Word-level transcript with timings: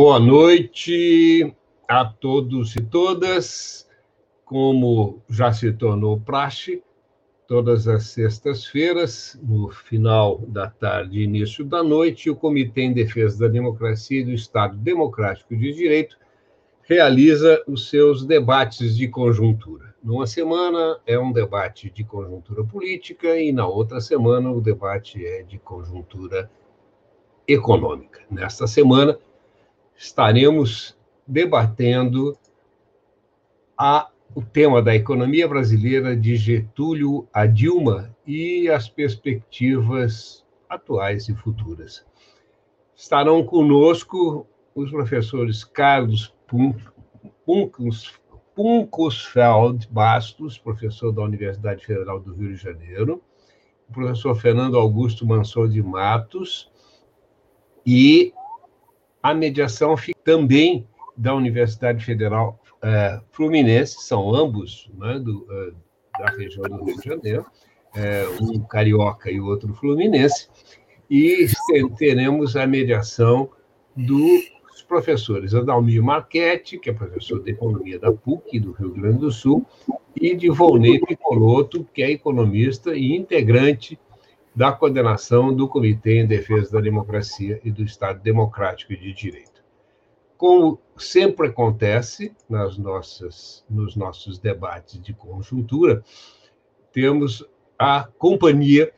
Boa 0.00 0.20
noite 0.20 1.52
a 1.88 2.04
todos 2.04 2.76
e 2.76 2.80
todas. 2.80 3.90
Como 4.44 5.20
já 5.28 5.52
se 5.52 5.72
tornou 5.72 6.20
praxe, 6.20 6.84
todas 7.48 7.88
as 7.88 8.04
sextas-feiras, 8.04 9.36
no 9.42 9.70
final 9.70 10.38
da 10.46 10.70
tarde 10.70 11.18
e 11.18 11.24
início 11.24 11.64
da 11.64 11.82
noite, 11.82 12.30
o 12.30 12.36
Comitê 12.36 12.82
em 12.82 12.92
Defesa 12.92 13.40
da 13.40 13.48
Democracia 13.48 14.20
e 14.20 14.24
do 14.24 14.30
Estado 14.30 14.76
Democrático 14.76 15.56
de 15.56 15.72
Direito 15.72 16.16
realiza 16.82 17.60
os 17.66 17.90
seus 17.90 18.24
debates 18.24 18.96
de 18.96 19.08
conjuntura. 19.08 19.96
Numa 20.00 20.28
semana 20.28 21.00
é 21.08 21.18
um 21.18 21.32
debate 21.32 21.90
de 21.90 22.04
conjuntura 22.04 22.62
política 22.62 23.36
e 23.36 23.50
na 23.50 23.66
outra 23.66 24.00
semana 24.00 24.48
o 24.48 24.60
debate 24.60 25.26
é 25.26 25.42
de 25.42 25.58
conjuntura 25.58 26.48
econômica. 27.48 28.20
Nesta 28.30 28.68
semana, 28.68 29.18
estaremos 29.98 30.96
debatendo 31.26 32.38
a, 33.76 34.08
o 34.34 34.40
tema 34.40 34.80
da 34.80 34.94
economia 34.94 35.48
brasileira 35.48 36.16
de 36.16 36.36
Getúlio 36.36 37.28
a 37.32 37.44
Dilma 37.46 38.16
e 38.24 38.68
as 38.68 38.88
perspectivas 38.88 40.46
atuais 40.68 41.28
e 41.28 41.34
futuras. 41.34 42.06
Estarão 42.94 43.44
conosco 43.44 44.46
os 44.74 44.90
professores 44.90 45.64
Carlos 45.64 46.32
Puncusfeld 48.54 49.88
Bastos, 49.90 50.56
professor 50.58 51.10
da 51.12 51.22
Universidade 51.22 51.84
Federal 51.84 52.20
do 52.20 52.34
Rio 52.34 52.54
de 52.54 52.62
Janeiro, 52.62 53.20
o 53.88 53.92
professor 53.92 54.34
Fernando 54.36 54.78
Augusto 54.78 55.26
Mansor 55.26 55.68
de 55.68 55.82
Matos 55.82 56.70
e 57.84 58.32
a 59.22 59.34
mediação 59.34 59.94
também 60.24 60.86
da 61.16 61.34
Universidade 61.34 62.04
Federal 62.04 62.60
é, 62.82 63.20
Fluminense, 63.32 63.96
são 64.00 64.34
ambos 64.34 64.90
né, 64.96 65.18
do, 65.18 65.46
é, 65.50 66.22
da 66.22 66.30
região 66.30 66.64
do 66.64 66.84
Rio 66.84 66.96
de 66.96 67.08
Janeiro, 67.08 67.46
é, 67.94 68.24
um 68.40 68.60
carioca 68.60 69.30
e 69.30 69.40
o 69.40 69.46
outro 69.46 69.74
fluminense, 69.74 70.48
e 71.10 71.46
teremos 71.96 72.56
a 72.56 72.66
mediação 72.66 73.50
dos 73.96 74.82
professores 74.86 75.54
Adalmir 75.54 76.02
Marchetti, 76.02 76.78
que 76.78 76.90
é 76.90 76.92
professor 76.92 77.42
de 77.42 77.50
Economia 77.50 77.98
da 77.98 78.12
PUC 78.12 78.60
do 78.60 78.72
Rio 78.72 78.90
Grande 78.90 79.18
do 79.18 79.30
Sul, 79.30 79.66
e 80.14 80.34
de 80.34 80.48
Volney 80.48 81.00
Picoloto, 81.00 81.86
que 81.92 82.02
é 82.02 82.10
economista 82.10 82.94
e 82.94 83.14
integrante 83.14 83.98
da 84.58 84.72
coordenação 84.72 85.54
do 85.54 85.68
Comitê 85.68 86.18
em 86.18 86.26
Defesa 86.26 86.72
da 86.72 86.80
Democracia 86.80 87.60
e 87.62 87.70
do 87.70 87.84
Estado 87.84 88.20
Democrático 88.20 88.92
de 88.92 89.12
Direito. 89.12 89.62
Como 90.36 90.80
sempre 90.96 91.46
acontece 91.46 92.34
nas 92.50 92.76
nossas, 92.76 93.64
nos 93.70 93.94
nossos 93.94 94.36
debates 94.36 95.00
de 95.00 95.14
conjuntura, 95.14 96.02
temos 96.92 97.48
a 97.78 98.08
companhia 98.18 98.92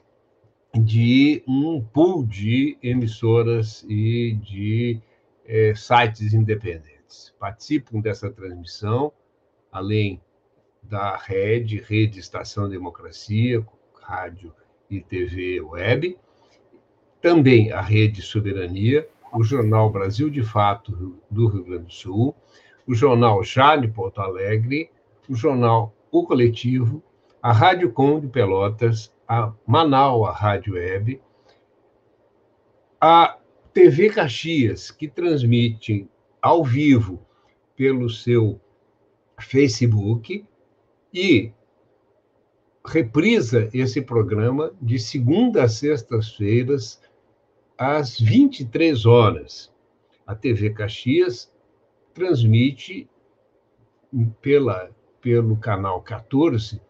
de 0.72 1.44
um 1.46 1.84
pool 1.84 2.24
de 2.26 2.78
emissoras 2.82 3.84
e 3.86 4.32
de 4.42 4.98
eh, 5.44 5.74
sites 5.76 6.32
independentes. 6.32 7.34
Participam 7.38 8.00
dessa 8.00 8.30
transmissão, 8.30 9.12
além 9.70 10.22
da 10.82 11.18
rede, 11.18 11.82
Rede 11.86 12.18
Estação 12.18 12.66
Democracia, 12.66 13.62
rádio 14.00 14.54
e 14.90 15.00
TV 15.00 15.60
Web, 15.60 16.18
também 17.20 17.70
a 17.70 17.80
Rede 17.80 18.22
Soberania, 18.22 19.08
o 19.32 19.44
Jornal 19.44 19.90
Brasil 19.90 20.28
de 20.28 20.42
Fato 20.42 21.20
do 21.30 21.46
Rio 21.46 21.64
Grande 21.64 21.84
do 21.84 21.92
Sul, 21.92 22.34
o 22.86 22.94
Jornal 22.94 23.44
Jale 23.44 23.88
Porto 23.88 24.20
Alegre, 24.20 24.90
o 25.28 25.34
Jornal 25.34 25.94
O 26.10 26.26
Coletivo, 26.26 27.02
a 27.40 27.52
Rádio 27.52 27.92
Com 27.92 28.18
de 28.18 28.26
Pelotas, 28.26 29.12
a 29.28 29.52
Manaus, 29.66 30.28
a 30.28 30.32
Rádio 30.32 30.74
Web, 30.74 31.20
a 33.00 33.38
TV 33.72 34.10
Caxias, 34.10 34.90
que 34.90 35.06
transmite 35.06 36.08
ao 36.42 36.64
vivo 36.64 37.24
pelo 37.76 38.10
seu 38.10 38.60
Facebook, 39.38 40.44
e 41.14 41.52
reprisa 42.84 43.68
esse 43.72 44.00
programa 44.00 44.72
de 44.80 44.98
segunda 44.98 45.64
a 45.64 45.68
sextas-feiras, 45.68 47.00
às 47.76 48.18
23 48.18 49.06
horas. 49.06 49.72
A 50.26 50.34
TV 50.34 50.70
Caxias 50.70 51.52
transmite 52.14 53.08
pela, 54.40 54.90
pelo 55.20 55.56
canal 55.56 56.00
14 56.02 56.80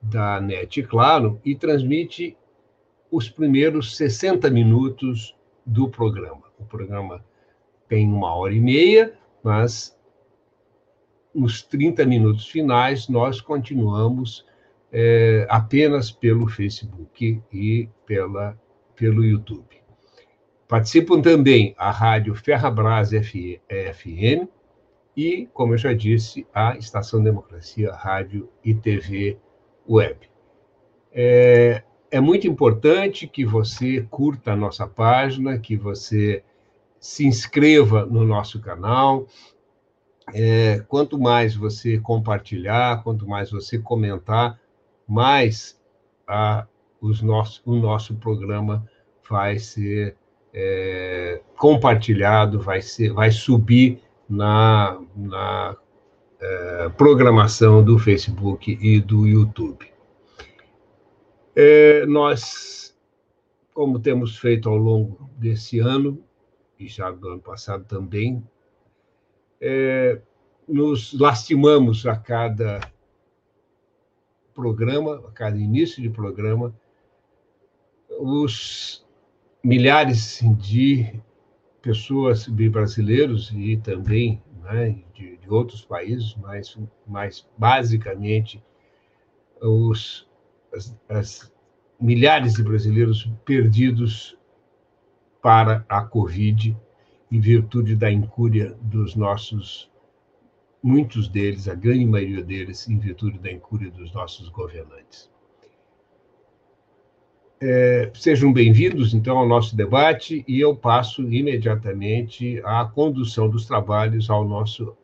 da 0.00 0.40
NET 0.40 0.82
Claro 0.82 1.40
e 1.44 1.54
transmite 1.54 2.36
os 3.10 3.28
primeiros 3.28 3.96
60 3.96 4.50
minutos 4.50 5.36
do 5.64 5.88
programa. 5.88 6.42
O 6.58 6.64
programa 6.64 7.24
tem 7.88 8.08
uma 8.08 8.34
hora 8.34 8.52
e 8.52 8.60
meia, 8.60 9.16
mas 9.42 9.96
nos 11.34 11.62
30 11.62 12.04
minutos 12.04 12.46
finais 12.46 13.08
nós 13.08 13.40
continuamos 13.40 14.44
é, 14.96 15.44
apenas 15.50 16.12
pelo 16.12 16.46
Facebook 16.46 17.42
e 17.52 17.88
pela, 18.06 18.56
pelo 18.94 19.24
YouTube. 19.24 19.82
Participam 20.68 21.20
também 21.20 21.74
a 21.76 21.90
Rádio 21.90 22.32
Ferrabras 22.36 23.10
FM 23.10 24.48
e, 25.16 25.48
como 25.52 25.74
eu 25.74 25.78
já 25.78 25.92
disse, 25.92 26.46
a 26.54 26.76
Estação 26.76 27.20
Democracia 27.20 27.92
Rádio 27.92 28.48
e 28.64 28.72
TV 28.72 29.36
Web. 29.88 30.30
É, 31.12 31.82
é 32.08 32.20
muito 32.20 32.46
importante 32.46 33.26
que 33.26 33.44
você 33.44 34.06
curta 34.08 34.52
a 34.52 34.56
nossa 34.56 34.86
página, 34.86 35.58
que 35.58 35.76
você 35.76 36.44
se 37.00 37.26
inscreva 37.26 38.06
no 38.06 38.24
nosso 38.24 38.60
canal. 38.60 39.26
É, 40.32 40.84
quanto 40.86 41.18
mais 41.18 41.56
você 41.56 41.98
compartilhar, 41.98 43.02
quanto 43.02 43.28
mais 43.28 43.50
você 43.50 43.76
comentar, 43.78 44.58
mais 45.06 45.80
a, 46.26 46.66
os 47.00 47.20
nosso, 47.22 47.62
o 47.64 47.74
nosso 47.76 48.14
programa 48.14 48.88
vai 49.28 49.58
ser 49.58 50.16
é, 50.52 51.40
compartilhado, 51.56 52.60
vai, 52.60 52.80
ser, 52.80 53.12
vai 53.12 53.30
subir 53.30 54.00
na, 54.28 55.00
na 55.14 55.76
é, 56.40 56.88
programação 56.90 57.82
do 57.82 57.98
Facebook 57.98 58.78
e 58.80 59.00
do 59.00 59.26
YouTube. 59.26 59.92
É, 61.56 62.04
nós, 62.06 62.96
como 63.72 63.98
temos 63.98 64.38
feito 64.38 64.68
ao 64.68 64.76
longo 64.76 65.30
desse 65.36 65.78
ano, 65.78 66.22
e 66.78 66.88
já 66.88 67.10
do 67.10 67.28
ano 67.28 67.40
passado 67.40 67.84
também, 67.84 68.42
é, 69.60 70.20
nos 70.66 71.18
lastimamos 71.18 72.06
a 72.06 72.16
cada 72.16 72.80
programa, 74.54 75.16
a 75.26 75.32
cada 75.32 75.58
início 75.58 76.02
de 76.02 76.08
programa, 76.08 76.74
os 78.20 79.04
milhares 79.62 80.40
de 80.58 81.20
pessoas 81.82 82.46
brasileiros 82.46 83.50
e 83.54 83.76
também 83.76 84.42
né, 84.62 84.96
de, 85.12 85.36
de, 85.36 85.50
outros 85.50 85.84
países, 85.84 86.34
mas, 86.40 86.78
mas 87.06 87.46
basicamente 87.58 88.62
os 89.60 90.26
as, 90.74 90.96
as 91.08 91.52
milhares 92.00 92.54
de 92.54 92.62
brasileiros 92.62 93.30
perdidos 93.44 94.36
para 95.40 95.84
a 95.88 96.02
Covid 96.02 96.76
em 97.30 97.40
virtude 97.40 97.94
da 97.94 98.10
incúria 98.10 98.76
dos 98.80 99.14
nossos 99.14 99.90
muitos 100.84 101.28
deles, 101.28 101.66
a 101.66 101.74
grande 101.74 102.04
maioria 102.04 102.44
deles, 102.44 102.86
em 102.86 102.98
virtude 102.98 103.38
da 103.38 103.50
incúria 103.50 103.90
dos 103.90 104.12
nossos 104.12 104.50
governantes. 104.50 105.30
É, 107.58 108.12
sejam 108.14 108.52
bem-vindos, 108.52 109.14
então, 109.14 109.38
ao 109.38 109.48
nosso 109.48 109.74
debate, 109.74 110.44
e 110.46 110.60
eu 110.60 110.76
passo 110.76 111.22
imediatamente 111.22 112.60
a 112.62 112.84
condução 112.84 113.48
dos 113.48 113.64
trabalhos 113.64 114.28
ao 114.28 114.46
nosso 114.46 114.94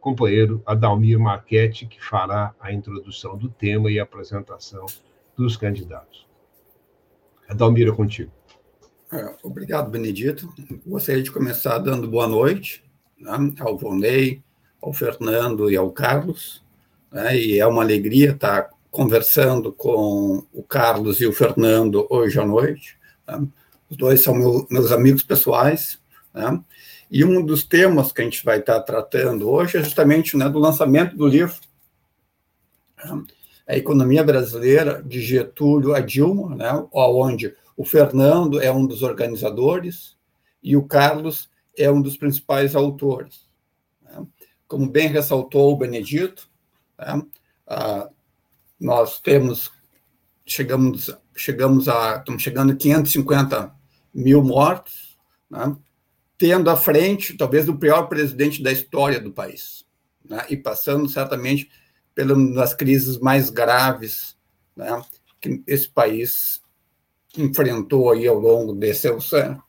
companheiro 0.00 0.60
Adalmir 0.66 1.20
Marchetti, 1.20 1.86
que 1.86 2.04
fará 2.04 2.52
a 2.58 2.72
introdução 2.72 3.38
do 3.38 3.48
tema 3.48 3.92
e 3.92 4.00
a 4.00 4.02
apresentação 4.02 4.86
dos 5.36 5.56
candidatos. 5.56 6.26
Adalmir, 7.48 7.86
é 7.86 7.92
contigo. 7.92 8.32
É, 9.12 9.36
obrigado, 9.44 9.88
Benedito. 9.88 10.52
Gostaria 10.84 11.22
de 11.22 11.30
começar 11.30 11.78
dando 11.78 12.08
boa 12.08 12.26
noite 12.26 12.84
né, 13.16 13.54
ao 13.60 13.78
Volney, 13.78 14.42
ao 14.80 14.92
Fernando 14.92 15.70
e 15.70 15.76
ao 15.76 15.90
Carlos, 15.90 16.62
né? 17.10 17.36
e 17.36 17.58
é 17.58 17.66
uma 17.66 17.82
alegria 17.82 18.32
estar 18.32 18.70
conversando 18.90 19.72
com 19.72 20.44
o 20.52 20.62
Carlos 20.62 21.20
e 21.20 21.26
o 21.26 21.32
Fernando 21.32 22.06
hoje 22.10 22.38
à 22.40 22.44
noite. 22.44 22.96
Né? 23.26 23.46
Os 23.90 23.96
dois 23.96 24.22
são 24.22 24.34
meu, 24.34 24.66
meus 24.70 24.92
amigos 24.92 25.22
pessoais, 25.22 25.98
né? 26.32 26.60
E 27.10 27.24
um 27.24 27.42
dos 27.42 27.64
temas 27.64 28.12
que 28.12 28.20
a 28.20 28.24
gente 28.24 28.44
vai 28.44 28.58
estar 28.58 28.80
tratando 28.80 29.48
hoje 29.48 29.78
é 29.78 29.82
justamente 29.82 30.36
né, 30.36 30.46
do 30.48 30.58
lançamento 30.58 31.16
do 31.16 31.26
livro 31.26 31.56
A 33.66 33.76
Economia 33.76 34.22
Brasileira, 34.22 35.02
de 35.02 35.20
Getúlio 35.20 35.94
a 35.94 36.00
Dilma, 36.00 36.54
né, 36.54 36.86
onde 36.92 37.56
o 37.76 37.84
Fernando 37.84 38.60
é 38.60 38.70
um 38.70 38.86
dos 38.86 39.02
organizadores 39.02 40.16
e 40.62 40.76
o 40.76 40.82
Carlos 40.82 41.48
é 41.76 41.90
um 41.90 42.02
dos 42.02 42.16
principais 42.16 42.74
autores. 42.76 43.47
Né. 44.68 44.74
Como 44.78 44.88
bem 44.88 45.08
ressaltou 45.08 45.72
o 45.72 45.76
Benedito, 45.76 46.48
né, 46.98 47.22
nós 48.78 49.20
temos, 49.20 49.72
chegamos, 50.46 51.10
chegamos 51.36 51.88
a, 51.88 52.18
estamos 52.18 52.42
chegando 52.42 52.72
a 52.72 52.76
550 52.76 53.74
mil 54.14 54.42
mortos, 54.42 55.18
né, 55.50 55.76
tendo 56.36 56.70
à 56.70 56.76
frente, 56.76 57.36
talvez, 57.36 57.68
o 57.68 57.76
pior 57.76 58.04
presidente 58.04 58.62
da 58.62 58.70
história 58.70 59.20
do 59.20 59.32
país, 59.32 59.84
né, 60.24 60.44
e 60.48 60.56
passando 60.56 61.08
certamente 61.08 61.70
pelas 62.14 62.74
crises 62.74 63.18
mais 63.18 63.50
graves 63.50 64.36
né, 64.76 65.02
que 65.40 65.62
esse 65.66 65.88
país 65.88 66.60
enfrentou 67.36 68.10
aí 68.10 68.26
ao 68.26 68.38
longo 68.38 68.72
desses, 68.72 69.10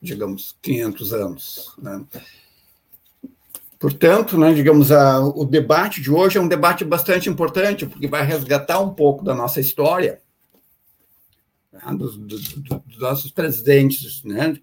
digamos, 0.02 0.58
500 0.62 1.14
anos. 1.14 1.78
Portanto, 3.80 4.38
né, 4.38 4.54
digamos, 4.54 4.92
a, 4.92 5.22
o 5.22 5.46
debate 5.46 6.02
de 6.02 6.12
hoje 6.12 6.38
é 6.38 6.42
um 6.42 6.50
debate 6.50 6.84
bastante 6.84 7.30
importante, 7.30 7.86
porque 7.86 8.08
vai 8.08 8.26
resgatar 8.26 8.82
um 8.82 8.94
pouco 8.94 9.24
da 9.24 9.34
nossa 9.34 9.62
história, 9.62 10.22
né, 11.72 11.82
dos, 11.98 12.18
dos, 12.18 13.00
nossos 13.00 13.32
presidentes, 13.32 14.22
né, 14.26 14.58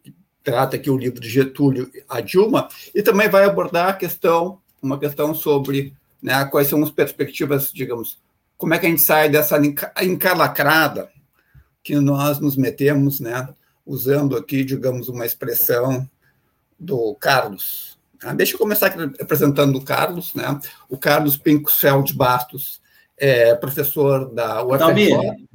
trata 0.45 0.77
aqui 0.77 0.91
o 0.91 0.99
livro 0.99 1.19
de 1.19 1.31
Getúlio 1.31 1.91
a 2.07 2.21
Dilma, 2.21 2.69
e 2.95 3.03
também 3.03 3.27
vai 3.27 3.45
abordar 3.45 3.89
a 3.89 3.95
questão, 3.95 4.61
uma 4.83 4.99
questão 4.99 5.35
sobre 5.35 5.97
né, 6.21 6.45
quais 6.45 6.69
são 6.69 6.83
as 6.83 6.91
perspectivas, 6.91 7.73
digamos, 7.73 8.19
como 8.59 8.75
é 8.75 8.79
que 8.79 8.85
a 8.85 8.91
gente 8.91 9.03
sai 9.03 9.31
dessa 9.31 9.59
encalacrada 10.03 11.11
que 11.83 11.95
nós 11.97 12.39
nos 12.39 12.55
metemos, 12.55 13.19
né, 13.19 13.49
usando 13.87 14.37
aqui, 14.37 14.63
digamos, 14.63 15.09
uma 15.09 15.25
expressão 15.25 16.07
do 16.79 17.15
Carlos. 17.15 17.96
Né? 18.23 18.35
Deixa 18.35 18.55
eu 18.55 18.59
começar 18.59 18.87
aqui 18.87 18.99
apresentando 19.21 19.77
o 19.77 19.85
Carlos, 19.85 20.35
né? 20.35 20.59
O 20.89 20.97
Carlos 20.97 21.37
Pincos 21.37 21.81
Bastos 22.13 22.81
é 23.17 23.55
professor 23.55 24.33
da 24.33 24.65
UFRJ. 24.65 25.47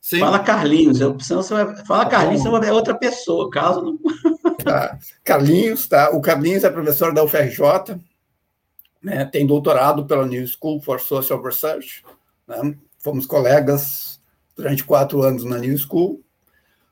Sim. 0.00 0.20
Fala 0.20 0.38
Carlinhos, 0.38 1.00
eu, 1.00 1.16
vai, 1.50 1.84
fala 1.84 2.04
tá 2.04 2.10
Carlinhos, 2.10 2.42
você 2.42 2.48
vai 2.48 2.60
ver 2.60 2.72
outra 2.72 2.94
pessoa, 2.94 3.50
caso 3.50 3.82
não. 3.82 3.98
Tá. 4.64 4.98
Carlinhos, 5.22 5.86
tá? 5.86 6.10
O 6.10 6.20
Carlinhos 6.20 6.64
é 6.64 6.70
professor 6.70 7.14
da 7.14 7.22
UFRJ, 7.22 7.98
né? 9.02 9.24
tem 9.24 9.46
doutorado 9.46 10.04
pela 10.04 10.26
New 10.26 10.46
School 10.46 10.80
for 10.80 11.00
Social 11.00 11.42
Research, 11.42 12.02
né? 12.46 12.74
fomos 12.98 13.24
colegas 13.24 14.20
durante 14.56 14.84
quatro 14.84 15.22
anos 15.22 15.44
na 15.44 15.58
New 15.58 15.76
School, 15.78 16.20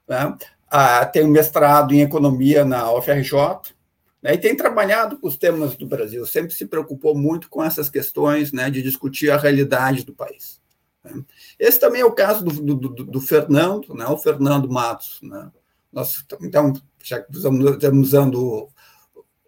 né? 0.08 0.36
ah, 0.70 1.04
tem 1.06 1.24
um 1.24 1.30
mestrado 1.30 1.92
em 1.92 2.02
economia 2.02 2.64
na 2.64 2.92
UFRJ, 2.92 3.32
né? 4.26 4.34
e 4.34 4.38
tem 4.38 4.56
trabalhado 4.56 5.18
com 5.18 5.28
os 5.28 5.36
temas 5.36 5.76
do 5.76 5.86
Brasil, 5.86 6.26
sempre 6.26 6.52
se 6.52 6.66
preocupou 6.66 7.16
muito 7.16 7.48
com 7.48 7.62
essas 7.62 7.88
questões 7.88 8.50
né, 8.50 8.68
de 8.68 8.82
discutir 8.82 9.30
a 9.30 9.36
realidade 9.36 10.04
do 10.04 10.12
país. 10.12 10.60
Né? 11.04 11.22
Esse 11.60 11.78
também 11.78 12.00
é 12.00 12.04
o 12.04 12.10
caso 12.10 12.44
do, 12.44 12.74
do, 12.74 12.88
do, 13.04 13.20
Fernando, 13.20 13.94
né? 13.94 14.04
o 14.06 14.18
Fernando 14.18 14.68
Matos. 14.68 15.20
Né? 15.22 15.48
Nós, 15.92 16.24
então, 16.42 16.72
já 17.04 17.20
que 17.20 17.36
estamos 17.36 18.08
usando 18.08 18.68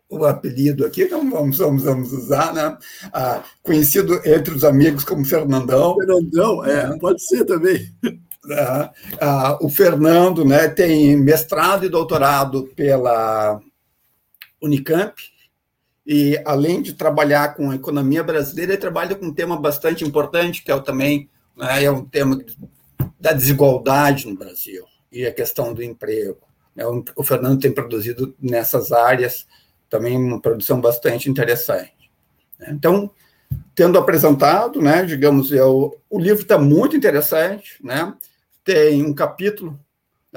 o, 0.09 0.25
apelido 0.25 0.87
aqui, 0.87 1.03
então 1.03 1.29
vamos, 1.29 1.59
vamos, 1.59 1.83
vamos 1.83 2.13
usar, 2.13 2.55
né? 2.55 2.79
Ah, 3.13 3.43
conhecido 3.63 4.21
entre 4.25 4.55
os 4.55 4.63
amigos 4.63 5.05
como 5.05 5.25
Fernandão. 5.25 5.97
Fernandão, 5.97 6.65
é, 6.65 6.89
né? 6.89 6.97
pode 7.01 7.21
ser 7.23 7.45
também. 7.45 7.93
Ah, 8.51 8.93
ah, 9.21 9.59
o 9.61 9.69
Fernando 9.69 10.43
né, 10.43 10.69
tem 10.69 11.15
mestrado 11.19 11.85
e 11.85 11.89
doutorado 11.91 12.71
pela 12.75 13.61
Unicamp, 14.61 15.15
e 16.07 16.41
além 16.47 16.81
de 16.81 16.95
trabalhar 16.95 17.55
com 17.55 17.71
a 17.71 17.75
economia 17.75 18.23
brasileira, 18.25 18.73
ele 18.73 18.81
trabalha 18.81 19.15
com 19.15 19.27
um 19.27 19.35
tema 19.35 19.61
bastante 19.61 20.05
importante, 20.05 20.63
que 20.63 20.73
é 20.73 20.81
também 20.81 21.29
né, 21.55 21.85
é 21.85 21.91
um 21.91 22.05
tema 22.05 22.39
da 23.21 23.33
desigualdade 23.33 24.27
no 24.27 24.35
Brasil 24.37 24.87
e 25.13 25.27
a 25.27 25.35
questão 25.35 25.75
do 25.75 25.83
emprego. 25.83 26.39
Né. 26.75 26.85
O 27.15 27.23
Fernando 27.23 27.61
tem 27.61 27.73
produzido 27.73 28.35
nessas 28.41 28.91
áreas 28.91 29.47
também 29.91 30.17
uma 30.17 30.41
produção 30.41 30.81
bastante 30.81 31.29
interessante. 31.29 32.11
Né. 32.59 32.69
Então, 32.73 33.11
tendo 33.75 33.99
apresentado, 33.99 34.81
né, 34.81 35.05
digamos, 35.05 35.53
eu, 35.53 36.01
o 36.09 36.19
livro 36.19 36.43
está 36.43 36.59
muito 36.59 36.97
interessante, 36.97 37.77
né, 37.83 38.15
tem 38.65 39.05
um 39.05 39.15
capítulo, 39.15 39.79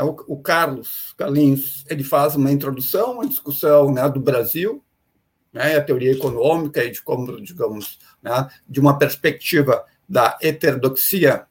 né, 0.02 0.04
o, 0.04 0.16
o, 0.28 0.42
Carlos 0.42 1.14
Carlinhos, 1.18 1.86
ele 1.88 2.04
faz 2.04 2.36
uma 2.36 2.52
introdução, 2.52 3.14
uma 3.14 3.28
discussão 3.28 3.92
né, 3.94 4.10
do 4.10 4.20
Brasil, 4.20 4.84
né, 5.54 5.76
a 5.76 5.84
teoria 5.84 6.12
econômica 6.12 6.84
e 6.84 6.92
de 6.92 7.02
como, 7.02 7.40
digamos, 7.42 8.00
né, 8.22 8.50
de 8.68 8.80
uma 8.80 8.98
perspectiva 8.98 9.86
da 10.10 10.38
heterodoxia, 10.42 11.46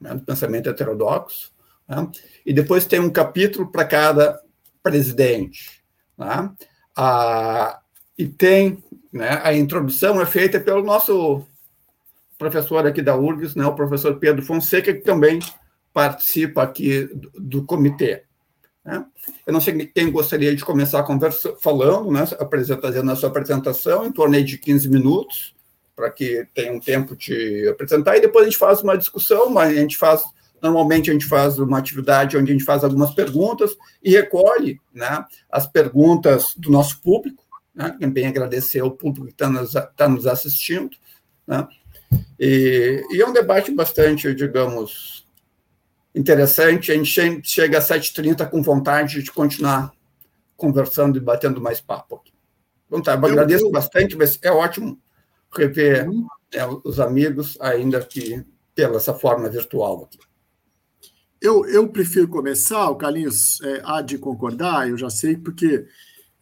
né, 0.00 0.14
do 0.14 0.22
pensamento 0.22 0.68
heterodoxo, 0.68 1.52
né, 1.86 2.08
e 2.46 2.52
depois 2.52 2.86
tem 2.86 3.00
um 3.00 3.10
capítulo 3.10 3.70
para 3.70 3.84
cada 3.84 4.40
presidente. 4.82 5.82
Né, 6.16 6.50
a, 6.96 7.80
e 8.16 8.26
tem 8.26 8.82
né, 9.12 9.40
a 9.42 9.54
introdução 9.54 10.20
é 10.20 10.26
feita 10.26 10.60
pelo 10.60 10.82
nosso 10.82 11.46
professor 12.36 12.86
aqui 12.86 13.02
da 13.02 13.16
URGS, 13.16 13.56
né, 13.56 13.66
o 13.66 13.74
professor 13.74 14.16
Pedro 14.16 14.44
Fonseca, 14.44 14.92
que 14.92 15.00
também 15.00 15.40
participa 15.98 16.62
aqui 16.62 17.10
do, 17.12 17.32
do 17.36 17.64
comitê. 17.64 18.22
Né. 18.84 19.04
Eu 19.44 19.52
não 19.52 19.60
sei 19.60 19.84
quem 19.86 20.12
gostaria 20.12 20.54
de 20.54 20.64
começar 20.64 21.02
conversa 21.02 21.56
falando, 21.60 22.12
né, 22.12 22.24
fazendo 22.80 23.10
a 23.10 23.16
sua 23.16 23.30
apresentação, 23.30 24.06
em 24.06 24.12
torno 24.12 24.40
de 24.40 24.58
15 24.58 24.88
minutos, 24.88 25.56
para 25.96 26.08
que 26.08 26.46
tenha 26.54 26.72
um 26.72 26.78
tempo 26.78 27.16
de 27.16 27.66
apresentar, 27.68 28.16
e 28.16 28.20
depois 28.20 28.44
a 28.44 28.48
gente 28.48 28.56
faz 28.56 28.80
uma 28.80 28.96
discussão, 28.96 29.50
mas 29.50 29.76
a 29.76 29.80
gente 29.80 29.96
faz, 29.96 30.22
normalmente 30.62 31.10
a 31.10 31.12
gente 31.12 31.26
faz 31.26 31.58
uma 31.58 31.78
atividade 31.78 32.36
onde 32.36 32.52
a 32.52 32.54
gente 32.54 32.64
faz 32.64 32.84
algumas 32.84 33.12
perguntas 33.12 33.76
e 34.00 34.12
recolhe 34.12 34.80
né, 34.94 35.24
as 35.50 35.66
perguntas 35.66 36.54
do 36.56 36.70
nosso 36.70 37.02
público, 37.02 37.42
né, 37.74 37.96
também 38.00 38.28
agradecer 38.28 38.78
ao 38.78 38.92
público 38.92 39.26
que 39.26 39.32
está 39.32 39.50
nos, 39.50 39.72
tá 39.96 40.08
nos 40.08 40.28
assistindo, 40.28 40.96
né, 41.44 41.66
e, 42.38 43.04
e, 43.10 43.20
é 43.20 43.26
um 43.26 43.32
debate 43.32 43.72
bastante, 43.72 44.32
digamos, 44.32 45.17
interessante, 46.14 46.90
a 46.90 46.94
gente 46.94 47.42
chega 47.42 47.78
às 47.78 47.88
7h30 47.88 48.48
com 48.48 48.62
vontade 48.62 49.22
de 49.22 49.30
continuar 49.30 49.92
conversando 50.56 51.16
e 51.16 51.20
batendo 51.20 51.60
mais 51.60 51.80
papo 51.80 52.16
aqui. 52.16 52.32
Bom, 52.90 53.00
tá, 53.00 53.14
eu 53.14 53.26
agradeço 53.26 53.66
eu, 53.66 53.70
bastante, 53.70 54.16
mas 54.16 54.38
é 54.42 54.50
ótimo 54.50 54.98
rever 55.54 56.08
uhum. 56.08 56.26
é, 56.52 56.66
os 56.84 56.98
amigos, 56.98 57.56
ainda 57.60 58.00
que 58.00 58.44
pela 58.74 58.96
essa 58.96 59.14
forma 59.14 59.48
virtual 59.48 60.04
aqui. 60.04 60.18
Eu, 61.40 61.64
eu 61.66 61.88
prefiro 61.88 62.26
começar, 62.26 62.90
o 62.90 62.96
Carlinhos 62.96 63.60
é, 63.62 63.80
há 63.84 64.02
de 64.02 64.18
concordar, 64.18 64.88
eu 64.88 64.96
já 64.96 65.08
sei, 65.08 65.36
porque 65.36 65.86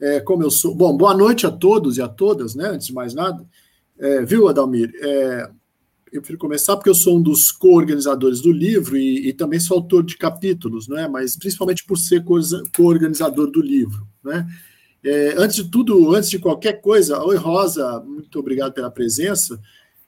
é, 0.00 0.20
como 0.20 0.42
eu 0.42 0.50
sou. 0.50 0.75
Bom, 0.75 0.96
boa 0.96 1.14
noite 1.14 1.46
a 1.46 1.50
todos 1.50 1.96
e 1.99 2.02
a 2.02 2.08
todas, 2.08 2.54
né? 2.54 2.68
Antes 2.68 2.87
de 2.87 2.94
mais 2.94 3.14
nada. 3.14 3.46
É, 3.99 4.23
viu, 4.23 4.49
Adalmir? 4.49 4.92
É, 5.02 5.50
eu 6.12 6.20
prefiro 6.20 6.38
começar 6.38 6.76
porque 6.76 6.88
eu 6.88 6.94
sou 6.94 7.18
um 7.18 7.22
dos 7.22 7.50
co-organizadores 7.50 8.40
do 8.40 8.52
livro 8.52 8.96
e, 8.96 9.28
e, 9.28 9.32
também 9.32 9.58
sou 9.58 9.76
autor 9.76 10.04
de 10.04 10.16
capítulos, 10.16 10.88
né? 10.88 11.08
mas 11.08 11.36
principalmente 11.36 11.84
por 11.84 11.98
ser 11.98 12.25
co-organizador 12.75 13.50
do 13.50 13.60
livro. 13.60 14.06
Né? 14.25 14.46
É, 15.04 15.34
antes 15.36 15.56
de 15.56 15.70
tudo, 15.70 16.14
antes 16.14 16.30
de 16.30 16.38
qualquer 16.38 16.80
coisa, 16.80 17.22
oi 17.22 17.36
Rosa, 17.36 18.00
muito 18.00 18.38
obrigado 18.38 18.72
pela 18.72 18.90
presença. 18.90 19.60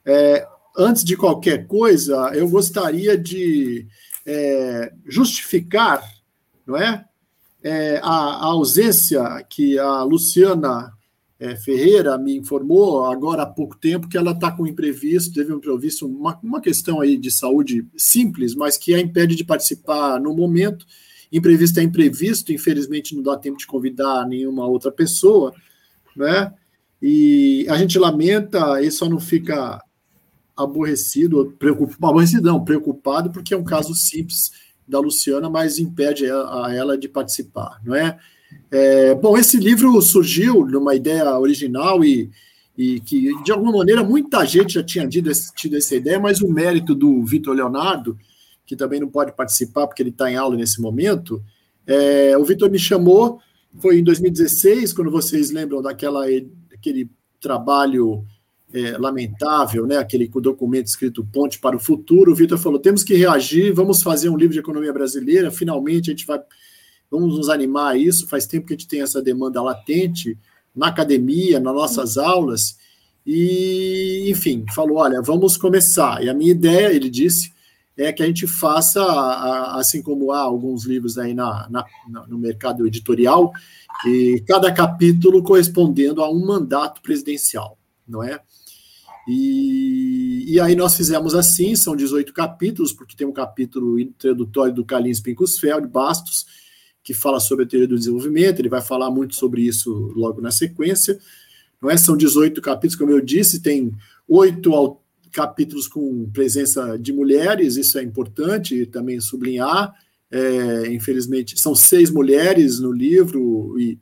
É, 0.05 0.47
antes 0.77 1.05
de 1.05 1.17
qualquer 1.17 1.67
coisa, 1.67 2.31
eu 2.35 2.49
gostaria 2.49 3.17
de 3.19 3.87
é, 4.25 4.93
justificar, 5.07 6.03
não 6.67 6.77
é, 6.77 7.05
é 7.63 7.99
a, 8.03 8.09
a, 8.09 8.45
ausência 8.47 9.23
que 9.49 9.79
a 9.79 10.03
Luciana 10.03 10.93
é, 11.41 11.55
Ferreira 11.55 12.19
me 12.19 12.37
informou 12.37 13.05
agora 13.05 13.43
há 13.43 13.47
pouco 13.47 13.77
tempo 13.77 14.09
que 14.09 14.19
ela 14.19 14.33
está 14.33 14.51
com 14.51 14.67
imprevisto, 14.67 15.35
teve 15.35 15.53
um 15.53 15.59
imprevisto, 15.59 16.07
uma, 16.07 16.39
uma 16.43 16.61
questão 16.61 17.01
aí 17.01 17.17
de 17.17 17.31
saúde 17.31 17.87
simples, 17.97 18.55
mas 18.55 18.77
que 18.77 18.93
a 18.93 19.01
impede 19.01 19.37
de 19.37 19.45
participar 19.45 20.21
no 20.21 20.35
momento 20.35 20.85
imprevisto 21.31 21.79
é 21.79 21.83
imprevisto, 21.83 22.53
infelizmente 22.53 23.15
não 23.15 23.23
dá 23.23 23.37
tempo 23.37 23.59
de 23.59 23.67
convidar 23.67 24.27
nenhuma 24.27 24.67
outra 24.67 24.91
pessoa, 24.91 25.55
né? 26.17 26.53
E 27.01 27.65
a 27.69 27.77
gente 27.77 27.99
lamenta 27.99 28.83
e 28.83 28.91
só 28.91 29.09
não 29.09 29.21
fica 29.21 29.81
aborrecido, 30.57 31.55
preocupado, 31.57 32.07
aborrecido 32.07 32.51
não, 32.51 32.65
preocupado, 32.65 33.31
porque 33.31 33.55
é 33.55 33.57
um 33.57 33.63
caso 33.63 33.95
simples 33.95 34.51
da 34.89 34.99
Luciana, 34.99 35.49
mas 35.49 35.79
impede 35.79 36.25
a 36.29 36.75
ela 36.75 36.99
de 36.99 37.09
participar, 37.09 37.81
não 37.85 37.95
é? 37.95 38.19
É, 38.71 39.15
bom, 39.15 39.37
esse 39.37 39.57
livro 39.57 40.01
surgiu 40.03 40.65
numa 40.67 40.95
ideia 40.95 41.39
original 41.39 42.05
e, 42.05 42.31
e 42.77 43.01
que, 43.01 43.43
de 43.43 43.53
alguma 43.53 43.73
maneira, 43.79 44.05
muita 44.05 44.45
gente 44.45 44.75
já 44.75 44.83
tinha 44.83 45.09
tido, 45.09 45.31
tido 45.57 45.77
essa 45.77 45.97
ideia, 45.97 46.21
mas 46.21 46.41
o 46.41 46.49
mérito 46.49 46.95
do 46.95 47.25
Vitor 47.25 47.55
Leonardo, 47.55 48.19
que 48.67 48.77
também 48.77 49.01
não 49.01 49.09
pode 49.09 49.33
participar 49.33 49.87
porque 49.87 50.03
ele 50.03 50.11
está 50.11 50.31
em 50.31 50.37
aula 50.37 50.57
nesse 50.57 50.81
momento, 50.81 51.43
é, 51.87 52.37
o 52.37 52.45
Vitor 52.45 52.71
me 52.71 52.79
chamou, 52.79 53.41
foi 53.79 53.99
em 53.99 54.05
2016, 54.05 54.93
quando 54.93 55.11
vocês 55.11 55.51
lembram 55.51 55.81
daquela, 55.81 56.27
daquele 56.71 57.11
trabalho 57.41 58.25
é, 58.73 58.99
lamentável, 58.99 59.87
né, 59.87 59.97
aquele 59.97 60.29
documento 60.29 60.87
escrito 60.87 61.27
Ponte 61.33 61.59
para 61.59 61.77
o 61.77 61.81
Futuro, 61.81 62.33
o 62.33 62.35
Vitor 62.35 62.59
falou: 62.59 62.79
temos 62.79 63.03
que 63.03 63.15
reagir, 63.15 63.73
vamos 63.73 64.03
fazer 64.03 64.29
um 64.29 64.37
livro 64.37 64.53
de 64.53 64.61
economia 64.61 64.93
brasileira, 64.93 65.51
finalmente 65.51 66.11
a 66.11 66.13
gente 66.13 66.27
vai, 66.27 66.39
vamos 67.11 67.37
nos 67.37 67.49
animar 67.49 67.93
a 67.93 67.97
isso. 67.97 68.29
Faz 68.29 68.47
tempo 68.47 68.67
que 68.67 68.75
a 68.75 68.77
gente 68.77 68.89
tem 68.89 69.03
essa 69.03 69.23
demanda 69.23 69.63
latente 69.63 70.39
na 70.75 70.89
academia, 70.89 71.59
nas 71.59 71.75
nossas 71.75 72.17
aulas, 72.17 72.79
e, 73.27 74.31
enfim, 74.31 74.65
falou: 74.75 74.99
olha, 74.99 75.21
vamos 75.21 75.57
começar. 75.57 76.23
E 76.25 76.31
a 76.31 76.35
minha 76.35 76.53
ideia, 76.53 76.93
ele 76.93 77.11
disse, 77.11 77.53
é 77.97 78.13
que 78.13 78.23
a 78.23 78.27
gente 78.27 78.47
faça, 78.47 79.03
assim 79.75 80.01
como 80.01 80.31
há 80.31 80.41
alguns 80.41 80.85
livros 80.85 81.19
aí 81.19 81.35
na, 81.35 81.69
na, 81.69 81.85
no 82.29 82.39
mercado 82.39 82.87
editorial, 82.87 83.53
e 84.07 84.43
cada 84.47 84.73
capítulo 84.73 85.43
correspondendo 85.43 86.23
a 86.23 86.31
um 86.31 86.47
mandato 86.47 87.03
presidencial, 87.03 87.77
não 88.07 88.23
é? 88.23 88.41
E, 89.27 90.45
e 90.49 90.61
aí 90.61 90.75
nós 90.75 90.97
fizemos 90.97 91.35
assim, 91.35 91.77
são 91.77 91.95
18 91.95 92.33
capítulos, 92.33 92.93
porque 92.93 93.17
tem 93.17 93.27
um 93.27 93.33
capítulo 93.33 93.99
introdutório 93.99 94.73
do 94.73 94.85
Carlinhos 94.85 95.21
Pincusfeld, 95.21 95.87
Bastos, 95.89 96.47
que 97.09 97.15
fala 97.15 97.41
sobre 97.41 97.65
a 97.65 97.67
teoria 97.67 97.89
do 97.89 97.97
desenvolvimento, 97.97 98.61
ele 98.61 98.69
vai 98.69 98.83
falar 98.83 99.11
muito 99.11 99.35
sobre 99.35 99.63
isso 99.63 100.13
logo 100.15 100.43
na 100.43 100.51
sequência. 100.51 101.19
Não 101.81 101.89
é? 101.89 101.97
São 101.97 102.15
18 102.15 102.61
capítulos, 102.61 102.97
como 102.97 103.11
eu 103.11 103.21
disse, 103.23 103.63
tem 103.63 103.95
oito 104.29 105.01
capítulos 105.33 105.89
com 105.89 106.29
presença 106.31 106.99
de 106.99 107.11
mulheres, 107.11 107.77
isso 107.77 107.99
é 107.99 108.03
importante 108.03 108.85
também 108.85 109.19
sublinhar. 109.21 109.91
É, 110.31 110.93
infelizmente, 110.93 111.59
são 111.59 111.75
seis 111.75 112.11
mulheres 112.11 112.79
no 112.79 112.93
livro 112.93 113.75
e 113.81 113.99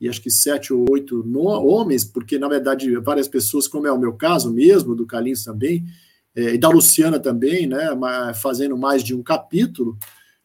e 0.00 0.08
acho 0.08 0.22
que 0.22 0.30
sete 0.30 0.72
ou 0.72 0.86
oito 0.90 1.24
homens, 1.36 2.04
porque, 2.04 2.38
na 2.38 2.46
verdade, 2.46 2.96
várias 2.98 3.26
pessoas, 3.26 3.66
como 3.66 3.84
é 3.84 3.90
o 3.90 3.98
meu 3.98 4.12
caso 4.12 4.52
mesmo, 4.52 4.94
do 4.94 5.04
Carlinhos 5.04 5.42
também, 5.42 5.84
é, 6.36 6.54
e 6.54 6.58
da 6.58 6.68
Luciana 6.68 7.18
também, 7.18 7.66
né, 7.66 7.88
fazendo 8.40 8.78
mais 8.78 9.02
de 9.02 9.12
um 9.12 9.24
capítulo, 9.24 9.98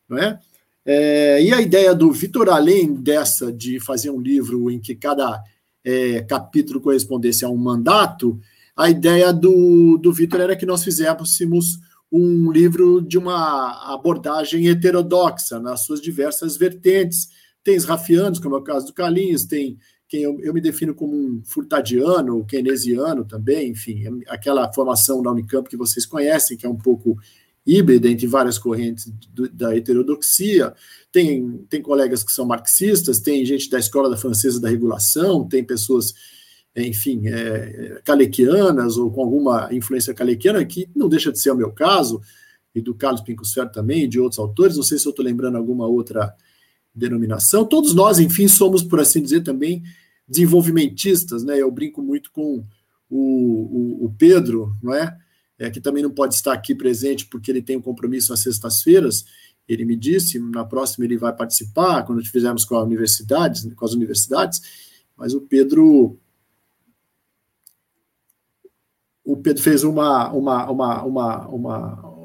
não 0.09 0.17
é? 0.17 0.39
É, 0.85 1.41
e 1.41 1.53
a 1.53 1.61
ideia 1.61 1.95
do 1.95 2.11
Vitor, 2.11 2.49
além 2.49 2.93
dessa 2.93 3.51
de 3.51 3.79
fazer 3.79 4.09
um 4.09 4.19
livro 4.19 4.69
em 4.69 4.79
que 4.79 4.95
cada 4.95 5.41
é, 5.83 6.21
capítulo 6.21 6.81
correspondesse 6.81 7.45
a 7.45 7.49
um 7.49 7.57
mandato, 7.57 8.39
a 8.75 8.89
ideia 8.89 9.31
do, 9.31 9.97
do 9.97 10.11
Vitor 10.11 10.41
era 10.41 10.55
que 10.55 10.65
nós 10.65 10.83
fizéssemos 10.83 11.79
um 12.11 12.51
livro 12.51 13.01
de 13.01 13.17
uma 13.17 13.93
abordagem 13.93 14.67
heterodoxa 14.67 15.59
nas 15.59 15.85
suas 15.85 16.01
diversas 16.01 16.57
vertentes, 16.57 17.29
tem 17.63 17.77
os 17.77 17.85
rafianos, 17.85 18.39
como 18.39 18.55
é 18.55 18.59
o 18.59 18.63
caso 18.63 18.87
do 18.87 18.93
Carlinhos, 18.93 19.45
tem 19.45 19.77
quem 20.07 20.21
eu, 20.21 20.39
eu 20.41 20.53
me 20.53 20.61
defino 20.61 20.93
como 20.93 21.15
um 21.15 21.41
furtadiano, 21.43 22.45
keynesiano 22.45 23.25
também, 23.25 23.71
enfim, 23.71 24.21
aquela 24.27 24.71
formação 24.71 25.23
da 25.23 25.31
Unicamp 25.31 25.67
que 25.67 25.75
vocês 25.75 26.05
conhecem, 26.05 26.55
que 26.55 26.67
é 26.67 26.69
um 26.69 26.77
pouco 26.77 27.17
híbrida 27.65 28.09
entre 28.09 28.27
várias 28.27 28.57
correntes 28.57 29.11
do, 29.33 29.49
da 29.49 29.75
heterodoxia. 29.75 30.73
Tem, 31.11 31.59
tem 31.69 31.81
colegas 31.81 32.23
que 32.23 32.31
são 32.31 32.45
marxistas, 32.45 33.19
tem 33.19 33.45
gente 33.45 33.69
da 33.69 33.79
escola 33.79 34.09
da 34.09 34.17
francesa 34.17 34.59
da 34.59 34.69
regulação, 34.69 35.47
tem 35.47 35.63
pessoas, 35.63 36.13
enfim, 36.75 37.27
é, 37.27 38.01
calequianas 38.03 38.97
ou 38.97 39.11
com 39.11 39.21
alguma 39.21 39.69
influência 39.71 40.13
calequiana, 40.13 40.63
que 40.65 40.89
não 40.95 41.07
deixa 41.07 41.31
de 41.31 41.39
ser 41.39 41.51
o 41.51 41.57
meu 41.57 41.71
caso, 41.71 42.21
e 42.75 42.81
do 42.81 42.95
Carlos 42.95 43.21
Pincusfer 43.21 43.71
também, 43.71 44.09
de 44.09 44.19
outros 44.19 44.39
autores. 44.39 44.75
Não 44.75 44.83
sei 44.83 44.97
se 44.97 45.07
eu 45.07 45.11
estou 45.11 45.23
lembrando 45.23 45.57
alguma 45.57 45.87
outra 45.87 46.35
denominação. 46.93 47.65
Todos 47.65 47.93
nós, 47.93 48.19
enfim, 48.19 48.47
somos, 48.47 48.83
por 48.83 48.99
assim 48.99 49.21
dizer, 49.21 49.41
também 49.41 49.83
desenvolvimentistas, 50.27 51.43
né? 51.43 51.61
Eu 51.61 51.71
brinco 51.71 52.01
muito 52.01 52.31
com 52.31 52.63
o, 53.09 53.19
o, 53.19 54.05
o 54.05 54.15
Pedro, 54.17 54.75
não 54.81 54.93
é? 54.93 55.15
É? 55.57 55.69
Que 55.69 55.81
também 55.81 56.03
não 56.03 56.11
pode 56.11 56.35
estar 56.35 56.53
aqui 56.53 56.73
presente 56.75 57.25
porque 57.25 57.51
ele 57.51 57.61
tem 57.61 57.77
um 57.77 57.81
compromisso 57.81 58.33
às 58.33 58.41
sextas-feiras. 58.41 59.25
Ele 59.67 59.85
me 59.85 59.95
disse, 59.95 60.39
na 60.39 60.65
próxima 60.65 61.05
ele 61.05 61.17
vai 61.17 61.33
participar, 61.33 62.03
quando 62.03 62.23
fizermos 62.25 62.65
com, 62.65 62.75
a 62.75 62.83
universidades, 62.83 63.67
com 63.73 63.85
as 63.85 63.93
universidades, 63.93 64.61
mas 65.15 65.33
o 65.33 65.41
Pedro 65.41 66.17
o 69.23 69.37
Pedro 69.37 69.63
fez 69.63 69.83
uma, 69.83 70.31
uma, 70.33 70.69
uma, 70.69 71.03
uma, 71.03 71.47
uma, 71.47 72.15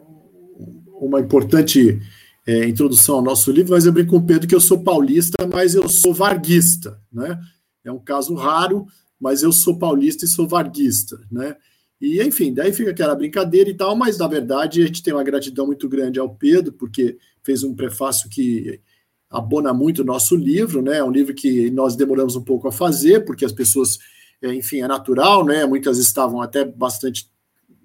uma 1.00 1.20
importante 1.20 2.00
é, 2.44 2.66
introdução 2.66 3.16
ao 3.16 3.22
nosso 3.22 3.52
livro, 3.52 3.72
mas 3.72 3.86
eu 3.86 3.92
brinco 3.92 4.10
com 4.10 4.16
o 4.16 4.26
Pedro 4.26 4.48
que 4.48 4.54
eu 4.54 4.60
sou 4.60 4.82
paulista, 4.82 5.46
mas 5.46 5.74
eu 5.74 5.88
sou 5.88 6.12
varguista, 6.12 7.00
né? 7.12 7.38
É 7.84 7.92
um 7.92 8.00
caso 8.00 8.34
raro, 8.34 8.86
mas 9.20 9.42
eu 9.42 9.52
sou 9.52 9.78
paulista 9.78 10.24
e 10.24 10.28
sou 10.28 10.48
varguista, 10.48 11.20
né? 11.30 11.56
E, 12.00 12.22
enfim, 12.22 12.54
daí 12.54 12.72
fica 12.72 12.90
aquela 12.90 13.14
brincadeira 13.14 13.68
e 13.68 13.74
tal, 13.74 13.96
mas, 13.96 14.18
na 14.18 14.28
verdade, 14.28 14.82
a 14.82 14.86
gente 14.86 15.02
tem 15.02 15.12
uma 15.12 15.24
gratidão 15.24 15.66
muito 15.66 15.88
grande 15.88 16.18
ao 16.18 16.32
Pedro, 16.32 16.72
porque 16.72 17.18
fez 17.42 17.64
um 17.64 17.74
prefácio 17.74 18.30
que 18.30 18.80
abona 19.28 19.74
muito 19.74 20.02
o 20.02 20.04
nosso 20.04 20.36
livro, 20.36 20.80
né? 20.80 20.98
É 20.98 21.04
um 21.04 21.10
livro 21.10 21.34
que 21.34 21.70
nós 21.70 21.96
demoramos 21.96 22.36
um 22.36 22.42
pouco 22.42 22.68
a 22.68 22.72
fazer, 22.72 23.24
porque 23.24 23.44
as 23.44 23.52
pessoas, 23.52 23.98
é, 24.40 24.54
enfim, 24.54 24.80
é 24.80 24.88
natural, 24.88 25.44
né? 25.44 25.66
Muitas 25.66 25.98
estavam 25.98 26.40
até 26.40 26.64
bastante, 26.64 27.28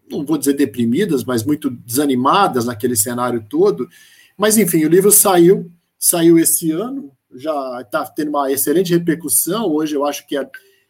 não 0.09 0.23
vou 0.23 0.37
dizer 0.37 0.53
deprimidas, 0.53 1.23
mas 1.23 1.43
muito 1.43 1.69
desanimadas 1.69 2.65
naquele 2.65 2.95
cenário 2.95 3.43
todo, 3.49 3.89
mas, 4.37 4.57
enfim, 4.57 4.85
o 4.85 4.89
livro 4.89 5.11
saiu, 5.11 5.71
saiu 5.97 6.37
esse 6.37 6.71
ano, 6.71 7.11
já 7.33 7.81
está 7.81 8.05
tendo 8.05 8.29
uma 8.29 8.51
excelente 8.51 8.93
repercussão. 8.93 9.65
Hoje 9.71 9.95
eu 9.95 10.05
acho 10.05 10.27
que 10.27 10.37
é, 10.37 10.47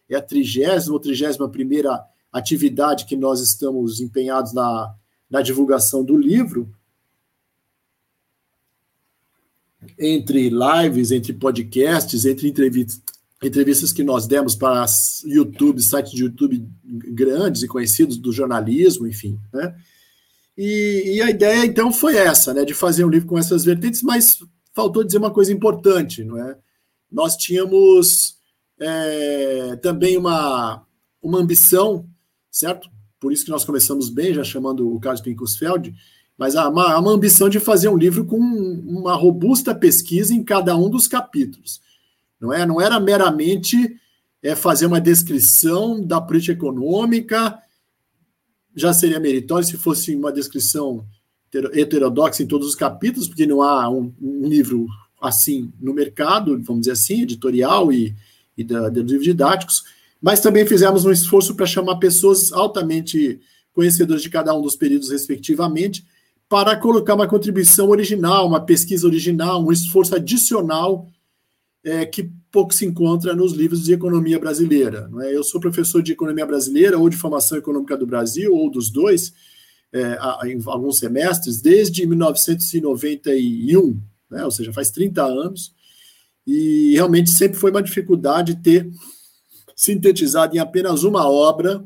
é 0.09 0.15
a 0.15 0.21
trigésima 0.21 0.93
ou 0.93 0.99
trigésima 0.99 1.49
primeira 1.49 2.03
atividade 2.33 3.05
que 3.05 3.15
nós 3.15 3.39
estamos 3.39 4.01
empenhados 4.01 4.51
na, 4.53 4.93
na 5.29 5.41
divulgação 5.41 6.03
do 6.03 6.17
livro. 6.17 6.73
Entre 9.99 10.49
lives, 10.49 11.11
entre 11.11 11.33
podcasts, 11.33 12.25
entre 12.25 12.49
entrevistas, 12.49 13.01
entrevistas 13.43 13.91
que 13.91 14.03
nós 14.03 14.25
demos 14.25 14.55
para 14.55 14.85
YouTube, 15.25 15.81
sites 15.81 16.11
de 16.11 16.23
YouTube 16.23 16.65
grandes 16.83 17.61
e 17.61 17.67
conhecidos 17.67 18.17
do 18.17 18.31
jornalismo, 18.31 19.07
enfim, 19.07 19.39
né? 19.53 19.75
E, 20.57 21.15
e, 21.15 21.21
a 21.21 21.31
ideia, 21.31 21.65
então, 21.65 21.91
foi 21.91 22.15
essa, 22.15 22.53
né, 22.53 22.63
de 22.63 22.75
fazer 22.75 23.03
um 23.03 23.09
livro 23.09 23.27
com 23.27 23.39
essas 23.39 23.65
vertentes, 23.65 24.03
mas 24.03 24.37
faltou 24.71 25.03
dizer 25.03 25.17
uma 25.17 25.31
coisa 25.31 25.51
importante, 25.51 26.23
não 26.23 26.37
é? 26.37 26.55
Nós 27.11 27.35
tínhamos 27.35 28.37
é, 28.79 29.75
também 29.77 30.15
uma, 30.15 30.85
uma 31.21 31.39
ambição, 31.39 32.07
certo? 32.53 32.89
Por 33.19 33.33
isso 33.33 33.43
que 33.43 33.51
nós 33.51 33.65
começamos 33.65 34.09
bem, 34.09 34.33
já 34.33 34.43
chamando 34.43 34.93
o 34.93 34.99
Carlos 34.99 35.21
Pinkusfeld, 35.21 35.93
mas 36.37 36.55
há 36.55 36.69
uma, 36.69 36.97
uma 36.97 37.11
ambição 37.11 37.49
de 37.49 37.59
fazer 37.59 37.89
um 37.89 37.97
livro 37.97 38.23
com 38.23 38.37
uma 38.37 39.15
robusta 39.15 39.75
pesquisa 39.75 40.33
em 40.33 40.43
cada 40.43 40.77
um 40.77 40.89
dos 40.89 41.07
capítulos. 41.07 41.81
Não, 42.39 42.53
é? 42.53 42.65
não 42.65 42.79
era 42.79 42.99
meramente 42.99 43.99
é, 44.41 44.55
fazer 44.55 44.85
uma 44.85 45.01
descrição 45.01 46.01
da 46.01 46.21
política 46.21 46.53
econômica 46.53 47.59
já 48.75 48.91
seria 48.93 49.19
meritório 49.19 49.65
se 49.65 49.77
fosse 49.77 50.15
uma 50.15 50.31
descrição 50.31 51.05
heterodoxa 51.73 52.41
em 52.41 52.47
todos 52.47 52.67
os 52.67 52.75
capítulos, 52.75 53.27
porque 53.27 53.45
não 53.45 53.61
há 53.61 53.87
um, 53.89 54.11
um 54.19 54.47
livro 54.47 54.87
assim 55.21 55.71
no 55.79 55.93
mercado, 55.93 56.59
vamos 56.63 56.81
dizer 56.81 56.93
assim, 56.93 57.21
editorial 57.21 57.93
e, 57.93 58.15
e 58.57 58.63
da, 58.63 58.89
de 58.89 59.01
livros 59.01 59.23
didáticos, 59.23 59.83
mas 60.23 60.39
também 60.39 60.65
fizemos 60.65 61.03
um 61.03 61.11
esforço 61.11 61.53
para 61.53 61.65
chamar 61.65 61.97
pessoas 61.97 62.53
altamente 62.53 63.41
conhecedoras 63.73 64.21
de 64.21 64.29
cada 64.29 64.55
um 64.55 64.61
dos 64.61 64.73
períodos, 64.73 65.09
respectivamente, 65.11 66.05
para 66.47 66.77
colocar 66.77 67.15
uma 67.15 67.27
contribuição 67.27 67.89
original, 67.89 68.47
uma 68.47 68.61
pesquisa 68.61 69.05
original, 69.05 69.61
um 69.61 69.71
esforço 69.71 70.15
adicional 70.15 71.09
é, 71.83 72.05
que 72.05 72.31
pouco 72.49 72.73
se 72.73 72.85
encontra 72.85 73.35
nos 73.35 73.51
livros 73.51 73.83
de 73.83 73.91
economia 73.91 74.39
brasileira. 74.39 75.11
É? 75.23 75.35
Eu 75.35 75.43
sou 75.43 75.59
professor 75.59 76.01
de 76.01 76.13
economia 76.13 76.45
brasileira 76.45 76.97
ou 76.97 77.09
de 77.09 77.17
formação 77.17 77.57
econômica 77.57 77.97
do 77.97 78.07
Brasil, 78.07 78.55
ou 78.55 78.71
dos 78.71 78.89
dois, 78.89 79.33
é, 79.91 80.17
em 80.45 80.61
alguns 80.65 80.99
semestres, 80.99 81.61
desde 81.61 82.05
1991, 82.05 83.99
né? 84.31 84.45
ou 84.45 84.51
seja, 84.51 84.71
faz 84.71 84.89
30 84.89 85.21
anos, 85.21 85.73
e 86.47 86.93
realmente 86.93 87.29
sempre 87.31 87.57
foi 87.57 87.71
uma 87.71 87.83
dificuldade 87.83 88.55
ter 88.63 88.89
sintetizado 89.83 90.55
em 90.55 90.59
apenas 90.59 91.03
uma 91.03 91.29
obra 91.29 91.85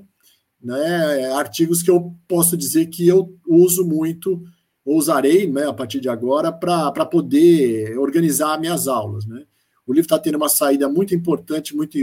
né, 0.62 1.32
artigos 1.34 1.82
que 1.82 1.90
eu 1.90 2.14
posso 2.28 2.56
dizer 2.56 2.88
que 2.88 3.08
eu 3.08 3.36
uso 3.48 3.86
muito, 3.86 4.44
usarei 4.86 5.52
né, 5.52 5.68
a 5.68 5.74
partir 5.74 6.00
de 6.00 6.08
agora, 6.08 6.52
para 6.52 7.06
poder 7.06 7.98
organizar 7.98 8.60
minhas 8.60 8.88
aulas. 8.88 9.26
Né? 9.26 9.44
O 9.86 9.94
livro 9.94 10.06
está 10.06 10.20
tendo 10.20 10.36
uma 10.36 10.50
saída 10.50 10.88
muito 10.88 11.16
importante, 11.16 11.76
muito 11.76 11.98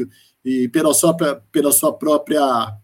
e 0.45 0.69
pela 0.69 0.93
sua, 0.93 1.15
pela 1.53 1.73
sua 1.73 1.93
própria 1.93 2.77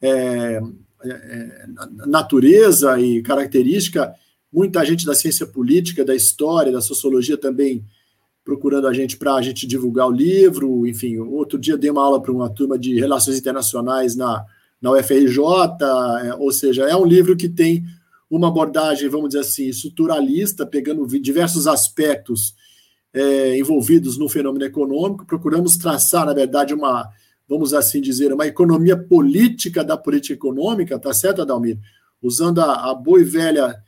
é, 0.00 0.60
é, 1.04 1.66
natureza 2.06 2.98
e 2.98 3.22
característica, 3.22 4.12
muita 4.52 4.84
gente 4.84 5.04
da 5.04 5.14
ciência 5.14 5.46
política, 5.46 6.04
da 6.04 6.14
história, 6.14 6.72
da 6.72 6.80
sociologia 6.80 7.36
também 7.36 7.84
procurando 8.44 8.86
a 8.86 8.92
gente 8.92 9.16
para 9.16 9.34
a 9.34 9.42
gente 9.42 9.66
divulgar 9.66 10.06
o 10.06 10.12
livro. 10.12 10.86
Enfim, 10.86 11.16
outro 11.18 11.58
dia 11.58 11.78
dei 11.78 11.90
uma 11.90 12.04
aula 12.04 12.20
para 12.20 12.30
uma 12.30 12.50
turma 12.50 12.78
de 12.78 13.00
relações 13.00 13.38
internacionais 13.38 14.14
na, 14.14 14.44
na 14.80 14.92
UFRJ, 14.92 15.38
é, 16.22 16.34
ou 16.34 16.52
seja, 16.52 16.84
é 16.84 16.94
um 16.94 17.06
livro 17.06 17.34
que 17.34 17.48
tem 17.48 17.84
uma 18.30 18.48
abordagem, 18.48 19.08
vamos 19.08 19.30
dizer 19.30 19.40
assim, 19.40 19.68
estruturalista, 19.68 20.66
pegando 20.66 21.06
diversos 21.18 21.66
aspectos 21.66 22.54
é, 23.12 23.56
envolvidos 23.58 24.18
no 24.18 24.28
fenômeno 24.28 24.64
econômico. 24.64 25.24
Procuramos 25.24 25.76
traçar, 25.76 26.26
na 26.26 26.34
verdade, 26.34 26.74
uma, 26.74 27.08
vamos 27.48 27.72
assim 27.72 28.00
dizer, 28.00 28.32
uma 28.32 28.46
economia 28.46 28.96
política 28.96 29.82
da 29.82 29.96
política 29.96 30.34
econômica, 30.34 30.98
tá 30.98 31.14
certo, 31.14 31.40
Adalmir? 31.40 31.78
Usando 32.20 32.60
a, 32.60 32.90
a 32.90 32.94
boa 32.94 33.20
e 33.20 33.24
velha 33.24 33.82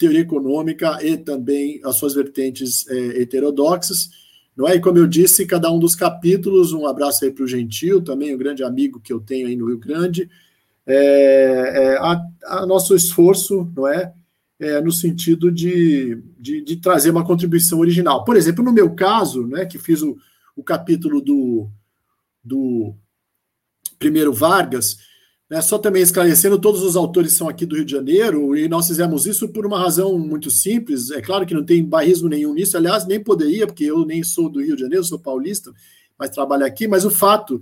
teoria 0.00 0.20
econômica 0.20 0.98
e 1.04 1.18
também 1.18 1.78
as 1.84 1.96
suas 1.96 2.14
vertentes 2.14 2.88
é, 2.88 3.20
heterodoxas. 3.20 4.08
Não 4.56 4.66
é? 4.66 4.76
E 4.76 4.80
como 4.80 4.96
eu 4.96 5.06
disse, 5.06 5.46
cada 5.46 5.70
um 5.70 5.78
dos 5.78 5.94
capítulos, 5.94 6.72
um 6.72 6.86
abraço 6.86 7.22
aí 7.22 7.30
para 7.30 7.44
o 7.44 7.46
Gentil, 7.46 8.02
também 8.02 8.34
um 8.34 8.38
grande 8.38 8.64
amigo 8.64 8.98
que 8.98 9.12
eu 9.12 9.20
tenho 9.20 9.46
aí 9.46 9.54
no 9.54 9.66
Rio 9.66 9.78
Grande, 9.78 10.28
é, 10.86 10.94
é, 10.94 11.96
a, 11.98 12.20
a, 12.46 12.66
nosso 12.66 12.96
esforço, 12.96 13.70
não 13.76 13.86
é? 13.86 14.12
é 14.58 14.80
no 14.80 14.90
sentido 14.90 15.52
de, 15.52 16.18
de, 16.38 16.62
de, 16.62 16.76
trazer 16.76 17.10
uma 17.10 17.24
contribuição 17.24 17.78
original. 17.78 18.24
Por 18.24 18.36
exemplo, 18.36 18.64
no 18.64 18.72
meu 18.72 18.94
caso, 18.94 19.46
né, 19.46 19.66
que 19.66 19.78
fiz 19.78 20.00
o, 20.00 20.16
o 20.56 20.64
capítulo 20.64 21.20
do, 21.20 21.68
do 22.42 22.94
primeiro 23.98 24.32
Vargas, 24.32 24.96
né, 25.50 25.60
só 25.60 25.78
também 25.78 26.00
esclarecendo, 26.00 26.60
todos 26.60 26.80
os 26.82 26.94
autores 26.94 27.32
são 27.32 27.48
aqui 27.48 27.66
do 27.66 27.74
Rio 27.74 27.84
de 27.84 27.90
Janeiro, 27.90 28.56
e 28.56 28.68
nós 28.68 28.86
fizemos 28.86 29.26
isso 29.26 29.48
por 29.48 29.66
uma 29.66 29.80
razão 29.80 30.16
muito 30.16 30.48
simples. 30.48 31.10
É 31.10 31.20
claro 31.20 31.44
que 31.44 31.52
não 31.52 31.64
tem 31.64 31.84
bairrismo 31.84 32.28
nenhum 32.28 32.54
nisso, 32.54 32.76
aliás, 32.76 33.04
nem 33.04 33.18
poderia, 33.18 33.66
porque 33.66 33.84
eu 33.84 34.06
nem 34.06 34.22
sou 34.22 34.48
do 34.48 34.62
Rio 34.62 34.76
de 34.76 34.82
Janeiro, 34.82 35.02
sou 35.02 35.18
paulista, 35.18 35.72
mas 36.16 36.30
trabalho 36.30 36.64
aqui. 36.64 36.86
Mas 36.86 37.04
o 37.04 37.10
fato 37.10 37.60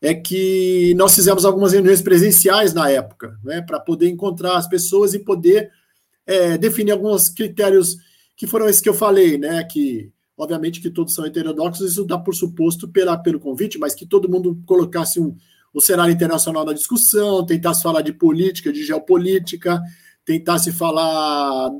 é 0.00 0.12
que 0.12 0.94
nós 0.96 1.14
fizemos 1.14 1.44
algumas 1.44 1.72
reuniões 1.72 2.02
presenciais 2.02 2.74
na 2.74 2.90
época, 2.90 3.38
né, 3.44 3.62
para 3.62 3.78
poder 3.78 4.08
encontrar 4.08 4.56
as 4.56 4.66
pessoas 4.66 5.14
e 5.14 5.20
poder 5.20 5.70
é, 6.26 6.58
definir 6.58 6.90
alguns 6.90 7.28
critérios 7.28 7.98
que 8.36 8.48
foram 8.48 8.68
esses 8.68 8.82
que 8.82 8.88
eu 8.88 8.94
falei, 8.94 9.38
né, 9.38 9.62
que 9.62 10.10
obviamente 10.36 10.80
que 10.80 10.90
todos 10.90 11.14
são 11.14 11.24
heterodoxos, 11.24 11.92
isso 11.92 12.04
dá 12.04 12.18
por 12.18 12.34
suposto 12.34 12.88
pela, 12.88 13.16
pelo 13.16 13.38
convite, 13.38 13.78
mas 13.78 13.94
que 13.94 14.04
todo 14.04 14.28
mundo 14.28 14.60
colocasse 14.66 15.20
um 15.20 15.36
o 15.72 15.80
cenário 15.80 16.12
internacional 16.12 16.64
da 16.64 16.72
discussão, 16.72 17.44
tentar 17.46 17.74
se 17.74 17.82
falar 17.82 18.02
de 18.02 18.12
política, 18.12 18.72
de 18.72 18.84
geopolítica, 18.84 19.80
tentar 20.24 20.58
se 20.58 20.72
falar, 20.72 21.70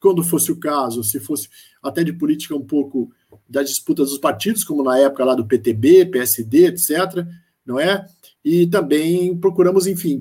quando 0.00 0.22
fosse 0.22 0.52
o 0.52 0.58
caso, 0.58 1.02
se 1.02 1.18
fosse 1.20 1.48
até 1.82 2.04
de 2.04 2.12
política 2.12 2.54
um 2.54 2.64
pouco 2.64 3.10
das 3.48 3.68
disputas 3.68 4.10
dos 4.10 4.18
partidos, 4.18 4.64
como 4.64 4.82
na 4.82 4.98
época 4.98 5.24
lá 5.24 5.34
do 5.34 5.46
PTB, 5.46 6.06
PSD, 6.06 6.66
etc., 6.66 7.26
não 7.66 7.78
é? 7.78 8.06
E 8.44 8.66
também 8.66 9.36
procuramos, 9.36 9.86
enfim, 9.86 10.20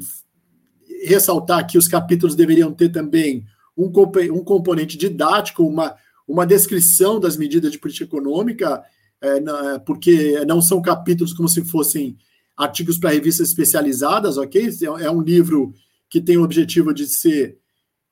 ressaltar 1.04 1.66
que 1.68 1.78
os 1.78 1.88
capítulos 1.88 2.36
deveriam 2.36 2.74
ter 2.74 2.90
também 2.90 3.46
um, 3.78 3.92
um 4.34 4.44
componente 4.44 4.98
didático, 4.98 5.64
uma, 5.64 5.96
uma 6.28 6.46
descrição 6.46 7.20
das 7.20 7.38
medidas 7.38 7.72
de 7.72 7.80
política 7.80 8.06
econômica, 8.06 8.84
é, 9.22 9.80
porque 9.80 10.44
não 10.46 10.62
são 10.62 10.82
capítulos 10.82 11.34
como 11.34 11.50
se 11.50 11.64
fossem 11.64 12.18
artigos 12.58 12.98
para 12.98 13.12
revistas 13.12 13.50
especializadas, 13.50 14.38
ok? 14.38 14.70
É, 14.70 15.06
é 15.06 15.12
um 15.12 15.22
livro 15.22 15.74
que 16.10 16.22
tem 16.22 16.38
o 16.38 16.44
objetivo 16.44 16.94
de 16.94 17.08
ser 17.08 17.58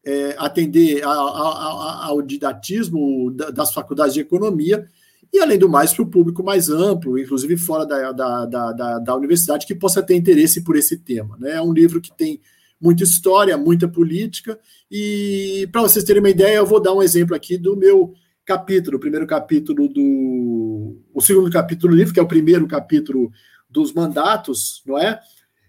é, 0.05 0.35
atender 0.37 1.03
a, 1.03 1.09
a, 1.09 1.13
a, 1.13 2.05
ao 2.07 2.21
didatismo 2.21 3.31
das 3.31 3.73
faculdades 3.73 4.13
de 4.13 4.21
economia 4.21 4.87
e, 5.31 5.39
além 5.39 5.59
do 5.59 5.69
mais, 5.69 5.93
para 5.93 6.03
o 6.03 6.09
público 6.09 6.43
mais 6.43 6.69
amplo, 6.69 7.19
inclusive 7.19 7.55
fora 7.57 7.85
da, 7.85 8.11
da, 8.11 8.45
da, 8.45 8.99
da, 8.99 9.15
universidade, 9.15 9.67
que 9.67 9.75
possa 9.75 10.01
ter 10.01 10.15
interesse 10.15 10.63
por 10.63 10.75
esse 10.75 10.97
tema. 10.97 11.37
Né? 11.39 11.51
É 11.51 11.61
um 11.61 11.71
livro 11.71 12.01
que 12.01 12.11
tem 12.15 12.41
muita 12.81 13.03
história, 13.03 13.57
muita 13.57 13.87
política, 13.87 14.57
e 14.89 15.67
para 15.71 15.81
vocês 15.81 16.03
terem 16.03 16.21
uma 16.21 16.29
ideia, 16.29 16.55
eu 16.55 16.65
vou 16.65 16.81
dar 16.81 16.93
um 16.93 17.03
exemplo 17.03 17.35
aqui 17.35 17.57
do 17.57 17.75
meu 17.75 18.13
capítulo, 18.45 18.97
o 18.97 18.99
primeiro 18.99 19.27
capítulo 19.27 19.87
do. 19.87 20.97
O 21.13 21.21
segundo 21.21 21.51
capítulo 21.51 21.93
do 21.93 21.97
livro, 21.97 22.13
que 22.13 22.19
é 22.19 22.23
o 22.23 22.27
primeiro 22.27 22.65
capítulo 22.67 23.31
dos 23.69 23.93
mandatos, 23.93 24.81
não 24.85 24.97
é? 24.97 25.19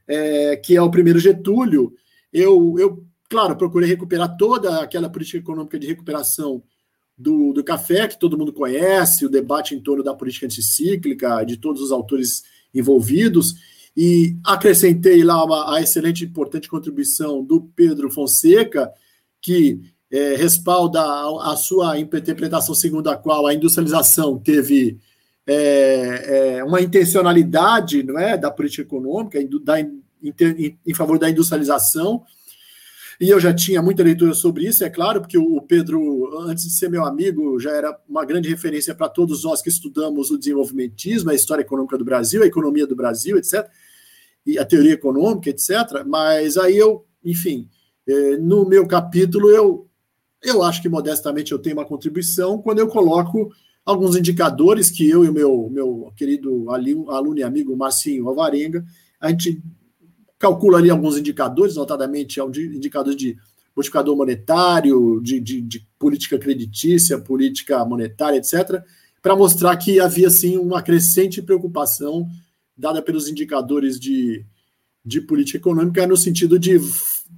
é 0.09 0.57
que 0.57 0.77
é 0.77 0.83
o 0.83 0.91
primeiro 0.91 1.19
Getúlio, 1.19 1.93
eu, 2.33 2.77
eu, 2.79 3.05
claro, 3.29 3.57
procurei 3.57 3.89
recuperar 3.89 4.37
toda 4.37 4.81
aquela 4.81 5.09
política 5.09 5.39
econômica 5.39 5.79
de 5.79 5.87
recuperação 5.87 6.63
do, 7.17 7.53
do 7.53 7.63
café, 7.63 8.09
que 8.09 8.19
todo 8.19 8.39
mundo 8.39 8.53
conhece, 8.53 9.27
o 9.27 9.31
debate 9.31 9.75
em 9.75 9.81
torno 9.81 10.03
da 10.03 10.15
política 10.15 10.47
anticíclica, 10.47 11.45
de 11.45 11.59
todos 11.59 11.83
os 11.83 11.93
autores 11.93 12.43
envolvidos, 12.75 13.55
e 13.97 14.37
acrescentei 14.45 15.23
lá 15.23 15.45
uma, 15.45 15.77
a 15.77 15.83
excelente 15.83 16.25
e 16.25 16.27
importante 16.27 16.69
contribuição 16.69 17.45
do 17.45 17.63
Pedro 17.77 18.11
Fonseca, 18.11 18.91
que 19.41 19.81
é, 20.11 20.35
respalda 20.37 21.01
a, 21.01 21.53
a, 21.53 21.57
sua 21.57 21.99
interpretação 21.99 22.75
segundo 22.75 23.09
a 23.09 23.17
qual 23.17 23.47
a 23.47 23.55
industrialização 23.55 24.39
teve 24.39 24.99
é, 25.53 26.59
é, 26.59 26.65
uma 26.65 26.81
intencionalidade 26.81 28.05
não 28.05 28.17
é, 28.17 28.39
da 28.39 28.53
política 28.53 28.83
econômica 28.83 29.37
da, 29.65 29.81
em, 29.81 30.01
em, 30.87 30.95
favor 30.95 31.19
da 31.19 31.29
industrialização. 31.29 32.23
E 33.21 33.29
eu 33.29 33.41
já 33.41 33.53
tinha 33.53 33.83
muita 33.83 34.05
leitura 34.05 34.33
sobre 34.33 34.67
isso, 34.69 34.85
é 34.85 34.89
claro, 34.89 35.21
porque 35.21 35.37
o 35.37 35.61
Pedro, 35.61 36.39
antes 36.43 36.65
de 36.65 36.71
ser 36.71 36.89
meu 36.89 37.05
amigo, 37.05 37.59
já 37.59 37.73
era 37.73 37.99
uma 38.09 38.25
grande 38.25 38.49
referência 38.49 38.95
para 38.95 39.09
todos 39.09 39.43
nós 39.43 39.61
que 39.61 39.69
estudamos 39.69 40.31
o 40.31 40.39
desenvolvimentismo, 40.39 41.31
a 41.31 41.35
história 41.35 41.63
econômica 41.63 41.99
do 41.99 42.05
Brasil, 42.05 42.45
a 42.45 42.47
economia 42.47 42.87
do 42.87 42.95
Brasil, 42.95 43.37
etc., 43.37 43.69
e 44.47 44.57
a 44.57 44.65
teoria 44.65 44.93
econômica, 44.93 45.51
etc. 45.51 46.05
Mas 46.07 46.57
aí 46.57 46.79
eu, 46.79 47.05
enfim, 47.25 47.69
é, 48.07 48.37
no 48.37 48.65
meu 48.65 48.87
capítulo, 48.87 49.51
eu, 49.51 49.89
eu 50.43 50.63
acho 50.63 50.81
que 50.81 50.89
modestamente 50.89 51.51
eu 51.51 51.59
tenho 51.59 51.77
uma 51.77 51.85
contribuição 51.85 52.63
quando 52.63 52.79
eu 52.79 52.87
coloco 52.87 53.51
alguns 53.85 54.17
indicadores 54.17 54.91
que 54.91 55.09
eu 55.09 55.25
e 55.25 55.29
o 55.29 55.33
meu, 55.33 55.69
meu 55.71 56.13
querido 56.17 56.71
aluno 56.71 57.39
e 57.39 57.43
amigo 57.43 57.77
Marcinho 57.77 58.29
Alvarenga, 58.29 58.85
a 59.21 59.31
gente 59.31 59.63
calcula 60.39 60.79
ali 60.79 60.91
alguns 60.91 61.19
indicadores, 61.19 61.77
notadamente 61.77 62.41
indicadores 62.41 63.17
de 63.17 63.37
multiplicador 63.77 64.17
monetário, 64.17 65.21
de, 65.23 65.41
de, 65.41 65.61
de 65.61 65.87
política 65.99 66.39
creditícia, 66.39 67.19
política 67.19 67.85
monetária, 67.85 68.39
etc., 68.39 68.83
para 69.23 69.37
mostrar 69.37 69.77
que 69.77 70.01
havia, 70.01 70.31
sim, 70.31 70.57
uma 70.57 70.83
crescente 70.83 71.43
preocupação 71.43 72.27
dada 72.77 73.03
pelos 73.03 73.29
indicadores 73.29 74.01
de, 74.01 74.45
de 75.05 75.21
política 75.21 75.59
econômica 75.59 76.07
no 76.07 76.17
sentido 76.17 76.59
de, 76.59 76.81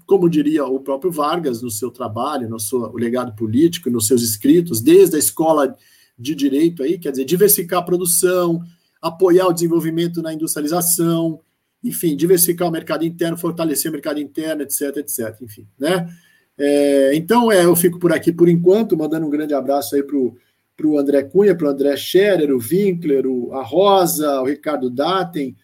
como 0.07 0.31
diria 0.31 0.65
o 0.65 0.79
próprio 0.79 1.11
Vargas 1.11 1.61
no 1.61 1.71
seu 1.71 1.91
trabalho, 1.91 2.49
no 2.49 2.61
seu 2.61 2.93
legado 2.95 3.35
político, 3.35 3.91
nos 3.91 4.07
seus 4.07 4.23
escritos, 4.23 4.81
desde 4.81 5.17
a 5.17 5.19
escola 5.19 5.77
de 6.18 6.35
direito 6.35 6.83
aí, 6.83 6.98
quer 6.98 7.11
dizer, 7.11 7.25
diversificar 7.25 7.81
a 7.81 7.85
produção, 7.85 8.62
apoiar 9.01 9.46
o 9.46 9.53
desenvolvimento 9.53 10.22
na 10.22 10.33
industrialização, 10.33 11.40
enfim, 11.83 12.16
diversificar 12.16 12.68
o 12.68 12.70
mercado 12.70 13.05
interno, 13.05 13.37
fortalecer 13.37 13.90
o 13.90 13.92
mercado 13.92 14.20
interno, 14.20 14.62
etc, 14.62 14.96
etc, 14.98 15.37
enfim, 15.40 15.66
né? 15.79 16.09
É, 16.57 17.14
então, 17.14 17.51
é, 17.51 17.64
eu 17.64 17.75
fico 17.75 17.98
por 17.98 18.12
aqui 18.12 18.33
por 18.33 18.48
enquanto, 18.48 18.96
mandando 18.96 19.27
um 19.27 19.31
grande 19.31 19.55
abraço 19.55 19.96
aí 19.96 20.03
para 20.03 20.16
o 20.87 20.98
André 20.98 21.25
Cunha, 21.25 21.57
para 21.57 21.66
o 21.66 21.70
André 21.70 21.96
Scherer, 21.96 22.55
o 22.55 22.59
Winkler, 22.59 23.27
o, 23.27 23.53
a 23.53 23.62
Rosa, 23.62 24.40
o 24.40 24.46
Ricardo 24.46 24.90
Daten, 24.90 25.57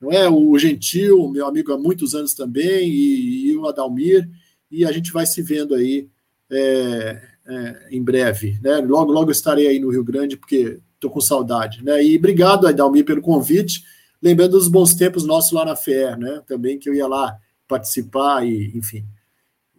não 0.00 0.12
é? 0.12 0.28
O 0.28 0.56
Gentil, 0.58 1.28
meu 1.28 1.46
amigo 1.46 1.72
há 1.72 1.78
muitos 1.78 2.14
anos 2.14 2.34
também, 2.34 2.88
e, 2.88 3.48
e 3.48 3.56
o 3.56 3.66
Adalmir, 3.66 4.28
e 4.70 4.84
a 4.84 4.92
gente 4.92 5.10
vai 5.10 5.26
se 5.26 5.42
vendo 5.42 5.74
aí 5.74 6.08
é, 6.50 7.20
é, 7.48 7.88
em 7.90 8.02
breve. 8.02 8.58
Né? 8.62 8.76
Logo, 8.76 9.10
logo 9.10 9.30
estarei 9.30 9.66
aí 9.66 9.78
no 9.78 9.90
Rio 9.90 10.04
Grande, 10.04 10.36
porque 10.36 10.80
estou 10.94 11.10
com 11.10 11.20
saudade. 11.20 11.82
Né? 11.82 12.04
E 12.04 12.16
obrigado, 12.16 12.66
Aidalmir, 12.66 13.04
pelo 13.04 13.22
convite. 13.22 13.82
Lembrando 14.20 14.52
dos 14.52 14.68
bons 14.68 14.94
tempos 14.94 15.24
nossos 15.24 15.52
lá 15.52 15.64
na 15.64 15.76
FER, 15.76 16.18
né? 16.18 16.42
Também 16.46 16.78
que 16.78 16.88
eu 16.88 16.94
ia 16.94 17.06
lá 17.06 17.38
participar 17.68 18.44
e, 18.44 18.76
enfim, 18.76 19.06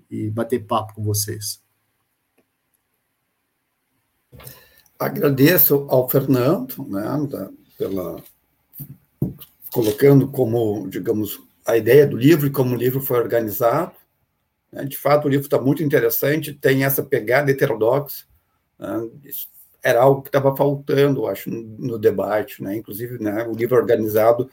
e 0.09 0.29
bater 0.29 0.65
papo 0.65 0.93
com 0.95 1.03
vocês. 1.03 1.61
Agradeço 4.97 5.85
ao 5.89 6.09
Fernando, 6.09 6.85
né, 6.87 7.03
pela 7.77 8.21
colocando 9.71 10.27
como, 10.27 10.87
digamos, 10.89 11.39
a 11.65 11.77
ideia 11.77 12.05
do 12.05 12.17
livro 12.17 12.47
e 12.47 12.51
como 12.51 12.75
o 12.75 12.77
livro 12.77 13.01
foi 13.01 13.19
organizado. 13.19 13.91
Né? 14.71 14.85
De 14.85 14.97
fato, 14.97 15.25
o 15.25 15.29
livro 15.29 15.45
está 15.45 15.59
muito 15.59 15.83
interessante, 15.83 16.53
tem 16.53 16.83
essa 16.83 17.03
pegada 17.03 17.51
heterodoxa. 17.51 18.25
Né? 18.77 19.09
era 19.81 20.01
algo 20.01 20.21
que 20.21 20.29
estava 20.29 20.55
faltando, 20.55 21.27
acho, 21.27 21.49
no, 21.49 21.61
no, 21.61 21.97
debate, 21.97 22.61
né? 22.61 22.75
Inclusive, 22.75 23.21
né, 23.21 23.47
o 23.47 23.53
livro 23.53 23.77
organizado 23.77 24.49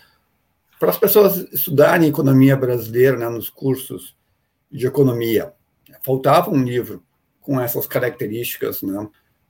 para 0.79 0.90
as 0.90 0.98
pessoas 0.98 1.38
estudarem 1.52 2.09
economia 2.09 2.57
brasileira 2.57 3.16
né, 3.16 3.29
nos 3.29 3.48
cursos 3.48 4.16
de 4.70 4.87
economia. 4.87 5.52
Faltava 6.02 6.50
um 6.50 6.62
livro 6.62 7.02
com 7.40 7.61
essas 7.61 7.87
características, 7.87 8.83
né, 8.83 9.09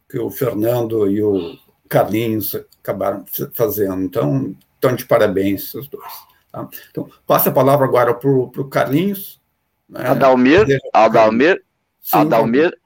que 0.08 0.18
o 0.18 0.30
Fernando 0.30 1.10
e 1.10 1.22
o 1.22 1.58
Carlinhos 1.88 2.54
acabaram 2.82 3.24
fazendo. 3.52 4.02
Então, 4.02 4.56
estão 4.74 4.94
de 4.94 5.04
parabéns 5.04 5.74
os 5.74 5.88
dois. 5.88 6.12
Tá? 6.52 6.68
Então, 6.90 7.10
passa 7.26 7.50
a 7.50 7.52
palavra 7.52 7.84
agora 7.86 8.14
para 8.14 8.30
o 8.30 8.68
Carlinhos. 8.68 9.40
Né? 9.88 10.06
Adalmir, 10.06 10.66
Adalmir, 10.92 11.62
Sim, 12.00 12.18
Adalmir, 12.18 12.76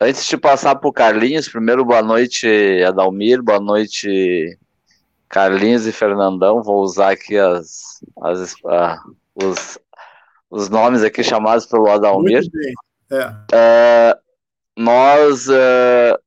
antes 0.00 0.26
de 0.26 0.36
passar 0.36 0.76
para 0.76 0.88
o 0.88 0.92
Carlinhos, 0.92 1.48
primeiro 1.48 1.84
boa 1.84 2.02
noite, 2.02 2.48
Adalmir, 2.86 3.42
boa 3.42 3.60
noite, 3.60 4.58
Carlinhos 5.28 5.86
e 5.86 5.92
Fernandão. 5.92 6.62
Vou 6.62 6.82
usar 6.82 7.10
aqui 7.10 7.36
as, 7.36 8.00
as 8.22 8.54
os, 9.34 9.78
os 10.50 10.68
nomes 10.68 11.02
aqui 11.02 11.22
chamados 11.22 11.66
pelo 11.66 11.90
Adalmir. 11.90 12.42
É. 13.10 13.26
Uh, 13.26 14.20
nós 14.76 15.48
uh, 15.48 16.18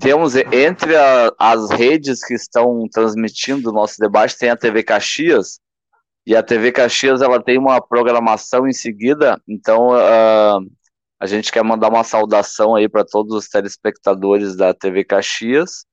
temos 0.00 0.34
entre 0.36 0.96
a, 0.96 1.32
as 1.38 1.70
redes 1.70 2.24
que 2.24 2.34
estão 2.34 2.86
transmitindo 2.92 3.70
o 3.70 3.72
nosso 3.72 3.98
debate, 3.98 4.38
tem 4.38 4.50
a 4.50 4.56
TV 4.56 4.82
Caxias, 4.82 5.60
e 6.30 6.36
a 6.36 6.44
TV 6.44 6.70
Caxias 6.70 7.22
ela 7.22 7.42
tem 7.42 7.58
uma 7.58 7.84
programação 7.84 8.68
em 8.68 8.72
seguida, 8.72 9.42
então 9.48 9.88
uh, 9.88 10.64
a 11.18 11.26
gente 11.26 11.50
quer 11.50 11.64
mandar 11.64 11.88
uma 11.88 12.04
saudação 12.04 12.76
aí 12.76 12.88
para 12.88 13.04
todos 13.04 13.34
os 13.34 13.48
telespectadores 13.48 14.54
da 14.54 14.72
TV 14.72 15.02
Caxias, 15.02 15.84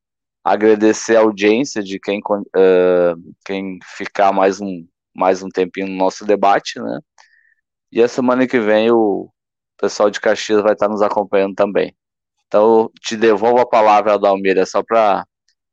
agradecer 0.43 1.15
a 1.15 1.21
audiência 1.21 1.82
de 1.82 2.00
quem, 2.00 2.19
uh, 2.19 3.34
quem 3.43 3.80
ficar 3.97 4.32
mais 4.32 4.62
um, 4.62 4.88
mais 5.12 5.41
um 5.41 5.50
tempinho 5.50 5.88
no 5.88 5.97
nosso 5.97 6.23
debate, 6.23 6.80
né? 6.80 7.00
E 7.91 8.00
a 8.00 8.08
semana 8.08 8.45
que 8.45 8.60
vem 8.60 8.91
o 8.91 9.32
pessoal 9.76 10.12
de 10.12 10.21
Caxias 10.21 10.62
vai 10.62 10.73
estar 10.73 10.88
nos 10.88 11.02
acompanhando 11.02 11.56
também. 11.56 11.95
Então, 12.45 12.91
te 13.02 13.17
devolvo 13.17 13.60
a 13.60 13.67
palavra, 13.67 14.13
Adalmir, 14.13 14.60
é 14.60 14.67
só 14.67 14.84
para 14.84 15.26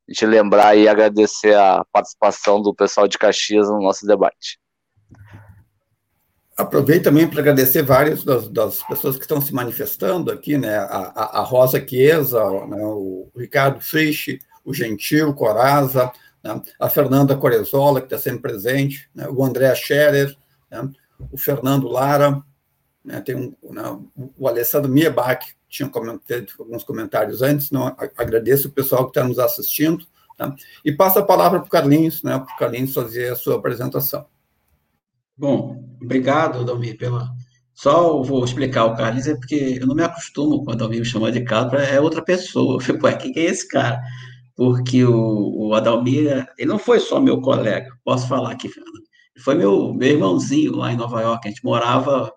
gente 0.08 0.26
lembrar 0.26 0.76
e 0.76 0.88
agradecer 0.88 1.54
a 1.54 1.84
participação 1.92 2.60
do 2.60 2.74
pessoal 2.74 3.08
de 3.08 3.18
Caxias 3.18 3.68
no 3.68 3.80
nosso 3.80 4.06
debate. 4.06 4.58
Aproveito 6.56 7.04
também 7.04 7.28
para 7.28 7.40
agradecer 7.40 7.82
várias 7.82 8.22
das, 8.22 8.48
das, 8.48 8.82
pessoas 8.84 9.16
que 9.16 9.22
estão 9.22 9.40
se 9.40 9.52
manifestando 9.52 10.30
aqui, 10.30 10.56
né? 10.56 10.76
A, 10.76 11.12
a, 11.14 11.40
a 11.40 11.40
Rosa 11.40 11.84
Chiesa, 11.84 12.40
né? 12.66 12.80
o 12.80 13.28
Ricardo 13.36 13.80
Frisch, 13.80 14.38
o 14.64 14.72
Gentil 14.72 15.34
Coraza, 15.34 16.12
né? 16.44 16.62
a 16.78 16.88
Fernanda 16.88 17.36
Corezola, 17.36 18.00
que 18.00 18.06
está 18.06 18.18
sempre 18.18 18.42
presente, 18.42 19.10
né? 19.12 19.26
o 19.28 19.44
André 19.44 19.74
Scherer, 19.74 20.36
né? 20.70 20.88
o 21.32 21.36
Fernando 21.36 21.88
Lara, 21.88 22.40
né? 23.04 23.20
tem 23.20 23.34
um, 23.34 23.72
né? 23.72 23.98
o 24.38 24.46
Alessandro 24.46 24.90
Miebach, 24.90 25.56
tinha 25.74 25.90
feito 26.24 26.54
alguns 26.58 26.84
comentários 26.84 27.42
antes, 27.42 27.70
não, 27.70 27.86
agradeço 28.16 28.68
o 28.68 28.70
pessoal 28.70 29.04
que 29.04 29.10
está 29.10 29.26
nos 29.26 29.38
assistindo, 29.40 30.06
tá? 30.36 30.54
e 30.84 30.92
passo 30.92 31.18
a 31.18 31.24
palavra 31.24 31.58
para 31.58 31.66
o 31.66 31.70
Carlinhos, 31.70 32.22
né, 32.22 32.38
para 32.38 32.54
o 32.54 32.58
Carlinhos 32.58 32.94
fazer 32.94 33.32
a 33.32 33.36
sua 33.36 33.56
apresentação. 33.56 34.26
Bom, 35.36 35.84
obrigado, 36.00 36.64
Dalmir, 36.64 36.96
pela... 36.96 37.28
Só 37.74 38.22
vou 38.22 38.44
explicar 38.44 38.84
o 38.84 38.94
Carlinhos, 38.94 39.26
é 39.26 39.34
porque 39.34 39.78
eu 39.80 39.86
não 39.86 39.96
me 39.96 40.04
acostumo 40.04 40.64
quando 40.64 40.84
alguém 40.84 41.00
me 41.00 41.04
chama 41.04 41.32
de 41.32 41.42
Carlos, 41.42 41.82
é 41.82 42.00
outra 42.00 42.22
pessoa. 42.22 42.76
Eu 42.76 42.80
fico, 42.80 43.04
ué, 43.04 43.16
quem 43.16 43.32
é 43.36 43.46
esse 43.46 43.66
cara? 43.66 44.00
Porque 44.54 45.04
o, 45.04 45.50
o 45.56 45.74
Adalmir, 45.74 46.46
ele 46.56 46.68
não 46.68 46.78
foi 46.78 47.00
só 47.00 47.20
meu 47.20 47.40
colega, 47.40 47.90
posso 48.04 48.28
falar 48.28 48.52
aqui, 48.52 48.68
Fernando. 48.68 49.02
Foi 49.42 49.56
meu, 49.56 49.92
meu 49.92 50.08
irmãozinho 50.08 50.76
lá 50.76 50.92
em 50.92 50.96
Nova 50.96 51.20
York, 51.20 51.48
a 51.48 51.50
gente 51.50 51.64
morava 51.64 52.32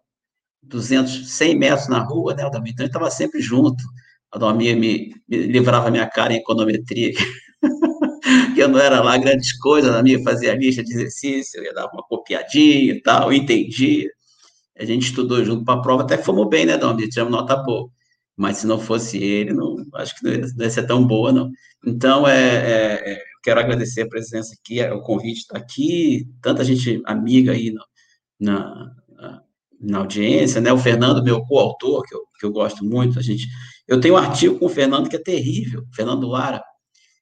200, 0.67 1.29
100 1.29 1.55
metros 1.55 1.87
na 1.87 1.99
rua, 1.99 2.33
né, 2.33 2.43
Adalmir? 2.43 2.73
Então, 2.73 2.83
ele 2.83 2.89
estava 2.89 3.09
sempre 3.11 3.41
junto. 3.41 3.83
A 4.31 4.37
Adalmir 4.37 4.77
me, 4.77 5.15
me 5.27 5.37
livrava 5.47 5.91
minha 5.91 6.07
cara 6.07 6.33
em 6.33 6.37
econometria, 6.37 7.13
que 7.13 7.23
eu 8.61 8.67
não 8.67 8.79
era 8.79 9.01
lá 9.01 9.17
grandes 9.17 9.57
coisas, 9.59 9.89
a 9.89 9.93
Adalmir 9.93 10.23
fazia 10.23 10.55
lista 10.55 10.83
de 10.83 10.93
exercício, 10.93 11.59
eu 11.59 11.65
ia 11.65 11.73
dar 11.73 11.87
uma 11.87 12.03
copiadinha 12.03 12.93
e 12.93 13.01
tal, 13.01 13.31
entendia. 13.33 14.09
A 14.77 14.85
gente 14.85 15.03
estudou 15.07 15.43
junto 15.43 15.65
para 15.65 15.75
a 15.79 15.81
prova, 15.81 16.03
até 16.03 16.17
fomos 16.17 16.47
bem, 16.49 16.65
né, 16.65 16.73
Adalmir? 16.73 17.09
Tiramos 17.09 17.31
nota 17.31 17.55
boa. 17.55 17.89
Mas 18.35 18.57
se 18.57 18.67
não 18.67 18.79
fosse 18.79 19.17
ele, 19.17 19.53
não, 19.53 19.77
acho 19.95 20.15
que 20.15 20.23
não 20.23 20.31
ia, 20.31 20.41
não 20.55 20.63
ia 20.65 20.69
ser 20.69 20.85
tão 20.85 21.05
boa, 21.05 21.31
não. 21.31 21.49
Então, 21.85 22.27
é, 22.27 22.35
é, 22.35 23.13
é 23.13 23.23
quero 23.47 23.61
agradecer 23.61 24.01
a 24.01 24.07
presença 24.09 24.53
aqui, 24.53 24.81
o 24.83 25.01
convite 25.01 25.39
está 25.39 25.57
aqui, 25.57 26.27
tanta 26.41 26.65
gente 26.65 27.01
amiga 27.05 27.53
aí 27.53 27.71
no, 27.71 27.81
na, 28.37 28.93
na 29.79 29.99
audiência, 29.99 30.59
né? 30.61 30.71
O 30.71 30.77
Fernando, 30.77 31.23
meu 31.23 31.41
coautor, 31.41 32.03
que 32.03 32.15
eu, 32.15 32.21
que 32.39 32.45
eu 32.45 32.51
gosto 32.51 32.83
muito, 32.83 33.19
a 33.19 33.21
gente. 33.21 33.47
Eu 33.87 33.99
tenho 33.99 34.15
um 34.15 34.17
artigo 34.17 34.57
com 34.59 34.65
o 34.65 34.69
Fernando 34.69 35.09
que 35.09 35.15
é 35.15 35.19
terrível, 35.21 35.83
Fernando 35.93 36.27
Lara. 36.27 36.61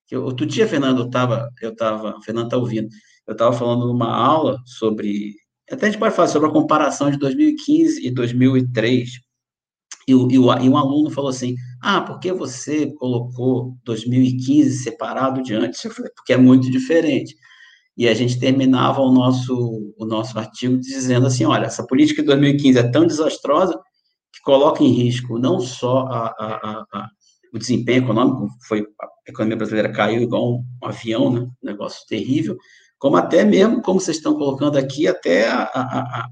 Que 0.07 0.15
eu, 0.15 0.23
outro 0.23 0.45
dia, 0.45 0.67
Fernando, 0.67 1.01
eu 1.01 1.05
estava, 1.07 1.49
eu 1.61 1.75
tava, 1.75 2.15
o 2.17 2.21
Fernando 2.21 2.45
está 2.45 2.57
ouvindo, 2.57 2.89
eu 3.27 3.33
estava 3.33 3.53
falando 3.53 3.87
numa 3.87 4.15
aula 4.15 4.59
sobre, 4.65 5.33
até 5.69 5.87
a 5.87 5.89
gente 5.89 5.99
pode 5.99 6.15
falar 6.15 6.27
sobre 6.27 6.47
a 6.47 6.51
comparação 6.51 7.09
de 7.09 7.17
2015 7.17 8.05
e 8.05 8.11
2003, 8.11 9.09
e, 10.07 10.13
o, 10.13 10.29
e, 10.29 10.35
e 10.35 10.69
um 10.69 10.77
aluno 10.77 11.09
falou 11.09 11.29
assim, 11.31 11.55
ah, 11.81 12.01
por 12.01 12.19
que 12.19 12.31
você 12.31 12.93
colocou 12.93 13.75
2015 13.83 14.83
separado 14.83 15.41
de 15.41 15.55
antes? 15.55 15.83
Eu 15.83 15.91
falei, 15.91 16.11
porque 16.15 16.33
é 16.33 16.37
muito 16.37 16.69
diferente 16.69 17.35
e 17.97 18.07
a 18.07 18.13
gente 18.13 18.39
terminava 18.39 19.01
o 19.01 19.11
nosso, 19.11 19.93
o 19.97 20.05
nosso 20.05 20.37
artigo 20.37 20.77
dizendo 20.77 21.27
assim, 21.27 21.45
olha, 21.45 21.65
essa 21.65 21.85
política 21.85 22.21
de 22.21 22.27
2015 22.27 22.77
é 22.77 22.91
tão 22.91 23.07
desastrosa 23.07 23.79
que 24.33 24.41
coloca 24.43 24.83
em 24.83 24.91
risco 24.91 25.39
não 25.39 25.59
só 25.59 25.99
a, 26.07 26.27
a, 26.27 26.85
a, 26.93 27.09
o 27.53 27.57
desempenho 27.57 28.03
econômico, 28.03 28.49
foi, 28.67 28.81
a 28.81 29.07
economia 29.31 29.55
brasileira 29.55 29.91
caiu 29.91 30.21
igual 30.21 30.55
um, 30.55 30.63
avião, 30.83 31.31
né, 31.31 31.39
um 31.41 31.51
negócio 31.63 32.05
terrível, 32.07 32.57
como 32.99 33.15
até 33.15 33.45
mesmo, 33.45 33.81
como 33.81 33.99
vocês 33.99 34.17
estão 34.17 34.35
colocando 34.35 34.77
aqui, 34.77 35.07
até 35.07 35.49
a, 35.49 36.27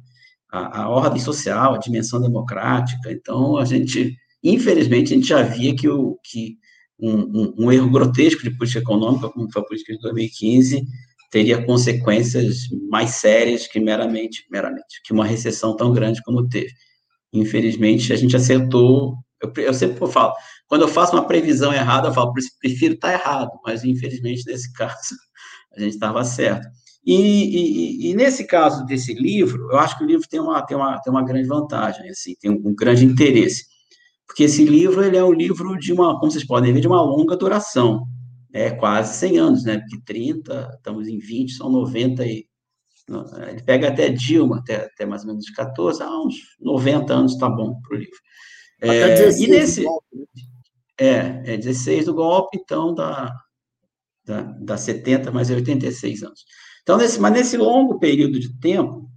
a, 0.52 0.90
ordem 0.90 1.20
social, 1.20 1.74
a 1.74 1.80
dimensão 1.80 2.22
democrática. 2.22 3.12
Então, 3.12 3.58
a 3.58 3.66
gente, 3.66 4.16
infelizmente, 4.44 5.14
a 5.14 5.16
gente 5.16 5.28
já 5.28 5.42
via 5.42 5.76
que, 5.76 5.90
o, 5.90 6.18
que 6.24 6.58
um, 7.00 7.22
um, 7.22 7.54
um 7.58 7.72
erro 7.72 7.90
grotesco 7.90 8.44
de 8.44 8.56
política 8.56 8.82
econômica, 8.82 9.30
como 9.30 9.52
foi 9.52 9.62
a 9.62 9.66
política 9.66 9.94
de 9.94 10.00
2015, 10.00 10.86
teria 11.34 11.66
consequências 11.66 12.70
mais 12.92 13.16
sérias 13.16 13.66
que 13.66 13.80
meramente, 13.80 14.46
meramente, 14.52 15.02
que 15.04 15.12
uma 15.12 15.26
recessão 15.26 15.76
tão 15.76 15.92
grande 15.92 16.22
como 16.22 16.48
teve. 16.48 16.72
Infelizmente, 17.34 18.14
a 18.14 18.16
gente 18.16 18.36
acertou. 18.36 19.16
Eu, 19.42 19.52
eu 19.64 19.74
sempre 19.74 20.08
falo, 20.12 20.36
quando 20.68 20.84
eu 20.84 20.88
faço 20.88 21.14
uma 21.14 21.26
previsão 21.26 21.74
errada, 21.74 22.10
eu 22.10 22.14
falo, 22.14 22.32
prefiro 22.60 22.94
estar 22.94 23.14
errado, 23.14 23.50
mas 23.66 23.84
infelizmente 23.84 24.46
nesse 24.46 24.72
caso 24.78 25.16
a 25.76 25.80
gente 25.80 25.96
estava 25.96 26.24
certo. 26.24 26.68
E, 27.04 27.16
e, 27.16 28.12
e, 28.12 28.14
nesse 28.14 28.46
caso 28.46 28.86
desse 28.86 29.14
livro, 29.16 29.72
eu 29.72 29.80
acho 29.80 29.98
que 29.98 30.04
o 30.04 30.08
livro 30.08 30.28
tem 30.30 30.40
uma, 30.40 30.62
tem 30.64 30.78
uma, 30.78 31.02
tem 31.02 31.12
uma 31.12 31.26
grande 31.26 31.48
vantagem, 31.48 32.10
assim, 32.10 32.36
tem 32.40 32.52
um, 32.52 32.62
um 32.64 32.76
grande 32.76 33.04
interesse, 33.04 33.66
porque 34.28 34.44
esse 34.44 34.64
livro 34.64 35.04
ele 35.04 35.18
é 35.18 35.24
um 35.24 35.34
livro 35.34 35.78
de 35.80 35.92
uma, 35.92 36.18
como 36.20 36.32
vocês 36.32 36.46
podem 36.46 36.72
ver, 36.72 36.80
de 36.80 36.88
uma 36.88 37.02
longa 37.02 37.36
duração 37.36 38.08
é, 38.54 38.70
quase 38.70 39.18
100 39.18 39.38
anos, 39.40 39.64
né? 39.64 39.80
Porque 39.80 40.00
30, 40.06 40.76
estamos 40.78 41.08
em 41.08 41.18
20, 41.18 41.54
são 41.54 41.70
90 41.70 42.26
e. 42.26 42.48
Ele 43.50 43.62
pega 43.64 43.90
até 43.90 44.08
Dilma, 44.08 44.60
até, 44.60 44.86
até 44.86 45.06
mais 45.06 45.24
ou 45.24 45.30
menos 45.30 45.50
14, 45.50 46.02
ah, 46.02 46.22
uns 46.22 46.36
90 46.62 47.14
anos 47.14 47.34
está 47.34 47.50
bom 47.50 47.78
para 47.82 47.98
o 47.98 48.00
livro. 48.00 48.16
É, 48.80 49.30
e 49.42 49.48
nesse. 49.48 49.84
Né? 49.84 49.90
É, 50.98 51.54
é 51.54 51.58
16 51.58 52.06
do 52.06 52.14
golpe, 52.14 52.58
então 52.62 52.94
dá, 52.94 53.34
dá, 54.24 54.42
dá 54.42 54.78
70, 54.78 55.32
mais 55.32 55.50
86 55.50 56.22
é 56.22 56.26
anos. 56.28 56.46
Então, 56.84 56.98
nesse, 56.98 57.20
mas 57.20 57.34
nesse 57.34 57.58
longo 57.58 57.98
período 57.98 58.40
de 58.40 58.58
tempo, 58.60 59.10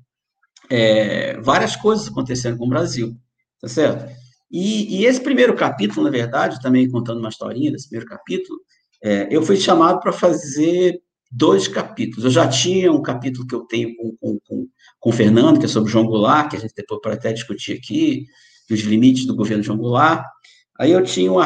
é, 0.71 1.39
várias 1.41 1.77
coisas 1.77 2.09
aconteceram 2.09 2.57
com 2.57 2.65
o 2.65 2.71
Brasil, 2.71 3.15
tá 3.61 3.69
certo? 3.69 4.11
E, 4.51 5.01
e, 5.01 5.05
esse 5.05 5.21
primeiro 5.21 5.55
capítulo, 5.55 6.05
na 6.05 6.11
verdade, 6.11 6.61
também 6.63 6.91
contando 6.91 7.19
uma 7.19 7.29
historinha 7.29 7.71
desse 7.71 7.89
primeiro 7.89 8.09
capítulo, 8.09 8.59
é, 9.03 9.29
eu 9.31 9.43
fui 9.43 9.57
chamado 9.57 10.01
para 10.01 10.13
fazer 10.13 11.01
dois 11.31 11.69
capítulos. 11.69 12.25
Eu 12.25 12.31
já 12.31 12.49
tinha 12.49 12.93
um 12.93 13.03
capítulo 13.03 13.47
que 13.47 13.55
eu 13.55 13.61
tenho 13.61 13.95
com, 13.97 14.17
com, 14.17 14.39
com, 14.45 14.69
com 14.99 15.11
o 15.11 15.13
Fernando, 15.13 15.59
que 15.59 15.67
é 15.67 15.69
sobre 15.69 15.91
João 15.91 16.07
Goulart, 16.07 16.51
que 16.51 16.57
a 16.57 16.61
gente 16.61 16.75
depois 16.75 17.01
pode 17.03 17.17
até 17.17 17.33
discutir 17.33 17.73
aqui, 17.75 18.27
os 18.71 18.81
limites 18.81 19.27
do 19.27 19.37
governo 19.37 19.63
João 19.63 19.79
Goulart. 19.79 20.25
Aí 20.79 20.93
eu 20.93 21.03
tinha 21.03 21.33
um 21.33 21.39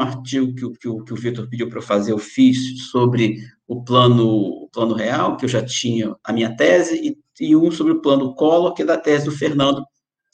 artigo 0.00 0.54
que, 0.54 0.78
que, 0.78 0.88
o, 0.88 1.04
que 1.04 1.12
o 1.12 1.16
Vitor 1.16 1.48
pediu 1.48 1.68
para 1.68 1.78
eu 1.78 1.82
fazer, 1.82 2.12
eu 2.12 2.18
fiz 2.18 2.88
sobre 2.90 3.36
o 3.66 3.84
plano, 3.84 4.26
o 4.26 4.68
plano 4.72 4.94
real, 4.94 5.36
que 5.36 5.44
eu 5.44 5.48
já 5.48 5.62
tinha 5.62 6.16
a 6.24 6.32
minha 6.32 6.56
tese, 6.56 6.96
e, 7.38 7.48
e 7.48 7.54
um 7.54 7.70
sobre 7.70 7.92
o 7.92 8.00
plano 8.00 8.34
Collor, 8.34 8.72
que 8.72 8.82
é 8.82 8.86
da 8.86 8.96
tese 8.96 9.26
do 9.26 9.30
Fernando 9.30 9.84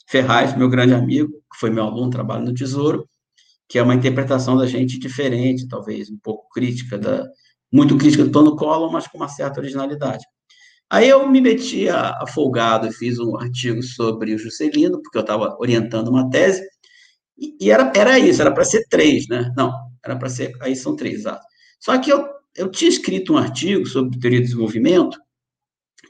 Ferraz, 0.07 0.55
meu 0.55 0.69
grande 0.69 0.93
amigo, 0.93 1.31
que 1.51 1.59
foi 1.59 1.69
meu 1.69 1.83
aluno, 1.83 2.09
trabalho 2.09 2.45
no 2.45 2.53
Tesouro, 2.53 3.05
que 3.67 3.79
é 3.79 3.83
uma 3.83 3.95
interpretação 3.95 4.55
da 4.57 4.67
gente 4.67 4.99
diferente, 4.99 5.67
talvez 5.67 6.09
um 6.09 6.17
pouco 6.17 6.47
crítica, 6.49 6.97
da, 6.97 7.25
muito 7.71 7.97
crítica 7.97 8.23
do 8.23 8.31
plano 8.31 8.55
Collor, 8.55 8.91
mas 8.91 9.07
com 9.07 9.17
uma 9.17 9.27
certa 9.27 9.59
originalidade. 9.59 10.23
Aí 10.89 11.09
eu 11.09 11.27
me 11.27 11.41
meti 11.41 11.89
a, 11.89 12.11
a 12.21 12.27
folgado 12.27 12.87
e 12.87 12.93
fiz 12.93 13.17
um 13.19 13.35
artigo 13.37 13.81
sobre 13.81 14.35
o 14.35 14.37
Juscelino, 14.37 15.01
porque 15.01 15.17
eu 15.17 15.21
estava 15.21 15.55
orientando 15.59 16.09
uma 16.09 16.29
tese, 16.29 16.63
e, 17.37 17.55
e 17.59 17.71
era, 17.71 17.91
era 17.95 18.19
isso, 18.19 18.41
era 18.41 18.53
para 18.53 18.63
ser 18.63 18.85
três, 18.87 19.27
né? 19.27 19.51
Não, 19.57 19.73
era 20.03 20.15
para 20.15 20.29
ser, 20.29 20.53
aí 20.61 20.75
são 20.75 20.95
três, 20.95 21.21
exato. 21.21 21.43
Só 21.79 21.97
que 21.97 22.11
eu, 22.11 22.25
eu 22.55 22.69
tinha 22.69 22.89
escrito 22.89 23.33
um 23.33 23.37
artigo 23.37 23.85
sobre 23.87 24.19
teoria 24.19 24.39
do 24.39 24.45
desenvolvimento, 24.45 25.19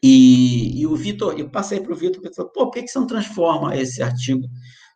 e, 0.04 0.82
e 0.82 0.86
o 0.86 0.96
Vitor, 0.96 1.40
eu 1.40 1.50
passei 1.50 1.80
para 1.80 1.94
o 1.94 1.96
Vitor 1.96 2.22
e 2.24 2.34
falou, 2.34 2.52
pô, 2.52 2.66
por 2.66 2.72
que, 2.74 2.84
que 2.84 2.88
você 2.90 3.00
não 3.00 3.08
transforma 3.08 3.76
esse 3.76 4.04
artigo 4.04 4.46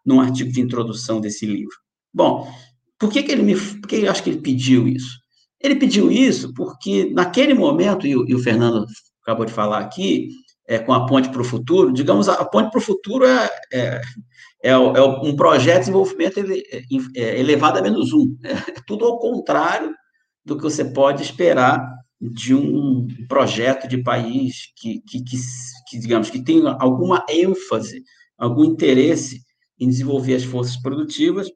num 0.06 0.20
artigo 0.20 0.52
de 0.52 0.62
introdução 0.62 1.20
desse 1.22 1.46
livro? 1.46 1.76
Bom, 2.14 2.52
por 3.00 3.12
que, 3.12 3.24
que 3.24 3.32
ele 3.32 3.44
me. 3.44 3.56
Por 3.56 3.88
que 3.88 3.98
eu 3.98 4.12
acho 4.12 4.24
que 4.24 4.30
ele 4.30 4.42
pediu 4.42 4.88
isso? 4.88 5.20
Ele 5.62 5.76
pediu 5.76 6.12
isso 6.12 6.54
porque, 6.54 7.10
naquele 7.14 7.54
momento, 7.54 8.08
e 8.08 8.16
o, 8.16 8.28
e 8.28 8.34
o 8.34 8.40
Fernando 8.40 8.86
acabou 9.22 9.46
de 9.46 9.54
falar 9.54 9.80
aqui, 9.80 10.30
é, 10.68 10.78
com 10.78 10.94
a 10.94 11.06
Ponte 11.06 11.30
para 11.30 11.42
o 11.42 11.46
Futuro, 11.46 11.92
digamos, 11.92 12.30
a 12.30 12.46
Ponte 12.46 12.70
para 12.70 12.78
o 12.78 12.84
Futuro 12.84 13.26
é, 13.26 13.50
é, 13.74 14.02
é, 14.64 14.70
é, 14.70 14.78
um 14.78 15.36
projeto 15.36 15.76
de 15.76 15.80
desenvolvimento 15.80 16.38
ele, 16.38 16.64
é, 17.16 17.40
elevado 17.40 17.80
a 17.80 17.82
menos 17.82 18.14
um. 18.14 18.38
É 18.44 18.54
tudo 18.86 19.06
ao 19.06 19.18
contrário 19.18 19.94
do 20.46 20.56
que 20.56 20.64
você 20.64 20.86
pode 20.86 21.24
esperar 21.24 21.84
de 22.22 22.54
um 22.54 23.08
projeto 23.28 23.88
de 23.88 24.04
país 24.04 24.72
que, 24.76 25.02
que, 25.02 25.24
que, 25.24 25.38
que 25.90 26.00
digamos, 26.00 26.30
que 26.30 26.44
tenha 26.44 26.78
alguma 26.80 27.26
ênfase, 27.30 28.04
algum 28.38 28.66
interesse 28.66 29.42
em 29.80 29.88
desenvolver 29.88 30.36
as 30.36 30.44
forças 30.44 30.78
produtivas, 30.78 31.50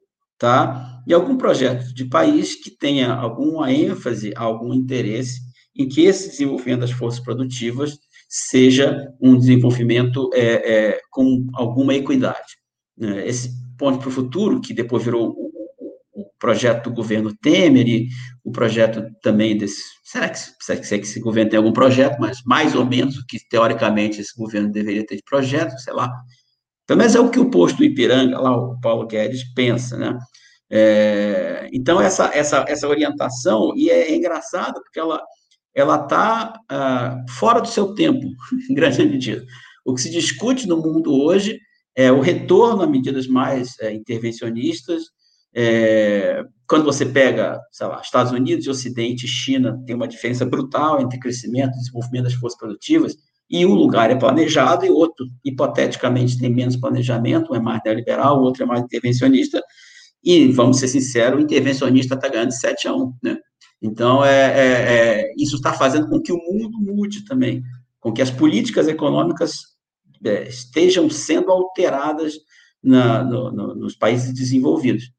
tá? 0.44 1.02
E 1.06 1.14
algum 1.14 1.38
projeto 1.38 1.94
de 1.94 2.04
país 2.04 2.54
que 2.54 2.70
tenha 2.70 3.14
alguma 3.14 3.72
ênfase, 3.72 4.34
algum 4.36 4.74
interesse 4.74 5.40
em 5.74 5.88
que 5.88 6.02
esse 6.02 6.28
desenvolvimento 6.28 6.80
das 6.80 6.90
forças 6.90 7.18
produtivas 7.18 7.98
seja 8.28 9.10
um 9.18 9.38
desenvolvimento 9.38 10.28
é, 10.34 10.42
é, 10.42 11.00
com 11.10 11.46
alguma 11.54 11.94
equidade. 11.94 12.58
Né? 12.94 13.26
Esse 13.26 13.52
ponto 13.78 14.00
para 14.00 14.08
o 14.08 14.12
futuro, 14.12 14.60
que 14.60 14.74
depois 14.74 15.02
virou 15.02 15.30
o, 15.30 15.50
o, 15.78 16.20
o, 16.20 16.26
projeto 16.38 16.90
do 16.90 16.94
governo 16.94 17.34
Temer 17.34 17.88
e 17.88 18.08
o 18.44 18.52
projeto 18.52 19.02
também 19.22 19.56
desse. 19.56 19.82
Será 20.04 20.28
que, 20.28 20.38
será 20.38 20.78
que 20.78 21.06
esse 21.06 21.20
governo 21.20 21.52
tem 21.52 21.56
algum 21.56 21.72
projeto, 21.72 22.18
mas 22.20 22.42
mais 22.44 22.74
ou 22.74 22.84
menos 22.84 23.16
o 23.16 23.26
que 23.26 23.38
teoricamente 23.48 24.20
esse 24.20 24.36
governo 24.36 24.70
deveria 24.70 25.06
ter 25.06 25.16
de 25.16 25.22
projeto, 25.22 25.78
sei 25.78 25.94
lá, 25.94 26.12
pelo 26.86 26.98
menos 26.98 27.14
é 27.14 27.20
o 27.20 27.30
que 27.30 27.40
o 27.40 27.50
posto 27.50 27.78
do 27.78 27.84
Ipiranga, 27.84 28.38
lá 28.38 28.56
o 28.56 28.80
Paulo 28.80 29.06
Guedes, 29.06 29.44
pensa, 29.54 29.96
né? 29.96 30.18
É, 30.70 31.68
então, 31.72 32.00
essa, 32.00 32.30
essa, 32.34 32.64
essa 32.68 32.88
orientação, 32.88 33.72
e 33.76 33.90
é, 33.90 34.10
é 34.10 34.16
engraçado 34.16 34.74
porque 34.82 34.98
ela 34.98 35.22
ela 35.74 35.96
está 35.96 36.54
ah, 36.70 37.24
fora 37.30 37.60
do 37.60 37.68
seu 37.68 37.94
tempo, 37.94 38.24
em 38.70 38.74
grande 38.74 39.04
medida. 39.04 39.44
O 39.84 39.94
que 39.94 40.00
se 40.00 40.10
discute 40.10 40.68
no 40.68 40.76
mundo 40.76 41.12
hoje 41.12 41.58
é 41.96 42.10
o 42.10 42.20
retorno 42.20 42.82
a 42.82 42.86
medidas 42.86 43.26
mais 43.26 43.78
é, 43.80 43.92
intervencionistas. 43.92 45.04
É, 45.54 46.42
quando 46.66 46.84
você 46.84 47.04
pega, 47.04 47.60
sei 47.70 47.86
lá, 47.86 48.00
Estados 48.00 48.32
Unidos, 48.32 48.66
Ocidente 48.66 49.26
China, 49.26 49.80
tem 49.84 49.94
uma 49.94 50.08
diferença 50.08 50.46
brutal 50.46 51.00
entre 51.00 51.18
crescimento 51.18 51.74
e 51.74 51.78
desenvolvimento 51.78 52.24
das 52.24 52.34
forças 52.34 52.58
produtivas, 52.58 53.16
e 53.50 53.64
um 53.66 53.74
lugar 53.74 54.10
é 54.10 54.14
planejado 54.14 54.84
e 54.84 54.90
outro, 54.90 55.26
hipoteticamente, 55.44 56.38
tem 56.38 56.52
menos 56.52 56.76
planejamento, 56.76 57.52
um 57.52 57.56
é 57.56 57.60
mais 57.60 57.80
neoliberal, 57.84 58.38
o 58.38 58.42
outro 58.42 58.62
é 58.62 58.66
mais 58.66 58.82
intervencionista, 58.82 59.62
e, 60.22 60.48
vamos 60.48 60.78
ser 60.78 60.88
sinceros, 60.88 61.38
o 61.38 61.42
intervencionista 61.42 62.14
está 62.14 62.28
ganhando 62.28 62.52
7 62.52 62.88
a 62.88 62.94
1, 62.94 63.12
né? 63.22 63.38
Então, 63.82 64.24
é, 64.24 64.46
é, 64.46 64.72
é 65.20 65.32
isso 65.36 65.56
está 65.56 65.74
fazendo 65.74 66.08
com 66.08 66.20
que 66.20 66.32
o 66.32 66.38
mundo 66.38 66.78
mude 66.80 67.24
também, 67.26 67.62
com 68.00 68.12
que 68.12 68.22
as 68.22 68.30
políticas 68.30 68.88
econômicas 68.88 69.58
é, 70.24 70.48
estejam 70.48 71.10
sendo 71.10 71.50
alteradas 71.50 72.34
na, 72.82 73.22
no, 73.22 73.52
no, 73.52 73.74
nos 73.74 73.94
países 73.94 74.32
desenvolvidos. 74.32 75.10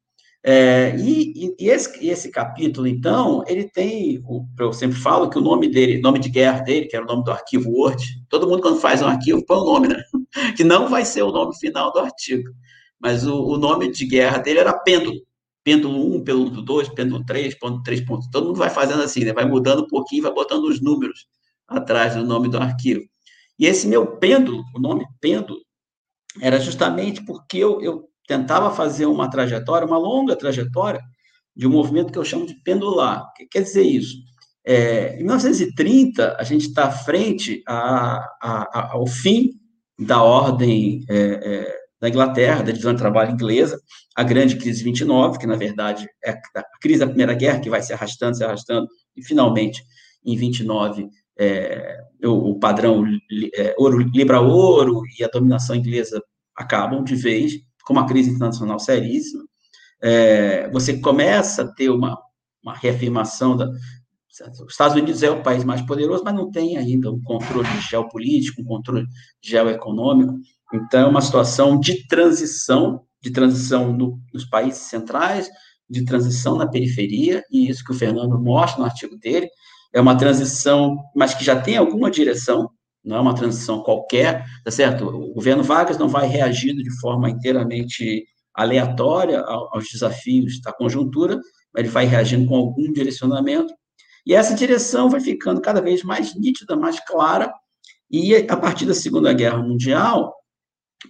É, 0.47 0.95
e, 0.95 1.55
e, 1.57 1.69
esse, 1.69 2.07
esse, 2.07 2.29
capítulo, 2.29 2.85
então, 2.85 3.43
ele 3.47 3.67
tem, 3.67 4.23
eu 4.59 4.71
sempre 4.71 4.95
falo 4.95 5.27
que 5.27 5.39
o 5.39 5.41
nome 5.41 5.67
dele, 5.67 5.99
nome 5.99 6.19
de 6.19 6.29
guerra 6.29 6.59
dele, 6.59 6.85
que 6.85 6.95
era 6.95 7.03
o 7.03 7.07
nome 7.07 7.23
do 7.23 7.31
arquivo 7.31 7.71
Word, 7.71 8.23
todo 8.29 8.47
mundo 8.47 8.61
quando 8.61 8.79
faz 8.79 9.01
um 9.01 9.07
arquivo 9.07 9.43
põe 9.43 9.57
o 9.57 9.61
um 9.61 9.65
nome, 9.65 9.87
né? 9.87 10.03
Que 10.55 10.63
não 10.63 10.87
vai 10.87 11.03
ser 11.03 11.23
o 11.23 11.31
nome 11.31 11.57
final 11.57 11.91
do 11.91 11.97
artigo, 11.97 12.51
mas 12.99 13.25
o, 13.25 13.43
o 13.43 13.57
nome 13.57 13.91
de 13.91 14.05
guerra 14.05 14.37
dele 14.37 14.59
era 14.59 14.71
pêndulo. 14.71 15.19
Pêndulo 15.63 16.15
1, 16.17 16.23
pêndulo 16.23 16.61
2, 16.61 16.89
pêndulo 16.89 17.25
3, 17.25 17.57
ponto 17.57 17.81
3, 17.81 18.01
ponto. 18.01 18.29
Todo 18.29 18.45
mundo 18.45 18.57
vai 18.57 18.69
fazendo 18.69 19.01
assim, 19.01 19.23
né? 19.25 19.33
Vai 19.33 19.45
mudando 19.45 19.81
um 19.81 19.87
pouquinho, 19.87 20.21
vai 20.21 20.31
botando 20.31 20.65
os 20.65 20.79
números 20.79 21.25
atrás 21.67 22.13
do 22.13 22.23
nome 22.23 22.49
do 22.49 22.59
arquivo. 22.59 23.01
E 23.57 23.65
esse 23.65 23.87
meu 23.87 24.05
pêndulo, 24.05 24.63
o 24.75 24.79
nome 24.79 25.07
pêndulo, 25.19 25.59
era 26.39 26.59
justamente 26.59 27.25
porque 27.25 27.57
eu, 27.57 27.81
eu 27.81 28.07
tentava 28.27 28.71
fazer 28.71 29.05
uma 29.05 29.29
trajetória, 29.29 29.87
uma 29.87 29.97
longa 29.97 30.35
trajetória, 30.35 31.01
de 31.55 31.65
um 31.65 31.71
movimento 31.71 32.11
que 32.11 32.19
eu 32.19 32.25
chamo 32.25 32.45
de 32.45 32.55
pendular. 32.63 33.23
O 33.23 33.33
que 33.33 33.45
quer 33.45 33.61
dizer 33.61 33.83
isso? 33.83 34.17
É, 34.65 35.15
em 35.15 35.23
1930, 35.23 36.35
a 36.39 36.43
gente 36.43 36.67
está 36.67 36.91
frente 36.91 37.61
a, 37.67 38.17
a, 38.41 38.79
a, 38.79 38.91
ao 38.93 39.05
fim 39.05 39.51
da 39.97 40.21
ordem 40.21 41.05
é, 41.07 41.17
é, 41.17 41.75
da 42.01 42.09
Inglaterra, 42.09 42.63
da 42.63 42.71
divisão 42.71 42.93
de 42.93 42.99
trabalho 42.99 43.31
inglesa, 43.31 43.79
a 44.15 44.23
grande 44.23 44.57
crise 44.57 44.79
de 44.79 44.85
29, 44.85 45.37
que 45.37 45.47
na 45.47 45.55
verdade 45.55 46.07
é 46.23 46.31
a 46.31 46.63
crise 46.81 46.99
da 46.99 47.07
Primeira 47.07 47.33
Guerra, 47.33 47.59
que 47.59 47.69
vai 47.69 47.81
se 47.81 47.93
arrastando, 47.93 48.35
se 48.35 48.43
arrastando, 48.43 48.87
e 49.15 49.23
finalmente, 49.23 49.83
em 50.25 50.35
29, 50.35 51.07
é, 51.37 51.97
o, 52.23 52.51
o, 52.51 52.59
padrão 52.59 53.03
é, 53.55 53.75
ouro, 53.77 53.99
libra 53.99 54.41
ouro 54.41 55.01
e 55.17 55.23
a 55.23 55.27
dominação 55.27 55.75
inglesa 55.75 56.21
acabam 56.55 57.03
de 57.03 57.15
vez, 57.15 57.53
com 57.85 57.93
uma 57.93 58.05
crise 58.05 58.31
internacional 58.31 58.79
seríssima, 58.79 59.43
é, 60.01 60.69
você 60.71 60.99
começa 60.99 61.63
a 61.63 61.67
ter 61.73 61.89
uma, 61.89 62.17
uma 62.63 62.73
reafirmação 62.73 63.55
da. 63.55 63.69
Os 63.69 64.71
Estados 64.71 64.97
Unidos 64.97 65.23
é 65.23 65.29
o 65.29 65.41
país 65.41 65.63
mais 65.63 65.81
poderoso, 65.81 66.21
mas 66.25 66.35
não 66.35 66.51
tem 66.51 66.75
ainda 66.75 67.09
um 67.09 67.21
controle 67.21 67.69
geopolítico, 67.89 68.61
um 68.61 68.65
controle 68.65 69.05
geoeconômico. 69.41 70.33
Então, 70.73 70.99
é 70.99 71.05
uma 71.05 71.21
situação 71.21 71.79
de 71.79 72.05
transição, 72.05 73.05
de 73.21 73.31
transição 73.31 73.93
no, 73.93 74.19
nos 74.33 74.43
países 74.43 74.81
centrais, 74.81 75.49
de 75.89 76.03
transição 76.03 76.57
na 76.57 76.67
periferia, 76.67 77.43
e 77.49 77.69
isso 77.69 77.81
que 77.83 77.91
o 77.91 77.95
Fernando 77.95 78.37
mostra 78.37 78.79
no 78.79 78.85
artigo 78.85 79.17
dele, 79.17 79.47
é 79.93 80.01
uma 80.01 80.17
transição, 80.17 80.97
mas 81.15 81.33
que 81.33 81.45
já 81.45 81.61
tem 81.61 81.77
alguma 81.77 82.11
direção, 82.11 82.69
não 83.05 83.17
é 83.17 83.19
uma 83.19 83.35
transição 83.35 83.83
qualquer, 83.83 84.45
tá 84.63 84.71
certo? 84.71 85.07
O 85.07 85.33
governo 85.33 85.63
Vargas 85.63 85.97
não 85.97 86.07
vai 86.07 86.27
reagindo 86.27 86.81
de 86.81 86.99
forma 86.99 87.29
inteiramente 87.29 88.25
aleatória 88.53 89.41
aos 89.41 89.85
desafios 89.89 90.61
da 90.61 90.73
conjuntura, 90.73 91.35
mas 91.73 91.83
ele 91.83 91.89
vai 91.89 92.05
reagindo 92.05 92.47
com 92.47 92.55
algum 92.55 92.91
direcionamento, 92.91 93.73
e 94.25 94.33
essa 94.33 94.55
direção 94.55 95.09
vai 95.09 95.19
ficando 95.19 95.61
cada 95.61 95.81
vez 95.81 96.03
mais 96.03 96.33
nítida, 96.35 96.75
mais 96.75 96.99
clara, 96.99 97.53
e 98.09 98.35
a 98.35 98.57
partir 98.57 98.85
da 98.85 98.93
Segunda 98.93 99.33
Guerra 99.33 99.57
Mundial, 99.57 100.33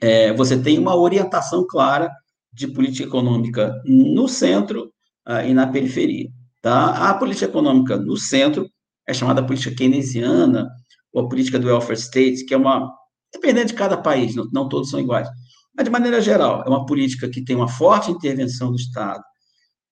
é, 0.01 0.33
você 0.33 0.57
tem 0.57 0.77
uma 0.77 0.95
orientação 0.95 1.65
clara 1.65 2.11
de 2.51 2.67
política 2.67 3.07
econômica 3.07 3.81
no 3.85 4.27
centro 4.27 4.91
uh, 5.27 5.45
e 5.45 5.53
na 5.53 5.67
periferia. 5.67 6.29
Tá? 6.61 7.09
A 7.09 7.13
política 7.13 7.45
econômica 7.45 7.97
no 7.97 8.17
centro 8.17 8.67
é 9.07 9.13
chamada 9.13 9.45
política 9.45 9.75
keynesiana, 9.75 10.69
ou 11.15 11.25
a 11.25 11.29
política 11.29 11.57
do 11.57 11.67
welfare 11.67 11.97
state, 11.97 12.45
que 12.45 12.53
é 12.53 12.57
uma, 12.57 12.93
dependendo 13.33 13.67
de 13.67 13.73
cada 13.73 13.95
país, 13.95 14.35
não, 14.35 14.45
não 14.51 14.67
todos 14.67 14.89
são 14.89 14.99
iguais, 14.99 15.29
mas 15.73 15.85
de 15.85 15.89
maneira 15.89 16.19
geral, 16.19 16.61
é 16.65 16.69
uma 16.69 16.85
política 16.85 17.29
que 17.29 17.41
tem 17.41 17.55
uma 17.55 17.69
forte 17.69 18.11
intervenção 18.11 18.69
do 18.69 18.75
Estado 18.75 19.23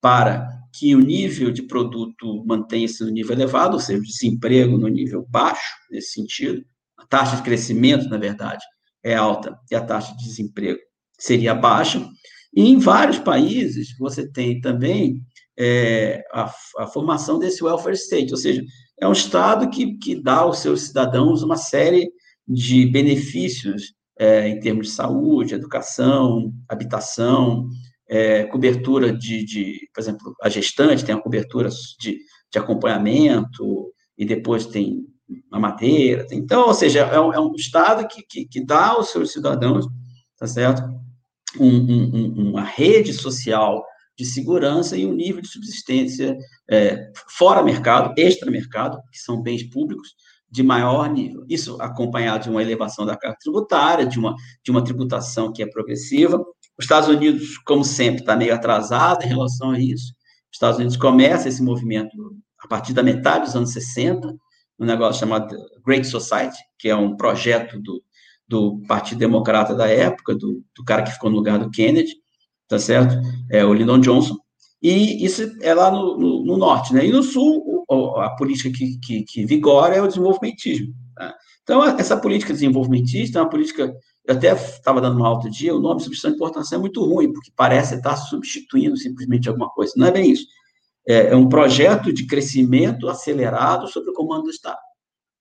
para 0.02 0.46
que 0.74 0.94
o 0.94 1.00
nível 1.00 1.50
de 1.50 1.62
produto 1.62 2.44
mantenha-se 2.44 3.02
no 3.02 3.10
nível 3.10 3.32
elevado, 3.32 3.74
ou 3.74 3.80
seja, 3.80 3.98
o 3.98 4.04
desemprego 4.04 4.76
no 4.76 4.88
nível 4.88 5.24
baixo, 5.30 5.74
nesse 5.90 6.12
sentido, 6.12 6.62
a 6.98 7.06
taxa 7.06 7.36
de 7.36 7.42
crescimento, 7.42 8.08
na 8.08 8.18
verdade, 8.18 8.62
é 9.02 9.14
alta 9.14 9.58
e 9.70 9.74
a 9.74 9.80
taxa 9.80 10.14
de 10.16 10.24
desemprego 10.24 10.78
seria 11.18 11.54
baixa. 11.54 12.06
E 12.54 12.68
em 12.68 12.78
vários 12.78 13.18
países 13.18 13.96
você 13.98 14.30
tem 14.30 14.60
também 14.60 15.22
é, 15.58 16.22
a, 16.32 16.52
a, 16.78 16.86
formação 16.86 17.38
desse 17.38 17.64
welfare 17.64 17.94
state, 17.94 18.32
ou 18.32 18.36
seja, 18.36 18.62
é 19.00 19.08
um 19.08 19.12
Estado 19.12 19.68
que, 19.70 19.96
que 19.96 20.14
dá 20.14 20.36
aos 20.36 20.58
seus 20.58 20.82
cidadãos 20.82 21.42
uma 21.42 21.56
série 21.56 22.10
de 22.46 22.86
benefícios 22.86 23.94
é, 24.18 24.48
em 24.48 24.60
termos 24.60 24.88
de 24.88 24.92
saúde, 24.92 25.54
educação, 25.54 26.52
habitação, 26.68 27.68
é, 28.08 28.44
cobertura 28.44 29.12
de, 29.12 29.44
de, 29.44 29.88
por 29.92 30.00
exemplo, 30.00 30.36
a 30.42 30.48
gestante 30.48 31.04
tem 31.04 31.14
a 31.14 31.20
cobertura 31.20 31.68
de, 31.98 32.18
de 32.52 32.58
acompanhamento, 32.58 33.92
e 34.16 34.24
depois 34.24 34.66
tem 34.66 35.06
a 35.50 35.58
madeira. 35.58 36.26
Tem, 36.26 36.38
então, 36.38 36.68
ou 36.68 36.74
seja, 36.74 37.00
é 37.00 37.20
um, 37.20 37.32
é 37.32 37.40
um 37.40 37.54
Estado 37.54 38.06
que, 38.06 38.22
que, 38.22 38.46
que, 38.46 38.64
dá 38.64 38.88
aos 38.88 39.10
seus 39.10 39.32
cidadãos, 39.32 39.86
tá 40.38 40.46
certo? 40.46 40.82
Um, 41.58 41.68
um, 41.68 42.50
uma 42.50 42.62
rede 42.62 43.12
social 43.12 43.84
de 44.16 44.24
segurança 44.24 44.96
e 44.96 45.06
um 45.06 45.12
nível 45.12 45.42
de 45.42 45.48
subsistência 45.48 46.36
é, 46.70 47.10
fora 47.36 47.62
mercado, 47.62 48.14
extra 48.16 48.50
mercado, 48.50 48.98
que 49.10 49.18
são 49.18 49.42
bens 49.42 49.62
públicos, 49.64 50.14
de 50.50 50.62
maior 50.62 51.10
nível. 51.10 51.44
Isso 51.48 51.76
acompanhado 51.80 52.44
de 52.44 52.50
uma 52.50 52.62
elevação 52.62 53.04
da 53.04 53.16
carga 53.16 53.36
tributária, 53.40 54.06
de 54.06 54.18
uma, 54.18 54.36
de 54.62 54.70
uma 54.70 54.84
tributação 54.84 55.52
que 55.52 55.62
é 55.62 55.66
progressiva. 55.66 56.38
Os 56.78 56.84
Estados 56.84 57.08
Unidos, 57.08 57.58
como 57.58 57.84
sempre, 57.84 58.20
está 58.20 58.36
meio 58.36 58.54
atrasado 58.54 59.24
em 59.24 59.28
relação 59.28 59.72
a 59.72 59.80
isso. 59.80 60.14
Os 60.52 60.56
Estados 60.56 60.78
Unidos 60.78 60.96
começa 60.96 61.48
esse 61.48 61.60
movimento 61.60 62.16
a 62.62 62.68
partir 62.68 62.92
da 62.92 63.02
metade 63.02 63.46
dos 63.46 63.56
anos 63.56 63.72
60, 63.72 64.32
um 64.78 64.86
negócio 64.86 65.20
chamado 65.20 65.56
Great 65.84 66.06
Society, 66.06 66.56
que 66.78 66.88
é 66.88 66.94
um 66.94 67.16
projeto 67.16 67.80
do, 67.80 68.02
do 68.46 68.80
Partido 68.86 69.18
Democrata 69.18 69.74
da 69.74 69.88
época, 69.88 70.34
do, 70.34 70.62
do 70.76 70.84
cara 70.84 71.02
que 71.02 71.10
ficou 71.10 71.30
no 71.30 71.36
lugar 71.36 71.58
do 71.58 71.70
Kennedy, 71.70 72.14
tá 72.68 72.78
certo? 72.78 73.14
É 73.50 73.64
o 73.64 73.72
Lyndon 73.72 74.00
Johnson. 74.00 74.36
E 74.82 75.24
isso 75.24 75.50
é 75.62 75.72
lá 75.72 75.90
no, 75.90 76.18
no, 76.18 76.44
no 76.44 76.56
norte, 76.56 76.92
né? 76.92 77.06
E 77.06 77.10
no 77.10 77.22
sul, 77.22 77.84
a 78.18 78.30
política 78.36 78.70
que, 78.70 78.98
que, 78.98 79.24
que 79.24 79.46
vigora 79.46 79.94
é 79.94 80.02
o 80.02 80.06
desenvolvimentismo. 80.06 80.92
Tá? 81.14 81.34
Então, 81.62 81.82
essa 81.82 82.16
política 82.16 82.52
desenvolvimentista 82.52 83.38
é 83.38 83.42
uma 83.42 83.48
política. 83.48 83.94
Eu 84.26 84.36
até 84.36 84.52
estava 84.52 85.00
dando 85.00 85.16
uma 85.16 85.28
alta 85.28 85.48
dia, 85.48 85.74
o 85.74 85.80
nome 85.80 86.00
substituição 86.00 86.30
de 86.30 86.36
importação 86.36 86.78
é 86.78 86.80
muito 86.80 87.02
ruim, 87.04 87.32
porque 87.32 87.50
parece 87.56 87.94
estar 87.94 88.16
substituindo 88.16 88.96
simplesmente 88.96 89.48
alguma 89.48 89.70
coisa. 89.70 89.92
Não 89.96 90.06
é 90.06 90.10
bem 90.10 90.30
isso. 90.30 90.46
É, 91.06 91.28
é 91.28 91.36
um 91.36 91.48
projeto 91.48 92.12
de 92.12 92.26
crescimento 92.26 93.08
acelerado 93.08 93.86
sob 93.88 94.08
o 94.10 94.14
comando 94.14 94.44
do 94.44 94.50
Estado. 94.50 94.78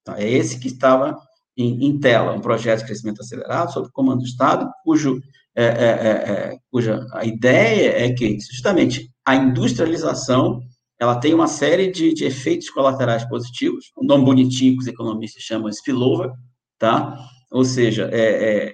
Tá? 0.03 0.21
É 0.21 0.29
esse 0.29 0.59
que 0.59 0.67
estava 0.67 1.17
em, 1.57 1.85
em, 1.85 1.99
tela, 1.99 2.33
um 2.33 2.41
projeto 2.41 2.79
de 2.79 2.85
crescimento 2.85 3.21
acelerado 3.21 3.71
sob 3.71 3.87
o 3.87 3.91
comando 3.91 4.19
do 4.19 4.25
Estado, 4.25 4.69
cujo, 4.83 5.21
é, 5.55 5.63
é, 5.63 5.67
é, 5.67 6.09
é 6.53 6.57
cuja 6.71 7.05
a 7.13 7.25
ideia 7.25 8.05
é 8.05 8.13
que, 8.13 8.37
justamente, 8.39 9.09
a 9.25 9.35
industrialização 9.35 10.61
ela 10.99 11.19
tem 11.19 11.33
uma 11.33 11.47
série 11.47 11.91
de, 11.91 12.13
de 12.13 12.23
efeitos 12.23 12.69
colaterais 12.69 13.25
positivos, 13.25 13.91
um 13.97 14.05
nome 14.05 14.25
bonitinho 14.25 14.73
que 14.73 14.83
os 14.83 14.87
economistas 14.87 15.43
chamam 15.43 15.69
spillover, 15.69 16.31
tá? 16.77 17.17
Ou 17.51 17.65
seja, 17.65 18.09
é, 18.11 18.69
é, 18.69 18.73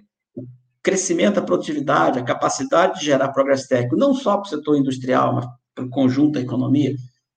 crescimento 0.84 1.36
da 1.36 1.42
produtividade, 1.42 2.20
a 2.20 2.24
capacidade 2.24 3.00
de 3.00 3.06
gerar 3.06 3.30
progresso 3.30 3.68
técnico, 3.68 3.96
não 3.96 4.13
só 4.13 4.38
para 4.38 4.48
o 4.48 4.50
setor 4.50 4.78
industrial, 4.78 5.34
mas 5.34 5.48
para 5.74 5.86
o 5.86 5.89
conjunto 5.89 6.34
da 6.34 6.42
economia. 6.42 6.96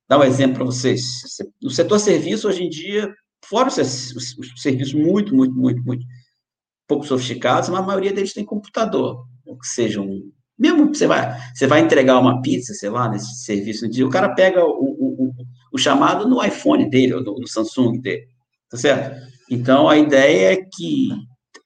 Dá 0.08 0.18
um 0.18 0.24
exemplo 0.24 0.56
para 0.56 0.64
vocês. 0.64 1.02
No 1.60 1.70
setor 1.70 1.98
serviço, 1.98 2.46
hoje 2.48 2.62
em 2.62 2.68
dia, 2.68 3.12
fora 3.44 3.68
os 3.68 3.74
serviços 4.56 4.94
muito, 4.94 5.34
muito, 5.34 5.54
muito, 5.54 5.82
muito 5.82 6.04
pouco 6.86 7.06
sofisticados, 7.06 7.70
mas 7.70 7.80
a 7.80 7.86
maioria 7.86 8.12
deles 8.12 8.34
tem 8.34 8.44
computador, 8.44 9.24
ou 9.52 9.58
que 9.58 9.66
seja 9.66 10.00
um 10.00 10.30
mesmo 10.58 10.94
você 10.94 11.06
vai, 11.06 11.36
você 11.52 11.66
vai 11.66 11.80
entregar 11.80 12.18
uma 12.18 12.40
pizza, 12.40 12.72
sei 12.74 12.88
lá, 12.88 13.08
nesse 13.08 13.44
serviço 13.44 13.86
o 14.04 14.10
cara 14.10 14.32
pega 14.34 14.64
o, 14.64 14.68
o, 14.68 15.24
o, 15.24 15.32
o 15.72 15.78
chamado 15.78 16.28
no 16.28 16.44
iPhone 16.44 16.88
dele, 16.88 17.14
ou 17.14 17.22
no, 17.22 17.34
no 17.40 17.48
Samsung 17.48 18.00
dele, 18.00 18.26
tá 18.70 18.76
certo? 18.76 19.20
Então, 19.50 19.88
a 19.88 19.98
ideia 19.98 20.52
é 20.52 20.56
que, 20.56 21.08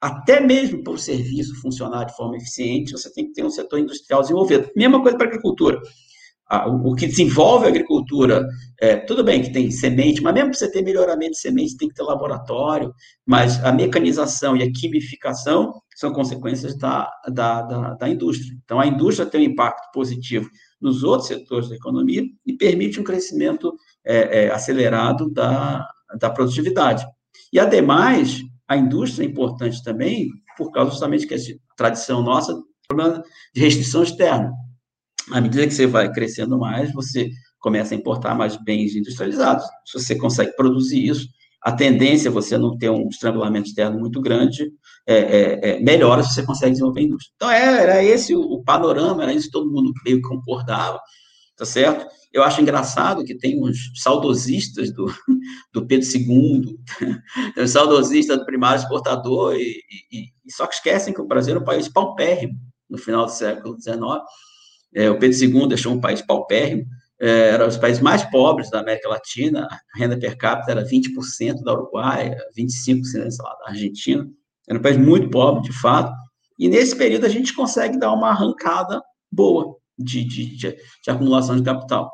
até 0.01 0.41
mesmo 0.41 0.83
para 0.83 0.95
o 0.95 0.99
serviço 0.99 1.61
funcionar 1.61 2.05
de 2.05 2.17
forma 2.17 2.37
eficiente, 2.37 2.93
você 2.93 3.13
tem 3.13 3.27
que 3.27 3.35
ter 3.35 3.45
um 3.45 3.51
setor 3.51 3.81
industrial 3.81 4.23
desenvolvido. 4.23 4.71
Mesma 4.75 5.03
coisa 5.03 5.19
para 5.19 5.27
a 5.27 5.29
agricultura 5.29 5.79
o 6.85 6.95
que 6.95 7.07
desenvolve 7.07 7.67
a 7.67 7.69
agricultura, 7.69 8.47
é, 8.81 8.97
tudo 8.97 9.25
bem 9.25 9.43
que 9.43 9.53
tem 9.53 9.71
semente, 9.71 10.23
mas 10.23 10.33
mesmo 10.33 10.51
para 10.51 10.59
você 10.59 10.71
ter 10.71 10.83
melhoramento 10.83 11.33
de 11.33 11.41
semente, 11.41 11.77
tem 11.77 11.89
que 11.89 11.95
ter 11.95 12.05
laboratório, 12.05 12.95
mas 13.27 13.63
a 13.65 13.73
mecanização 13.73 14.57
e 14.57 14.63
a 14.63 14.73
quimificação 14.73 15.73
são 15.97 16.13
consequências 16.13 16.77
da, 16.77 17.11
da, 17.29 17.63
da, 17.63 17.95
da 17.95 18.09
indústria. 18.09 18.57
Então, 18.65 18.79
a 18.79 18.87
indústria 18.87 19.29
tem 19.29 19.41
um 19.41 19.51
impacto 19.51 19.91
positivo 19.93 20.49
nos 20.81 21.03
outros 21.03 21.27
setores 21.27 21.69
da 21.69 21.75
economia 21.75 22.23
e 22.47 22.53
permite 22.53 23.01
um 23.01 23.05
crescimento 23.05 23.75
é, 24.05 24.45
é, 24.45 24.51
acelerado 24.53 25.29
da, 25.31 25.89
da 26.21 26.31
produtividade. 26.31 27.05
E, 27.53 27.59
ademais, 27.59 28.43
a 28.69 28.77
indústria 28.77 29.25
é 29.25 29.29
importante 29.29 29.83
também 29.83 30.31
por 30.57 30.71
causa 30.71 30.91
justamente 30.91 31.27
que 31.27 31.35
a 31.35 31.39
tradição 31.77 32.23
nossa, 32.23 32.55
de 33.55 33.61
restrição 33.61 34.03
externa 34.03 34.53
à 35.33 35.41
medida 35.41 35.67
que 35.67 35.75
você 35.75 35.87
vai 35.87 36.11
crescendo 36.13 36.59
mais, 36.59 36.93
você 36.93 37.31
começa 37.59 37.95
a 37.95 37.97
importar 37.97 38.35
mais 38.35 38.57
bens 38.63 38.95
industrializados. 38.95 39.65
Se 39.85 39.99
você 39.99 40.17
consegue 40.17 40.55
produzir 40.57 41.05
isso, 41.05 41.29
a 41.67 41.73
tendência 41.73 42.29
é 42.29 42.31
você 42.31 42.57
não 42.57 42.79
ter 42.79 42.89
um 42.91 43.09
estrangulamento 43.09 43.67
externo 43.67 43.99
muito 43.99 44.21
grande, 44.21 44.73
é, 45.05 45.17
é, 45.17 45.71
é, 45.71 45.81
melhora 45.81 46.23
se 46.23 46.33
você 46.33 46.47
consegue 46.47 46.71
desenvolver 46.71 47.01
a 47.01 47.03
indústria. 47.03 47.33
Então, 47.35 47.51
é, 47.51 47.83
era 47.83 48.05
esse 48.05 48.37
o, 48.37 48.41
o, 48.41 48.63
panorama, 48.63 49.25
era 49.25 49.33
isso 49.33 49.47
que 49.47 49.53
todo 49.53 49.73
mundo 49.73 49.93
meio 50.05 50.19
que 50.19 50.29
concordava, 50.29 51.01
tá 51.57 51.65
certo? 51.65 52.07
Eu 52.33 52.45
acho 52.45 52.61
engraçado 52.61 53.25
que 53.25 53.37
tem 53.37 53.61
uns 53.61 53.91
saudosistas 53.97 54.93
do, 54.93 55.07
do 55.75 55.85
Pedro 55.89 56.07
II, 56.07 56.79
tem 57.57 57.65
uns 57.65 57.71
saudosistas 57.73 58.39
do 58.39 58.47
primário 58.47 58.81
exportador, 58.81 59.57
e, 59.57 59.81
e, 60.13 60.27
e, 60.47 60.53
só 60.53 60.69
que 60.69 60.75
esquecem 60.77 61.13
que 61.13 61.21
o 61.21 61.27
Brasil 61.27 61.51
era 61.51 61.61
um 61.61 61.67
país 61.67 61.89
paupérrimo 61.89 62.55
no 62.89 62.97
final 62.97 63.27
do 63.27 63.33
século 63.33 63.77
XIX, 63.77 63.99
é, 64.95 65.11
o 65.11 65.19
Pedro 65.19 65.37
II 65.37 65.67
deixou 65.67 65.93
um 65.93 66.01
país 66.01 66.23
paupérrimo, 66.23 66.87
é, 67.21 67.49
era 67.51 67.67
os 67.67 67.77
países 67.77 68.03
mais 68.03 68.23
pobres 68.25 68.71
da 68.71 68.81
América 68.81 69.09
Latina, 69.09 69.67
a 69.71 69.99
renda 69.99 70.19
per 70.19 70.37
capita 70.37 70.73
era 70.73 70.85
20% 70.85 71.63
da 71.63 71.73
Uruguai, 71.73 72.35
25% 72.57 73.03
sei 73.03 73.31
lá, 73.41 73.57
da 73.65 73.71
Argentina, 73.71 74.29
era 74.69 74.79
um 74.79 74.83
país 74.83 74.97
muito 74.97 75.31
pobre, 75.31 75.63
de 75.63 75.73
fato, 75.73 76.13
e 76.59 76.69
nesse 76.69 76.97
período 76.97 77.27
a 77.27 77.29
gente 77.29 77.55
consegue 77.55 77.99
dar 77.99 78.13
uma 78.13 78.31
arrancada 78.31 79.03
boa 79.31 79.77
de, 79.99 80.25
de, 80.25 80.57
de, 80.57 80.77
de 80.77 81.11
acumulação 81.11 81.57
de 81.57 81.63
capital. 81.63 82.11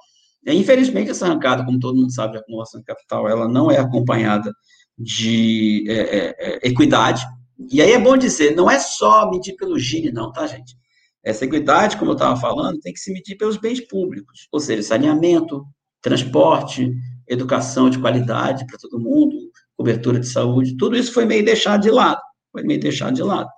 É, 0.46 0.52
infelizmente, 0.52 1.10
essa 1.10 1.26
arrancada, 1.26 1.64
como 1.64 1.78
todo 1.78 1.96
mundo 1.96 2.12
sabe, 2.12 2.32
de 2.32 2.38
acumulação 2.38 2.80
de 2.80 2.86
capital, 2.86 3.28
ela 3.28 3.48
não 3.48 3.70
é 3.70 3.78
acompanhada 3.78 4.52
de 4.98 5.84
é, 5.88 5.94
é, 5.94 6.36
é 6.38 6.68
equidade, 6.68 7.24
e 7.70 7.80
aí 7.80 7.92
é 7.92 7.98
bom 7.98 8.16
dizer, 8.16 8.54
não 8.54 8.70
é 8.70 8.78
só 8.78 9.30
medir 9.30 9.54
pelo 9.56 9.78
Gini, 9.78 10.10
não, 10.10 10.32
tá, 10.32 10.46
gente? 10.46 10.76
Essa 11.24 11.44
equidade, 11.44 11.96
como 11.96 12.10
eu 12.10 12.14
estava 12.14 12.38
falando, 12.40 12.80
tem 12.80 12.92
que 12.92 13.00
se 13.00 13.12
medir 13.12 13.36
pelos 13.36 13.56
bens 13.56 13.80
públicos, 13.80 14.48
ou 14.50 14.58
seja, 14.58 14.82
saneamento, 14.82 15.64
transporte, 16.00 16.92
educação 17.28 17.88
de 17.88 17.98
qualidade 17.98 18.66
para 18.66 18.78
todo 18.78 18.98
mundo, 18.98 19.36
cobertura 19.76 20.18
de 20.18 20.26
saúde, 20.26 20.76
tudo 20.76 20.96
isso 20.96 21.12
foi 21.12 21.24
meio 21.24 21.44
deixado 21.44 21.82
de 21.82 21.90
lado, 21.90 22.20
foi 22.50 22.62
meio 22.64 22.80
deixado 22.80 23.14
de 23.14 23.22
lado. 23.22 23.48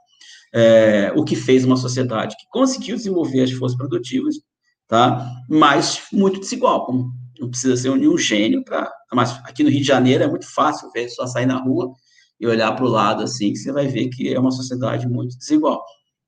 É, 0.52 1.12
o 1.16 1.24
que 1.24 1.34
fez 1.34 1.64
uma 1.64 1.76
sociedade 1.76 2.36
que 2.36 2.46
conseguiu 2.50 2.96
desenvolver 2.96 3.42
as 3.42 3.50
forças 3.50 3.76
produtivas, 3.76 4.36
tá? 4.86 5.28
mas 5.48 6.02
muito 6.12 6.38
desigual, 6.38 6.84
como 6.86 7.12
não 7.40 7.50
precisa 7.50 7.76
ser 7.76 7.94
nenhum 7.96 8.16
gênio 8.16 8.64
para. 8.64 8.90
Mas 9.12 9.32
aqui 9.44 9.62
no 9.64 9.70
Rio 9.70 9.80
de 9.80 9.86
Janeiro 9.86 10.24
é 10.24 10.28
muito 10.28 10.46
fácil 10.52 10.90
ver, 10.92 11.08
só 11.08 11.26
sair 11.26 11.46
na 11.46 11.56
rua 11.56 11.92
e 12.38 12.46
olhar 12.46 12.72
para 12.72 12.84
o 12.84 12.88
lado 12.88 13.22
assim, 13.22 13.52
que 13.52 13.58
você 13.58 13.72
vai 13.72 13.86
ver 13.86 14.08
que 14.08 14.32
é 14.32 14.38
uma 14.38 14.50
sociedade 14.50 15.08
muito 15.08 15.36
desigual. 15.36 15.84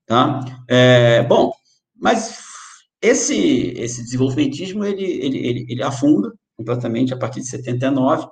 Tá? 0.06 0.40
É, 0.68 1.22
bom, 1.24 1.52
mas 1.94 2.38
esse, 3.02 3.74
esse 3.76 4.02
desenvolvimentismo, 4.02 4.84
ele, 4.84 5.04
ele, 5.04 5.38
ele, 5.38 5.66
ele 5.68 5.82
afunda 5.82 6.32
completamente 6.56 7.12
a 7.12 7.16
partir 7.16 7.40
de 7.40 7.46
79, 7.48 8.26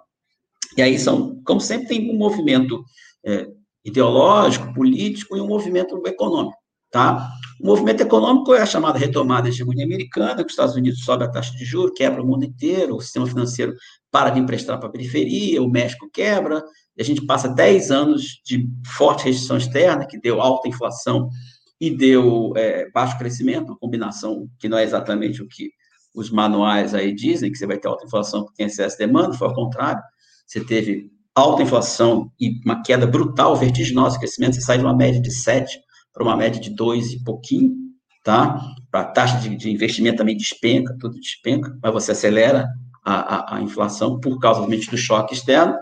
e 0.77 0.83
aí 0.83 0.99
são, 0.99 1.41
como 1.45 1.61
sempre, 1.61 1.89
tem 1.89 2.11
um 2.11 2.16
movimento 2.16 2.83
é, 3.25 3.47
ideológico, 3.85 4.72
político 4.72 5.37
e 5.37 5.41
um 5.41 5.47
movimento 5.47 6.01
econômico, 6.07 6.57
tá? 6.91 7.31
O 7.61 7.66
movimento 7.66 8.01
econômico 8.01 8.55
é 8.55 8.62
a 8.62 8.66
chamada 8.66 8.99
retomada 8.99 9.43
da 9.43 9.49
hegemonia 9.51 9.85
americana, 9.85 10.37
que 10.37 10.47
os 10.47 10.53
Estados 10.53 10.75
Unidos 10.75 11.05
sobe 11.05 11.25
a 11.25 11.31
taxa 11.31 11.53
de 11.55 11.64
juros, 11.64 11.93
quebra 11.95 12.22
o 12.22 12.27
mundo 12.27 12.45
inteiro, 12.45 12.97
o 12.97 13.01
sistema 13.01 13.27
financeiro 13.27 13.75
para 14.11 14.31
de 14.31 14.41
emprestar 14.41 14.79
para 14.79 14.89
a 14.89 14.93
periferia, 14.93 15.62
o 15.62 15.70
México 15.70 16.09
quebra, 16.12 16.64
e 16.97 17.03
a 17.03 17.05
gente 17.05 17.25
passa 17.25 17.49
10 17.49 17.91
anos 17.91 18.41
de 18.45 18.68
forte 18.87 19.25
restrição 19.25 19.57
externa, 19.57 20.07
que 20.07 20.18
deu 20.18 20.41
alta 20.41 20.68
inflação 20.68 21.29
e 21.87 21.97
deu 21.97 22.53
é, 22.57 22.91
baixo 22.91 23.18
crescimento, 23.18 23.68
uma 23.68 23.78
combinação 23.78 24.49
que 24.59 24.68
não 24.68 24.78
é 24.78 24.85
exatamente 24.85 25.43
o 25.43 25.49
que 25.49 25.70
os 26.14 26.30
manuais 26.30 26.95
aí 26.95 27.12
dizem, 27.14 27.51
que 27.51 27.59
você 27.59 27.66
vai 27.66 27.76
ter 27.76 27.89
alta 27.89 28.07
inflação 28.07 28.45
porque 28.45 28.57
tem 28.57 28.66
excesso 28.66 28.97
de 28.97 29.07
demanda, 29.07 29.37
foi 29.37 29.49
ao 29.49 29.55
contrário, 29.55 30.03
você 30.47 30.64
teve 30.64 31.11
alta 31.35 31.62
inflação 31.62 32.30
e 32.41 32.61
uma 32.64 32.82
queda 32.82 33.07
brutal, 33.07 33.57
vertiginosa 33.57 34.14
de 34.14 34.20
crescimento, 34.20 34.55
você 34.55 34.62
sai 34.62 34.78
de 34.78 34.85
uma 34.85 34.97
média 34.97 35.20
de 35.20 35.30
7 35.30 35.78
para 36.12 36.22
uma 36.22 36.37
média 36.37 36.61
de 36.61 36.70
2 36.74 37.12
e 37.12 37.24
pouquinho, 37.24 37.74
tá? 38.22 38.59
A 38.93 39.05
taxa 39.05 39.39
de, 39.39 39.55
de, 39.57 39.70
investimento 39.70 40.18
também 40.18 40.37
despenca, 40.37 40.97
tudo 41.01 41.18
despenca, 41.18 41.76
mas 41.82 41.93
você 41.93 42.12
acelera 42.12 42.66
a, 43.05 43.55
a, 43.55 43.57
a 43.57 43.61
inflação 43.61 44.20
por 44.20 44.39
causa 44.39 44.64
do 44.64 44.97
choque 44.97 45.35
externo. 45.35 45.74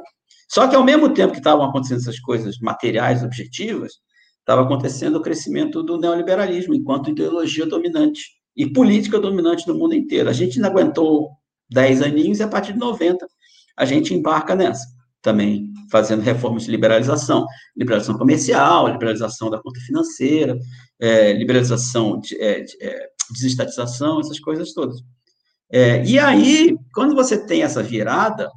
Só 0.49 0.67
que 0.67 0.75
ao 0.75 0.83
mesmo 0.83 1.11
tempo 1.11 1.33
que 1.33 1.39
estavam 1.39 1.65
acontecendo 1.67 2.01
essas 2.01 2.19
coisas 2.19 2.59
materiais, 2.59 3.23
objetivas, 3.23 3.93
estava 4.43 4.63
acontecendo 4.63 5.17
o 5.17 5.23
crescimento 5.23 5.83
do 5.83 5.99
neoliberalismo 5.99 6.75
enquanto 6.75 7.11
ideologia 7.11 7.65
dominante 7.65 8.23
e 8.57 8.71
política 8.71 9.19
dominante 9.19 9.67
no 9.67 9.75
mundo 9.75 9.95
inteiro. 9.95 10.29
A 10.29 10.33
gente 10.33 10.61
não 10.61 10.69
aguentou 10.69 11.31
10 11.71 12.03
aninhos 12.03 12.41
e 12.41 12.43
a 12.43 12.49
partir 12.49 12.73
de 12.73 12.79
90 12.79 13.27
a 13.77 13.85
gente 13.85 14.13
embarca 14.13 14.55
nessa, 14.55 14.85
também 15.23 15.73
fazendo 15.91 16.21
reformas 16.23 16.65
de 16.65 16.71
liberalização, 16.71 17.47
liberalização 17.77 18.19
comercial, 18.19 18.89
liberalização 18.89 19.49
da 19.49 19.61
conta 19.61 19.81
financeira, 19.81 20.59
é, 21.01 21.33
liberalização 21.33 22.19
de, 22.21 22.41
é, 22.41 22.61
de, 22.61 22.77
é, 22.81 23.09
desestatização, 23.31 24.21
essas 24.21 24.41
coisas 24.41 24.73
todas. 24.73 25.01
É, 25.71 26.05
e 26.05 26.19
aí, 26.19 26.77
quando 26.95 27.15
você 27.15 27.47
tem 27.47 27.63
essa 27.63 27.83
virada 27.83 28.51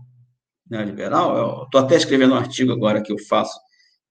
neoliberal, 0.69 1.37
eu 1.37 1.63
estou 1.63 1.79
até 1.79 1.95
escrevendo 1.95 2.33
um 2.33 2.37
artigo 2.37 2.71
agora 2.71 3.01
que 3.01 3.11
eu 3.11 3.17
faço, 3.19 3.57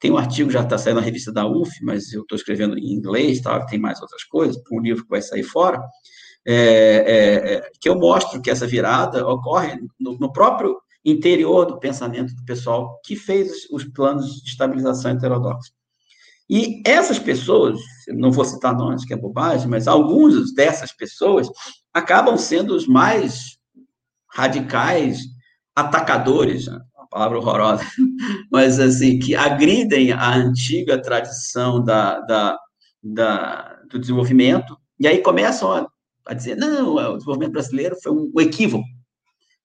tem 0.05 0.13
um 0.13 0.19
artigo 0.19 0.51
já 0.51 0.61
está 0.61 0.77
saindo 0.77 0.97
na 0.97 1.03
revista 1.03 1.33
da 1.33 1.47
UF, 1.47 1.83
mas 1.83 2.13
eu 2.13 2.21
estou 2.21 2.37
escrevendo 2.37 2.77
em 2.77 2.93
inglês, 2.93 3.41
tá, 3.41 3.65
tem 3.65 3.79
mais 3.79 4.03
outras 4.03 4.23
coisas, 4.25 4.63
um 4.71 4.79
livro 4.79 5.03
que 5.03 5.09
vai 5.09 5.23
sair 5.23 5.43
fora, 5.43 5.83
é, 6.47 6.55
é, 6.55 7.55
é, 7.55 7.71
que 7.81 7.89
eu 7.89 7.99
mostro 7.99 8.43
que 8.43 8.51
essa 8.51 8.67
virada 8.67 9.27
ocorre 9.27 9.81
no, 9.99 10.19
no, 10.19 10.31
próprio 10.31 10.77
interior 11.03 11.65
do 11.65 11.81
pensamento 11.81 12.35
do 12.35 12.45
pessoal 12.45 13.01
que 13.03 13.17
fez 13.17 13.51
os, 13.51 13.83
os 13.83 13.85
planos 13.93 14.43
de 14.43 14.51
estabilização 14.51 15.13
heterodoxa. 15.13 15.73
E 16.51 16.83
essas 16.85 17.19
pessoas, 17.19 17.81
não 18.09 18.31
vou 18.31 18.45
citar 18.45 18.77
nomes, 18.77 19.07
que 19.07 19.15
é 19.15 19.17
bobagem, 19.17 19.69
mas 19.69 19.89
alguns 19.89 20.53
dessas 20.53 20.93
pessoas 20.93 21.49
acabam 21.95 22.37
sendo 22.37 22.77
os 22.77 22.87
mais 22.87 23.57
radicais 24.31 25.21
atacadores, 25.75 26.67
né? 26.67 26.79
Palavra 27.15 27.39
horrorosa, 27.39 27.85
mas 28.51 28.81
assim, 28.81 29.21
que 29.21 29.37
agridem 29.37 30.11
a 30.11 30.35
antiga 30.35 31.01
tradição 31.01 31.83
da, 31.83 32.19
da, 32.23 32.59
da 33.01 33.79
do 33.89 34.01
desenvolvimento, 34.01 34.77
e 34.99 35.07
aí 35.07 35.19
começam 35.19 35.71
a, 35.71 35.87
a, 36.27 36.35
dizer, 36.35 36.57
não, 36.57 36.97
o 36.97 37.13
desenvolvimento 37.13 37.53
brasileiro 37.53 37.95
foi 38.03 38.11
um, 38.11 38.33
equívoco, 38.41 38.85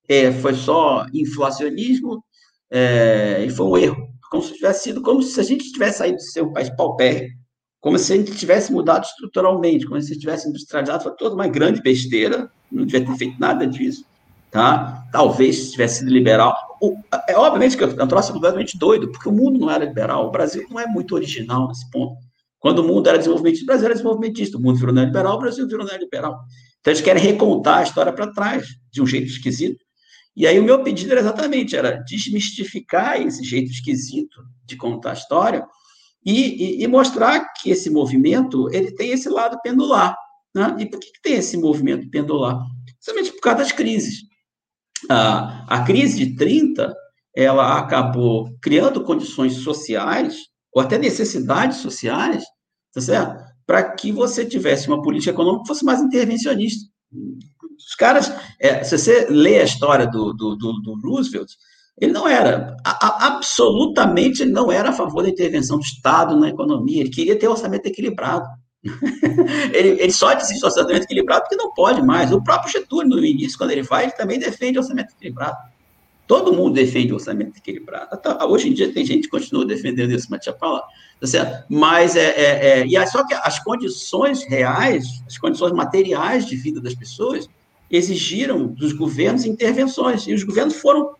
é, 0.08 0.30
foi 0.30 0.54
só 0.54 1.04
inflacionismo, 1.12 2.22
é, 2.70 3.44
e 3.44 3.50
foi 3.50 3.66
um 3.66 3.76
erro, 3.76 4.08
como 4.30 4.44
se 4.44 4.54
tivesse 4.54 4.84
sido, 4.84 5.02
como 5.02 5.20
se 5.20 5.40
a 5.40 5.42
gente 5.42 5.72
tivesse 5.72 5.98
saído 5.98 6.18
de 6.18 6.30
ser 6.30 6.42
um 6.42 6.52
país 6.52 6.70
paupérrimo, 6.70 7.34
como 7.80 7.98
se 7.98 8.12
a 8.12 8.16
gente 8.16 8.36
tivesse 8.36 8.72
mudado 8.72 9.04
estruturalmente, 9.04 9.86
como 9.86 10.00
se 10.00 10.16
tivesse 10.16 10.48
industrializado, 10.48 11.02
foi 11.02 11.16
toda 11.16 11.34
uma 11.34 11.48
grande 11.48 11.82
besteira, 11.82 12.48
não 12.70 12.84
devia 12.84 13.04
ter 13.04 13.16
feito 13.16 13.40
nada 13.40 13.66
disso, 13.66 14.04
tá? 14.52 15.04
Talvez 15.10 15.72
tivesse 15.72 16.00
sido 16.00 16.12
liberal. 16.12 16.69
O, 16.80 16.96
é 17.28 17.36
obviamente 17.36 17.76
que 17.76 17.84
é 17.84 17.86
um 17.86 18.08
troço 18.08 18.32
completamente 18.32 18.78
doido, 18.78 19.10
porque 19.10 19.28
o 19.28 19.32
mundo 19.32 19.58
não 19.58 19.70
era 19.70 19.84
liberal, 19.84 20.26
o 20.26 20.30
Brasil 20.30 20.66
não 20.70 20.80
é 20.80 20.86
muito 20.86 21.14
original 21.14 21.68
nesse 21.68 21.88
ponto. 21.90 22.16
Quando 22.58 22.80
o 22.80 22.86
mundo 22.86 23.08
era 23.08 23.18
desenvolvimentista, 23.18 23.64
o 23.64 23.66
Brasil 23.66 23.84
era 23.86 23.94
desenvolvimentista, 23.94 24.56
o 24.58 24.60
mundo 24.60 24.78
virou 24.78 24.94
neoliberal, 24.94 25.36
o 25.36 25.40
Brasil 25.40 25.66
virou 25.66 25.86
neoliberal. 25.86 26.38
Então, 26.80 26.92
eles 26.92 27.02
querem 27.02 27.22
recontar 27.22 27.78
a 27.78 27.82
história 27.82 28.12
para 28.12 28.32
trás, 28.32 28.66
de 28.90 29.02
um 29.02 29.06
jeito 29.06 29.26
esquisito. 29.26 29.84
E 30.36 30.46
aí, 30.46 30.58
o 30.58 30.62
meu 30.64 30.82
pedido 30.82 31.12
era 31.12 31.20
exatamente, 31.20 31.76
era 31.76 32.02
desmistificar 32.06 33.20
esse 33.20 33.42
jeito 33.44 33.70
esquisito 33.70 34.42
de 34.64 34.76
contar 34.76 35.10
a 35.10 35.14
história 35.14 35.66
e, 36.24 36.80
e, 36.80 36.84
e, 36.84 36.86
mostrar 36.86 37.52
que 37.54 37.70
esse 37.70 37.88
movimento 37.90 38.68
ele 38.72 38.92
tem 38.92 39.10
esse 39.10 39.28
lado 39.28 39.58
pendular. 39.62 40.14
Né? 40.54 40.76
E 40.80 40.86
por 40.86 41.00
que, 41.00 41.12
que 41.12 41.22
tem 41.22 41.34
esse 41.34 41.56
movimento 41.56 42.08
pendular? 42.10 42.58
Simplesmente 42.98 43.34
por 43.34 43.40
causa 43.40 43.58
das 43.60 43.72
crises. 43.72 44.29
A, 45.08 45.64
a 45.68 45.84
crise 45.84 46.24
de 46.24 46.36
30 46.36 46.94
ela 47.34 47.78
acabou 47.78 48.50
criando 48.60 49.04
condições 49.04 49.54
sociais, 49.54 50.36
ou 50.72 50.82
até 50.82 50.98
necessidades 50.98 51.78
sociais, 51.78 52.44
tá? 52.92 53.36
Para 53.66 53.92
que 53.94 54.10
você 54.10 54.44
tivesse 54.44 54.88
uma 54.88 55.00
política 55.00 55.30
econômica 55.30 55.62
que 55.62 55.68
fosse 55.68 55.84
mais 55.84 56.00
intervencionista. 56.00 56.88
Os 57.78 57.94
caras, 57.94 58.32
é, 58.60 58.82
se 58.82 58.98
você 58.98 59.26
lê 59.30 59.60
a 59.60 59.64
história 59.64 60.06
do, 60.06 60.32
do, 60.32 60.56
do, 60.56 60.72
do 60.80 61.00
Roosevelt, 61.00 61.50
ele 62.00 62.12
não 62.12 62.26
era, 62.26 62.76
a, 62.84 63.26
absolutamente 63.26 64.44
não 64.44 64.72
era 64.72 64.90
a 64.90 64.92
favor 64.92 65.22
da 65.22 65.28
intervenção 65.28 65.78
do 65.78 65.84
Estado 65.84 66.36
na 66.36 66.48
economia, 66.48 67.00
ele 67.00 67.10
queria 67.10 67.38
ter 67.38 67.48
orçamento 67.48 67.86
equilibrado. 67.86 68.46
ele, 69.74 70.00
ele 70.00 70.12
só 70.12 70.32
desiste 70.34 70.60
do 70.60 70.66
orçamento 70.66 71.04
equilibrado 71.04 71.42
porque 71.42 71.56
não 71.56 71.72
pode 71.72 72.02
mais. 72.02 72.32
O 72.32 72.42
próprio 72.42 72.72
Getúlio, 72.72 73.08
no 73.08 73.24
início, 73.24 73.58
quando 73.58 73.70
ele 73.70 73.82
vai, 73.82 74.04
ele 74.04 74.12
também 74.12 74.38
defende 74.38 74.78
orçamento 74.78 75.12
equilibrado. 75.12 75.56
Todo 76.26 76.52
mundo 76.52 76.74
defende 76.74 77.12
orçamento 77.12 77.58
equilibrado. 77.58 78.08
Até, 78.12 78.44
hoje 78.44 78.68
em 78.68 78.72
dia 78.72 78.92
tem 78.92 79.04
gente 79.04 79.24
que 79.24 79.28
continua 79.28 79.66
defendendo 79.66 80.12
isso, 80.12 80.28
mas 80.30 80.40
tinha 80.40 80.54
falar. 80.54 80.82
Tá? 81.20 81.64
Mas 81.68 82.16
é, 82.16 82.28
é, 82.28 82.80
é, 82.80 82.86
e 82.86 83.06
só 83.08 83.26
que 83.26 83.34
as 83.34 83.58
condições 83.58 84.44
reais, 84.44 85.22
as 85.26 85.36
condições 85.36 85.72
materiais 85.72 86.46
de 86.46 86.56
vida 86.56 86.80
das 86.80 86.94
pessoas 86.94 87.48
exigiram 87.90 88.68
dos 88.68 88.92
governos 88.92 89.44
intervenções. 89.44 90.26
E 90.26 90.32
os 90.32 90.44
governos 90.44 90.76
foram 90.76 91.14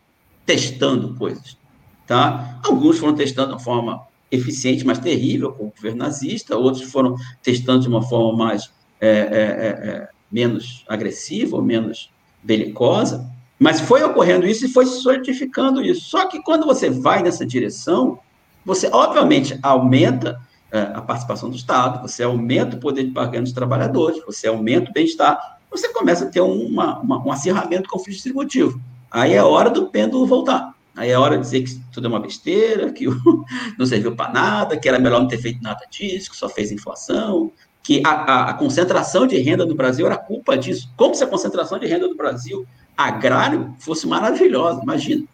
testando 0.47 1.15
coisas. 1.17 1.59
Tá? 2.07 2.61
Alguns 2.65 2.99
foram 2.99 3.15
testando 3.15 3.49
de 3.49 3.55
uma 3.55 3.61
forma 3.61 4.03
eficiente, 4.31 4.87
mas 4.87 4.99
terrível, 4.99 5.53
como 5.53 5.71
o 5.71 5.73
governo 5.73 5.99
nazista, 5.99 6.57
outros 6.57 6.91
foram 6.91 7.17
testando 7.43 7.81
de 7.81 7.89
uma 7.89 8.03
forma 8.03 8.45
mais 8.45 8.71
é, 9.01 9.09
é, 9.09 9.13
é, 9.13 9.89
é, 9.89 10.09
menos 10.31 10.85
agressiva 10.89 11.57
ou 11.57 11.63
menos 11.63 12.11
belicosa, 12.43 13.29
mas 13.59 13.81
foi 13.81 14.03
ocorrendo 14.03 14.47
isso 14.47 14.65
e 14.65 14.69
foi 14.69 14.87
solidificando 14.87 15.83
isso. 15.83 16.03
Só 16.09 16.27
que 16.27 16.43
quando 16.43 16.65
você 16.65 16.89
vai 16.89 17.23
nessa 17.23 17.45
direção, 17.45 18.19
você 18.65 18.89
obviamente 18.93 19.59
aumenta 19.63 20.41
é, 20.71 20.81
a 20.95 21.03
participação 21.03 21.51
do 21.51 21.57
Estado, 21.57 22.01
você 22.01 22.23
aumenta 22.23 22.77
o 22.77 22.81
poder 22.81 23.05
de 23.05 23.11
barganha 23.11 23.43
dos 23.43 23.53
trabalhadores, 23.53 24.23
você 24.25 24.47
aumenta 24.47 24.91
o 24.91 24.95
bem-estar, 24.95 25.59
você 25.71 25.89
começa 25.89 26.25
a 26.25 26.29
ter 26.29 26.41
uma, 26.41 26.99
uma, 27.01 27.25
um 27.25 27.33
acirramento 27.33 27.85
do 27.85 27.89
conflito 27.89 28.15
distributivo. 28.15 28.81
Aí 29.11 29.35
é 29.35 29.43
hora 29.43 29.69
do 29.69 29.89
pêndulo 29.89 30.27
voltar. 30.27 30.75
Aí 31.01 31.09
é 31.09 31.19
hora 31.19 31.39
de 31.39 31.43
dizer 31.45 31.63
que 31.63 31.81
tudo 31.91 32.09
é 32.09 32.11
uma 32.11 32.21
besteira, 32.21 32.93
que 32.93 33.07
não 33.79 33.87
serviu 33.87 34.15
para 34.15 34.31
nada, 34.31 34.77
que 34.77 34.87
era 34.87 34.99
melhor 34.99 35.19
não 35.19 35.29
ter 35.29 35.39
feito 35.39 35.63
nada 35.63 35.87
disso, 35.91 36.31
que 36.31 36.37
só 36.37 36.47
fez 36.47 36.71
inflação, 36.71 37.51
que 37.83 38.03
a, 38.05 38.11
a, 38.11 38.51
a, 38.51 38.53
concentração 38.53 39.27
de 39.27 39.39
renda 39.39 39.65
no 39.65 39.75
Brasil 39.75 40.05
era 40.05 40.19
culpa 40.19 40.59
disso. 40.59 40.93
Como 40.99 41.15
se 41.15 41.25
a 41.25 41.27
concentração 41.27 41.79
de 41.79 41.87
renda 41.87 42.07
do 42.07 42.15
Brasil 42.15 42.67
agrário 42.95 43.75
fosse 43.79 44.07
maravilhosa, 44.07 44.83
imagina. 44.83 45.25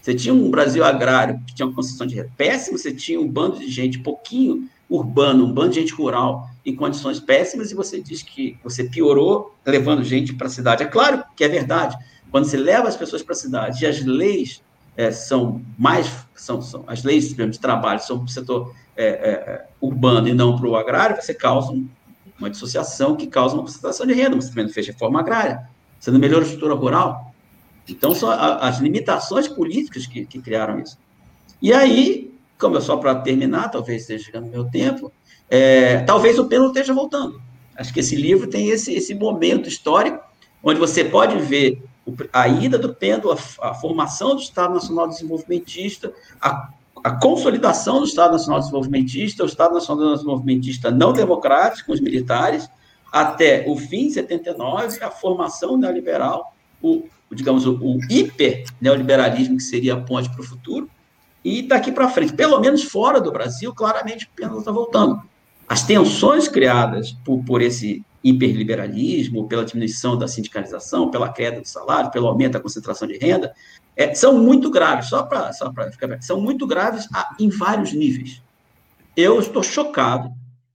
Você 0.00 0.14
tinha 0.14 0.32
um 0.32 0.48
Brasil 0.48 0.84
agrário 0.84 1.40
que 1.44 1.56
tinha 1.56 1.66
uma 1.66 1.74
concentração 1.74 2.06
de 2.06 2.14
renda 2.14 2.30
péssima, 2.36 2.78
você 2.78 2.94
tinha 2.94 3.20
um 3.20 3.26
bando 3.26 3.58
de 3.58 3.68
gente 3.68 3.98
pouquinho 3.98 4.68
urbano, 4.88 5.44
um 5.44 5.52
bando 5.52 5.70
de 5.70 5.80
gente 5.80 5.92
rural 5.92 6.48
em 6.64 6.76
condições 6.76 7.18
péssimas, 7.18 7.72
e 7.72 7.74
você 7.74 8.00
diz 8.00 8.22
que 8.22 8.56
você 8.62 8.84
piorou 8.84 9.56
levando 9.66 10.04
gente 10.04 10.32
para 10.32 10.46
a 10.46 10.50
cidade. 10.50 10.84
É 10.84 10.86
claro 10.86 11.24
que 11.34 11.42
é 11.42 11.48
verdade. 11.48 11.96
Quando 12.30 12.44
você 12.44 12.56
leva 12.56 12.86
as 12.86 12.96
pessoas 12.96 13.24
para 13.24 13.32
a 13.32 13.36
cidade 13.36 13.82
e 13.82 13.88
as 13.88 14.04
leis 14.04 14.64
é, 14.96 15.10
são 15.10 15.60
mais 15.78 16.10
são, 16.34 16.62
são 16.62 16.84
as 16.86 17.02
leis 17.04 17.34
de 17.34 17.58
trabalho 17.58 18.00
são 18.00 18.18
para 18.18 18.26
o 18.26 18.28
setor 18.28 18.74
é, 18.96 19.04
é, 19.04 19.08
é, 19.08 19.66
urbano 19.78 20.26
e 20.26 20.32
não 20.32 20.56
para 20.56 20.66
o 20.66 20.74
agrário, 20.74 21.20
você 21.20 21.34
causa 21.34 21.70
uma 22.38 22.48
dissociação 22.48 23.14
que 23.14 23.26
causa 23.26 23.54
uma 23.54 23.62
concentração 23.62 24.06
de 24.06 24.14
renda. 24.14 24.36
Você 24.36 24.48
também 24.48 24.64
não 24.64 24.72
fez 24.72 24.86
reforma 24.86 25.20
agrária, 25.20 25.68
você 26.00 26.10
não 26.10 26.18
melhora 26.18 26.42
a 26.42 26.46
estrutura 26.46 26.74
rural. 26.74 27.34
Então, 27.88 28.14
são 28.14 28.30
as 28.30 28.78
limitações 28.78 29.46
políticas 29.46 30.06
que, 30.06 30.24
que 30.24 30.40
criaram 30.40 30.80
isso. 30.80 30.98
E 31.60 31.72
aí, 31.72 32.34
como 32.58 32.78
é 32.78 32.80
só 32.80 32.96
para 32.96 33.14
terminar, 33.16 33.68
talvez 33.70 34.02
esteja 34.02 34.24
chegando 34.24 34.46
meu 34.46 34.64
tempo, 34.64 35.12
é, 35.48 35.98
talvez 36.00 36.38
o 36.38 36.46
pêndulo 36.46 36.70
esteja 36.70 36.92
voltando. 36.92 37.40
Acho 37.76 37.92
que 37.92 38.00
esse 38.00 38.16
livro 38.16 38.48
tem 38.48 38.70
esse, 38.70 38.92
esse 38.94 39.14
momento 39.14 39.68
histórico 39.68 40.18
onde 40.62 40.80
você 40.80 41.04
pode 41.04 41.38
ver 41.38 41.82
a 42.32 42.48
ida 42.48 42.78
do 42.78 42.94
pêndulo, 42.94 43.36
a, 43.60 43.74
formação 43.74 44.34
do 44.34 44.40
Estado 44.40 44.74
Nacional 44.74 45.08
Desenvolvimentista, 45.08 46.12
a, 46.40 46.70
a, 47.02 47.10
consolidação 47.12 47.98
do 47.98 48.06
Estado 48.06 48.32
Nacional 48.32 48.60
Desenvolvimentista, 48.60 49.42
o 49.42 49.46
Estado 49.46 49.74
Nacional 49.74 50.14
Desenvolvimentista 50.14 50.90
não 50.90 51.12
democrático, 51.12 51.86
com 51.86 51.92
os 51.92 52.00
militares, 52.00 52.68
até 53.12 53.64
o 53.66 53.76
fim 53.76 54.06
de 54.08 54.14
79, 54.14 55.02
a 55.02 55.10
formação 55.10 55.76
neoliberal, 55.76 56.54
o, 56.80 57.04
digamos, 57.32 57.66
o, 57.66 57.74
o 57.74 57.98
hiper-neoliberalismo, 58.10 59.56
que 59.56 59.62
seria 59.62 59.94
a 59.94 60.00
ponte 60.00 60.28
para 60.30 60.40
o 60.40 60.44
futuro, 60.44 60.88
e 61.44 61.62
daqui 61.62 61.90
para 61.90 62.08
frente, 62.08 62.32
pelo 62.32 62.58
menos 62.60 62.82
fora 62.82 63.20
do 63.20 63.32
Brasil, 63.32 63.72
claramente 63.74 64.26
o 64.26 64.28
pêndulo 64.34 64.60
está 64.60 64.70
voltando. 64.70 65.22
As 65.68 65.82
tensões 65.82 66.48
criadas 66.48 67.12
por, 67.24 67.42
por 67.44 67.62
esse 67.62 68.04
hiperliberalismo, 68.28 69.46
pela 69.46 69.64
diminuição 69.64 70.18
da 70.18 70.26
sindicalização, 70.26 71.10
pela 71.10 71.32
queda 71.32 71.60
do 71.60 71.68
salário, 71.68 72.10
pelo 72.10 72.26
aumento 72.26 72.54
da 72.54 72.60
concentração 72.60 73.06
de 73.06 73.16
renda, 73.18 73.54
é, 73.94 74.14
são 74.14 74.38
muito 74.38 74.70
graves, 74.70 75.08
só 75.08 75.22
para 75.22 75.52
só 75.52 75.72
ficar 75.90 76.20
são 76.20 76.40
muito 76.40 76.66
graves 76.66 77.08
a, 77.14 77.34
em 77.38 77.48
vários 77.48 77.92
níveis. 77.92 78.42
Eu 79.16 79.38
estou 79.38 79.62
chocado 79.62 80.30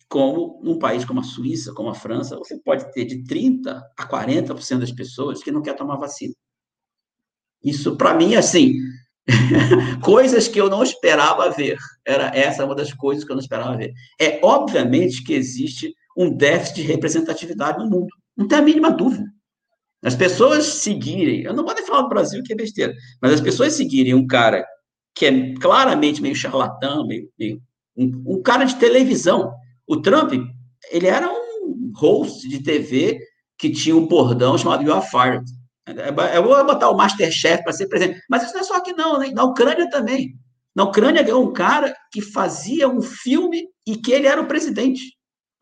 como 0.08 0.60
num 0.64 0.80
país 0.80 1.06
como 1.06 1.20
a 1.20 1.24
Suíça, 1.24 1.74
como 1.74 1.90
a 1.90 1.96
França, 1.96 2.38
você 2.38 2.58
pode 2.58 2.92
ter 2.94 3.06
de 3.06 3.24
30% 3.24 3.82
a 3.98 4.08
40% 4.08 4.80
das 4.80 4.92
pessoas 4.92 5.44
que 5.44 5.52
não 5.52 5.62
quer 5.62 5.76
tomar 5.76 5.98
vacina. 5.98 6.34
Isso, 7.64 7.96
para 7.96 8.16
mim, 8.16 8.36
assim, 8.36 8.76
coisas 10.04 10.48
que 10.48 10.60
eu 10.60 10.70
não 10.70 10.84
esperava 10.84 11.50
ver. 11.52 11.78
Era 12.06 12.36
essa 12.36 12.66
uma 12.66 12.76
das 12.76 12.92
coisas 12.94 13.24
que 13.24 13.32
eu 13.32 13.36
não 13.36 13.42
esperava 13.42 13.78
ver. 13.78 13.94
É 14.20 14.40
obviamente 14.44 15.24
que 15.24 15.34
existe 15.34 15.94
um 16.18 16.30
déficit 16.30 16.76
de 16.76 16.88
representatividade 16.88 17.80
no 17.80 17.90
mundo. 17.90 18.08
Não 18.36 18.48
tem 18.48 18.58
a 18.58 18.62
mínima 18.62 18.92
dúvida. 18.92 19.26
As 20.04 20.16
pessoas 20.16 20.66
seguirem, 20.66 21.42
eu 21.42 21.54
não 21.54 21.64
vou 21.64 21.76
nem 21.76 21.86
falar 21.86 22.02
do 22.02 22.10
Brasil, 22.10 22.42
que 22.44 22.54
é 22.54 22.56
besteira, 22.56 22.94
mas 23.22 23.34
as 23.34 23.42
pessoas 23.42 23.74
seguirem 23.74 24.16
um 24.16 24.26
cara 24.26 24.66
que 25.14 25.26
é 25.26 25.54
claramente 25.56 26.22
meio 26.22 26.36
charlatão, 26.36 27.06
meio, 27.06 27.30
meio 27.38 27.62
um, 27.96 28.24
um, 28.26 28.42
cara 28.42 28.64
de 28.66 28.78
televisão. 28.78 29.54
O 29.86 30.02
Trump, 30.02 30.34
ele 30.90 31.08
era 31.08 31.30
um 31.30 31.92
host 31.96 32.48
de 32.48 32.64
TV 32.64 33.20
que 33.58 33.70
tinha 33.70 33.96
um 33.96 34.08
bordão 34.08 34.58
chamado 34.58 34.84
You 34.84 34.94
Are 34.94 35.06
Fired. 35.06 35.46
Eu 36.34 36.44
vou 36.44 36.66
botar 36.66 36.90
o 36.90 36.98
Masterchef 36.98 37.64
para 37.64 37.74
ser 37.74 37.88
presente. 37.88 38.20
Mas 38.30 38.44
isso 38.44 38.54
não 38.54 38.62
é 38.62 38.64
só 38.64 38.78
aqui, 38.78 38.94
não, 38.94 39.20
né? 39.20 39.30
Na 39.32 39.44
Ucrânia 39.44 39.90
também. 39.90 40.34
Na 40.76 40.86
Ucrânia 40.86 41.22
ganhou 41.22 41.44
um 41.44 41.54
cara 41.54 41.94
que 42.12 42.22
fazia 42.22 42.88
um 42.88 43.02
filme 43.02 43.68
e 43.86 43.98
que 43.98 44.12
ele 44.12 44.26
era 44.26 44.42
o 44.42 44.48
presidente. 44.48 45.02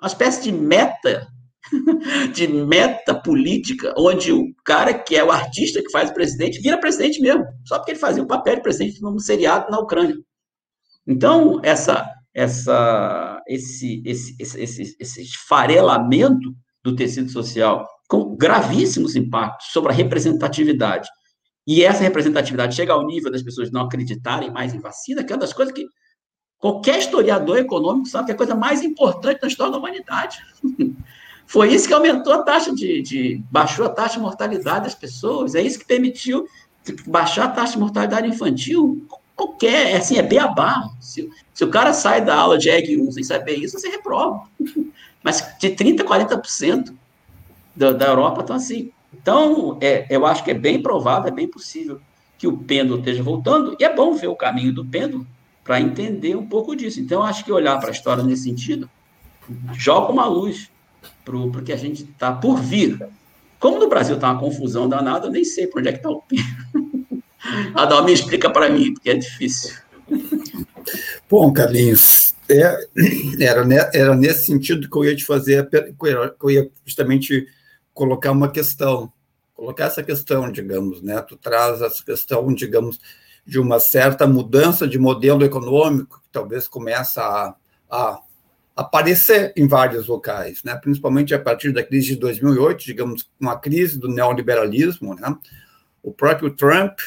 Uma 0.01 0.07
espécie 0.07 0.43
de 0.43 0.51
meta, 0.51 1.27
de 2.33 2.47
meta 2.47 3.13
política, 3.13 3.93
onde 3.97 4.31
o 4.31 4.45
cara 4.63 4.93
que 4.93 5.15
é 5.15 5.23
o 5.23 5.31
artista 5.31 5.81
que 5.81 5.91
faz 5.91 6.09
o 6.09 6.13
presidente 6.13 6.61
vira 6.61 6.79
presidente 6.79 7.21
mesmo, 7.21 7.45
só 7.65 7.77
porque 7.77 7.91
ele 7.91 7.99
fazia 7.99 8.23
o 8.23 8.27
papel 8.27 8.55
de 8.55 8.61
presidente 8.61 9.01
num 9.01 9.19
seriado 9.19 9.69
na 9.69 9.79
Ucrânia. 9.79 10.15
Então, 11.05 11.59
essa, 11.63 12.09
essa, 12.33 13.41
esse, 13.47 14.01
esse, 14.05 14.35
esse, 14.39 14.95
esse, 14.99 15.21
esfarelamento 15.21 16.53
do 16.83 16.95
tecido 16.95 17.29
social 17.29 17.85
com 18.07 18.35
gravíssimos 18.35 19.15
impactos 19.15 19.67
sobre 19.71 19.91
a 19.91 19.95
representatividade. 19.95 21.09
E 21.67 21.83
essa 21.83 22.01
representatividade 22.01 22.75
chega 22.75 22.93
ao 22.93 23.05
nível 23.05 23.31
das 23.31 23.43
pessoas 23.43 23.71
não 23.71 23.81
acreditarem 23.81 24.51
mais 24.51 24.73
em 24.73 24.79
vacina, 24.79 25.23
que 25.23 25.31
é 25.31 25.35
uma 25.35 25.41
das 25.41 25.53
coisas 25.53 25.73
que 25.73 25.85
qualquer 26.59 26.99
historiador 26.99 27.57
econômico 27.57 28.07
sabe 28.07 28.25
que 28.25 28.31
é 28.31 28.35
a 28.35 28.37
coisa 28.37 28.55
mais 28.55 28.83
importante 28.83 29.39
na 29.41 29.47
história 29.47 29.71
da 29.71 29.77
humanidade. 29.79 30.39
Foi 31.47 31.73
isso 31.73 31.87
que 31.87 31.93
aumentou 31.93 32.33
a 32.33 32.43
taxa 32.43 32.73
de, 32.75 33.01
de, 33.01 33.41
baixou 33.49 33.85
a 33.85 33.89
taxa 33.89 34.15
de 34.15 34.19
mortalidade 34.19 34.83
das 34.83 34.93
pessoas, 34.93 35.55
é 35.55 35.61
isso 35.61 35.79
que 35.79 35.85
permitiu 35.85 36.45
baixar 37.07 37.45
a 37.45 37.49
taxa 37.49 37.73
de 37.73 37.79
mortalidade 37.79 38.27
infantil. 38.27 39.03
Qualquer, 39.35 39.93
é 39.93 39.97
assim, 39.97 40.17
é 40.17 40.21
beabá. 40.21 40.89
Se, 40.99 41.27
se 41.53 41.63
o 41.63 41.69
cara 41.69 41.93
sai 41.93 42.23
da 42.23 42.35
aula 42.35 42.57
de 42.57 42.69
EG 42.69 43.01
1 43.01 43.13
sem 43.13 43.23
saber 43.23 43.55
isso, 43.55 43.79
você 43.79 43.89
reprova. 43.89 44.43
Mas 45.23 45.55
de 45.59 45.69
30% 45.69 46.01
a 46.01 46.03
40% 46.03 46.93
da, 47.75 47.93
da 47.93 48.05
Europa 48.07 48.41
estão 48.41 48.55
assim. 48.55 48.91
Então, 49.13 49.77
é, 49.81 50.05
eu 50.09 50.25
acho 50.25 50.43
que 50.43 50.51
é 50.51 50.53
bem 50.53 50.81
provável, 50.81 51.29
é 51.29 51.33
bem 51.33 51.47
possível 51.47 51.99
que 52.37 52.47
o 52.47 52.57
pêndulo 52.57 52.99
esteja 52.99 53.23
voltando, 53.23 53.75
e 53.79 53.83
é 53.83 53.93
bom 53.93 54.13
ver 54.13 54.27
o 54.27 54.35
caminho 54.35 54.71
do 54.71 54.85
pêndulo 54.85 55.25
para 55.69 55.79
entender 55.79 56.35
um 56.35 56.47
pouco 56.47 56.75
disso. 56.75 56.99
Então, 56.99 57.21
acho 57.21 57.45
que 57.45 57.51
olhar 57.51 57.77
para 57.77 57.89
a 57.89 57.91
história 57.91 58.23
nesse 58.23 58.45
sentido 58.45 58.89
joga 59.71 60.11
uma 60.11 60.25
luz 60.25 60.67
para 61.23 61.37
o 61.37 61.61
que 61.61 61.71
a 61.71 61.77
gente 61.77 62.05
está 62.05 62.31
por 62.31 62.59
vir. 62.59 63.07
Como 63.59 63.77
no 63.77 63.87
Brasil 63.87 64.15
está 64.15 64.31
uma 64.31 64.39
confusão 64.39 64.89
danada, 64.89 65.27
eu 65.27 65.31
nem 65.31 65.43
sei 65.43 65.67
para 65.67 65.79
onde 65.79 65.89
é 65.89 65.91
que 65.91 65.99
está 65.99 66.09
o 66.09 66.23
pêndulo. 66.23 67.23
Adalmi 67.75 68.13
explica 68.17 68.49
para 68.49 68.67
mim, 68.67 68.95
porque 68.95 69.11
é 69.11 69.13
difícil. 69.13 69.75
Bom, 71.29 71.53
Carlinhos, 71.53 72.33
é, 72.49 72.87
era, 73.39 73.91
era 73.93 74.15
nesse 74.15 74.47
sentido 74.47 74.89
que 74.89 74.97
eu 74.97 75.05
ia 75.05 75.15
te 75.15 75.23
fazer, 75.23 75.69
que 75.69 75.95
eu 76.41 76.49
ia 76.49 76.71
justamente 76.83 77.45
colocar 77.93 78.31
uma 78.31 78.49
questão, 78.49 79.13
colocar 79.53 79.85
essa 79.85 80.01
questão, 80.01 80.51
digamos, 80.51 81.03
né? 81.03 81.21
Tu 81.21 81.37
traz 81.37 81.79
essa 81.83 82.03
questão, 82.03 82.51
digamos, 82.55 82.99
de 83.49 83.59
uma 83.59 83.79
certa 83.79 84.27
mudança 84.27 84.87
de 84.87 84.99
modelo 84.99 85.43
econômico 85.43 86.21
que 86.21 86.29
talvez 86.31 86.67
começa 86.67 87.21
a, 87.23 87.55
a 87.89 88.21
aparecer 88.75 89.51
em 89.57 89.67
vários 89.67 90.07
locais, 90.07 90.63
né? 90.63 90.75
Principalmente 90.75 91.33
a 91.33 91.39
partir 91.39 91.71
da 91.73 91.83
crise 91.83 92.09
de 92.09 92.15
2008, 92.17 92.85
digamos, 92.85 93.27
com 93.39 93.49
a 93.49 93.57
crise 93.57 93.97
do 93.97 94.07
neoliberalismo, 94.07 95.15
né? 95.15 95.35
O 96.03 96.13
próprio 96.13 96.51
Trump, 96.51 96.99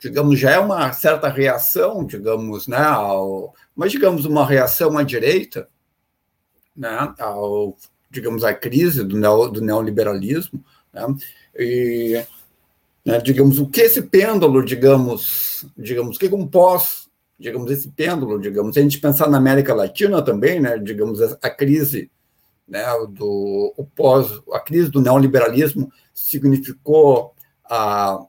digamos, 0.00 0.40
já 0.40 0.52
é 0.52 0.58
uma 0.58 0.90
certa 0.94 1.28
reação, 1.28 2.02
digamos, 2.04 2.66
né, 2.66 2.82
ao, 2.82 3.54
mas 3.76 3.92
digamos 3.92 4.24
uma 4.24 4.46
reação 4.46 4.96
à 4.96 5.02
direita, 5.02 5.68
né, 6.74 7.14
ao 7.18 7.76
digamos, 8.10 8.42
a 8.42 8.52
crise 8.52 9.04
do, 9.04 9.16
neo, 9.16 9.48
do 9.48 9.60
neoliberalismo, 9.60 10.62
né? 10.92 11.02
e, 11.56 12.22
né, 13.04 13.18
digamos, 13.18 13.58
o 13.58 13.68
que 13.68 13.80
esse 13.80 14.02
pêndulo, 14.02 14.64
digamos, 14.64 15.66
digamos, 15.76 16.16
o 16.16 16.18
que 16.18 16.32
um 16.34 16.46
pós, 16.46 17.08
digamos, 17.38 17.70
esse 17.70 17.88
pêndulo, 17.90 18.40
digamos, 18.40 18.74
se 18.74 18.80
a 18.80 18.82
gente 18.82 19.00
pensar 19.00 19.28
na 19.28 19.38
América 19.38 19.74
Latina 19.74 20.22
também, 20.22 20.60
né, 20.60 20.78
digamos, 20.78 21.20
a, 21.20 21.36
a 21.42 21.50
crise, 21.50 22.10
né, 22.66 22.84
do 23.10 23.74
o 23.76 23.84
pós, 23.84 24.28
a 24.52 24.60
crise 24.60 24.90
do 24.90 25.00
neoliberalismo 25.00 25.90
significou 26.14 27.34
a 27.64 28.24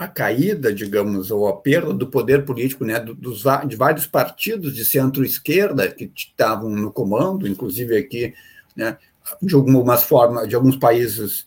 a 0.00 0.08
caída, 0.08 0.72
digamos, 0.72 1.30
ou 1.30 1.46
a 1.46 1.58
perda 1.58 1.92
do 1.92 2.06
poder 2.06 2.46
político 2.46 2.86
né, 2.86 2.98
dos, 2.98 3.42
de 3.68 3.76
vários 3.76 4.06
partidos 4.06 4.74
de 4.74 4.82
centro-esquerda 4.82 5.90
que 5.90 6.10
estavam 6.16 6.70
no 6.70 6.90
comando, 6.90 7.46
inclusive 7.46 7.94
aqui, 7.98 8.32
né, 8.74 8.96
de 9.42 9.54
algumas 9.54 10.02
formas, 10.02 10.48
de 10.48 10.54
alguns 10.54 10.78
países 10.78 11.44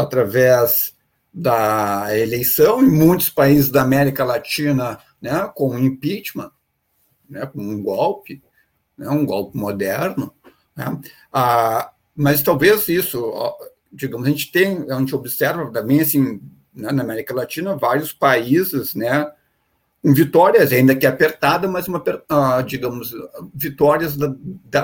através 0.00 0.94
da 1.32 2.08
eleição, 2.16 2.82
em 2.82 2.90
muitos 2.90 3.30
países 3.30 3.70
da 3.70 3.82
América 3.82 4.24
Latina, 4.24 4.98
né, 5.20 5.50
com 5.54 5.78
impeachment, 5.78 6.50
né, 7.28 7.46
com 7.46 7.60
um 7.60 7.82
golpe, 7.82 8.42
né, 8.98 9.08
um 9.08 9.24
golpe 9.24 9.56
moderno. 9.56 10.34
Né, 10.76 11.00
ah, 11.32 11.92
mas 12.16 12.42
talvez 12.42 12.88
isso, 12.88 13.32
digamos, 13.92 14.26
a 14.26 14.30
gente 14.30 14.50
tem, 14.50 14.90
a 14.90 14.98
gente 14.98 15.14
observa 15.14 15.70
também 15.70 16.00
assim 16.00 16.40
né, 16.74 16.90
na 16.90 17.02
América 17.02 17.34
Latina, 17.34 17.76
vários 17.76 18.12
países, 18.12 18.94
né, 18.94 19.30
com 20.02 20.14
vitórias, 20.14 20.72
ainda 20.72 20.96
que 20.96 21.06
apertada, 21.06 21.68
mas 21.68 21.86
uma, 21.86 21.98
uh, 21.98 22.62
digamos, 22.66 23.12
vitórias 23.54 24.16
da, 24.16 24.34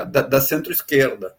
da, 0.04 0.22
da 0.22 0.40
centro-esquerda. 0.40 1.34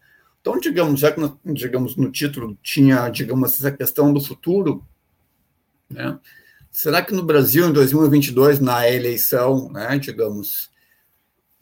Então, 0.48 0.58
digamos, 0.58 1.00
já 1.00 1.12
que 1.12 1.20
no, 1.20 1.38
digamos, 1.44 1.94
no 1.94 2.10
título 2.10 2.56
tinha, 2.62 3.10
digamos, 3.10 3.52
essa 3.52 3.70
questão 3.70 4.14
do 4.14 4.20
futuro, 4.20 4.82
né, 5.90 6.18
será 6.70 7.02
que 7.02 7.12
no 7.12 7.22
Brasil, 7.22 7.68
em 7.68 7.72
2022, 7.72 8.58
na 8.58 8.88
eleição, 8.88 9.70
né, 9.70 9.98
digamos, 9.98 10.70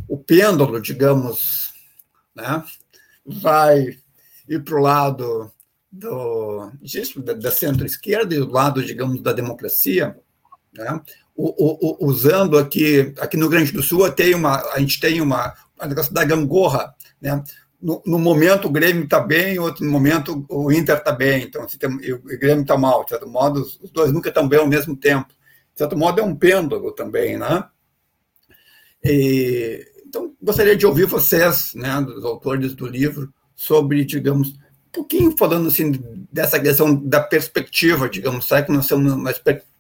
o 0.06 0.16
pêndulo, 0.16 0.80
digamos, 0.80 1.74
né, 2.32 2.62
vai 3.24 3.98
ir 4.48 4.62
para 4.62 4.76
o 4.76 4.82
lado 4.82 5.50
do, 5.90 6.70
disso, 6.80 7.20
da, 7.20 7.32
da 7.32 7.50
centro-esquerda 7.50 8.36
e 8.36 8.38
do 8.38 8.52
lado, 8.52 8.84
digamos, 8.84 9.20
da 9.20 9.32
democracia, 9.32 10.16
né? 10.72 11.00
o, 11.34 12.04
o, 12.04 12.06
usando 12.06 12.56
aqui, 12.56 13.12
aqui 13.18 13.36
no 13.36 13.48
Grande 13.48 13.72
do 13.72 13.82
Sul, 13.82 14.10
tem 14.12 14.32
uma, 14.32 14.60
a 14.72 14.78
gente 14.78 15.00
tem 15.00 15.20
uma, 15.20 15.54
uma 15.76 15.88
negócio 15.88 16.14
da 16.14 16.24
gangorra, 16.24 16.94
né? 17.20 17.42
No, 17.80 18.02
no, 18.06 18.18
momento 18.18 18.68
o 18.68 18.70
Grêmio 18.70 19.04
está 19.04 19.20
bem, 19.20 19.58
outro 19.58 19.84
momento 19.84 20.46
o 20.48 20.72
Inter 20.72 20.96
está 20.96 21.12
bem, 21.12 21.42
então 21.42 21.68
se 21.68 21.78
tem, 21.78 21.90
o 21.90 22.22
Grêmio 22.22 22.62
está 22.62 22.76
mal, 22.76 23.04
de 23.04 23.10
certo 23.10 23.28
modo 23.28 23.60
os, 23.60 23.78
os 23.82 23.90
dois 23.90 24.10
nunca 24.10 24.30
estão 24.30 24.48
bem 24.48 24.58
ao 24.58 24.66
mesmo 24.66 24.96
tempo, 24.96 25.28
de 25.28 25.78
certo 25.78 25.96
modo 25.96 26.20
é 26.20 26.24
um 26.24 26.34
pêndulo 26.34 26.90
também, 26.92 27.36
né? 27.36 27.64
E, 29.04 29.86
então 30.06 30.34
gostaria 30.42 30.74
de 30.74 30.86
ouvir 30.86 31.06
vocês, 31.06 31.74
né, 31.74 32.00
dos 32.00 32.24
autores 32.24 32.74
do 32.74 32.86
livro, 32.86 33.32
sobre, 33.54 34.04
digamos, 34.04 34.54
pouquinho 34.96 35.36
falando 35.36 35.68
assim 35.68 35.92
dessa 36.32 36.58
questão 36.58 36.94
da 36.94 37.20
perspectiva, 37.20 38.08
digamos, 38.08 38.46
sabe 38.46 38.66
que 38.66 38.72
nós 38.72 38.86
temos 38.86 39.12
uma 39.12 39.34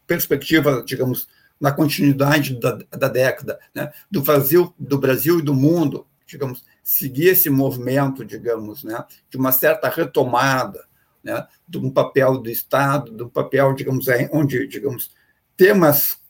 perspectiva, 0.06 0.82
digamos, 0.84 1.26
na 1.58 1.72
continuidade 1.72 2.60
da, 2.60 2.78
da 2.90 3.08
década, 3.08 3.58
né, 3.74 3.90
do 4.10 4.20
Brasil, 4.20 4.74
do 4.78 4.98
Brasil 4.98 5.38
e 5.38 5.42
do 5.42 5.54
mundo, 5.54 6.06
digamos, 6.26 6.62
seguir 6.86 7.30
esse 7.30 7.50
movimento, 7.50 8.24
digamos, 8.24 8.84
né, 8.84 9.04
de 9.28 9.36
uma 9.36 9.50
certa 9.50 9.88
retomada, 9.88 10.86
né, 11.20 11.44
de 11.66 11.78
um 11.78 11.90
papel 11.90 12.38
do 12.38 12.48
Estado, 12.48 13.10
de 13.10 13.24
um 13.24 13.28
papel, 13.28 13.74
digamos, 13.74 14.06
onde, 14.30 14.68
digamos, 14.68 15.10
temas 15.56 16.20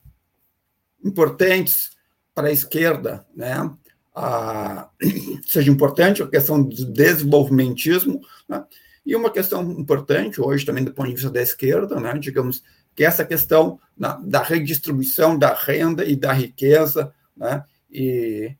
importantes 1.05 1.91
para 2.35 2.49
a 2.49 2.53
esquerda, 2.53 3.27
né, 3.37 3.71
a, 4.15 4.89
seja 5.47 5.71
importante, 5.71 6.23
a 6.23 6.27
questão 6.27 6.63
do 6.63 6.87
desenvolvimentismo, 6.87 8.23
né? 8.49 8.65
e 9.05 9.15
uma 9.15 9.31
questão 9.31 9.63
importante 9.73 10.41
hoje 10.41 10.65
também 10.65 10.83
do 10.83 10.95
ponto 10.95 11.09
de 11.09 11.17
vista 11.17 11.31
da 11.31 11.43
esquerda, 11.43 12.01
né? 12.01 12.17
digamos, 12.19 12.63
que 12.95 13.05
é 13.05 13.07
essa 13.07 13.27
questão 13.27 13.79
né, 13.95 14.17
da 14.23 14.43
redistribuição 14.43 15.39
da 15.39 15.53
renda 15.53 16.03
e 16.03 16.17
da 16.17 16.33
riqueza, 16.33 17.13
né? 17.37 17.63
e 17.91 18.57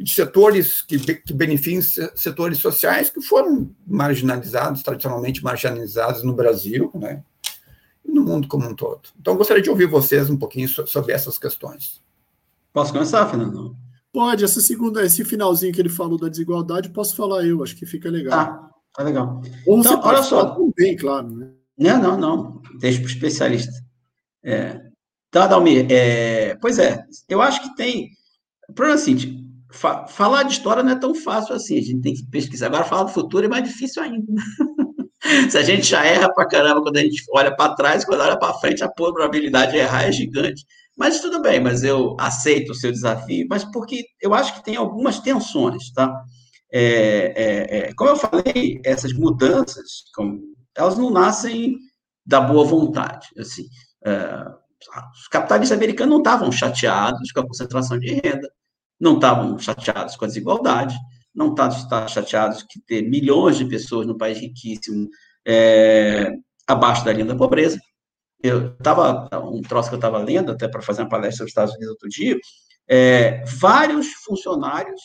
de 0.00 0.14
setores 0.14 0.80
que, 0.80 0.98
que 0.98 1.32
beneficiam 1.34 1.82
setores 2.14 2.58
sociais 2.58 3.10
que 3.10 3.20
foram 3.20 3.70
marginalizados, 3.86 4.82
tradicionalmente 4.82 5.44
marginalizados 5.44 6.22
no 6.22 6.32
Brasil, 6.32 6.90
né? 6.94 7.22
e 8.02 8.10
no 8.10 8.24
mundo 8.24 8.48
como 8.48 8.66
um 8.66 8.74
todo. 8.74 9.02
Então, 9.20 9.36
gostaria 9.36 9.62
de 9.62 9.68
ouvir 9.68 9.86
vocês 9.86 10.30
um 10.30 10.38
pouquinho 10.38 10.68
sobre 10.68 11.12
essas 11.12 11.38
questões. 11.38 12.00
Posso 12.72 12.92
começar, 12.92 13.28
Fernando? 13.28 13.76
Pode, 14.10 14.42
essa 14.42 14.60
segunda, 14.62 15.04
esse 15.04 15.22
finalzinho 15.22 15.72
que 15.72 15.80
ele 15.80 15.90
falou 15.90 16.18
da 16.18 16.28
desigualdade, 16.28 16.88
posso 16.88 17.14
falar 17.14 17.44
eu, 17.44 17.62
acho 17.62 17.76
que 17.76 17.84
fica 17.84 18.08
legal. 18.08 18.38
Ah, 18.38 18.70
tá 18.94 19.02
legal. 19.02 19.42
Ou 19.66 19.78
então, 19.78 20.00
olha 20.02 20.22
só. 20.22 20.54
Também, 20.54 20.96
claro. 20.96 21.28
Né? 21.28 21.50
Não, 21.76 22.00
não, 22.00 22.18
não. 22.18 22.62
Deixa 22.78 22.98
para 23.00 23.06
o 23.06 23.10
especialista. 23.10 23.72
É. 24.42 24.80
Tá, 25.30 25.46
Dalmir, 25.46 25.86
é, 25.90 26.56
pois 26.56 26.78
é, 26.78 27.04
eu 27.28 27.40
acho 27.42 27.62
que 27.62 27.76
tem. 27.76 28.10
O 28.68 28.72
problema 28.72 28.98
é 28.98 29.00
o 29.00 29.04
seguinte: 29.04 29.39
fa 29.72 30.06
falar 30.06 30.44
de 30.44 30.52
história 30.52 30.82
não 30.82 30.92
é 30.92 30.96
tão 30.98 31.14
fácil 31.14 31.54
assim, 31.54 31.78
a 31.78 31.82
gente 31.82 32.00
tem 32.00 32.14
que 32.14 32.26
pesquisar. 32.26 32.66
Agora, 32.66 32.84
falar 32.84 33.04
do 33.04 33.12
futuro 33.12 33.44
é 33.46 33.48
mais 33.48 33.64
difícil 33.64 34.02
ainda. 34.02 34.26
Se 35.50 35.58
a 35.58 35.62
gente 35.62 35.86
já 35.86 36.04
erra 36.04 36.32
pra 36.32 36.48
caramba 36.48 36.82
quando 36.82 36.96
a 36.96 37.02
gente 37.02 37.22
olha 37.34 37.54
para 37.54 37.74
trás, 37.74 38.04
quando 38.04 38.22
olha 38.22 38.38
para 38.38 38.54
frente, 38.54 38.82
a 38.82 38.88
probabilidade 38.88 39.72
de 39.72 39.78
errar 39.78 40.04
é 40.04 40.12
gigante. 40.12 40.64
Mas 40.96 41.20
tudo 41.20 41.40
bem, 41.40 41.60
mas 41.60 41.82
eu 41.82 42.16
aceito 42.18 42.72
o 42.72 42.74
seu 42.74 42.90
desafio, 42.90 43.46
mas 43.48 43.64
porque 43.64 44.04
eu 44.20 44.34
acho 44.34 44.54
que 44.54 44.64
tem 44.64 44.76
algumas 44.76 45.18
tensões, 45.20 45.90
tá? 45.92 46.12
É, 46.72 47.32
é, 47.36 47.78
é, 47.78 47.94
como 47.94 48.10
eu 48.10 48.16
falei, 48.16 48.80
essas 48.84 49.12
mudanças, 49.12 50.04
como, 50.14 50.40
elas 50.76 50.96
não 50.96 51.10
nascem 51.10 51.76
da 52.24 52.40
boa 52.40 52.64
vontade. 52.64 53.28
Assim, 53.38 53.64
é, 54.04 54.44
os 55.12 55.28
capitalistas 55.28 55.76
americanos 55.76 56.12
não 56.12 56.18
estavam 56.18 56.52
chateados 56.52 57.32
com 57.32 57.40
a 57.40 57.46
concentração 57.46 57.98
de 57.98 58.14
renda, 58.14 58.48
não 59.00 59.14
estavam 59.14 59.58
chateados 59.58 60.16
com 60.16 60.24
a 60.24 60.28
desigualdade, 60.28 60.96
não 61.34 61.54
estavam 61.54 62.08
chateados 62.08 62.62
que 62.62 62.80
ter 62.80 63.02
milhões 63.02 63.56
de 63.56 63.64
pessoas 63.64 64.06
no 64.06 64.18
país 64.18 64.38
riquíssimo 64.38 65.08
é, 65.46 66.32
abaixo 66.66 67.04
da 67.04 67.12
linha 67.12 67.26
da 67.26 67.36
pobreza. 67.36 67.80
Eu 68.42 68.72
estava, 68.72 69.28
um 69.44 69.62
troço 69.62 69.88
que 69.88 69.94
eu 69.94 69.98
estava 69.98 70.18
lendo, 70.18 70.52
até 70.52 70.68
para 70.68 70.82
fazer 70.82 71.02
uma 71.02 71.08
palestra 71.08 71.38
sobre 71.38 71.46
os 71.46 71.50
Estados 71.50 71.74
Unidos 71.74 71.90
outro 71.90 72.08
dia, 72.08 72.38
é, 72.88 73.44
vários 73.44 74.08
funcionários 74.24 75.00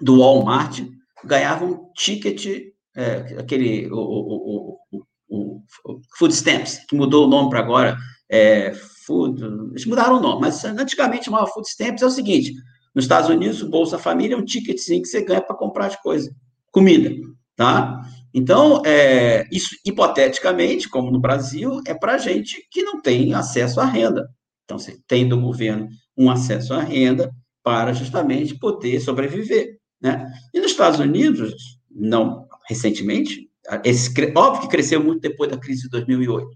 do 0.00 0.20
Walmart 0.20 0.80
ganhavam 1.24 1.90
ticket, 1.96 2.46
é, 2.94 3.36
aquele, 3.38 3.90
o, 3.90 3.96
o, 3.96 4.78
o, 4.90 5.62
o, 5.78 6.00
Food 6.16 6.34
Stamps, 6.34 6.84
que 6.88 6.94
mudou 6.94 7.26
o 7.26 7.30
nome 7.30 7.50
para 7.50 7.60
agora, 7.60 7.96
é, 8.30 8.72
Food, 9.06 9.42
eles 9.70 9.86
mudaram 9.86 10.18
o 10.18 10.20
nome, 10.20 10.42
mas 10.42 10.64
antigamente 10.64 11.24
chamava 11.24 11.46
Food 11.46 11.66
Stamps, 11.68 12.02
é 12.02 12.06
o 12.06 12.10
seguinte, 12.10 12.52
nos 12.94 13.04
Estados 13.04 13.30
Unidos, 13.30 13.62
o 13.62 13.68
Bolsa 13.68 13.98
Família 13.98 14.34
é 14.34 14.38
um 14.38 14.44
ticketzinho 14.44 15.02
que 15.02 15.08
você 15.08 15.22
ganha 15.22 15.40
para 15.40 15.56
comprar 15.56 15.86
as 15.86 15.96
coisas, 15.96 16.32
comida, 16.70 17.10
tá? 17.56 18.02
Então, 18.34 18.82
é, 18.84 19.46
isso, 19.52 19.76
hipoteticamente, 19.84 20.88
como 20.88 21.10
no 21.10 21.20
Brasil, 21.20 21.80
é 21.86 21.94
para 21.94 22.18
gente 22.18 22.66
que 22.70 22.82
não 22.82 23.00
tem 23.00 23.34
acesso 23.34 23.80
à 23.80 23.84
renda. 23.84 24.28
Então, 24.64 24.78
você 24.78 24.98
tem 25.06 25.28
do 25.28 25.38
governo 25.38 25.88
um 26.16 26.30
acesso 26.30 26.72
à 26.72 26.80
renda 26.80 27.30
para 27.62 27.92
justamente 27.92 28.58
poder 28.58 29.00
sobreviver. 29.00 29.78
Né? 30.00 30.32
E 30.52 30.60
nos 30.60 30.70
Estados 30.70 30.98
Unidos, 30.98 31.78
não 31.90 32.46
recentemente, 32.68 33.48
esse, 33.84 34.10
óbvio 34.34 34.62
que 34.62 34.68
cresceu 34.68 35.02
muito 35.02 35.20
depois 35.20 35.50
da 35.50 35.58
crise 35.58 35.82
de 35.82 35.90
2008, 35.90 36.48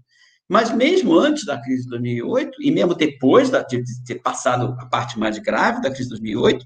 mas 0.49 0.73
mesmo 0.73 1.17
antes 1.17 1.45
da 1.45 1.61
crise 1.61 1.83
de 1.83 1.89
2008, 1.89 2.51
e 2.61 2.71
mesmo 2.71 2.95
depois 2.95 3.49
de 3.49 3.83
ter 4.05 4.15
passado 4.15 4.75
a 4.79 4.85
parte 4.85 5.19
mais 5.19 5.37
grave 5.39 5.81
da 5.81 5.89
crise 5.89 6.03
de 6.03 6.09
2008, 6.09 6.65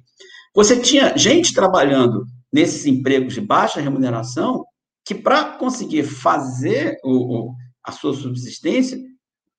você 0.53 0.79
tinha 0.79 1.17
gente 1.17 1.53
trabalhando 1.53 2.25
nesses 2.51 2.85
empregos 2.85 3.33
de 3.33 3.41
baixa 3.41 3.81
remuneração 3.81 4.65
que, 5.05 5.15
para 5.15 5.57
conseguir 5.57 6.03
fazer 6.03 6.97
o, 7.03 7.11
o, 7.11 7.55
a 7.83 7.91
sua 7.91 8.13
subsistência, 8.13 8.99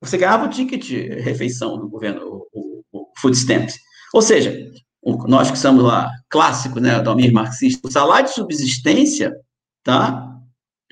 você 0.00 0.18
ganhava 0.18 0.46
o 0.46 0.50
ticket 0.50 0.84
de 0.84 1.08
refeição 1.20 1.78
do 1.78 1.88
governo, 1.88 2.46
o, 2.52 2.82
o 2.92 3.06
food 3.18 3.36
stamps. 3.36 3.76
Ou 4.12 4.20
seja, 4.20 4.70
nós 5.26 5.50
que 5.50 5.58
somos 5.58 5.82
lá 5.82 6.10
clássicos, 6.28 6.80
né, 6.80 7.00
do 7.00 7.10
Almir 7.10 7.32
marxista, 7.32 7.88
o 7.88 7.90
salário 7.90 8.28
de 8.28 8.34
subsistência, 8.34 9.32
tá? 9.82 10.31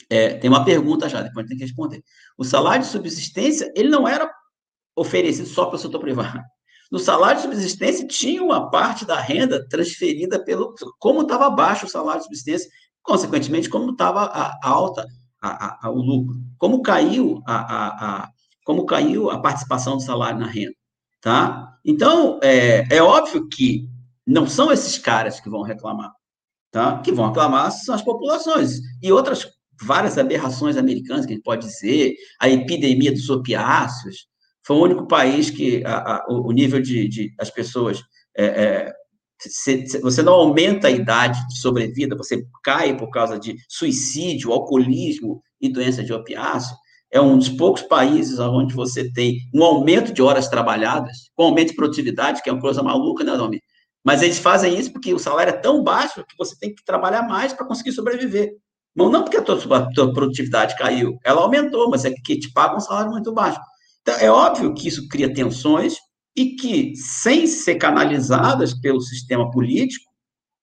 É, 0.09 0.34
tem 0.34 0.48
uma 0.48 0.64
pergunta 0.64 1.09
já, 1.09 1.22
depois 1.22 1.46
tem 1.46 1.57
que 1.57 1.64
responder. 1.64 2.03
O 2.38 2.44
salário 2.44 2.84
de 2.84 2.90
subsistência, 2.90 3.72
ele 3.76 3.88
não 3.88 4.09
era 4.09 4.30
oferecido 4.96 5.48
só 5.48 5.66
para 5.66 5.76
o 5.76 5.78
setor 5.78 6.01
privado. 6.01 6.40
No 6.90 6.98
salário 6.98 7.36
de 7.36 7.42
subsistência 7.42 8.07
tinha 8.07 8.42
uma 8.42 8.68
parte 8.68 9.05
da 9.05 9.20
renda 9.20 9.66
transferida 9.68 10.42
pelo 10.44 10.74
como 10.98 11.22
estava 11.22 11.48
baixo 11.48 11.86
o 11.86 11.88
salário 11.88 12.20
de 12.20 12.24
subsistência, 12.24 12.68
consequentemente 13.03 13.70
como 13.70 13.92
estava 13.92 14.24
alta 14.62 15.07
a, 15.40 15.86
a, 15.86 15.90
o 15.90 16.03
lucro, 16.03 16.36
como 16.59 16.82
caiu 16.82 17.40
a, 17.46 18.24
a, 18.24 18.30
como 18.64 18.84
caiu 18.84 19.30
a 19.30 19.40
participação 19.40 19.96
do 19.96 20.03
salário 20.03 20.38
na 20.38 20.46
renda, 20.46 20.74
tá? 21.20 21.78
Então 21.84 22.40
é, 22.42 22.84
é 22.94 23.01
óbvio 23.01 23.48
que 23.48 23.88
não 24.26 24.46
são 24.46 24.72
esses 24.72 24.98
caras 24.98 25.40
que 25.40 25.48
vão 25.48 25.62
reclamar, 25.62 26.12
tá? 26.72 26.98
Que 26.98 27.12
vão 27.12 27.28
reclamar 27.28 27.70
são 27.70 27.94
as 27.94 28.03
populações. 28.03 28.80
E 29.01 29.12
outras 29.12 29.46
várias 29.82 30.18
aberrações 30.18 30.76
americanas, 30.76 31.26
que 31.26 31.32
a 31.32 31.34
gente 31.36 31.44
pode 31.44 31.66
dizer, 31.66 32.14
a 32.40 32.48
epidemia 32.48 33.12
dos 33.12 33.28
opiáceos, 33.30 34.26
foi 34.64 34.76
o 34.76 34.82
único 34.82 35.06
país 35.06 35.50
que 35.50 35.82
a, 35.84 36.16
a, 36.16 36.26
o 36.28 36.52
nível 36.52 36.80
de, 36.80 37.08
de 37.08 37.34
as 37.38 37.50
pessoas 37.50 38.02
é, 38.36 38.44
é, 38.44 38.92
se, 39.40 39.86
se, 39.86 39.98
você 40.00 40.22
não 40.22 40.34
aumenta 40.34 40.88
a 40.88 40.90
idade 40.90 41.46
de 41.48 41.58
sobrevida, 41.58 42.16
você 42.16 42.44
cai 42.62 42.96
por 42.96 43.10
causa 43.10 43.38
de 43.38 43.56
suicídio, 43.68 44.52
alcoolismo 44.52 45.42
e 45.60 45.68
doença 45.68 46.04
de 46.04 46.12
opiáceo. 46.12 46.76
É 47.10 47.20
um 47.20 47.36
dos 47.36 47.48
poucos 47.48 47.82
países 47.82 48.38
onde 48.38 48.74
você 48.74 49.10
tem 49.12 49.38
um 49.54 49.64
aumento 49.64 50.12
de 50.12 50.22
horas 50.22 50.48
trabalhadas, 50.48 51.30
com 51.34 51.44
aumento 51.44 51.70
de 51.70 51.76
produtividade, 51.76 52.42
que 52.42 52.50
é 52.50 52.52
uma 52.52 52.60
coisa 52.60 52.82
maluca, 52.82 53.24
né, 53.24 53.36
Domi? 53.36 53.60
Mas 54.04 54.22
eles 54.22 54.38
fazem 54.38 54.78
isso 54.78 54.92
porque 54.92 55.12
o 55.12 55.18
salário 55.18 55.50
é 55.50 55.56
tão 55.56 55.82
baixo 55.82 56.24
que 56.26 56.36
você 56.38 56.56
tem 56.58 56.74
que 56.74 56.84
trabalhar 56.84 57.22
mais 57.22 57.52
para 57.52 57.66
conseguir 57.66 57.92
sobreviver. 57.92 58.52
Não, 58.95 59.22
porque 59.22 59.36
a 59.36 59.43
tua, 59.43 59.91
tua, 59.93 60.12
produtividade 60.12 60.76
caiu, 60.76 61.16
ela 61.24 61.43
aumentou, 61.43 61.88
mas 61.88 62.05
é 62.05 62.11
que 62.11 62.38
te 62.38 62.53
pagam 62.53 62.76
um 62.76 62.80
salário 62.80 63.11
muito 63.11 63.32
baixo. 63.32 63.61
Então, 64.03 64.14
é 64.16 64.30
óbvio 64.30 64.74
que 64.74 64.88
isso 64.88 65.07
cria 65.09 65.32
tensões 65.32 65.97
e 66.36 66.57
que, 66.57 66.95
sem 66.97 67.47
ser 67.47 67.76
canalizadas 67.76 68.74
pelo 68.80 69.01
sistema 69.01 69.51
político, 69.51 70.05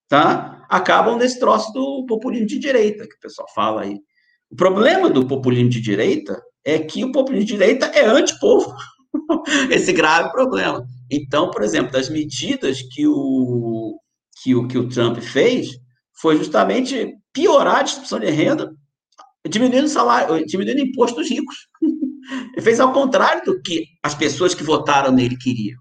tá, 0.09 0.65
acabam 0.69 1.17
nesse 1.17 1.39
troço 1.39 1.71
do 1.71 2.05
populismo 2.05 2.47
de 2.47 2.59
direita, 2.59 3.07
que 3.07 3.15
o 3.15 3.19
pessoal 3.19 3.47
fala 3.53 3.81
aí. 3.83 3.97
O 4.49 4.55
problema 4.55 5.09
do 5.09 5.25
populismo 5.25 5.69
de 5.69 5.81
direita 5.81 6.41
é 6.65 6.79
que 6.79 7.03
o 7.03 7.11
populismo 7.11 7.45
de 7.45 7.53
direita 7.53 7.85
é 7.87 8.05
antipovo. 8.05 8.75
Esse 9.71 9.93
grave 9.93 10.31
problema. 10.31 10.85
Então, 11.09 11.49
por 11.51 11.63
exemplo, 11.63 11.91
das 11.91 12.09
medidas 12.09 12.81
que 12.81 13.07
o, 13.07 13.97
que 14.41 14.55
o, 14.55 14.67
que 14.67 14.77
o 14.77 14.89
Trump 14.89 15.19
fez, 15.19 15.69
foi 16.19 16.37
justamente 16.37 17.13
piorar 17.37 17.77
a 17.77 17.83
distribuição 17.83 18.19
de 18.19 18.31
renda, 18.31 18.75
diminuindo 19.47 19.85
o 19.85 19.89
salário, 19.89 20.43
diminuindo 20.43 20.81
imposto 20.81 21.17
dos 21.17 21.29
ricos. 21.29 21.55
Ele 22.53 22.61
fez 22.61 22.79
ao 22.79 22.91
contrário 22.91 23.45
do 23.45 23.61
que 23.61 23.85
as 24.03 24.15
pessoas 24.15 24.55
que 24.55 24.63
votaram 24.63 25.11
nele 25.11 25.37
queriam. 25.37 25.79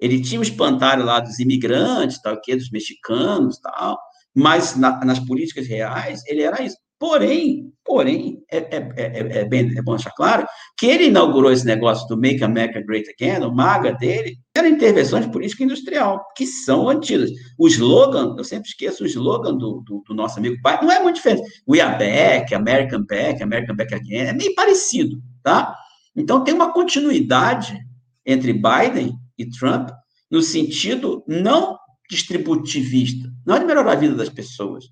Ele 0.00 0.20
tinha 0.20 0.40
o 0.40 0.42
espantalho 0.42 1.04
lá 1.04 1.20
dos 1.20 1.38
imigrantes, 1.38 2.20
tal, 2.20 2.38
que 2.40 2.56
dos 2.56 2.70
mexicanos, 2.70 3.58
tal, 3.60 3.96
mas 4.34 4.76
na, 4.76 5.02
nas 5.04 5.20
políticas 5.20 5.66
reais 5.68 6.22
ele 6.26 6.42
era 6.42 6.60
isso. 6.60 6.76
Porém, 6.98 7.72
porém, 7.84 8.42
é, 8.50 8.58
é, 8.58 8.92
é, 8.96 9.38
é, 9.38 9.44
bem, 9.44 9.70
é 9.76 9.82
bom 9.82 9.94
deixar 9.94 10.12
claro 10.12 10.46
que 10.78 10.86
ele 10.86 11.06
inaugurou 11.06 11.52
esse 11.52 11.64
negócio 11.64 12.06
do 12.08 12.16
Make 12.16 12.42
America 12.42 12.82
Great 12.82 13.08
Again, 13.10 13.44
o 13.44 13.54
MAGA 13.54 13.92
dele, 13.92 14.36
era 14.54 14.68
intervenção 14.68 15.20
de 15.20 15.30
política 15.30 15.62
industrial, 15.62 16.24
que 16.36 16.46
são 16.46 16.88
antigas. 16.88 17.30
O 17.58 17.68
slogan, 17.68 18.34
eu 18.36 18.44
sempre 18.44 18.68
esqueço 18.68 19.04
o 19.04 19.06
slogan 19.06 19.56
do, 19.56 19.82
do, 19.86 20.02
do 20.06 20.14
nosso 20.14 20.38
amigo 20.38 20.56
pai, 20.62 20.78
não 20.82 20.90
é 20.90 21.02
muito 21.02 21.16
diferente. 21.16 21.42
We 21.68 21.80
are 21.80 21.98
back, 21.98 22.54
American 22.54 23.04
back, 23.04 23.42
American 23.42 23.76
back 23.76 23.94
again, 23.94 24.28
é 24.28 24.32
meio 24.32 24.54
parecido, 24.54 25.22
tá? 25.42 25.76
Então, 26.16 26.42
tem 26.42 26.54
uma 26.54 26.72
continuidade 26.72 27.78
entre 28.24 28.52
Biden 28.52 29.14
e 29.38 29.48
Trump 29.50 29.90
no 30.30 30.42
sentido 30.42 31.22
não 31.28 31.76
distributivista, 32.08 33.28
não 33.44 33.56
é 33.56 33.58
de 33.58 33.64
melhorar 33.64 33.92
a 33.92 33.96
vida 33.96 34.14
das 34.14 34.28
pessoas, 34.28 34.86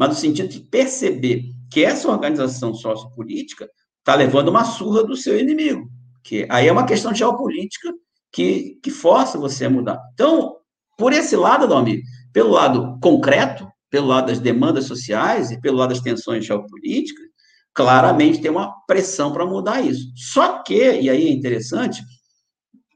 mas 0.00 0.08
no 0.08 0.14
sentido 0.14 0.48
de 0.48 0.60
perceber 0.60 1.44
que 1.70 1.84
essa 1.84 2.10
organização 2.10 2.72
sociopolítica 2.72 3.68
está 3.98 4.14
levando 4.14 4.48
uma 4.48 4.64
surra 4.64 5.04
do 5.04 5.14
seu 5.14 5.38
inimigo, 5.38 5.90
que 6.24 6.46
aí 6.48 6.68
é 6.68 6.72
uma 6.72 6.86
questão 6.86 7.14
geopolítica 7.14 7.92
que, 8.32 8.78
que 8.82 8.90
força 8.90 9.36
você 9.36 9.66
a 9.66 9.70
mudar. 9.70 10.00
Então, 10.14 10.56
por 10.96 11.12
esse 11.12 11.36
lado, 11.36 11.68
Dalmir, 11.68 12.00
pelo 12.32 12.48
lado 12.48 12.98
concreto, 13.02 13.68
pelo 13.90 14.06
lado 14.06 14.28
das 14.28 14.38
demandas 14.38 14.86
sociais 14.86 15.50
e 15.50 15.60
pelo 15.60 15.76
lado 15.76 15.90
das 15.90 16.00
tensões 16.00 16.46
geopolíticas, 16.46 17.26
claramente 17.74 18.40
tem 18.40 18.50
uma 18.50 18.72
pressão 18.86 19.34
para 19.34 19.44
mudar 19.44 19.82
isso. 19.82 20.10
Só 20.16 20.62
que, 20.62 20.98
e 20.98 21.10
aí 21.10 21.26
é 21.26 21.30
interessante, 21.30 22.02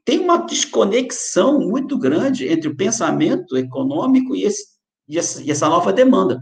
tem 0.06 0.20
uma 0.20 0.38
desconexão 0.38 1.60
muito 1.60 1.98
grande 1.98 2.48
entre 2.48 2.66
o 2.66 2.74
pensamento 2.74 3.58
econômico 3.58 4.34
e, 4.34 4.44
esse, 4.44 4.64
e 5.06 5.50
essa 5.50 5.68
nova 5.68 5.92
demanda. 5.92 6.40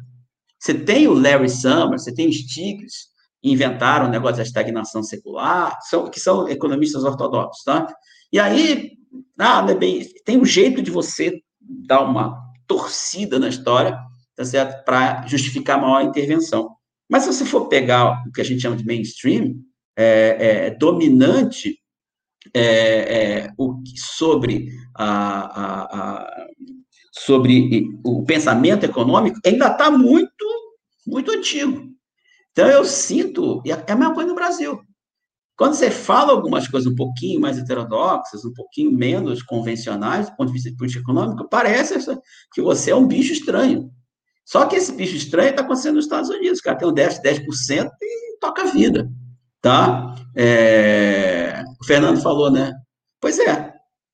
Você 0.62 0.74
tem 0.74 1.08
o 1.08 1.12
Larry 1.12 1.48
Summers, 1.48 2.04
você 2.04 2.14
tem 2.14 2.30
Stiglitz, 2.30 3.08
inventaram 3.42 4.06
o 4.06 4.08
negócio 4.08 4.36
da 4.36 4.44
estagnação 4.44 5.02
secular, 5.02 5.76
que 6.12 6.20
são 6.20 6.48
economistas 6.48 7.02
ortodoxos, 7.02 7.64
tá? 7.64 7.92
E 8.32 8.38
aí, 8.38 8.92
ah, 9.36 9.66
é 9.68 9.74
bem, 9.74 10.06
tem 10.24 10.38
um 10.38 10.44
jeito 10.44 10.80
de 10.80 10.88
você 10.88 11.40
dar 11.60 12.02
uma 12.02 12.40
torcida 12.68 13.40
na 13.40 13.48
história, 13.48 13.98
tá 14.36 14.44
certo? 14.44 14.84
Para 14.84 15.26
justificar 15.26 15.80
maior 15.80 16.00
intervenção. 16.00 16.76
Mas 17.10 17.24
se 17.24 17.32
você 17.32 17.44
for 17.44 17.66
pegar 17.66 18.22
o 18.28 18.30
que 18.30 18.40
a 18.40 18.44
gente 18.44 18.62
chama 18.62 18.76
de 18.76 18.86
mainstream, 18.86 19.56
é, 19.96 20.36
é, 20.38 20.70
dominante, 20.70 21.76
é, 22.54 22.62
é, 22.62 23.52
o, 23.58 23.82
sobre, 23.96 24.68
a, 24.94 25.06
a, 25.06 25.82
a, 26.20 26.46
sobre 27.10 27.88
o 28.04 28.24
pensamento 28.24 28.84
econômico 28.84 29.40
ainda 29.44 29.66
está 29.66 29.90
muito, 29.90 30.51
muito 31.06 31.30
antigo. 31.30 31.88
Então, 32.52 32.68
eu 32.68 32.84
sinto, 32.84 33.62
e 33.64 33.72
é 33.72 33.84
a 33.88 33.96
mesma 33.96 34.14
coisa 34.14 34.28
no 34.28 34.34
Brasil. 34.34 34.80
Quando 35.56 35.74
você 35.74 35.90
fala 35.90 36.32
algumas 36.32 36.66
coisas 36.66 36.90
um 36.90 36.94
pouquinho 36.94 37.40
mais 37.40 37.58
heterodoxas, 37.58 38.44
um 38.44 38.52
pouquinho 38.52 38.90
menos 38.90 39.42
convencionais, 39.42 40.28
do 40.28 40.36
ponto 40.36 40.48
de 40.48 40.54
vista 40.54 40.70
de 40.70 40.76
política 40.76 41.02
econômica, 41.02 41.46
parece 41.48 41.94
que 42.52 42.62
você 42.62 42.90
é 42.90 42.96
um 42.96 43.06
bicho 43.06 43.32
estranho. 43.32 43.90
Só 44.44 44.66
que 44.66 44.76
esse 44.76 44.92
bicho 44.92 45.16
estranho 45.16 45.50
está 45.50 45.62
acontecendo 45.62 45.96
nos 45.96 46.04
Estados 46.04 46.30
Unidos. 46.30 46.60
Cara 46.60 46.76
tem 46.76 46.88
um 46.88 46.92
déficit 46.92 47.22
de 47.22 47.46
10% 47.46 47.90
e 48.02 48.38
toca 48.40 48.62
a 48.62 48.66
vida. 48.66 49.08
Tá? 49.60 50.14
É... 50.34 51.62
O 51.80 51.84
Fernando 51.84 52.20
falou, 52.20 52.50
né? 52.50 52.72
Pois 53.20 53.38
é. 53.38 53.71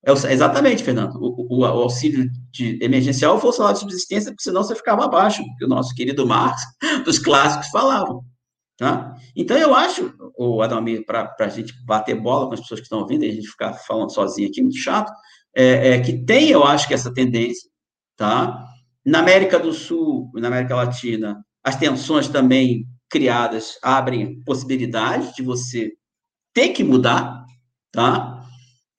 É 0.08 0.32
exatamente, 0.32 0.82
Fernando. 0.82 1.16
O, 1.16 1.46
o, 1.48 1.58
o, 1.60 1.64
auxílio 1.64 2.30
de 2.50 2.78
emergencial 2.82 3.38
foi 3.40 3.50
o 3.50 3.52
salário 3.52 3.74
de 3.74 3.80
subsistência, 3.80 4.30
porque 4.30 4.42
senão 4.42 4.62
você 4.62 4.74
ficava 4.74 5.04
abaixo, 5.04 5.42
que 5.58 5.64
o 5.64 5.68
nosso 5.68 5.94
querido 5.94 6.26
Marx, 6.26 6.62
dos 7.04 7.18
clássicos, 7.18 7.68
falavam. 7.68 8.24
Tá? 8.78 9.14
Então, 9.34 9.56
eu 9.58 9.74
acho, 9.74 10.14
o 10.38 10.62
Adalmir, 10.62 11.04
para 11.04 11.34
a 11.38 11.48
gente 11.48 11.74
bater 11.84 12.14
bola 12.14 12.46
com 12.46 12.54
as 12.54 12.60
pessoas 12.60 12.80
que 12.80 12.86
estão 12.86 13.00
ouvindo 13.00 13.24
e 13.24 13.28
a 13.28 13.32
gente 13.32 13.48
ficar 13.48 13.74
falando 13.74 14.12
sozinho 14.12 14.48
aqui, 14.48 14.62
muito 14.62 14.78
chato, 14.78 15.12
é, 15.54 15.94
é, 15.94 16.00
que 16.00 16.24
tem, 16.24 16.50
eu 16.50 16.64
acho, 16.64 16.86
que 16.86 16.94
essa 16.94 17.12
tendência, 17.12 17.68
tá? 18.16 18.64
Na 19.04 19.18
América 19.18 19.58
do 19.58 19.72
Sul, 19.72 20.30
na 20.34 20.48
América 20.48 20.76
Latina, 20.76 21.44
as 21.64 21.76
tensões 21.76 22.28
também 22.28 22.86
criadas 23.10 23.78
abrem 23.82 24.40
possibilidade 24.44 25.34
de 25.34 25.42
você 25.42 25.92
ter 26.54 26.68
que 26.68 26.84
mudar, 26.84 27.44
tá? 27.90 28.37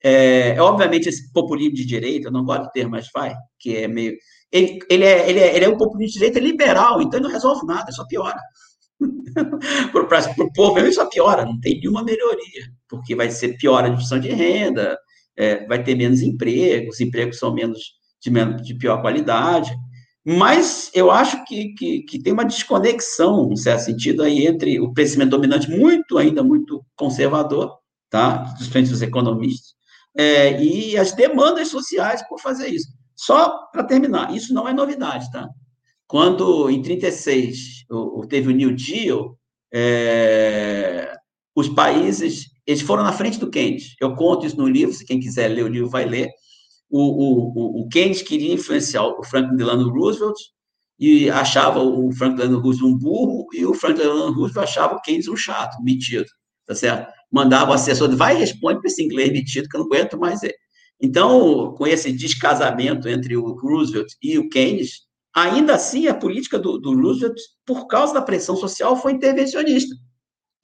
É, 0.02 0.50
é, 0.56 0.62
obviamente 0.62 1.08
esse 1.08 1.30
populismo 1.32 1.74
de 1.74 1.84
direita, 1.84 2.28
eu 2.28 2.32
não 2.32 2.44
gosto 2.44 2.64
de 2.64 2.72
ter, 2.72 2.88
mas 2.88 3.08
vai, 3.12 3.34
que 3.58 3.76
é 3.76 3.86
meio 3.86 4.16
ele, 4.52 4.80
ele, 4.90 5.04
é, 5.04 5.30
ele, 5.30 5.38
é, 5.38 5.56
ele 5.56 5.64
é 5.64 5.68
um 5.68 5.76
populismo 5.76 6.12
de 6.12 6.18
direita 6.18 6.40
liberal, 6.40 7.00
então 7.00 7.18
ele 7.18 7.28
não 7.28 7.32
resolve 7.32 7.64
nada, 7.66 7.92
só 7.92 8.04
piora. 8.06 8.40
para 9.92 10.44
o 10.44 10.52
povo 10.52 10.78
ele 10.78 10.92
só 10.92 11.06
piora, 11.08 11.44
não 11.44 11.58
tem 11.60 11.78
nenhuma 11.78 12.02
melhoria, 12.02 12.66
porque 12.88 13.14
vai 13.14 13.30
ser 13.30 13.56
pior 13.56 13.84
a 13.84 13.88
distribuição 13.88 14.18
de 14.18 14.30
renda, 14.30 14.98
é, 15.36 15.66
vai 15.66 15.82
ter 15.82 15.94
menos 15.94 16.20
emprego, 16.20 16.90
os 16.90 17.00
empregos 17.00 17.38
são 17.38 17.54
menos 17.54 17.78
de, 18.20 18.30
menos, 18.30 18.62
de 18.62 18.74
pior 18.74 19.00
qualidade, 19.00 19.72
mas 20.24 20.90
eu 20.92 21.10
acho 21.10 21.44
que, 21.44 21.72
que, 21.74 22.02
que, 22.02 22.22
tem 22.22 22.32
uma 22.32 22.44
desconexão, 22.44 23.50
em 23.50 23.56
certo 23.56 23.84
sentido, 23.84 24.22
aí 24.22 24.46
entre 24.46 24.78
o 24.80 24.92
crescimento 24.92 25.30
dominante 25.30 25.70
muito, 25.70 26.18
ainda 26.18 26.42
muito 26.42 26.84
conservador, 26.94 27.78
tá? 28.10 28.52
Principalmente 28.54 28.90
dos 28.90 29.00
economistas, 29.00 29.74
é, 30.16 30.62
e 30.62 30.96
as 30.96 31.12
demandas 31.12 31.68
sociais 31.68 32.26
por 32.28 32.40
fazer 32.40 32.68
isso. 32.68 32.88
Só 33.14 33.66
para 33.72 33.84
terminar, 33.84 34.34
isso 34.34 34.54
não 34.54 34.68
é 34.68 34.72
novidade, 34.72 35.30
tá? 35.30 35.48
Quando, 36.06 36.68
em 36.70 36.82
36, 36.82 37.84
teve 38.28 38.48
o 38.48 38.56
New 38.56 38.74
Deal, 38.74 39.38
é, 39.72 41.14
os 41.54 41.68
países, 41.68 42.46
eles 42.66 42.80
foram 42.80 43.02
na 43.02 43.12
frente 43.12 43.38
do 43.38 43.50
Keynes. 43.50 43.94
Eu 44.00 44.14
conto 44.14 44.46
isso 44.46 44.56
no 44.56 44.66
livro, 44.66 44.94
se 44.94 45.04
quem 45.04 45.20
quiser 45.20 45.48
ler 45.48 45.64
o 45.64 45.68
livro 45.68 45.88
vai 45.88 46.04
ler. 46.04 46.28
O, 46.88 47.00
o, 47.00 47.82
o 47.82 47.88
Keynes 47.88 48.22
queria 48.22 48.52
influenciar 48.52 49.04
o 49.04 49.22
Franklin 49.22 49.56
Delano 49.56 49.90
Roosevelt 49.90 50.36
e 50.98 51.30
achava 51.30 51.80
o 51.80 52.10
Franklin 52.12 52.38
Delano 52.38 52.60
Roosevelt 52.60 52.92
um 52.92 52.98
burro 52.98 53.46
e 53.52 53.64
o 53.64 53.74
Franklin 53.74 54.02
Delano 54.02 54.32
Roosevelt 54.32 54.68
achava 54.68 54.96
o 54.96 55.00
Keynes 55.02 55.28
um 55.28 55.36
chato, 55.36 55.80
metido, 55.82 56.26
tá 56.66 56.74
certo? 56.74 57.12
Mandava 57.30 57.70
o 57.70 57.74
assessor, 57.74 58.14
vai 58.16 58.36
e 58.36 58.40
responde 58.40 58.80
para 58.80 58.88
esse 58.88 59.02
inglês 59.02 59.30
metido 59.30 59.68
que 59.68 59.76
eu 59.76 59.80
não 59.80 59.86
aguento 59.86 60.18
mais 60.18 60.42
ele. 60.42 60.54
Então, 61.00 61.74
com 61.76 61.86
esse 61.86 62.12
descasamento 62.12 63.08
entre 63.08 63.36
o 63.36 63.54
Roosevelt 63.54 64.12
e 64.22 64.38
o 64.38 64.48
Keynes, 64.48 65.08
Ainda 65.34 65.74
assim, 65.74 66.08
a 66.08 66.14
política 66.14 66.58
do, 66.58 66.78
do 66.78 66.94
Roosevelt, 67.00 67.38
por 67.64 67.86
causa 67.86 68.12
da 68.12 68.22
pressão 68.22 68.56
social, 68.56 68.96
foi 68.96 69.12
intervencionista. 69.12 69.94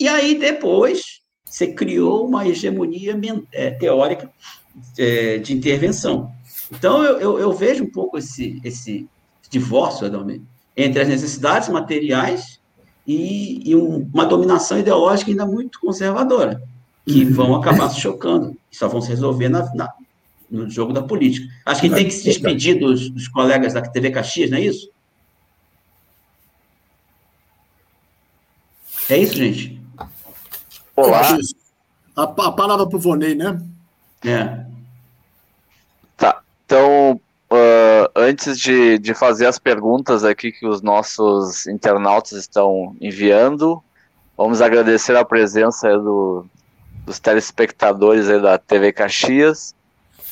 E 0.01 0.09
aí, 0.09 0.37
depois, 0.37 1.21
você 1.45 1.73
criou 1.73 2.27
uma 2.27 2.47
hegemonia 2.47 3.19
é, 3.53 3.71
teórica 3.71 4.31
é, 4.99 5.39
de 5.39 5.53
intervenção. 5.53 6.33
Então, 6.71 7.05
eu, 7.05 7.21
eu, 7.21 7.39
eu, 7.39 7.53
vejo 7.53 7.85
um 7.85 7.91
pouco 7.91 8.19
esse, 8.19 8.61
esse 8.65 9.09
divórcio, 9.49 10.07
Adalmir, 10.07 10.43
entre 10.77 11.01
as 11.01 11.09
necessidades 11.09 11.69
materiais 11.69 12.56
e, 13.07 13.71
e 13.71 13.77
um, 13.77 14.09
uma 14.13 14.27
dominação 14.27 14.79
ideológica 14.79 15.31
ainda 15.31 15.47
muito 15.47 15.79
conservadora, 15.79 16.63
que 17.07 17.25
uhum. 17.25 17.33
vão 17.33 17.55
acabar 17.55 17.89
se 17.89 18.01
chocando, 18.01 18.57
só 18.71 18.89
vão 18.89 19.01
se 19.01 19.09
resolver 19.09 19.49
na, 19.49 19.73
na, 19.75 19.93
no 20.51 20.69
jogo 20.69 20.93
da 20.93 21.03
política. 21.03 21.47
Acho 21.65 21.83
que 21.83 21.91
tem 21.91 22.05
que 22.05 22.11
se 22.11 22.25
despedir 22.25 22.79
dos, 22.79 23.09
dos 23.09 23.29
colegas 23.29 23.75
da 23.75 23.83
TV 23.83 24.11
Caxias, 24.11 24.51
não 24.51 24.59
é 24.59 24.63
isso? 24.63 24.91
É 29.09 29.17
isso, 29.17 29.35
gente? 29.35 29.81
Olá. 30.97 31.39
A, 32.17 32.23
a 32.23 32.53
palavra 32.53 32.87
para 32.87 32.97
o 32.97 33.01
Vonei, 33.01 33.37
né? 33.37 33.63
É. 34.25 34.67
Tá. 36.17 36.43
Então, 36.65 37.21
antes 38.27 38.59
de, 38.59 38.99
de 38.99 39.15
fazer 39.15 39.47
as 39.47 39.59
perguntas 39.59 40.25
aqui 40.25 40.51
que 40.51 40.67
os 40.67 40.83
nossos 40.83 41.67
internautas 41.67 42.33
estão 42.33 42.97
enviando, 43.01 43.83
vamos 44.37 44.61
agradecer 44.61 45.17
a 45.17 45.25
presença 45.25 45.97
do, 45.97 46.45
dos 47.05 47.21
telespectadores 47.21 48.27
da 48.27 48.59
TV 48.59 48.93
Caxias 48.93 49.75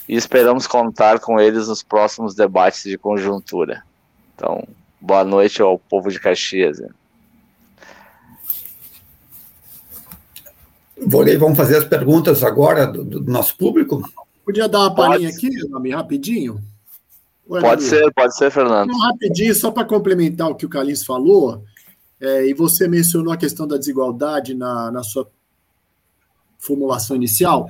e 0.09 0.17
esperamos 0.17 0.67
contar 0.67 1.21
com 1.21 1.41
eles 1.41 1.69
nos 1.69 1.83
próximos 1.83 2.35
debates 2.35 2.83
de 2.83 2.99
conjuntura. 2.99 3.85
Então, 4.35 4.67
boa 5.01 5.23
noite 5.23 5.63
ao 5.63 5.79
povo 5.79 6.11
de 6.11 6.19
Caxias. 6.19 6.83
Volei, 11.07 11.37
vamos 11.37 11.57
fazer 11.57 11.77
as 11.77 11.85
perguntas 11.85 12.43
agora 12.43 12.87
do, 12.87 13.05
do 13.05 13.21
nosso 13.31 13.57
público? 13.57 14.03
Podia 14.45 14.69
dar 14.69 14.81
uma 14.81 14.95
palhinha 14.95 15.29
aqui, 15.29 15.49
nome, 15.69 15.91
rapidinho? 15.91 16.61
Pode 17.47 17.83
ser, 17.83 18.13
pode 18.13 18.37
ser, 18.37 18.51
Fernando. 18.51 18.91
Rapidinho, 18.99 19.55
só 19.55 19.71
para 19.71 19.85
complementar 19.85 20.49
o 20.49 20.55
que 20.55 20.67
o 20.67 20.69
Carlinhos 20.69 21.05
falou, 21.05 21.63
é, 22.21 22.47
e 22.47 22.55
você 22.55 22.89
mencionou 22.89 23.33
a 23.33 23.37
questão 23.37 23.67
da 23.67 23.77
desigualdade 23.77 24.55
na, 24.55 24.91
na 24.91 25.03
sua 25.03 25.31
formulação 26.59 27.15
inicial. 27.15 27.69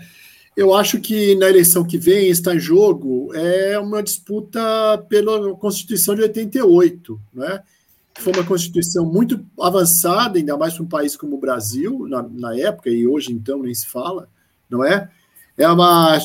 Eu 0.56 0.72
acho 0.72 1.00
que 1.00 1.34
na 1.34 1.48
eleição 1.48 1.84
que 1.84 1.98
vem 1.98 2.28
está 2.28 2.54
em 2.54 2.60
jogo 2.60 3.34
é 3.34 3.76
uma 3.78 4.02
disputa 4.02 4.60
pela 5.08 5.54
Constituição 5.56 6.14
de 6.14 6.22
88, 6.22 7.20
né? 7.32 7.60
Foi 8.16 8.32
uma 8.32 8.44
Constituição 8.44 9.04
muito 9.04 9.44
avançada, 9.60 10.38
ainda 10.38 10.56
mais 10.56 10.74
para 10.74 10.84
um 10.84 10.88
país 10.88 11.16
como 11.16 11.34
o 11.34 11.40
Brasil, 11.40 12.06
na, 12.08 12.22
na 12.22 12.56
época, 12.56 12.88
e 12.88 13.04
hoje 13.04 13.32
então 13.32 13.62
nem 13.62 13.74
se 13.74 13.88
fala, 13.88 14.28
não 14.70 14.84
é? 14.84 15.10
É 15.58 15.68
uma 15.68 16.16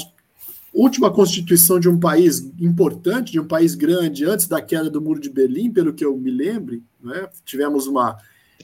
última 0.81 1.11
Constituição 1.11 1.79
de 1.79 1.89
um 1.89 1.99
país 1.99 2.51
importante, 2.59 3.31
de 3.31 3.39
um 3.39 3.47
país 3.47 3.75
grande, 3.75 4.25
antes 4.25 4.47
da 4.47 4.61
queda 4.61 4.89
do 4.89 5.01
Muro 5.01 5.19
de 5.19 5.29
Berlim, 5.29 5.71
pelo 5.71 5.93
que 5.93 6.05
eu 6.05 6.17
me 6.17 6.31
lembre, 6.31 6.83
né? 7.01 7.27
Tivemos 7.45 7.87
uma. 7.87 8.17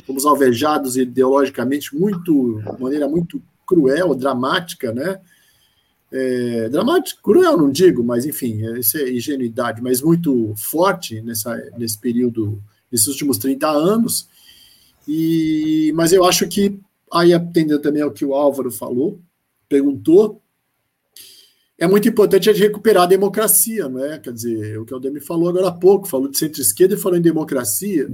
Fomos 0.06 0.26
alvejados 0.26 0.98
ideologicamente 0.98 1.96
muito, 1.96 2.62
de 2.62 2.82
maneira 2.82 3.08
muito 3.08 3.42
cruel, 3.66 4.14
dramática, 4.14 4.92
né? 4.92 5.20
é, 6.16 6.70
dramático, 6.70 7.22
cruel 7.22 7.58
não 7.58 7.70
digo, 7.70 8.04
mas 8.04 8.26
enfim, 8.26 8.62
isso 8.78 8.98
é 8.98 9.12
ingenuidade, 9.12 9.82
mas 9.82 10.02
muito 10.02 10.54
forte 10.56 11.22
nessa, 11.22 11.56
nesse 11.78 11.98
período, 11.98 12.62
nesses 12.90 13.08
últimos 13.08 13.38
30 13.38 13.68
anos. 13.68 14.30
E, 15.06 15.92
mas 15.94 16.14
eu 16.14 16.24
acho 16.24 16.48
que, 16.48 16.80
aí 17.12 17.34
atendendo 17.34 17.82
também 17.82 18.02
ao 18.02 18.12
que 18.12 18.24
o 18.24 18.34
Álvaro 18.34 18.72
falou, 18.72 19.20
perguntou, 19.68 20.42
é 21.78 21.88
muito 21.88 22.08
importante 22.08 22.50
a 22.50 22.54
gente 22.54 22.64
recuperar 22.64 23.04
a 23.04 23.08
democracia, 23.08 23.90
não 23.90 24.04
é? 24.04 24.18
Quer 24.18 24.32
dizer, 24.32 24.80
o 24.80 24.86
que 24.86 24.94
o 24.94 25.00
Demi 25.00 25.20
falou 25.20 25.50
agora 25.50 25.68
há 25.68 25.72
pouco, 25.72 26.08
falou 26.08 26.30
de 26.30 26.38
centro-esquerda 26.38 26.96
e 26.96 26.98
falou 26.98 27.18
em 27.18 27.22
democracia. 27.22 28.08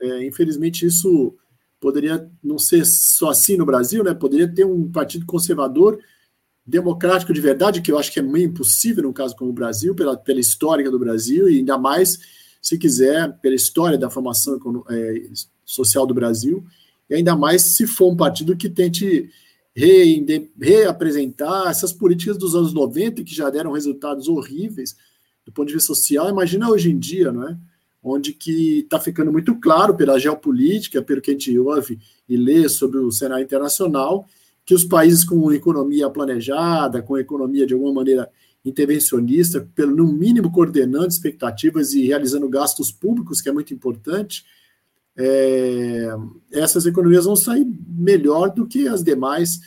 É, 0.00 0.24
infelizmente, 0.24 0.86
isso 0.86 1.36
poderia 1.80 2.30
não 2.42 2.58
ser 2.58 2.86
só 2.86 3.30
assim 3.30 3.56
no 3.56 3.66
Brasil, 3.66 4.04
né? 4.04 4.14
Poderia 4.14 4.46
ter 4.46 4.64
um 4.64 4.90
partido 4.90 5.26
conservador 5.26 5.98
democrático 6.64 7.32
de 7.32 7.40
verdade, 7.40 7.82
que 7.82 7.90
eu 7.90 7.98
acho 7.98 8.12
que 8.12 8.20
é 8.20 8.22
meio 8.22 8.46
impossível 8.46 9.02
no 9.02 9.12
caso 9.12 9.34
como 9.34 9.50
o 9.50 9.54
Brasil, 9.54 9.96
pela, 9.96 10.16
pela 10.16 10.38
história 10.38 10.88
do 10.88 10.98
Brasil, 10.98 11.48
e 11.48 11.58
ainda 11.58 11.76
mais, 11.76 12.18
se 12.60 12.78
quiser, 12.78 13.36
pela 13.40 13.56
história 13.56 13.98
da 13.98 14.08
formação 14.08 14.60
é, 14.88 15.24
social 15.64 16.06
do 16.06 16.14
Brasil, 16.14 16.64
e 17.10 17.16
ainda 17.16 17.36
mais 17.36 17.74
se 17.74 17.84
for 17.84 18.12
um 18.12 18.16
partido 18.16 18.56
que 18.56 18.70
tente 18.70 19.28
reapresentar 19.74 21.70
essas 21.70 21.92
políticas 21.92 22.36
dos 22.36 22.54
anos 22.54 22.72
90, 22.72 23.24
que 23.24 23.34
já 23.34 23.48
deram 23.48 23.72
resultados 23.72 24.28
horríveis 24.28 24.96
do 25.44 25.52
ponto 25.52 25.68
de 25.68 25.74
vista 25.74 25.94
social, 25.94 26.28
imagina 26.28 26.70
hoje 26.70 26.90
em 26.90 26.98
dia, 26.98 27.32
não 27.32 27.48
é? 27.48 27.56
onde 28.02 28.32
que 28.32 28.80
está 28.80 28.98
ficando 28.98 29.30
muito 29.30 29.54
claro 29.60 29.94
pela 29.94 30.18
geopolítica, 30.18 31.00
pelo 31.00 31.20
que 31.20 31.30
a 31.30 31.34
gente 31.34 31.56
ouve 31.56 32.00
e 32.28 32.36
lê 32.36 32.68
sobre 32.68 32.98
o 32.98 33.12
cenário 33.12 33.44
internacional, 33.44 34.26
que 34.64 34.74
os 34.74 34.84
países 34.84 35.24
com 35.24 35.52
economia 35.52 36.10
planejada, 36.10 37.00
com 37.00 37.16
economia 37.16 37.64
de 37.64 37.74
alguma 37.74 37.92
maneira 37.92 38.28
intervencionista, 38.64 39.68
pelo 39.74 39.94
no 39.94 40.06
mínimo 40.06 40.50
coordenando 40.50 41.08
expectativas 41.08 41.92
e 41.94 42.06
realizando 42.06 42.48
gastos 42.48 42.90
públicos, 42.90 43.40
que 43.40 43.48
é 43.48 43.52
muito 43.52 43.72
importante, 43.72 44.44
é, 45.16 46.08
essas 46.52 46.86
economias 46.86 47.24
vão 47.24 47.36
sair 47.36 47.64
melhor 47.86 48.50
do 48.50 48.66
que 48.66 48.88
as 48.88 49.02
demais 49.02 49.60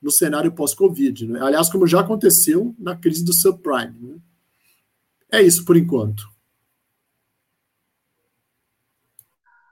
no 0.00 0.10
cenário 0.10 0.52
pós-Covid. 0.52 1.26
Né? 1.26 1.40
Aliás, 1.42 1.68
como 1.70 1.86
já 1.86 2.00
aconteceu 2.00 2.74
na 2.78 2.96
crise 2.96 3.24
do 3.24 3.32
subprime. 3.32 3.94
Né? 4.00 4.16
É 5.32 5.42
isso 5.42 5.64
por 5.64 5.76
enquanto. 5.76 6.24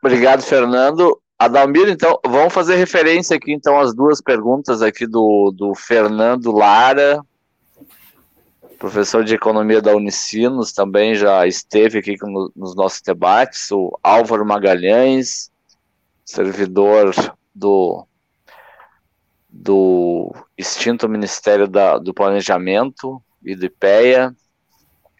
Obrigado, 0.03 0.43
Fernando. 0.43 1.21
Adalmir, 1.39 1.89
então, 1.89 2.19
vamos 2.27 2.53
fazer 2.53 2.77
referência 2.77 3.37
aqui, 3.37 3.53
então, 3.53 3.79
às 3.79 3.95
duas 3.95 4.21
perguntas 4.21 4.83
aqui 4.83 5.07
do, 5.07 5.53
do 5.53 5.75
Fernando 5.75 6.51
Lara, 6.51 7.25
professor 8.79 9.25
de 9.25 9.35
economia 9.35 9.83
da 9.83 9.95
Unicinos, 9.95 10.73
também 10.73 11.15
já 11.15 11.47
esteve 11.47 11.99
aqui 11.99 12.17
no, 12.23 12.51
nos 12.55 12.77
nossos 12.77 13.03
debates, 13.03 13.71
o 13.73 13.99
Álvaro 14.03 14.47
Magalhães, 14.47 15.51
servidor 16.25 17.13
do, 17.53 18.07
do 19.49 20.33
extinto 20.57 21.09
Ministério 21.09 21.67
da, 21.67 21.99
do 21.99 22.15
Planejamento 22.15 23.21
e 23.45 23.57
do 23.57 23.67
IPEA, 23.67 24.35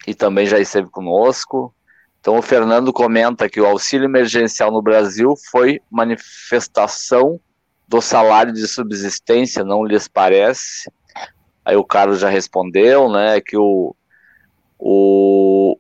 e 0.07 0.15
também 0.15 0.47
já 0.47 0.61
esteve 0.61 0.89
conosco. 0.89 1.75
Então, 2.21 2.39
o 2.39 2.43
Fernando 2.43 2.93
comenta 2.93 3.49
que 3.49 3.61
o 3.61 3.67
auxílio 3.67 4.05
emergencial 4.05 4.71
no 4.71 4.83
Brasil 4.83 5.35
foi 5.51 5.81
manifestação 5.91 7.41
do 7.89 8.01
salário 8.01 8.53
de 8.53 8.69
subsistência, 8.69 9.65
não 9.65 9.85
lhes 9.85 10.07
parece? 10.07 10.91
Aí 11.69 11.77
o 11.77 11.85
Carlos 11.85 12.19
já 12.19 12.31
respondeu, 12.31 13.11
né, 13.11 13.43
que 13.43 13.55
o, 13.55 13.95
o, 14.79 15.79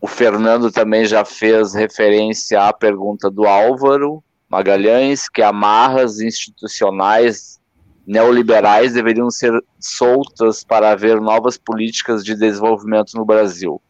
o 0.00 0.06
Fernando 0.06 0.72
também 0.72 1.04
já 1.04 1.26
fez 1.26 1.74
referência 1.74 2.62
à 2.62 2.72
pergunta 2.72 3.30
do 3.30 3.44
Álvaro 3.44 4.24
Magalhães, 4.48 5.28
que 5.28 5.42
amarras 5.42 6.20
institucionais 6.20 7.60
neoliberais 8.06 8.94
deveriam 8.94 9.30
ser 9.30 9.52
soltas 9.78 10.64
para 10.64 10.92
haver 10.92 11.20
novas 11.20 11.58
políticas 11.58 12.24
de 12.24 12.34
desenvolvimento 12.34 13.12
no 13.14 13.26
Brasil. 13.26 13.82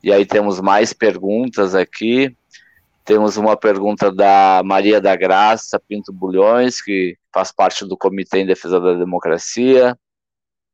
E 0.00 0.12
aí 0.12 0.24
temos 0.24 0.60
mais 0.60 0.92
perguntas 0.92 1.74
aqui. 1.74 2.32
Temos 3.04 3.36
uma 3.36 3.56
pergunta 3.56 4.12
da 4.12 4.62
Maria 4.64 5.00
da 5.00 5.16
Graça 5.16 5.82
Pinto 5.88 6.12
Bulhões, 6.12 6.80
que 6.80 7.16
faz 7.34 7.50
parte 7.50 7.84
do 7.84 7.96
Comitê 7.96 8.38
em 8.38 8.46
Defesa 8.46 8.78
da 8.78 8.94
Democracia. 8.94 9.98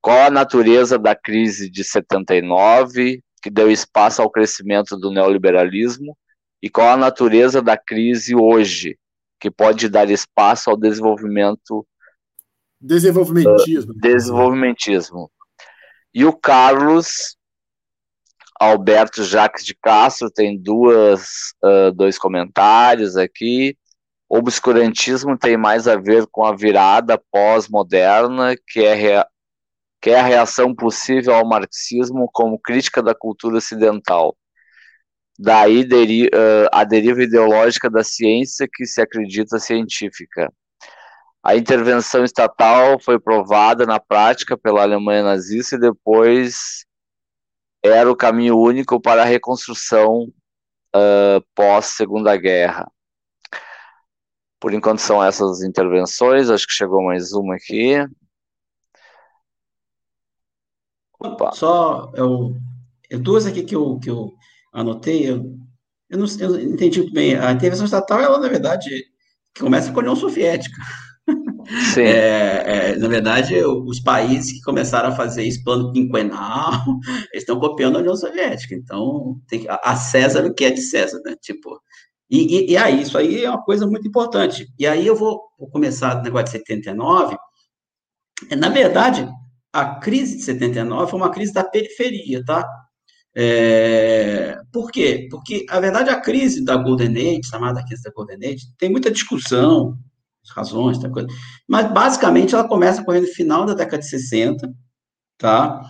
Qual 0.06 0.20
a 0.20 0.30
natureza 0.30 1.00
da 1.00 1.16
crise 1.16 1.68
de 1.68 1.82
79, 1.82 3.24
que 3.42 3.50
deu 3.50 3.68
espaço 3.68 4.22
ao 4.22 4.30
crescimento 4.30 4.96
do 4.96 5.10
neoliberalismo? 5.10 6.16
E 6.62 6.70
qual 6.70 6.90
a 6.90 6.96
natureza 6.96 7.60
da 7.60 7.76
crise 7.76 8.32
hoje, 8.32 8.96
que 9.40 9.50
pode 9.50 9.88
dar 9.88 10.08
espaço 10.08 10.70
ao 10.70 10.76
desenvolvimento 10.76 11.84
Desenvolvimentismo. 12.80 13.92
Uh, 13.92 13.98
desenvolvimentismo. 13.98 15.28
E 16.14 16.24
o 16.24 16.32
Carlos 16.32 17.36
Alberto 18.60 19.24
Jacques 19.24 19.64
de 19.64 19.74
Castro 19.74 20.30
tem 20.30 20.56
duas, 20.56 21.52
uh, 21.64 21.90
dois 21.92 22.16
comentários 22.16 23.16
aqui. 23.16 23.76
O 24.28 24.38
obscurantismo 24.38 25.36
tem 25.36 25.56
mais 25.56 25.88
a 25.88 25.96
ver 25.96 26.28
com 26.30 26.44
a 26.44 26.54
virada 26.54 27.20
pós-moderna, 27.32 28.54
que 28.68 28.84
é, 28.84 29.26
que 30.00 30.10
é 30.10 30.20
a 30.20 30.24
reação 30.24 30.74
possível 30.74 31.34
ao 31.34 31.46
marxismo 31.46 32.28
como 32.32 32.58
crítica 32.58 33.02
da 33.02 33.14
cultura 33.14 33.56
ocidental. 33.58 34.36
Daí 35.38 35.84
deri 35.84 36.30
a 36.72 36.84
deriva 36.84 37.22
ideológica 37.22 37.90
da 37.90 38.02
ciência 38.02 38.66
que 38.72 38.86
se 38.86 39.00
acredita 39.00 39.58
científica. 39.58 40.50
A 41.42 41.54
intervenção 41.54 42.24
estatal 42.24 42.98
foi 42.98 43.20
provada 43.20 43.86
na 43.86 44.00
prática 44.00 44.58
pela 44.58 44.82
Alemanha 44.82 45.22
nazista 45.22 45.76
e 45.76 45.80
depois 45.80 46.84
era 47.84 48.10
o 48.10 48.16
caminho 48.16 48.58
único 48.58 49.00
para 49.00 49.22
a 49.22 49.24
reconstrução 49.24 50.24
uh, 50.94 51.40
pós-Segunda 51.54 52.36
Guerra. 52.36 52.90
Por 54.58 54.74
enquanto 54.74 54.98
são 54.98 55.22
essas 55.22 55.62
intervenções, 55.62 56.50
acho 56.50 56.66
que 56.66 56.72
chegou 56.72 57.02
mais 57.04 57.32
uma 57.32 57.54
aqui. 57.54 57.94
Opa. 61.18 61.52
Só 61.52 62.12
eu, 62.14 62.54
eu, 63.10 63.18
duas 63.18 63.46
aqui 63.46 63.62
que 63.62 63.74
eu, 63.74 63.98
que 63.98 64.10
eu 64.10 64.32
anotei, 64.72 65.30
eu, 65.30 65.56
eu, 66.10 66.18
não, 66.18 66.26
eu 66.40 66.60
entendi 66.60 67.00
muito 67.00 67.14
bem. 67.14 67.36
A 67.36 67.52
intervenção 67.52 67.84
estatal, 67.84 68.20
ela, 68.20 68.38
na 68.38 68.48
verdade, 68.48 68.88
começa 69.58 69.90
com 69.92 70.00
a 70.00 70.02
União 70.02 70.16
Soviética. 70.16 70.76
É, 71.98 72.92
é, 72.92 72.96
na 72.96 73.08
verdade, 73.08 73.56
os 73.64 73.98
países 73.98 74.52
que 74.52 74.60
começaram 74.60 75.08
a 75.08 75.16
fazer 75.16 75.42
isso, 75.42 75.64
plano 75.64 75.92
quinquenal, 75.92 76.72
eles 77.32 77.42
estão 77.42 77.58
copiando 77.58 77.96
a 77.96 77.98
União 77.98 78.14
Soviética. 78.14 78.72
Então, 78.72 79.40
tem, 79.48 79.66
a 79.68 79.96
César 79.96 80.46
o 80.46 80.54
que 80.54 80.64
é 80.64 80.70
de 80.70 80.80
César, 80.80 81.20
né? 81.24 81.34
Tipo, 81.40 81.80
e, 82.30 82.56
e, 82.56 82.72
e, 82.72 82.76
aí, 82.76 83.02
isso 83.02 83.16
aí 83.16 83.44
é 83.44 83.50
uma 83.50 83.62
coisa 83.62 83.86
muito 83.86 84.06
importante. 84.06 84.68
E 84.78 84.86
aí 84.86 85.06
eu 85.06 85.16
vou, 85.16 85.40
vou 85.58 85.68
começar 85.68 86.14
do 86.14 86.22
negócio 86.22 86.46
de 86.46 86.50
79. 86.52 87.36
Na 88.56 88.68
verdade, 88.68 89.28
a 89.76 89.96
crise 89.96 90.36
de 90.36 90.42
79 90.42 91.10
foi 91.10 91.20
uma 91.20 91.30
crise 91.30 91.52
da 91.52 91.62
periferia, 91.62 92.42
tá? 92.42 92.66
É, 93.34 94.56
por 94.72 94.90
quê? 94.90 95.28
Porque, 95.30 95.66
na 95.68 95.78
verdade, 95.78 96.08
a 96.08 96.18
crise 96.18 96.64
da 96.64 96.76
Golden 96.76 97.10
Age, 97.10 97.42
chamada 97.44 97.84
crise 97.84 98.02
da 98.02 98.10
Golden 98.10 98.38
Age, 98.38 98.68
tem 98.78 98.88
muita 98.88 99.10
discussão, 99.10 99.98
razões, 100.54 100.98
tá 100.98 101.10
coisa. 101.10 101.28
Mas 101.68 101.92
basicamente 101.92 102.54
ela 102.54 102.66
começa 102.66 103.04
correndo 103.04 103.26
no 103.26 103.34
final 103.34 103.66
da 103.66 103.74
década 103.74 103.98
de 103.98 104.08
60, 104.08 104.66
tá? 105.36 105.82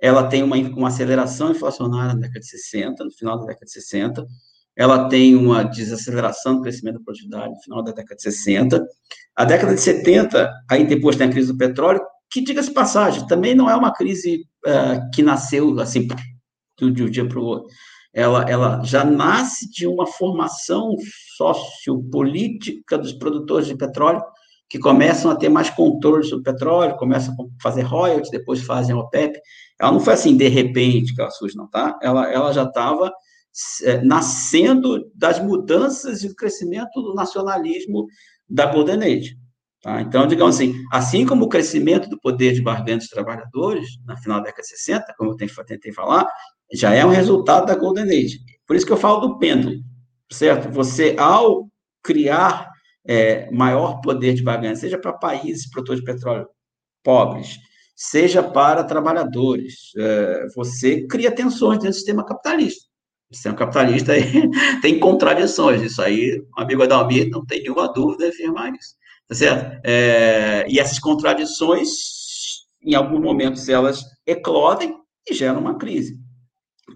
Ela 0.00 0.26
tem 0.26 0.42
uma, 0.42 0.56
uma 0.56 0.88
aceleração 0.88 1.50
inflacionária 1.50 2.14
na 2.14 2.20
década 2.20 2.40
de 2.40 2.48
60, 2.48 3.04
no 3.04 3.10
final 3.10 3.38
da 3.38 3.44
década 3.44 3.66
de 3.66 3.72
60. 3.72 4.26
Ela 4.74 5.06
tem 5.10 5.36
uma 5.36 5.64
desaceleração 5.64 6.56
do 6.56 6.62
crescimento 6.62 6.94
da 6.94 7.04
produtividade 7.04 7.50
no 7.50 7.60
final 7.60 7.84
da 7.84 7.92
década 7.92 8.16
de 8.16 8.22
60. 8.22 8.82
A 9.36 9.44
década 9.44 9.74
de 9.74 9.80
70, 9.82 10.50
aí 10.70 10.86
depois 10.86 11.16
tem 11.16 11.28
a 11.28 11.30
crise 11.30 11.52
do 11.52 11.58
petróleo, 11.58 12.00
que, 12.34 12.42
diga-se 12.42 12.74
passagem, 12.74 13.26
também 13.26 13.54
não 13.54 13.70
é 13.70 13.76
uma 13.76 13.94
crise 13.94 14.44
uh, 14.66 15.10
que 15.14 15.22
nasceu 15.22 15.78
assim, 15.80 16.06
de 16.78 17.02
um 17.02 17.08
dia 17.08 17.26
para 17.26 17.38
o 17.38 17.44
outro 17.44 17.68
ela, 18.14 18.48
ela 18.48 18.82
já 18.84 19.04
nasce 19.04 19.68
de 19.68 19.86
uma 19.88 20.06
formação 20.06 20.94
sociopolítica 21.36 22.96
dos 22.96 23.12
produtores 23.12 23.66
de 23.66 23.76
petróleo, 23.76 24.22
que 24.70 24.78
começam 24.78 25.30
a 25.30 25.36
ter 25.36 25.48
mais 25.48 25.68
controle 25.68 26.22
sobre 26.22 26.40
o 26.40 26.52
petróleo, 26.52 26.96
começam 26.96 27.34
a 27.34 27.62
fazer 27.62 27.82
royalties, 27.82 28.30
depois 28.30 28.62
fazem 28.62 28.94
a 28.94 28.98
OPEP. 28.98 29.38
Ela 29.80 29.92
não 29.92 30.00
foi 30.00 30.14
assim, 30.14 30.36
de 30.36 30.48
repente, 30.48 31.12
que 31.14 31.20
ela 31.20 31.30
surge, 31.30 31.56
não, 31.56 31.68
tá? 31.68 31.98
Ela, 32.00 32.32
ela 32.32 32.52
já 32.52 32.62
estava 32.62 33.12
é, 33.82 34.00
nascendo 34.02 35.10
das 35.14 35.40
mudanças 35.40 36.22
e 36.22 36.28
do 36.28 36.34
crescimento 36.36 37.02
do 37.02 37.14
nacionalismo 37.14 38.06
da 38.48 38.66
Golden 38.66 39.02
Age. 39.02 39.36
Tá? 39.84 40.00
Então, 40.00 40.26
digamos 40.26 40.54
assim, 40.56 40.82
assim 40.90 41.26
como 41.26 41.44
o 41.44 41.48
crescimento 41.48 42.08
do 42.08 42.18
poder 42.18 42.54
de 42.54 42.62
barganha 42.62 42.96
dos 42.96 43.08
trabalhadores, 43.08 43.86
na 44.06 44.16
final 44.16 44.38
da 44.38 44.46
década 44.46 44.62
de 44.62 44.68
60, 44.68 45.14
como 45.18 45.32
eu 45.32 45.36
tentei 45.36 45.92
falar, 45.92 46.26
já 46.72 46.94
é 46.94 47.04
um 47.04 47.10
resultado 47.10 47.66
da 47.66 47.74
Golden 47.74 48.04
Age. 48.04 48.40
Por 48.66 48.74
isso 48.74 48.86
que 48.86 48.92
eu 48.92 48.96
falo 48.96 49.20
do 49.20 49.38
pêndulo, 49.38 49.76
certo? 50.32 50.70
Você, 50.70 51.14
ao 51.18 51.68
criar 52.02 52.70
é, 53.06 53.50
maior 53.50 54.00
poder 54.00 54.32
de 54.32 54.42
barganha, 54.42 54.74
seja 54.74 54.96
para 54.98 55.12
países 55.12 55.68
produtores 55.68 56.00
de 56.00 56.06
petróleo 56.10 56.48
pobres, 57.02 57.58
seja 57.94 58.42
para 58.42 58.84
trabalhadores, 58.84 59.92
é, 59.98 60.46
você 60.56 61.06
cria 61.06 61.30
tensões 61.30 61.76
dentro 61.76 61.90
do 61.90 61.96
sistema 61.96 62.24
capitalista. 62.24 62.88
O 63.30 63.34
sistema 63.34 63.54
capitalista 63.54 64.14
tem 64.80 64.98
contradições. 64.98 65.82
Isso 65.82 66.00
aí, 66.00 66.42
o 66.56 66.62
amigo 66.62 66.82
Adalmir 66.82 67.28
não 67.28 67.44
tem 67.44 67.60
nenhuma 67.60 67.92
dúvida 67.92 68.24
em 68.24 68.30
afirmar 68.30 68.72
isso. 68.72 68.94
Tá 69.28 69.34
certo? 69.34 69.80
É, 69.84 70.66
e 70.68 70.78
essas 70.78 70.98
contradições, 70.98 71.88
em 72.82 72.94
alguns 72.94 73.20
momentos, 73.20 73.68
elas 73.68 74.04
eclodem 74.26 74.96
e 75.28 75.34
geram 75.34 75.60
uma 75.60 75.78
crise 75.78 76.18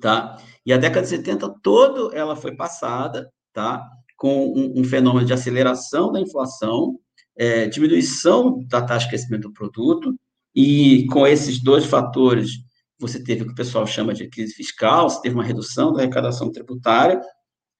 tá? 0.00 0.36
E 0.64 0.72
a 0.72 0.76
década 0.76 1.02
de 1.02 1.08
70 1.08 1.54
toda 1.62 2.14
ela 2.16 2.36
foi 2.36 2.54
passada, 2.54 3.30
tá? 3.52 3.86
Com 4.16 4.52
um, 4.52 4.80
um 4.80 4.84
fenômeno 4.84 5.26
de 5.26 5.32
aceleração 5.32 6.12
da 6.12 6.20
inflação, 6.20 6.98
é, 7.36 7.66
diminuição 7.66 8.64
da 8.66 8.82
taxa 8.82 9.04
de 9.04 9.10
crescimento 9.10 9.42
do 9.48 9.52
produto, 9.52 10.14
e 10.54 11.06
com 11.06 11.26
esses 11.26 11.62
dois 11.62 11.84
fatores, 11.84 12.50
você 12.98 13.22
teve 13.22 13.42
o 13.42 13.46
que 13.46 13.52
o 13.52 13.56
pessoal 13.56 13.86
chama 13.86 14.12
de 14.12 14.28
crise 14.28 14.54
fiscal, 14.54 15.08
você 15.08 15.20
teve 15.22 15.34
uma 15.34 15.44
redução 15.44 15.92
da 15.92 16.00
arrecadação 16.00 16.50
tributária, 16.50 17.20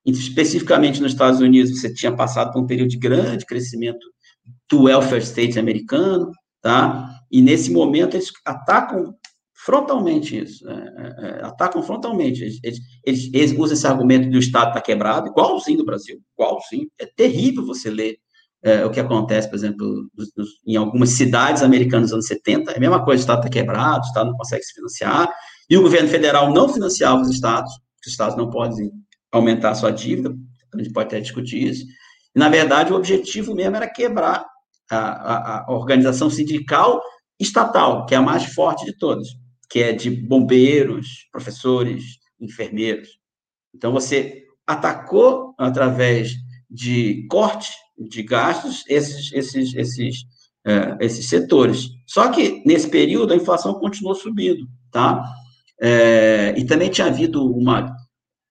especificamente 0.07 1.03
nos 1.03 1.13
Estados 1.13 1.41
Unidos, 1.41 1.79
você 1.79 1.93
tinha 1.93 2.15
passado 2.15 2.53
por 2.53 2.63
um 2.63 2.67
período 2.67 2.89
de 2.89 2.99
grande 2.99 3.45
crescimento 3.45 3.99
do 4.71 4.85
welfare 4.85 5.23
state 5.23 5.59
americano, 5.59 6.33
tá? 6.61 7.11
E 7.31 7.41
nesse 7.41 7.71
momento 7.71 8.17
eles 8.17 8.31
atacam 8.45 9.15
frontalmente 9.55 10.39
isso, 10.39 10.69
é, 10.69 10.73
é, 10.73 11.41
é 11.41 11.45
atacam 11.45 11.83
frontalmente. 11.83 12.43
Eles, 12.43 12.81
eles, 13.05 13.31
eles, 13.33 13.53
usam 13.53 13.75
esse 13.75 13.87
argumento 13.87 14.31
de 14.31 14.37
o 14.37 14.41
Estado 14.41 14.69
está 14.69 14.81
quebrado, 14.81 15.29
igualzinho 15.29 15.79
do 15.79 15.85
Brasil, 15.85 16.21
igualzinho. 16.39 16.89
É 16.99 17.07
terrível 17.07 17.67
você 17.67 17.91
ler 17.91 18.19
é, 18.63 18.85
o 18.85 18.91
que 18.91 19.01
acontece, 19.01 19.49
por 19.49 19.57
exemplo, 19.57 20.09
em 20.67 20.77
algumas 20.77 21.11
cidades 21.11 21.63
americanas 21.63 22.11
dos 22.11 22.15
anos 22.15 22.27
70, 22.27 22.73
é 22.73 22.77
a 22.77 22.81
mesma 22.81 23.05
coisa, 23.05 23.21
o 23.21 23.23
Estado 23.23 23.39
está 23.39 23.51
quebrado, 23.51 24.05
o 24.05 24.07
Estado 24.07 24.31
não 24.31 24.37
consegue 24.37 24.65
se 24.65 24.75
financiar, 24.75 25.31
e 25.71 25.77
o 25.77 25.83
governo 25.83 26.09
federal 26.09 26.53
não 26.53 26.69
financiava 26.69 27.21
os 27.21 27.31
estados, 27.31 27.73
os 28.05 28.11
estados 28.11 28.37
não 28.37 28.51
podem 28.51 28.91
aumentar 29.31 29.71
a 29.71 29.75
sua 29.75 29.91
dívida, 29.91 30.35
a 30.75 30.79
gente 30.79 30.93
pode 30.93 31.07
até 31.07 31.21
discutir 31.21 31.69
isso. 31.69 31.85
Na 32.35 32.49
verdade, 32.49 32.93
o 32.93 32.97
objetivo 32.97 33.55
mesmo 33.55 33.77
era 33.77 33.89
quebrar 33.89 34.47
a, 34.91 34.99
a, 34.99 35.65
a 35.67 35.73
organização 35.73 36.31
sindical 36.31 37.01
estatal, 37.39 38.07
que 38.07 38.15
é 38.15 38.19
a 38.19 38.23
mais 38.23 38.45
forte 38.45 38.85
de 38.85 38.97
todas, 38.97 39.29
que 39.71 39.81
é 39.81 39.93
de 39.93 40.11
bombeiros, 40.11 41.29
professores, 41.31 42.05
enfermeiros. 42.41 43.09
Então, 43.75 43.93
você 43.93 44.45
atacou 44.67 45.55
através 45.59 46.33
de 46.71 47.27
corte 47.29 47.73
de 47.99 48.23
gastos 48.23 48.85
esses, 48.89 49.33
esses, 49.33 49.75
esses, 49.75 50.25
é, 50.65 50.97
esses 51.01 51.29
setores. 51.29 51.89
Só 52.07 52.29
que, 52.31 52.63
nesse 52.65 52.89
período, 52.89 53.33
a 53.33 53.37
inflação 53.37 53.75
continuou 53.75 54.15
subindo, 54.15 54.67
tá? 54.91 55.25
É, 55.81 56.55
e 56.57 56.65
também 56.65 56.91
tinha 56.91 57.07
havido 57.07 57.45
uma, 57.51 57.95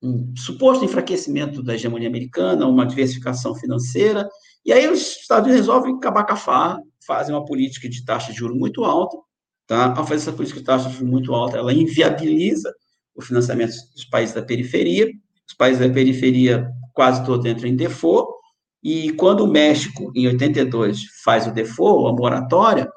um 0.01 0.33
suposto 0.35 0.85
enfraquecimento 0.85 1.63
da 1.63 1.75
hegemonia 1.75 2.07
americana, 2.07 2.67
uma 2.67 2.85
diversificação 2.85 3.55
financeira, 3.55 4.27
e 4.65 4.71
aí 4.71 4.87
os 4.87 5.17
Estados 5.21 5.47
Unidos 5.47 5.65
resolvem 5.65 5.95
acabar 5.95 6.25
com 6.25 6.33
a 6.33 6.37
farra, 6.37 6.81
fazem 7.05 7.33
uma 7.33 7.45
política 7.45 7.87
de 7.89 8.03
taxa 8.03 8.31
de 8.31 8.37
juros 8.37 8.57
muito 8.57 8.83
alta, 8.83 9.17
tá? 9.65 9.93
Ao 9.97 10.05
fazer 10.05 10.21
essa 10.21 10.33
política 10.33 10.59
de 10.59 10.65
taxa 10.65 10.89
de 10.89 10.95
juros 10.95 11.09
muito 11.09 11.33
alta, 11.33 11.57
ela 11.57 11.73
inviabiliza 11.73 12.73
o 13.15 13.21
financiamento 13.21 13.73
dos 13.93 14.05
países 14.05 14.35
da 14.35 14.41
periferia, 14.41 15.09
os 15.47 15.55
países 15.55 15.79
da 15.79 15.91
periferia 15.93 16.69
quase 16.93 17.25
todos 17.25 17.45
entram 17.45 17.69
em 17.69 17.75
default, 17.75 18.29
e 18.83 19.11
quando 19.13 19.43
o 19.43 19.47
México, 19.47 20.11
em 20.15 20.27
82, 20.27 21.01
faz 21.23 21.47
o 21.47 21.51
default, 21.51 22.09
a 22.09 22.15
moratória, 22.15 22.87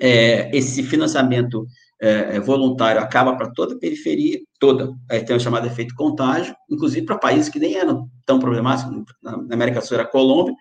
é, 0.00 0.56
esse 0.56 0.82
financiamento 0.82 1.66
é, 2.00 2.36
é 2.36 2.40
voluntário 2.40 3.00
acaba 3.00 3.36
para 3.36 3.50
toda 3.52 3.74
a 3.74 3.78
periferia, 3.78 4.40
toda, 4.58 4.92
aí 5.10 5.24
tem 5.24 5.36
o 5.36 5.40
chamado 5.40 5.66
efeito 5.66 5.94
contágio, 5.94 6.54
inclusive 6.70 7.06
para 7.06 7.18
países 7.18 7.48
que 7.48 7.58
nem 7.58 7.74
eram 7.74 8.08
tão 8.26 8.38
problemáticos, 8.38 8.92
na 9.22 9.54
América 9.54 9.80
do 9.80 9.86
Sul 9.86 9.96
era 9.96 10.06
a 10.06 10.10
Colômbia, 10.10 10.54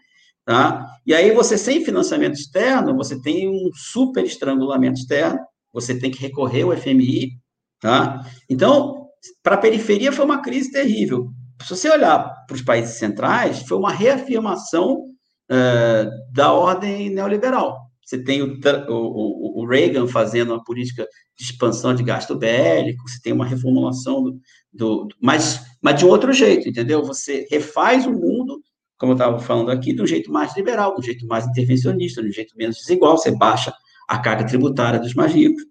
tá? 0.46 0.88
E 1.06 1.14
aí 1.14 1.32
você, 1.32 1.58
sem 1.58 1.84
financiamento 1.84 2.36
externo, 2.36 2.96
você 2.96 3.20
tem 3.22 3.50
um 3.50 3.70
super 3.74 4.24
estrangulamento 4.24 5.00
externo, 5.00 5.40
você 5.72 5.98
tem 5.98 6.12
que 6.12 6.22
recorrer 6.22 6.64
ao 6.64 6.78
FMI, 6.78 7.32
tá? 7.80 8.26
Então, 8.50 9.08
para 9.42 9.56
a 9.56 9.60
periferia 9.60 10.12
foi 10.12 10.26
uma 10.26 10.42
crise 10.42 10.72
terrível. 10.72 11.30
Se 11.62 11.76
você 11.76 11.90
olhar 11.90 12.30
para 12.46 12.56
os 12.56 12.62
países 12.62 12.98
centrais, 12.98 13.62
foi 13.64 13.78
uma 13.78 13.92
reafirmação 13.92 15.06
uh, 15.50 16.34
da 16.34 16.52
ordem 16.52 17.10
neoliberal. 17.10 17.83
Você 18.06 18.22
tem 18.22 18.42
o, 18.42 18.60
o, 18.90 19.62
o, 19.62 19.68
Reagan 19.68 20.08
fazendo 20.08 20.54
uma 20.54 20.64
política 20.64 21.08
de 21.38 21.44
expansão 21.44 21.96
de 21.96 22.04
gasto 22.04 22.36
bélico, 22.36 23.08
você 23.08 23.20
tem 23.22 23.34
uma 23.34 23.46
reformulação 23.46 24.24
do, 24.24 24.40
do, 24.72 25.08
mas, 25.22 25.62
mas 25.82 25.98
de 25.98 26.06
um 26.06 26.10
outro 26.10 26.34
jeito, 26.34 26.68
entendeu? 26.68 27.04
Você 27.04 27.48
refaz 27.50 28.06
o 28.06 28.12
mundo, 28.12 28.62
como 28.98 29.14
eu 29.14 29.16
estava 29.16 29.40
falando 29.40 29.72
aqui, 29.72 29.94
de 29.94 30.02
um 30.02 30.08
jeito 30.08 30.32
mais 30.32 30.56
liberal, 30.56 30.94
de 30.94 31.00
um 31.00 31.04
jeito 31.04 31.26
mais 31.26 31.48
intervencionista, 31.48 32.22
de 32.22 32.30
um 32.30 32.34
jeito 32.34 32.56
menos 32.58 32.78
desigual, 32.78 33.18
você 33.18 33.32
baixa 33.32 33.74
a 34.08 34.18
carga 34.18 34.46
tributária 34.46 35.00
dos 35.00 35.14
mais 35.14 35.34
ricos. 35.34 35.64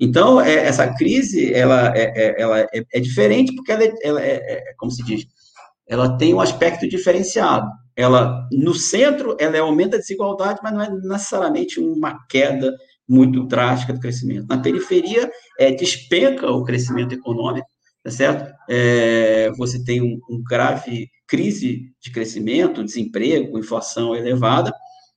Então, 0.00 0.40
é, 0.40 0.54
essa 0.54 0.94
crise, 0.94 1.52
ela 1.52 1.92
é, 1.96 2.12
é 2.14 2.40
ela 2.40 2.60
é, 2.60 2.68
é, 2.92 3.00
diferente 3.00 3.54
porque 3.54 3.72
ela, 3.72 3.82
é, 3.82 3.92
ela 4.02 4.22
é, 4.22 4.34
é, 4.34 4.74
como 4.76 4.92
se 4.92 5.02
diz, 5.02 5.26
ela 5.88 6.16
tem 6.16 6.32
um 6.32 6.40
aspecto 6.40 6.88
diferenciado. 6.88 7.66
Ela, 7.98 8.48
no 8.52 8.74
centro, 8.74 9.36
ela 9.40 9.58
aumenta 9.58 9.96
a 9.96 9.98
desigualdade, 9.98 10.60
mas 10.62 10.72
não 10.72 10.82
é 10.82 10.88
necessariamente 10.88 11.80
uma 11.80 12.24
queda 12.28 12.72
muito 13.08 13.44
drástica 13.44 13.92
do 13.92 13.98
crescimento. 13.98 14.46
Na 14.48 14.62
periferia, 14.62 15.28
é, 15.58 15.72
despenca 15.72 16.48
o 16.48 16.62
crescimento 16.62 17.12
econômico, 17.12 17.66
tá 18.04 18.08
certo? 18.12 18.54
É, 18.70 19.50
você 19.58 19.82
tem 19.82 20.00
um, 20.00 20.16
um, 20.30 20.40
grave 20.48 21.08
crise 21.26 21.90
de 22.00 22.12
crescimento, 22.12 22.84
desemprego, 22.84 23.58
inflação 23.58 24.14
elevada, 24.14 24.72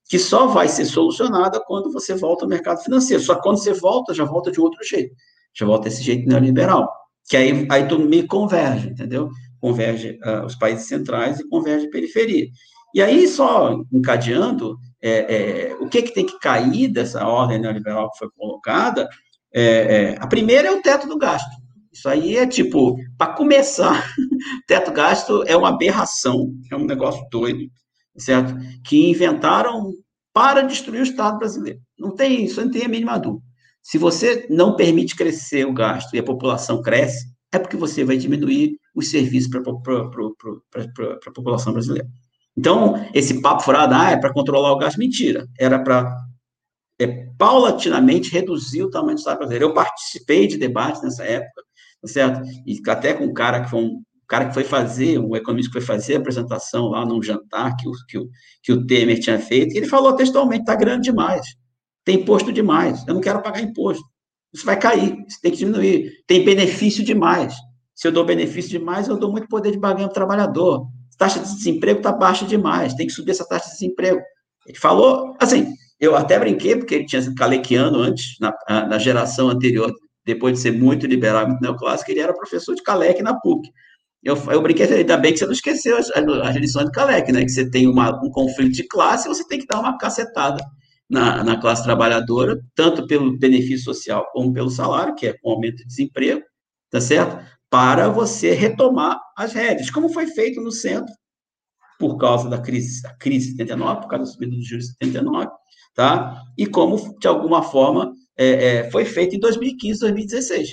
que 0.09 0.17
só 0.17 0.47
vai 0.47 0.67
ser 0.67 0.85
solucionada 0.85 1.61
quando 1.63 1.91
você 1.91 2.15
volta 2.15 2.45
ao 2.45 2.49
mercado 2.49 2.81
financeiro. 2.81 3.21
Só 3.21 3.35
que 3.35 3.43
quando 3.43 3.59
você 3.59 3.73
volta, 3.73 4.11
já 4.11 4.25
volta 4.25 4.51
de 4.51 4.59
outro 4.59 4.83
jeito. 4.83 5.13
Já 5.53 5.67
volta 5.67 5.87
desse 5.87 6.01
jeito 6.01 6.27
neoliberal. 6.27 6.91
Que 7.29 7.37
aí, 7.37 7.67
aí 7.69 7.87
tudo 7.87 8.09
me 8.09 8.23
converge, 8.23 8.89
entendeu? 8.89 9.29
Converge 9.61 10.19
uh, 10.25 10.45
os 10.45 10.55
países 10.55 10.87
centrais 10.87 11.39
e 11.39 11.47
converge 11.47 11.89
periferia. 11.89 12.47
E 12.93 13.01
aí, 13.01 13.27
só 13.27 13.79
encadeando, 13.93 14.77
é, 15.01 15.69
é, 15.69 15.75
o 15.79 15.87
que, 15.87 16.01
que 16.01 16.13
tem 16.13 16.25
que 16.25 16.37
cair 16.39 16.89
dessa 16.89 17.25
ordem 17.25 17.59
neoliberal 17.59 18.11
que 18.11 18.17
foi 18.17 18.29
colocada, 18.31 19.07
é, 19.53 19.63
é 19.63 20.17
a 20.19 20.27
primeira 20.27 20.67
é 20.67 20.71
o 20.71 20.81
teto 20.81 21.07
do 21.07 21.17
gasto. 21.17 21.49
Isso 21.93 22.09
aí 22.09 22.37
é 22.37 22.47
tipo, 22.47 22.97
para 23.17 23.33
começar, 23.33 24.13
teto 24.67 24.91
gasto 24.91 25.43
é 25.45 25.55
uma 25.55 25.69
aberração, 25.69 26.51
é 26.71 26.75
um 26.75 26.85
negócio 26.85 27.25
doido, 27.29 27.69
certo? 28.17 28.55
Que 28.83 29.09
inventaram 29.09 29.93
para 30.33 30.61
destruir 30.61 31.01
o 31.01 31.03
Estado 31.03 31.37
brasileiro. 31.37 31.79
Não 31.97 32.15
tem 32.15 32.43
isso, 32.43 32.61
não 32.61 32.71
tem 32.71 32.85
a 32.85 32.89
mínima 32.89 33.19
dúvida. 33.19 33.43
Se 33.83 33.97
você 33.97 34.47
não 34.49 34.75
permite 34.75 35.15
crescer 35.15 35.65
o 35.65 35.73
gasto 35.73 36.13
e 36.13 36.19
a 36.19 36.23
população 36.23 36.81
cresce, 36.81 37.25
é 37.51 37.59
porque 37.59 37.75
você 37.75 38.03
vai 38.03 38.15
diminuir 38.15 38.77
os 38.93 39.09
serviços 39.09 39.49
para 39.49 39.61
a 39.61 41.31
população 41.33 41.73
brasileira. 41.73 42.07
Então, 42.57 42.95
esse 43.13 43.41
papo 43.41 43.63
furado, 43.63 43.93
ah, 43.93 44.11
é 44.11 44.17
para 44.17 44.33
controlar 44.33 44.71
o 44.73 44.77
gasto, 44.77 44.97
mentira. 44.97 45.47
Era 45.57 45.79
para 45.79 46.13
é, 46.99 47.25
paulatinamente 47.37 48.31
reduzir 48.31 48.83
o 48.83 48.89
tamanho 48.89 49.15
do 49.15 49.19
Estado 49.19 49.37
brasileiro. 49.37 49.65
Eu 49.65 49.73
participei 49.73 50.47
de 50.47 50.57
debates 50.57 51.01
nessa 51.01 51.23
época, 51.23 51.63
tá 52.01 52.07
certo? 52.07 52.41
E 52.65 52.79
até 52.87 53.13
com 53.13 53.25
um 53.25 53.33
cara 53.33 53.61
que 53.63 53.69
foi 53.69 53.79
um 53.81 54.03
cara 54.27 54.47
que 54.47 54.53
foi 54.53 54.63
fazer, 54.63 55.19
um 55.19 55.35
economista 55.35 55.69
que 55.69 55.79
foi 55.79 55.95
fazer 55.95 56.15
a 56.15 56.19
apresentação 56.19 56.87
lá 56.87 57.05
num 57.05 57.21
jantar 57.21 57.75
que 57.75 57.85
o, 57.85 57.91
que 58.07 58.17
o, 58.17 58.29
que 58.63 58.71
o 58.71 58.85
Temer 58.85 59.19
tinha 59.19 59.37
feito, 59.37 59.73
e 59.73 59.77
ele 59.77 59.87
falou 59.87 60.15
textualmente, 60.15 60.61
está 60.61 60.73
grande 60.73 61.09
demais, 61.09 61.45
tem 62.05 62.21
imposto 62.21 62.49
demais, 62.51 63.05
eu 63.05 63.13
não 63.13 63.19
quero 63.19 63.41
pagar 63.41 63.61
imposto. 63.61 64.03
Isso 64.53 64.65
vai 64.65 64.79
cair, 64.79 65.17
isso 65.27 65.39
tem 65.41 65.51
que 65.51 65.57
diminuir. 65.57 66.11
Tem 66.27 66.43
benefício 66.43 67.03
demais. 67.03 67.53
Se 68.01 68.07
eu 68.07 68.11
dou 68.11 68.25
benefício 68.25 68.71
demais, 68.71 69.07
eu 69.07 69.15
dou 69.15 69.29
muito 69.29 69.47
poder 69.47 69.69
de 69.69 69.77
barganha 69.77 70.07
para 70.07 70.13
o 70.13 70.15
trabalhador. 70.15 70.87
Taxa 71.19 71.39
de 71.39 71.53
desemprego 71.53 71.99
está 71.99 72.11
baixa 72.11 72.43
demais, 72.47 72.95
tem 72.95 73.05
que 73.05 73.13
subir 73.13 73.29
essa 73.29 73.47
taxa 73.47 73.65
de 73.65 73.73
desemprego. 73.73 74.19
Ele 74.65 74.79
falou, 74.79 75.35
assim, 75.39 75.67
eu 75.99 76.15
até 76.15 76.39
brinquei, 76.39 76.75
porque 76.75 76.95
ele 76.95 77.05
tinha 77.05 77.21
sido 77.21 77.35
calequiano 77.35 77.99
antes, 77.99 78.37
na, 78.39 78.87
na 78.87 78.97
geração 78.97 79.49
anterior, 79.49 79.93
depois 80.25 80.55
de 80.55 80.61
ser 80.61 80.71
muito 80.71 81.05
liberal, 81.05 81.47
muito 81.47 81.61
neoclássico, 81.61 82.09
ele 82.09 82.21
era 82.21 82.33
professor 82.33 82.73
de 82.73 82.81
Calec 82.81 83.21
na 83.21 83.39
PUC. 83.39 83.69
Eu, 84.23 84.35
eu 84.49 84.61
brinquei, 84.63 84.87
ainda 84.87 85.17
bem 85.17 85.33
que 85.33 85.37
você 85.37 85.45
não 85.45 85.53
esqueceu 85.53 85.95
as, 85.95 86.09
as 86.09 86.55
lições 86.55 86.87
de 86.87 86.91
Calec, 86.93 87.31
né? 87.31 87.43
Que 87.43 87.49
você 87.49 87.69
tem 87.69 87.85
uma, 87.87 88.19
um 88.25 88.31
conflito 88.31 88.71
de 88.71 88.87
classe 88.87 89.27
e 89.27 89.29
você 89.29 89.47
tem 89.47 89.59
que 89.59 89.67
dar 89.67 89.79
uma 89.79 89.99
cacetada 89.99 90.59
na, 91.07 91.43
na 91.43 91.61
classe 91.61 91.83
trabalhadora, 91.83 92.59
tanto 92.73 93.05
pelo 93.05 93.37
benefício 93.37 93.83
social 93.83 94.27
como 94.33 94.51
pelo 94.51 94.71
salário, 94.71 95.13
que 95.13 95.27
é 95.27 95.35
o 95.43 95.51
aumento 95.51 95.77
de 95.77 95.85
desemprego, 95.85 96.41
tá 96.89 96.99
certo? 96.99 97.60
Para 97.71 98.09
você 98.09 98.51
retomar 98.51 99.17
as 99.35 99.53
rédeas, 99.53 99.89
como 99.89 100.09
foi 100.09 100.27
feito 100.27 100.61
no 100.61 100.71
centro, 100.71 101.11
por 101.97 102.17
causa 102.17 102.49
da 102.49 102.59
crise, 102.59 103.01
da 103.01 103.13
crise 103.15 103.51
79, 103.51 104.01
por 104.01 104.09
causa 104.09 104.25
da 104.25 104.31
subida 104.31 104.55
dos 104.55 104.67
juros 104.67 104.85
de 104.87 104.91
79, 104.91 105.49
tá? 105.95 106.43
E 106.57 106.67
como, 106.67 107.17
de 107.17 107.27
alguma 107.27 107.63
forma, 107.63 108.13
é, 108.37 108.65
é, 108.65 108.91
foi 108.91 109.05
feito 109.05 109.35
em 109.35 109.39
2015, 109.39 110.01
2016, 110.01 110.69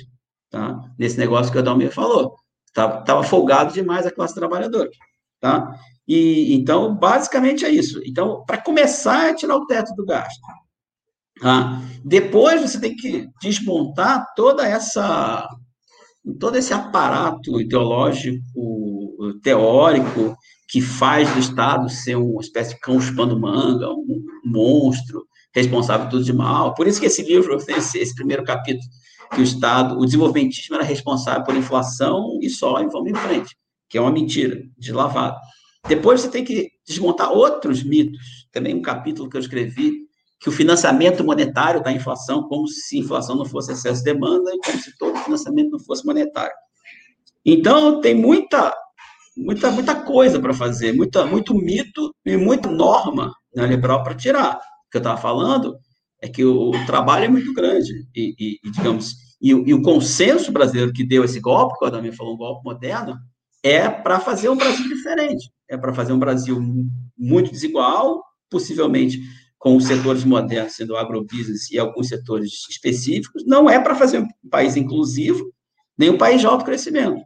tá? 0.49 0.77
Nesse 0.97 1.17
negócio 1.17 1.51
que 1.51 1.57
o 1.57 1.61
Adalmir 1.61 1.91
falou. 1.91 2.35
Estava 2.67 3.23
folgado 3.23 3.73
demais 3.73 4.05
a 4.05 4.11
classe 4.11 4.35
trabalhadora, 4.35 4.89
tá? 5.39 5.73
E, 6.07 6.53
então, 6.55 6.95
basicamente 6.95 7.63
é 7.63 7.69
isso. 7.69 8.01
Então, 8.03 8.43
para 8.45 8.61
começar, 8.61 9.29
é 9.29 9.33
tirar 9.33 9.55
o 9.55 9.65
teto 9.67 9.93
do 9.95 10.05
gasto. 10.05 10.41
Tá? 11.39 11.81
Depois 12.03 12.61
você 12.61 12.79
tem 12.79 12.95
que 12.95 13.29
desmontar 13.41 14.25
toda 14.35 14.67
essa 14.67 15.47
todo 16.39 16.57
esse 16.57 16.73
aparato 16.73 17.59
ideológico, 17.59 18.39
teórico, 19.41 20.35
que 20.67 20.81
faz 20.81 21.31
do 21.33 21.39
Estado 21.39 21.89
ser 21.89 22.15
uma 22.15 22.41
espécie 22.41 22.75
de 22.75 22.79
cão 22.79 22.99
chupando 23.01 23.39
manga, 23.39 23.89
um 23.89 24.23
monstro, 24.45 25.25
responsável 25.53 26.05
por 26.05 26.11
tudo 26.11 26.23
de 26.23 26.33
mal. 26.33 26.73
Por 26.75 26.87
isso 26.87 26.99
que 26.99 27.07
esse 27.07 27.23
livro, 27.23 27.57
esse, 27.57 28.15
primeiro 28.15 28.43
capítulo, 28.43 28.87
que 29.33 29.41
o 29.41 29.43
Estado, 29.43 29.97
o 29.97 30.05
desenvolvimentismo 30.05 30.75
era 30.75 30.83
responsável 30.83 31.43
por 31.43 31.55
inflação 31.55 32.39
e 32.41 32.49
só, 32.49 32.81
e 32.81 32.87
vamos 32.87 33.09
em 33.09 33.15
frente, 33.15 33.55
que 33.89 33.97
é 33.97 34.01
uma 34.01 34.11
mentira, 34.11 34.61
de 34.77 34.91
lavado. 34.91 35.37
Depois 35.87 36.21
você 36.21 36.29
tem 36.29 36.43
que 36.43 36.69
desmontar 36.87 37.31
outros 37.31 37.83
mitos. 37.83 38.47
Também 38.51 38.75
um 38.75 38.81
capítulo 38.81 39.29
que 39.29 39.37
eu 39.37 39.41
escrevi, 39.41 39.98
que 40.39 40.47
o 40.47 40.51
financiamento 40.51 41.23
monetário 41.23 41.83
da 41.83 41.91
inflação, 41.91 42.43
como 42.43 42.67
se 42.67 42.97
inflação 42.97 43.35
não 43.35 43.45
fosse 43.45 43.73
excesso 43.73 43.99
de 43.99 44.05
demanda 44.05 44.51
e 44.53 44.59
como 44.59 44.79
se 44.79 44.97
todo 44.97 45.17
financiamento 45.19 45.71
não 45.71 45.79
fosse 45.79 46.05
monetário. 46.05 46.55
Então, 47.45 47.99
tem 47.99 48.15
muita, 48.15 48.73
muita, 49.35 49.69
muita 49.69 49.95
coisa 49.95 50.39
para 50.39 50.53
fazer, 50.53 50.93
muita, 50.93 51.25
muito 51.25 51.53
mito 51.53 52.13
e 52.25 52.37
muita 52.37 52.69
norma 52.69 53.33
neoliberal 53.53 54.03
para 54.03 54.15
tirar. 54.15 54.55
O 54.55 54.89
que 54.89 54.97
eu 54.97 54.99
estava 54.99 55.19
falando 55.19 55.77
é 56.21 56.27
que 56.27 56.43
o, 56.43 56.71
trabalho 56.85 57.25
é 57.25 57.29
muito 57.29 57.53
grande 57.53 57.91
e, 58.15 58.35
e, 58.39 58.59
e 58.63 58.71
digamos, 58.71 59.15
e, 59.41 59.49
e, 59.49 59.73
o 59.73 59.81
consenso 59.81 60.51
brasileiro 60.51 60.93
que 60.93 61.05
deu 61.05 61.23
esse 61.23 61.39
golpe, 61.39 61.77
que 61.77 61.85
o 61.85 61.87
Adamir 61.87 62.15
falou, 62.15 62.33
um 62.33 62.37
golpe 62.37 62.63
moderno, 62.63 63.17
é 63.63 63.89
para 63.89 64.19
fazer 64.19 64.49
um 64.49 64.57
Brasil 64.57 64.87
diferente, 64.87 65.51
é 65.67 65.77
para 65.77 65.93
fazer 65.93 66.13
um 66.13 66.19
Brasil 66.19 66.61
muito 67.17 67.51
desigual, 67.51 68.23
possivelmente 68.49 69.19
com 69.59 69.75
os 69.75 69.85
setores 69.85 70.23
modernos 70.23 70.73
sendo 70.73 70.95
agrobusiness 70.95 71.69
e 71.69 71.77
alguns 71.77 72.07
setores 72.07 72.65
específicos, 72.69 73.45
não 73.45 73.69
é 73.69 73.77
para 73.79 73.93
fazer 73.93 74.19
um 74.19 74.49
país 74.49 74.77
inclusivo, 74.77 75.53
nem 75.97 76.09
um 76.09 76.17
país 76.17 76.39
de 76.39 76.47
alto 76.47 76.63
crescimento. 76.63 77.21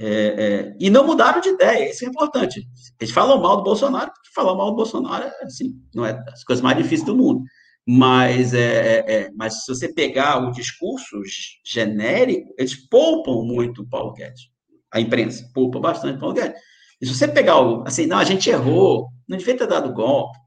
É, 0.00 0.06
é, 0.06 0.76
e 0.80 0.88
não 0.88 1.06
mudaram 1.06 1.40
de 1.40 1.50
ideia, 1.50 1.90
isso 1.90 2.04
é 2.04 2.08
importante. 2.08 2.66
Eles 2.98 3.12
falam 3.12 3.40
mal 3.42 3.58
do 3.58 3.62
Bolsonaro, 3.64 4.10
porque 4.12 4.30
falar 4.34 4.54
mal 4.54 4.70
do 4.70 4.76
Bolsonaro 4.76 5.24
é, 5.24 5.44
assim, 5.44 5.74
não 5.94 6.06
é 6.06 6.14
das 6.14 6.42
coisas 6.44 6.62
mais 6.62 6.76
difíceis 6.78 7.04
do 7.04 7.16
mundo. 7.16 7.42
Mas, 7.86 8.54
é, 8.54 8.60
é, 8.60 9.12
é, 9.14 9.30
mas 9.34 9.64
se 9.64 9.74
você 9.74 9.92
pegar 9.92 10.46
o 10.46 10.52
discurso 10.52 11.20
genérico, 11.64 12.54
eles 12.58 12.74
poupam 12.74 13.42
muito 13.44 13.82
o 13.82 13.86
Paulo 13.86 14.12
Guedes. 14.12 14.50
A 14.90 15.00
imprensa 15.00 15.50
poupa 15.52 15.80
bastante 15.80 16.16
o 16.16 16.20
Paulo 16.20 16.34
Guedes. 16.34 16.60
E 17.00 17.06
se 17.06 17.14
você 17.14 17.26
pegar 17.26 17.60
o, 17.60 17.82
assim, 17.86 18.06
não, 18.06 18.18
a 18.18 18.24
gente 18.24 18.48
errou, 18.48 19.08
não 19.26 19.36
devia 19.36 19.56
ter 19.56 19.66
dado 19.66 19.92
golpe, 19.92 20.38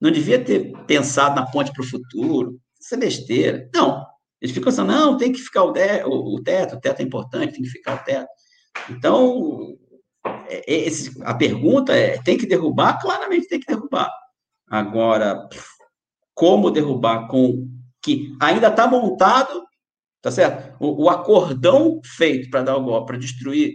não 0.00 0.10
devia 0.10 0.42
ter 0.42 0.72
pensado 0.86 1.34
na 1.34 1.46
ponte 1.46 1.72
para 1.72 1.82
o 1.82 1.86
futuro, 1.86 2.58
isso 2.80 2.94
é 2.94 2.98
besteira. 2.98 3.68
Não, 3.74 4.06
eles 4.40 4.54
ficam 4.54 4.70
pensando, 4.70 4.92
não, 4.92 5.16
tem 5.16 5.32
que 5.32 5.40
ficar 5.40 5.64
o, 5.64 5.72
de, 5.72 6.02
o, 6.04 6.36
o 6.36 6.42
teto, 6.42 6.76
o 6.76 6.80
teto 6.80 7.00
é 7.00 7.02
importante, 7.02 7.52
tem 7.52 7.62
que 7.62 7.68
ficar 7.68 7.96
o 7.96 8.04
teto. 8.04 8.28
Então, 8.88 9.76
é, 10.48 10.72
é, 10.72 10.86
esse, 10.86 11.20
a 11.22 11.34
pergunta 11.34 11.94
é: 11.94 12.20
tem 12.22 12.38
que 12.38 12.46
derrubar? 12.46 12.98
Claramente 13.00 13.48
tem 13.48 13.60
que 13.60 13.66
derrubar. 13.66 14.10
Agora, 14.68 15.48
como 16.34 16.70
derrubar 16.70 17.28
com 17.28 17.68
que 18.02 18.34
ainda 18.40 18.68
está 18.68 18.86
montado, 18.86 19.62
tá 20.22 20.30
certo? 20.30 20.74
O, 20.80 21.04
o 21.04 21.10
acordão 21.10 22.00
feito 22.04 22.48
para 22.48 22.62
dar 22.62 22.76
o 22.76 22.84
golpe, 22.84 23.08
para 23.08 23.18
destruir 23.18 23.74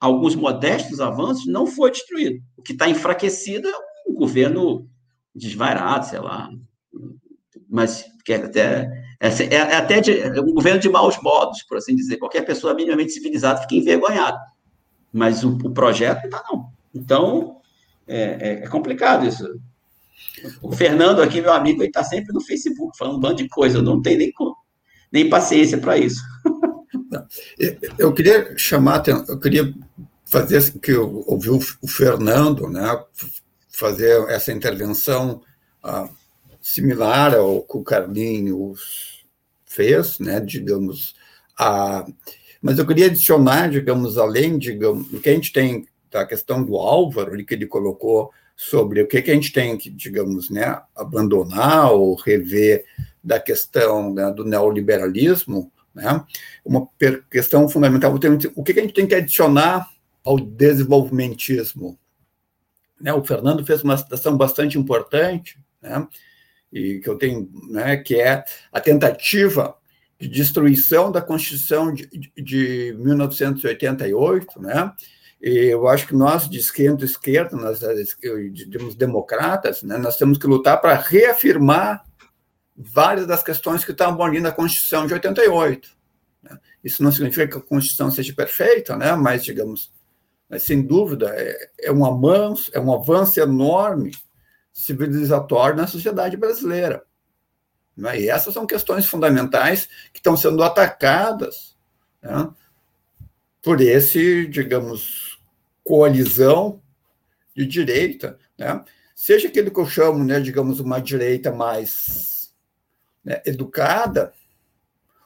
alguns 0.00 0.34
modestos 0.34 1.00
avanços, 1.00 1.46
não 1.46 1.66
foi 1.66 1.92
destruído. 1.92 2.42
O 2.56 2.62
que 2.62 2.72
está 2.72 2.88
enfraquecido 2.88 3.68
é 3.68 3.72
um 4.08 4.14
governo 4.14 4.90
desvairado, 5.34 6.06
sei 6.06 6.18
lá. 6.18 6.50
Mas 7.68 8.04
que 8.24 8.34
até, 8.34 8.88
é, 9.20 9.28
é, 9.54 9.76
até 9.76 10.00
de, 10.00 10.20
é 10.20 10.40
um 10.40 10.52
governo 10.54 10.80
de 10.80 10.88
maus 10.88 11.20
modos, 11.22 11.62
por 11.62 11.78
assim 11.78 11.94
dizer. 11.94 12.18
Qualquer 12.18 12.42
pessoa 12.42 12.74
minimamente 12.74 13.12
civilizada 13.12 13.60
fica 13.62 13.74
envergonhada. 13.74 14.38
Mas 15.12 15.44
o, 15.44 15.50
o 15.50 15.72
projeto 15.72 16.22
não 16.22 16.28
está, 16.28 16.44
não. 16.50 16.72
Então, 16.94 17.56
é, 18.06 18.20
é, 18.20 18.52
é, 18.64 18.68
complicado 18.68 19.26
isso. 19.26 19.44
O 20.60 20.72
Fernando 20.72 21.22
aqui, 21.22 21.40
meu 21.40 21.52
amigo, 21.52 21.82
ele 21.82 21.88
está 21.88 22.02
sempre 22.02 22.32
no 22.32 22.40
Facebook 22.40 22.96
falando 22.96 23.16
um 23.16 23.20
bando 23.20 23.36
de 23.36 23.48
coisa. 23.48 23.78
Eu 23.78 23.82
não 23.82 24.00
tenho 24.00 24.18
nem, 24.18 24.32
nem 25.10 25.28
paciência 25.28 25.78
para 25.78 25.98
isso. 25.98 26.22
Eu 27.98 28.12
queria 28.12 28.56
chamar, 28.56 29.02
eu 29.06 29.38
queria 29.38 29.72
fazer 30.24 30.78
que 30.80 30.92
eu 30.92 31.22
ouvi 31.26 31.50
o 31.50 31.86
Fernando, 31.86 32.68
né, 32.68 32.88
fazer 33.72 34.28
essa 34.28 34.52
intervenção 34.52 35.42
uh, 35.84 36.08
similar 36.60 37.34
ao 37.34 37.62
que 37.62 37.76
o 37.76 37.82
Carlinhos 37.82 39.24
fez, 39.64 40.18
né, 40.18 40.38
digamos, 40.40 41.14
a 41.58 42.06
mas 42.62 42.78
eu 42.78 42.86
queria 42.86 43.06
adicionar, 43.06 43.68
digamos, 43.68 44.16
além, 44.16 44.56
digamos, 44.56 45.12
o 45.12 45.20
que 45.20 45.28
a 45.28 45.34
gente 45.34 45.52
tem 45.52 45.84
da 46.08 46.24
questão 46.24 46.62
do 46.62 46.76
Álvaro, 46.76 47.44
que 47.44 47.54
ele 47.54 47.66
colocou 47.66 48.30
sobre 48.54 49.02
o 49.02 49.08
que, 49.08 49.18
a 49.18 49.34
gente 49.34 49.52
tem 49.52 49.76
que, 49.76 49.90
digamos, 49.90 50.48
né, 50.48 50.80
abandonar 50.94 51.90
ou 51.90 52.14
rever 52.14 52.84
da 53.24 53.40
questão 53.40 54.14
né, 54.14 54.30
do 54.30 54.44
neoliberalismo, 54.44 55.72
né, 55.92 56.24
uma 56.64 56.88
questão 57.28 57.68
fundamental, 57.68 58.14
o 58.54 58.62
que 58.62 58.78
a 58.78 58.82
gente 58.82 58.94
tem 58.94 59.08
que 59.08 59.14
adicionar 59.16 59.88
ao 60.24 60.38
desenvolvimentismo. 60.38 61.98
Né, 63.02 63.12
o 63.12 63.24
Fernando 63.24 63.66
fez 63.66 63.82
uma 63.82 63.96
citação 63.96 64.36
bastante 64.36 64.78
importante, 64.78 65.58
né, 65.82 66.06
e 66.72 67.00
que 67.00 67.08
eu 67.08 67.18
tenho, 67.18 67.50
né, 67.68 67.96
que 67.96 68.14
é 68.14 68.44
a 68.72 68.80
tentativa 68.80 69.76
de 70.18 70.28
destruição 70.28 71.10
da 71.10 71.20
Constituição 71.20 71.92
de, 71.92 72.08
de 72.36 72.96
1988, 72.96 74.62
né? 74.62 74.92
E 75.42 75.66
eu 75.66 75.88
acho 75.88 76.06
que 76.06 76.14
nós 76.14 76.48
de 76.48 76.56
esquerda, 76.58 77.04
esquerda, 77.04 77.56
nós 77.56 77.80
digamos 78.52 78.94
democratas, 78.94 79.82
né, 79.82 79.98
nós 79.98 80.16
temos 80.16 80.38
que 80.38 80.46
lutar 80.46 80.80
para 80.80 80.94
reafirmar 80.94 82.04
várias 82.76 83.26
das 83.26 83.42
questões 83.42 83.84
que 83.84 83.90
estavam 83.90 84.24
ali 84.24 84.38
na 84.38 84.52
Constituição 84.52 85.06
de 85.06 85.14
88. 85.14 85.90
Né? 86.44 86.56
Isso 86.84 87.02
não 87.02 87.10
significa 87.10 87.48
que 87.48 87.58
a 87.58 87.60
Constituição 87.60 88.08
seja 88.10 88.32
perfeita, 88.32 88.96
né? 88.96 89.16
Mas 89.16 89.44
digamos, 89.44 89.90
mas, 90.52 90.64
sem 90.64 90.82
dúvida 90.82 91.34
é, 91.34 91.70
é 91.80 91.90
um 91.90 92.04
avanço, 92.04 92.70
é 92.74 92.78
um 92.78 92.92
avanço 92.92 93.40
enorme 93.40 94.12
civilizatório 94.70 95.78
na 95.78 95.86
sociedade 95.86 96.36
brasileira. 96.36 97.02
Né? 97.96 98.20
E 98.20 98.28
essas 98.28 98.52
são 98.52 98.66
questões 98.66 99.06
fundamentais 99.06 99.88
que 100.12 100.18
estão 100.18 100.36
sendo 100.36 100.62
atacadas 100.62 101.74
né? 102.20 102.50
por 103.62 103.80
esse, 103.80 104.46
digamos, 104.46 105.40
coalizão 105.82 106.82
de 107.56 107.64
direita, 107.64 108.38
né? 108.58 108.84
seja 109.14 109.48
aquele 109.48 109.70
que 109.70 109.80
eu 109.80 109.86
chamo, 109.86 110.22
né, 110.22 110.38
digamos, 110.38 110.80
uma 110.80 111.00
direita 111.00 111.50
mais 111.50 112.52
né, 113.24 113.40
educada, 113.46 114.34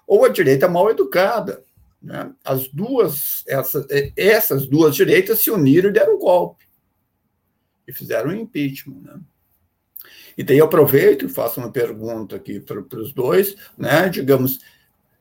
ou 0.07 0.25
a 0.25 0.29
direita 0.29 0.69
mal 0.69 0.89
educada. 0.89 1.65
Né? 2.07 2.33
As 2.45 2.69
duas, 2.69 3.43
essas, 3.49 3.85
essas 4.17 4.69
duas 4.69 4.95
direitas 4.95 5.41
se 5.41 5.51
uniram 5.51 5.91
e 5.91 5.93
deram 5.93 6.15
um 6.15 6.19
golpe. 6.21 6.65
E 7.87 7.93
fizeram 7.93 8.31
um 8.31 8.35
impeachment. 8.35 9.01
Né? 9.03 9.21
E 10.39 10.45
daí 10.45 10.59
eu 10.59 10.67
aproveito 10.67 11.25
e 11.25 11.29
faço 11.29 11.59
uma 11.59 11.73
pergunta 11.73 12.37
aqui 12.37 12.61
para, 12.61 12.81
para 12.81 13.01
os 13.01 13.13
dois, 13.13 13.57
né? 13.77 14.09
Digamos, 14.09 14.61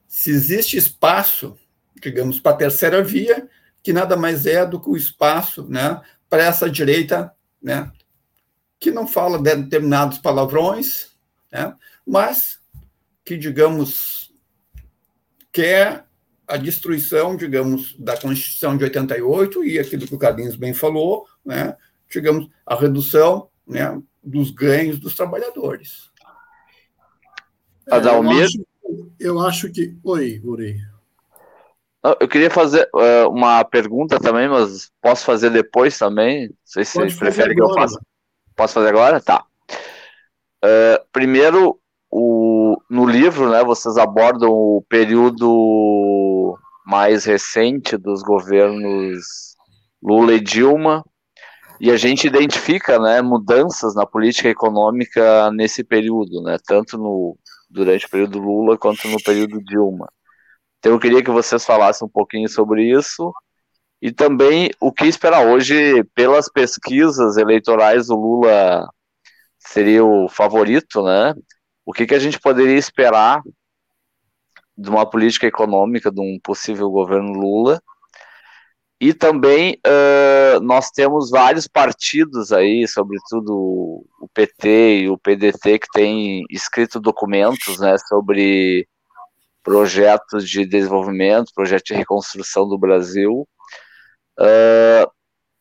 se 0.08 0.30
existe 0.30 0.78
espaço, 0.78 1.58
digamos, 2.00 2.40
para 2.40 2.52
a 2.52 2.58
terceira 2.58 3.04
via, 3.04 3.50
que 3.82 3.92
nada 3.92 4.16
mais 4.16 4.46
é 4.46 4.64
do 4.64 4.80
que 4.80 4.90
o 4.90 4.96
espaço, 4.96 5.68
né, 5.68 6.00
para 6.30 6.44
essa 6.44 6.70
direita, 6.70 7.34
né, 7.62 7.92
que 8.80 8.92
não 8.92 9.08
fala 9.08 9.38
de 9.38 9.56
determinados 9.56 10.18
palavrões, 10.20 11.16
né, 11.52 11.76
mas 12.06 12.60
que, 13.24 13.38
digamos, 13.38 14.34
quer 15.52 16.05
a 16.48 16.58
destruição, 16.58 17.36
digamos, 17.36 17.96
da 17.98 18.18
Constituição 18.18 18.78
de 18.78 18.84
88 18.84 19.64
e 19.64 19.80
aquilo 19.80 20.08
que 20.08 20.16
o 20.16 20.20
Carlinhos 20.20 20.56
bem 20.56 20.74
falou, 20.74 21.26
né, 21.44 21.76
digamos, 22.10 22.50
a 22.66 22.76
redução, 22.76 23.50
né, 23.68 24.00
dos 24.24 24.52
ganhos 24.52 25.00
dos 25.00 25.16
trabalhadores. 25.16 26.12
Adalmir? 27.90 28.40
Eu 28.40 28.46
acho, 28.46 28.66
eu 29.20 29.40
acho 29.40 29.72
que. 29.72 29.96
Oi, 30.04 30.42
Urei. 30.44 30.78
Eu 32.20 32.28
queria 32.28 32.52
fazer 32.52 32.88
uh, 32.94 33.28
uma 33.30 33.64
pergunta 33.64 34.20
também, 34.20 34.48
mas 34.48 34.92
posso 35.02 35.26
fazer 35.26 35.50
depois 35.50 35.98
também? 35.98 36.50
Não 36.50 36.56
sei 36.64 36.86
se 36.86 36.94
vocês 36.94 37.16
preferem 37.16 37.56
que 37.56 37.62
eu 37.62 37.74
faça. 37.74 38.00
Posso 38.56 38.76
fazer 38.76 38.90
agora? 38.90 39.20
Tá. 39.20 39.44
Uh, 40.64 41.04
primeiro, 41.12 41.80
o, 42.12 42.78
no 42.90 43.08
livro, 43.08 43.50
né, 43.50 43.64
vocês 43.64 43.98
abordam 43.98 44.52
o 44.52 44.84
período 44.88 45.48
mais 46.86 47.26
recente 47.26 47.98
dos 47.98 48.22
governos 48.22 49.56
Lula 50.02 50.34
e 50.34 50.40
Dilma, 50.40 51.04
e 51.80 51.92
a 51.92 51.98
gente 51.98 52.28
identifica 52.28 53.00
né, 53.00 53.22
mudanças 53.22 53.96
na 53.96 54.06
política 54.06 54.50
econômica 54.50 55.52
nesse 55.52 55.84
período, 55.84 56.42
né, 56.42 56.58
tanto 56.66 56.98
no, 56.98 57.38
durante 57.70 58.06
o 58.06 58.10
período 58.10 58.40
Lula 58.40 58.78
quanto 58.78 59.08
no 59.08 59.22
período 59.22 59.62
Dilma. 59.64 60.08
Então 60.80 60.94
eu 60.94 61.00
queria 61.00 61.24
que 61.24 61.32
vocês 61.32 61.66
falassem 61.66 62.06
um 62.06 62.12
pouquinho 62.12 62.48
sobre 62.48 62.84
isso 62.84 63.34
e 64.02 64.12
também 64.12 64.70
o 64.80 64.92
que 64.92 65.06
esperar 65.06 65.46
hoje 65.48 66.04
pelas 66.14 66.50
pesquisas 66.52 67.38
eleitorais 67.38 68.10
o 68.10 68.16
Lula 68.16 68.88
seria 69.58 70.06
o 70.06 70.30
favorito, 70.30 71.04
né? 71.04 71.34
O 71.86 71.92
que, 71.92 72.06
que 72.06 72.14
a 72.14 72.20
gente 72.20 72.40
poderia 72.40 72.78
esperar 72.78 73.42
de 74.78 74.90
uma 74.90 75.10
política 75.10 75.48
econômica 75.48 76.12
de 76.12 76.20
um 76.20 76.40
possível 76.44 76.90
governo 76.90 77.34
Lula? 77.34 77.82
E 79.00 79.14
também 79.14 79.78
uh, 79.86 80.60
nós 80.62 80.90
temos 80.90 81.30
vários 81.30 81.68
partidos 81.68 82.52
aí, 82.54 82.88
sobretudo 82.88 83.54
o 83.54 84.30
PT 84.34 85.02
e 85.02 85.10
o 85.10 85.18
PDT, 85.18 85.80
que 85.80 85.88
têm 85.94 86.46
escrito 86.50 87.00
documentos 87.00 87.78
né, 87.80 87.98
sobre 87.98 88.88
projetos 89.62 90.50
de 90.50 90.66
desenvolvimento, 90.66 91.52
projetos 91.54 91.86
de 91.88 91.96
reconstrução 91.96 92.68
do 92.68 92.78
Brasil. 92.78 93.48
Uh, 94.40 95.12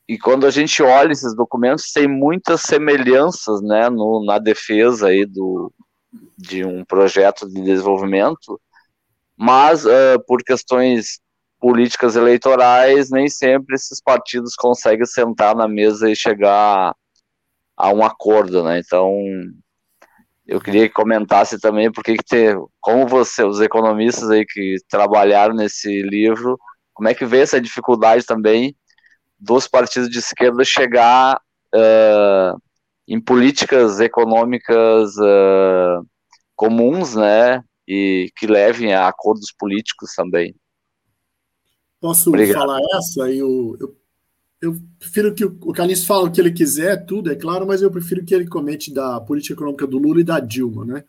e 0.09 0.19
quando 0.19 0.47
a 0.47 0.51
gente 0.51 0.83
olha 0.83 1.13
esses 1.13 1.35
documentos, 1.35 1.91
tem 1.93 2.07
muitas 2.07 2.61
semelhanças 2.61 3.63
né, 3.63 3.89
no, 3.89 4.25
na 4.25 4.39
defesa 4.39 5.09
aí 5.09 5.25
do, 5.25 5.73
de 6.37 6.65
um 6.65 6.85
projeto 6.85 7.49
de 7.49 7.63
desenvolvimento, 7.63 8.61
mas 9.37 9.85
uh, 9.85 10.19
por 10.27 10.43
questões 10.43 11.21
políticas 11.61 12.15
eleitorais, 12.15 13.11
nem 13.11 13.29
sempre 13.29 13.75
esses 13.75 14.01
partidos 14.01 14.55
conseguem 14.55 15.07
sentar 15.07 15.57
na 15.57 15.67
mesa 15.67 16.11
e 16.11 16.17
chegar 16.17 16.95
a 17.77 17.93
um 17.93 18.05
acordo, 18.05 18.63
né? 18.63 18.81
Então, 18.81 19.11
eu 20.47 20.61
queria 20.61 20.89
que 20.89 20.95
comentasse 20.95 21.59
também 21.59 21.91
porque 21.91 22.17
que 22.17 22.25
ter, 22.25 22.57
como 22.81 23.07
você, 23.07 23.43
os 23.45 23.61
economistas 23.61 24.31
aí 24.31 24.45
que 24.45 24.77
trabalharam 24.89 25.55
nesse 25.55 26.03
livro, 26.03 26.59
como 26.93 27.09
é 27.09 27.15
que 27.15 27.25
vê 27.25 27.41
essa 27.41 27.61
dificuldade 27.61 28.25
também 28.27 28.77
dos 29.39 29.67
partidos 29.67 30.09
de 30.09 30.19
esquerda 30.19 30.65
chegar 30.65 31.41
uh, 31.75 32.61
em 33.09 33.21
políticas 33.21 34.01
econômicas 34.01 35.17
uh, 35.17 36.07
comuns, 36.55 37.15
né, 37.15 37.63
e 37.87 38.31
que 38.37 38.47
levem 38.47 38.95
a 38.95 39.09
acordos 39.09 39.53
políticos 39.53 40.15
também. 40.15 40.55
Posso 42.01 42.29
Obrigado. 42.29 42.61
falar 42.61 42.81
essa? 42.97 43.31
Eu, 43.31 43.77
eu, 43.81 43.97
eu, 44.61 44.77
prefiro 44.99 45.35
que 45.35 45.45
o 45.45 45.73
Carlinhos 45.73 46.05
fale 46.05 46.29
o 46.29 46.31
que 46.31 46.41
ele 46.41 46.53
quiser, 46.53 47.05
tudo, 47.07 47.33
é 47.33 47.35
claro, 47.35 47.67
mas 47.67 47.81
eu 47.81 47.91
prefiro 47.91 48.25
que 48.25 48.35
ele 48.35 48.47
comente 48.47 48.93
da 48.93 49.21
política 49.21 49.55
econômica 49.55 49.87
do 49.87 49.99
Lula 49.99 50.21
e 50.21 50.25
da 50.25 50.41
Dilma, 50.41 50.85
né? 50.85 51.05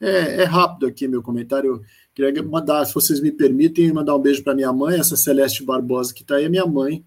É, 0.00 0.42
é 0.42 0.44
rápido 0.44 0.86
aqui 0.86 1.08
meu 1.08 1.22
comentário. 1.22 1.82
Queria 2.14 2.42
mandar, 2.42 2.84
se 2.84 2.94
vocês 2.94 3.20
me 3.20 3.32
permitem, 3.32 3.92
mandar 3.92 4.14
um 4.14 4.20
beijo 4.20 4.44
para 4.44 4.54
minha 4.54 4.72
mãe, 4.72 4.98
essa 4.98 5.16
Celeste 5.16 5.64
Barbosa 5.64 6.14
que 6.14 6.22
está 6.22 6.36
aí, 6.36 6.44
é 6.44 6.48
minha 6.48 6.66
mãe, 6.66 7.04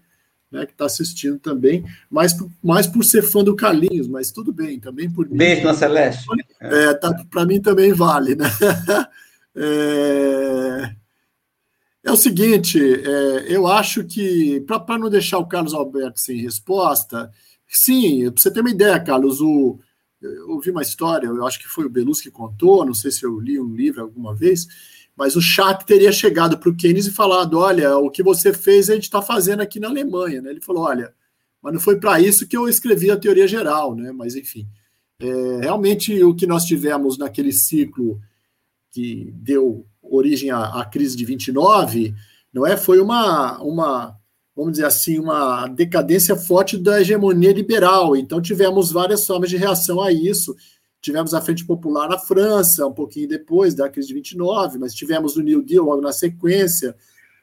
né, 0.52 0.66
que 0.66 0.72
está 0.72 0.84
assistindo 0.84 1.38
também, 1.38 1.84
mais, 2.10 2.36
mais 2.62 2.86
por 2.86 3.02
ser 3.04 3.22
fã 3.22 3.42
do 3.42 3.56
Carlinhos, 3.56 4.06
mas 4.06 4.30
tudo 4.30 4.52
bem, 4.52 4.78
também 4.78 5.10
por 5.10 5.28
mim. 5.28 5.36
Beijo 5.36 5.64
na 5.64 5.74
Celeste. 5.74 6.26
É, 6.60 6.92
tá, 6.94 7.12
para 7.30 7.46
mim 7.46 7.60
também 7.60 7.92
vale, 7.92 8.34
né? 8.34 8.44
É, 9.54 10.94
é 12.02 12.10
o 12.10 12.16
seguinte, 12.16 12.80
é, 12.80 13.54
eu 13.54 13.66
acho 13.66 14.02
que, 14.02 14.60
para 14.62 14.98
não 14.98 15.10
deixar 15.10 15.36
o 15.36 15.46
Carlos 15.46 15.74
Alberto 15.74 16.18
sem 16.18 16.40
resposta, 16.40 17.30
sim, 17.68 18.30
para 18.30 18.42
você 18.42 18.50
ter 18.50 18.60
uma 18.60 18.70
ideia, 18.70 18.98
Carlos, 18.98 19.42
o, 19.42 19.78
eu 20.22 20.52
ouvi 20.52 20.70
uma 20.70 20.80
história, 20.80 21.26
eu 21.26 21.46
acho 21.46 21.58
que 21.58 21.68
foi 21.68 21.84
o 21.84 21.90
Belus 21.90 22.22
que 22.22 22.30
contou, 22.30 22.86
não 22.86 22.94
sei 22.94 23.10
se 23.10 23.26
eu 23.26 23.38
li 23.38 23.60
um 23.60 23.74
livro 23.74 24.00
alguma 24.00 24.34
vez, 24.34 24.66
mas 25.16 25.36
o 25.36 25.42
Schack 25.42 25.86
teria 25.86 26.10
chegado 26.10 26.58
para 26.58 26.68
o 26.68 26.76
Keynes 26.76 27.06
e 27.06 27.12
falado: 27.12 27.58
olha, 27.58 27.96
o 27.98 28.10
que 28.10 28.22
você 28.22 28.52
fez 28.52 28.88
a 28.88 28.94
gente 28.94 29.04
está 29.04 29.20
fazendo 29.20 29.60
aqui 29.60 29.78
na 29.78 29.88
Alemanha. 29.88 30.40
Né? 30.40 30.50
Ele 30.50 30.60
falou: 30.60 30.84
olha, 30.84 31.12
mas 31.62 31.72
não 31.72 31.80
foi 31.80 31.98
para 31.98 32.20
isso 32.20 32.46
que 32.46 32.56
eu 32.56 32.68
escrevi 32.68 33.10
a 33.10 33.16
teoria 33.16 33.46
geral, 33.46 33.94
né? 33.94 34.10
mas 34.12 34.34
enfim. 34.34 34.66
É, 35.20 35.60
realmente 35.60 36.22
o 36.24 36.34
que 36.34 36.48
nós 36.48 36.64
tivemos 36.64 37.16
naquele 37.16 37.52
ciclo 37.52 38.20
que 38.90 39.32
deu 39.36 39.86
origem 40.02 40.50
à, 40.50 40.80
à, 40.80 40.84
crise 40.84 41.16
de 41.16 41.24
29, 41.24 42.12
não 42.52 42.66
é? 42.66 42.76
Foi 42.76 43.00
uma, 43.00 43.62
uma, 43.62 44.16
vamos 44.54 44.72
dizer 44.72 44.86
assim, 44.86 45.20
uma 45.20 45.68
decadência 45.68 46.34
forte 46.34 46.76
da 46.76 47.00
hegemonia 47.00 47.52
liberal. 47.52 48.16
Então 48.16 48.42
tivemos 48.42 48.90
várias 48.90 49.24
formas 49.24 49.48
de 49.48 49.56
reação 49.56 50.00
a 50.00 50.12
isso. 50.12 50.56
Tivemos 51.02 51.34
a 51.34 51.40
Frente 51.40 51.64
Popular 51.64 52.08
na 52.08 52.16
França, 52.16 52.86
um 52.86 52.92
pouquinho 52.92 53.28
depois 53.28 53.74
da 53.74 53.90
crise 53.90 54.08
de 54.08 54.14
29, 54.14 54.78
mas 54.78 54.94
tivemos 54.94 55.36
o 55.36 55.42
New 55.42 55.60
Deal 55.60 55.84
logo 55.84 56.00
na 56.00 56.12
sequência, 56.12 56.96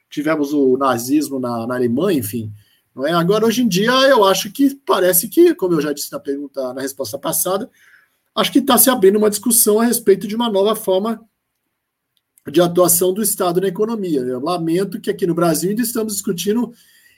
tivemos 0.09 0.53
o 0.53 0.77
nazismo 0.77 1.39
na, 1.39 1.67
na 1.67 1.75
Alemanha, 1.75 2.19
enfim. 2.19 2.53
Não 2.95 3.05
é? 3.05 3.11
Agora, 3.11 3.45
hoje 3.45 3.61
em 3.61 3.67
dia, 3.67 3.91
eu 4.07 4.23
acho 4.23 4.49
que 4.49 4.73
parece 4.85 5.27
que, 5.27 5.53
como 5.53 5.73
eu 5.73 5.81
já 5.81 5.91
disse 5.91 6.09
na 6.09 6.19
pergunta, 6.21 6.73
na 6.73 6.81
resposta 6.81 7.19
passada, 7.19 7.69
acho 8.33 8.49
que 8.49 8.59
está 8.59 8.77
se 8.77 8.89
abrindo 8.89 9.17
uma 9.17 9.29
discussão 9.29 9.77
a 9.77 9.83
respeito 9.83 10.25
de 10.25 10.37
uma 10.37 10.49
nova 10.49 10.73
forma 10.73 11.21
de 12.49 12.61
atuação 12.61 13.13
do 13.13 13.21
Estado 13.21 13.59
na 13.59 13.67
economia. 13.67 14.21
Eu 14.21 14.39
lamento 14.39 15.01
que 15.01 15.09
aqui 15.09 15.27
no 15.27 15.35
Brasil 15.35 15.69
ainda 15.69 15.81
estamos 15.81 16.13
discutindo 16.13 16.73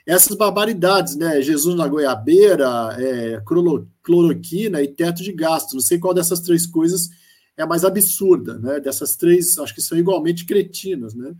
essas 0.05 0.35
barbaridades, 0.35 1.15
né? 1.15 1.41
Jesus 1.41 1.75
na 1.75 1.87
goiabeira, 1.87 2.95
é, 2.99 3.41
cloroquina 4.03 4.81
e 4.81 4.87
teto 4.87 5.21
de 5.23 5.31
gasto. 5.31 5.73
Não 5.73 5.81
sei 5.81 5.99
qual 5.99 6.13
dessas 6.13 6.39
três 6.39 6.65
coisas 6.65 7.09
é 7.55 7.63
a 7.63 7.67
mais 7.67 7.85
absurda, 7.85 8.57
né? 8.57 8.79
Dessas 8.79 9.15
três, 9.15 9.57
acho 9.57 9.75
que 9.75 9.81
são 9.81 9.97
igualmente 9.97 10.45
cretinas, 10.45 11.13
né? 11.13 11.33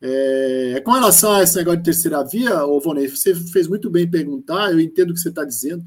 É, 0.00 0.80
com 0.84 0.92
relação 0.92 1.32
a 1.32 1.42
esse 1.42 1.56
negócio 1.56 1.78
de 1.78 1.84
terceira 1.84 2.22
via, 2.22 2.64
ô 2.64 2.78
Vonei, 2.78 3.08
você 3.08 3.34
fez 3.34 3.66
muito 3.66 3.90
bem 3.90 4.08
perguntar, 4.08 4.70
eu 4.70 4.78
entendo 4.78 5.10
o 5.10 5.14
que 5.14 5.18
você 5.18 5.28
está 5.28 5.44
dizendo, 5.44 5.84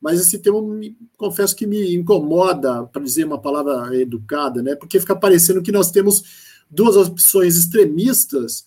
mas 0.00 0.20
esse 0.20 0.36
tema, 0.40 0.60
me, 0.60 0.96
confesso 1.16 1.54
que 1.54 1.64
me 1.64 1.94
incomoda, 1.94 2.84
para 2.86 3.02
dizer 3.02 3.24
uma 3.24 3.40
palavra 3.40 3.96
educada, 3.96 4.60
né? 4.60 4.74
Porque 4.74 4.98
fica 4.98 5.14
parecendo 5.14 5.62
que 5.62 5.70
nós 5.70 5.92
temos 5.92 6.24
duas 6.68 6.96
opções 6.96 7.56
extremistas, 7.56 8.66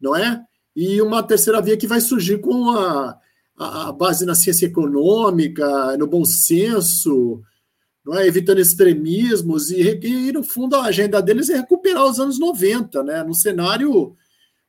não 0.00 0.16
é? 0.16 0.44
E 0.74 1.00
uma 1.02 1.22
terceira 1.22 1.60
via 1.60 1.76
que 1.76 1.86
vai 1.86 2.00
surgir 2.00 2.38
com 2.38 2.70
a, 2.70 3.18
a 3.56 3.92
base 3.92 4.24
na 4.24 4.34
ciência 4.34 4.66
econômica, 4.66 5.96
no 5.96 6.06
bom 6.06 6.24
senso, 6.24 7.42
não 8.04 8.14
é? 8.16 8.26
evitando 8.26 8.60
extremismos, 8.60 9.70
e, 9.70 9.98
e, 10.02 10.32
no 10.32 10.42
fundo 10.42 10.76
a 10.76 10.84
agenda 10.84 11.20
deles 11.22 11.50
é 11.50 11.56
recuperar 11.56 12.06
os 12.06 12.18
anos 12.18 12.38
90, 12.38 13.02
né? 13.02 13.22
num 13.22 13.34
cenário 13.34 14.16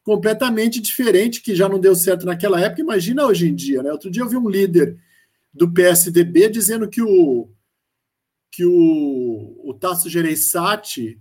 completamente 0.03 0.81
diferente, 0.81 1.41
que 1.41 1.55
já 1.55 1.67
não 1.69 1.79
deu 1.79 1.95
certo 1.95 2.25
naquela 2.25 2.59
época, 2.59 2.81
imagina 2.81 3.25
hoje 3.25 3.47
em 3.47 3.55
dia. 3.55 3.81
Né? 3.81 3.91
Outro 3.91 4.11
dia 4.11 4.21
eu 4.21 4.29
vi 4.29 4.35
um 4.35 4.49
líder 4.49 4.97
do 5.53 5.71
PSDB 5.71 6.49
dizendo 6.49 6.89
que 6.89 7.01
o, 7.01 7.47
que 8.51 8.65
o, 8.65 9.61
o 9.63 9.73
Tasso 9.73 10.09
Gereissati 10.09 11.19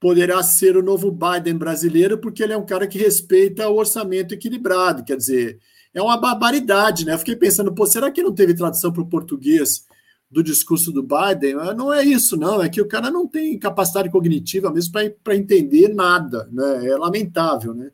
poderá 0.00 0.42
ser 0.42 0.78
o 0.78 0.82
novo 0.82 1.12
Biden 1.12 1.58
brasileiro, 1.58 2.16
porque 2.16 2.42
ele 2.42 2.54
é 2.54 2.56
um 2.56 2.64
cara 2.64 2.86
que 2.86 2.98
respeita 2.98 3.68
o 3.68 3.76
orçamento 3.76 4.32
equilibrado. 4.32 5.04
Quer 5.04 5.18
dizer, 5.18 5.60
é 5.92 6.00
uma 6.00 6.16
barbaridade, 6.16 7.04
né? 7.04 7.12
Eu 7.12 7.18
fiquei 7.18 7.36
pensando, 7.36 7.72
pô, 7.74 7.84
será 7.84 8.10
que 8.10 8.22
não 8.22 8.32
teve 8.32 8.54
tradução 8.54 8.90
para 8.90 9.02
o 9.02 9.08
português 9.08 9.84
do 10.30 10.42
discurso 10.42 10.90
do 10.90 11.02
Biden? 11.02 11.54
Não 11.76 11.92
é 11.92 12.02
isso, 12.02 12.34
não. 12.36 12.62
É 12.62 12.68
que 12.70 12.80
o 12.80 12.88
cara 12.88 13.10
não 13.10 13.26
tem 13.26 13.58
capacidade 13.58 14.08
cognitiva 14.08 14.72
mesmo 14.72 14.94
para 15.22 15.36
entender 15.36 15.88
nada, 15.88 16.48
né? 16.50 16.88
É 16.88 16.96
lamentável, 16.96 17.74
né? 17.74 17.90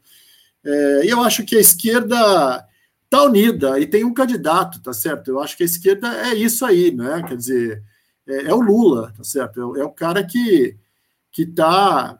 É, 0.64 1.02
eu 1.06 1.22
acho 1.22 1.44
que 1.44 1.56
a 1.56 1.60
esquerda 1.60 2.64
está 3.04 3.22
unida 3.24 3.80
e 3.80 3.86
tem 3.86 4.04
um 4.04 4.14
candidato, 4.14 4.80
tá 4.80 4.92
certo? 4.92 5.28
Eu 5.28 5.40
acho 5.40 5.56
que 5.56 5.62
a 5.64 5.66
esquerda 5.66 6.08
é 6.28 6.34
isso 6.34 6.64
aí, 6.64 6.92
né? 6.92 7.24
Quer 7.26 7.36
dizer, 7.36 7.82
é, 8.28 8.46
é 8.46 8.54
o 8.54 8.60
Lula, 8.60 9.12
tá 9.16 9.24
certo? 9.24 9.76
É, 9.76 9.80
é 9.80 9.84
o 9.84 9.90
cara 9.90 10.24
que 10.24 10.76
que 11.36 11.42
está 11.42 12.18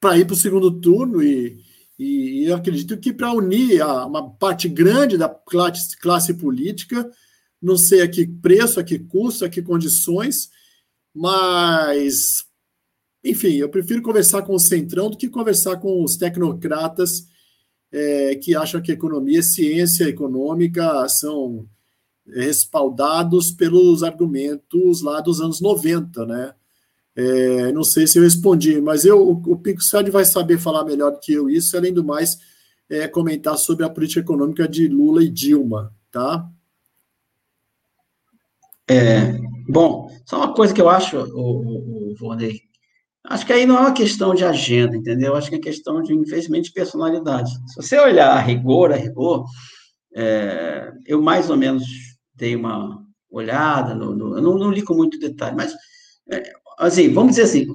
para 0.00 0.18
ir 0.18 0.24
para 0.24 0.34
o 0.34 0.36
segundo 0.36 0.80
turno 0.80 1.22
e, 1.22 1.62
e 1.96 2.44
eu 2.44 2.56
acredito 2.56 2.98
que 2.98 3.12
para 3.12 3.32
unir 3.32 3.80
a, 3.80 4.04
uma 4.04 4.32
parte 4.32 4.68
grande 4.68 5.16
da 5.16 5.28
classe, 5.28 5.96
classe 5.96 6.34
política, 6.34 7.08
não 7.62 7.76
sei 7.76 8.02
a 8.02 8.08
que 8.08 8.26
preço, 8.26 8.80
a 8.80 8.84
que 8.84 8.98
custo, 8.98 9.44
a 9.44 9.48
que 9.48 9.62
condições, 9.62 10.50
mas, 11.14 12.44
enfim, 13.22 13.54
eu 13.54 13.68
prefiro 13.68 14.02
conversar 14.02 14.42
com 14.42 14.54
o 14.54 14.58
Centrão 14.58 15.08
do 15.08 15.16
que 15.16 15.28
conversar 15.28 15.76
com 15.76 16.02
os 16.02 16.16
tecnocratas 16.16 17.28
é, 17.92 18.34
que 18.34 18.56
acham 18.56 18.82
que 18.82 18.90
economia 18.90 19.40
ciência 19.40 20.08
econômica 20.08 21.08
são 21.08 21.64
respaldados 22.26 23.52
pelos 23.52 24.02
argumentos 24.02 25.00
lá 25.00 25.20
dos 25.20 25.40
anos 25.40 25.60
90, 25.60 26.26
né? 26.26 26.54
É, 27.20 27.70
não 27.72 27.84
sei 27.84 28.06
se 28.06 28.18
eu 28.18 28.22
respondi, 28.22 28.80
mas 28.80 29.04
eu, 29.04 29.20
o, 29.20 29.32
o 29.52 29.58
Pico 29.58 29.82
vai 30.10 30.24
saber 30.24 30.58
falar 30.58 30.86
melhor 30.86 31.12
do 31.12 31.20
que 31.20 31.34
eu 31.34 31.50
isso, 31.50 31.76
além 31.76 31.92
do 31.92 32.02
mais, 32.02 32.38
é, 32.88 33.06
comentar 33.06 33.58
sobre 33.58 33.84
a 33.84 33.90
política 33.90 34.20
econômica 34.20 34.66
de 34.66 34.88
Lula 34.88 35.22
e 35.22 35.28
Dilma, 35.28 35.94
tá? 36.10 36.48
É, 38.88 39.38
bom, 39.68 40.10
só 40.24 40.38
uma 40.38 40.54
coisa 40.54 40.72
que 40.72 40.80
eu 40.80 40.88
acho, 40.88 41.18
o, 41.18 42.14
o, 42.14 42.14
o 42.18 42.32
acho 43.24 43.44
que 43.46 43.52
aí 43.52 43.66
não 43.66 43.76
é 43.76 43.80
uma 43.80 43.92
questão 43.92 44.34
de 44.34 44.42
agenda, 44.42 44.96
entendeu? 44.96 45.36
Acho 45.36 45.50
que 45.50 45.56
é 45.56 45.60
questão 45.60 46.02
de, 46.02 46.14
infelizmente, 46.14 46.68
de 46.68 46.72
personalidade. 46.72 47.50
Se 47.68 47.76
você 47.76 47.98
olhar 47.98 48.30
a 48.30 48.40
rigor, 48.40 48.92
a 48.92 48.96
rigor, 48.96 49.44
é, 50.16 50.90
eu 51.06 51.20
mais 51.20 51.50
ou 51.50 51.56
menos 51.58 51.84
dei 52.34 52.56
uma 52.56 53.04
olhada, 53.30 53.94
no, 53.94 54.16
no, 54.16 54.36
eu 54.38 54.42
não, 54.42 54.58
não 54.58 54.70
li 54.70 54.80
com 54.80 54.94
muito 54.94 55.18
detalhe, 55.18 55.54
mas 55.54 55.76
é, 56.30 56.52
assim, 56.80 57.12
vamos 57.12 57.32
dizer 57.32 57.42
assim, 57.42 57.66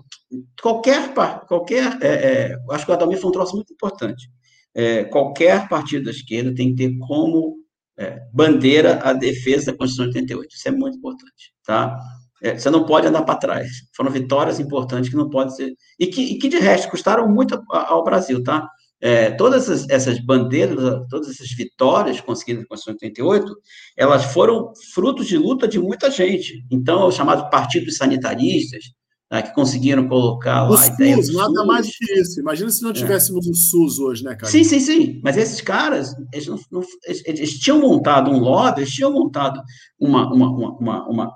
qualquer, 0.61 1.14
qualquer 1.48 1.98
é, 2.02 2.07
é, 2.07 2.57
acho 2.72 2.86
que 2.86 2.91
o 2.91 2.94
Adalmir 2.94 3.19
foi 3.19 3.30
um 3.30 3.34
troço 3.34 3.56
muito 3.56 3.73
importante. 3.73 4.30
É, 4.73 5.06
qualquer 5.06 5.69
partido 5.69 6.06
da 6.06 6.11
esquerda 6.11 6.53
tem 6.53 6.76
que 6.76 6.84
ter 6.84 6.98
como 6.99 7.56
é, 7.98 8.22
bandeira 8.34 8.99
a 9.03 9.14
defesa 9.14 9.72
da 9.72 9.77
Constituição 9.77 10.11
de 10.11 10.18
88. 10.18 10.56
Isso 10.56 10.68
é 10.68 10.72
muito 10.72 10.98
importante, 10.98 11.53
tá? 11.64 11.98
É, 12.41 12.57
você 12.57 12.69
não 12.69 12.86
pode 12.86 13.07
andar 13.07 13.23
para 13.23 13.40
trás. 13.40 13.69
Foram 13.95 14.11
vitórias 14.11 14.60
importantes 14.60 15.10
que 15.10 15.15
não 15.15 15.30
podem 15.30 15.56
ser. 15.56 15.73
E 15.98 16.07
que, 16.07 16.22
e 16.22 16.38
que 16.38 16.49
de 16.49 16.57
resto, 16.57 16.90
custaram 16.90 17.27
muito 17.30 17.64
ao 17.69 18.03
Brasil, 18.03 18.44
tá? 18.44 18.68
É, 19.02 19.30
todas 19.32 19.64
essas, 19.64 19.90
essas, 19.90 20.20
bandeiras, 20.20 20.78
todas 21.10 21.30
essas 21.30 21.52
vitórias 21.52 22.22
conseguidas 22.22 22.64
na 22.64 22.68
Constituição 22.68 22.98
de 22.98 23.06
88, 23.06 23.56
elas 23.98 24.26
foram 24.26 24.72
frutos 24.94 25.28
de 25.28 25.38
luta 25.38 25.68
de 25.68 25.78
muita 25.78 26.10
gente. 26.10 26.66
Então, 26.72 27.08
o 27.08 27.12
chamado 27.12 27.50
Partido 27.50 27.86
dos 27.86 27.98
Sanitaristas, 27.98 28.86
né, 29.32 29.42
que 29.42 29.54
conseguiram 29.54 30.08
colocar 30.08 30.64
lá 30.64 30.72
o 30.72 30.78
a 30.78 30.88
ideia 30.88 31.16
SUS, 31.18 31.34
nada 31.34 31.54
SUS. 31.54 31.68
mais 31.68 31.90
que 31.90 32.14
isso. 32.14 32.40
Imagina 32.40 32.70
se 32.70 32.84
não 32.84 32.92
é. 32.92 32.94
tivéssemos 32.94 33.48
é. 33.48 33.50
o 33.50 33.54
SUS 33.54 34.00
hoje, 34.00 34.24
né, 34.24 34.36
cara? 34.36 34.52
Sim, 34.52 34.64
sim, 34.64 34.80
sim. 34.80 35.20
Mas 35.24 35.38
esses 35.38 35.62
caras, 35.62 36.16
eles, 36.32 36.48
não, 36.48 36.60
não, 36.72 36.82
eles, 37.06 37.24
eles 37.26 37.60
tinham 37.60 37.80
montado 37.80 38.32
um 38.32 38.40
lobby, 38.40 38.82
eles 38.82 38.94
tinham 38.94 39.12
montado 39.12 39.62
uma, 40.00 40.32
uma, 40.32 40.50
uma, 40.50 41.10
uma, 41.10 41.32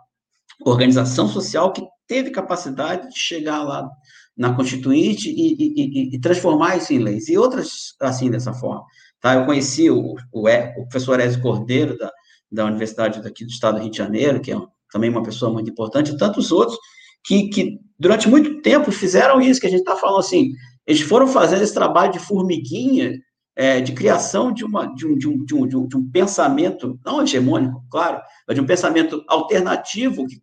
organização 0.65 1.27
social 1.27 1.71
que 1.71 1.81
teve 2.05 2.31
capacidade 2.31 3.07
de 3.09 3.17
chegar 3.17 3.63
lá 3.63 3.89
na 4.39 4.55
Constituinte 4.55 5.29
e, 5.29 5.53
e, 5.59 6.15
e, 6.15 6.19
transformar 6.19 6.77
isso 6.77 6.93
em 6.93 6.99
leis. 6.99 7.27
E 7.27 7.37
outras, 7.37 7.93
assim, 7.99 8.31
dessa 8.31 8.53
forma. 8.53 8.85
Tá? 9.19 9.33
Eu 9.35 9.45
conheci 9.45 9.91
o, 9.91 10.15
o, 10.31 10.47
o 10.47 10.83
professor 10.87 11.19
Ezio 11.19 11.41
Cordeiro, 11.41 11.97
da, 11.97 12.09
da 12.49 12.65
Universidade 12.65 13.21
daqui 13.21 13.43
do 13.43 13.51
Estado 13.51 13.75
do 13.75 13.81
Rio 13.81 13.91
de 13.91 13.97
Janeiro, 13.97 14.39
que 14.39 14.53
é 14.53 14.57
também 14.93 15.09
uma 15.09 15.21
pessoa 15.21 15.51
muito 15.51 15.69
importante, 15.69 16.11
e 16.13 16.17
tantos 16.17 16.53
outros 16.53 16.79
que, 17.21 17.49
que 17.49 17.79
durante 17.99 18.29
muito 18.29 18.61
tempo 18.61 18.93
fizeram 18.93 19.41
isso, 19.41 19.59
que 19.59 19.67
a 19.67 19.69
gente 19.69 19.81
está 19.81 19.97
falando 19.97 20.19
assim, 20.19 20.53
eles 20.87 21.01
foram 21.01 21.27
fazendo 21.27 21.61
esse 21.61 21.73
trabalho 21.73 22.13
de 22.13 22.19
formiguinha, 22.19 23.11
é, 23.57 23.81
de 23.81 23.91
criação 23.91 24.53
de, 24.53 24.63
uma, 24.63 24.85
de, 24.95 25.05
um, 25.05 25.17
de, 25.17 25.27
um, 25.27 25.43
de, 25.43 25.75
um, 25.75 25.85
de 25.85 25.97
um 25.97 26.09
pensamento, 26.09 26.97
não 27.05 27.21
hegemônico, 27.21 27.83
claro, 27.91 28.21
mas 28.47 28.55
de 28.55 28.61
um 28.61 28.65
pensamento 28.65 29.21
alternativo 29.27 30.25
que 30.25 30.41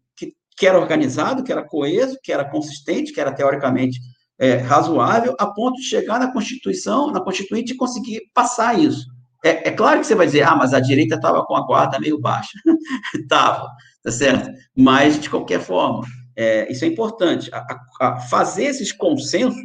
que 0.57 0.67
era 0.67 0.79
organizado, 0.79 1.45
que 1.45 1.53
era 1.53 1.63
coeso, 1.63 2.19
que 2.23 2.33
era 2.33 2.45
consistente, 2.45 3.13
que 3.13 3.21
era 3.21 3.33
teoricamente 3.33 4.01
é, 4.39 4.57
razoável, 4.57 5.35
a 5.39 5.47
ponto 5.47 5.77
de 5.77 5.87
chegar 5.87 6.19
na 6.19 6.33
Constituição, 6.33 7.11
na 7.11 7.21
Constituinte 7.21 7.73
e 7.73 7.77
conseguir 7.77 8.23
passar 8.33 8.79
isso. 8.79 9.07
É, 9.45 9.69
é, 9.69 9.71
claro 9.71 10.01
que 10.01 10.07
você 10.07 10.15
vai 10.15 10.27
dizer, 10.27 10.43
ah, 10.43 10.57
mas 10.57 10.75
a 10.75 10.81
direita 10.81 11.17
estava 11.17 11.45
com 11.45 11.55
a 11.55 11.65
guarda 11.65 12.01
meio 12.01 12.21
baixa. 12.21 12.59
Estava, 13.15 13.69
tá 14.03 14.11
certo? 14.11 14.51
Mas, 14.75 15.21
de 15.21 15.31
qualquer 15.31 15.61
forma, 15.61 16.05
é, 16.35 16.71
isso 16.73 16.85
é 16.85 16.89
importante. 16.89 17.51
A, 17.53 17.65
a 18.01 18.21
fazer 18.23 18.65
esses 18.65 18.91
consensos 18.91 19.63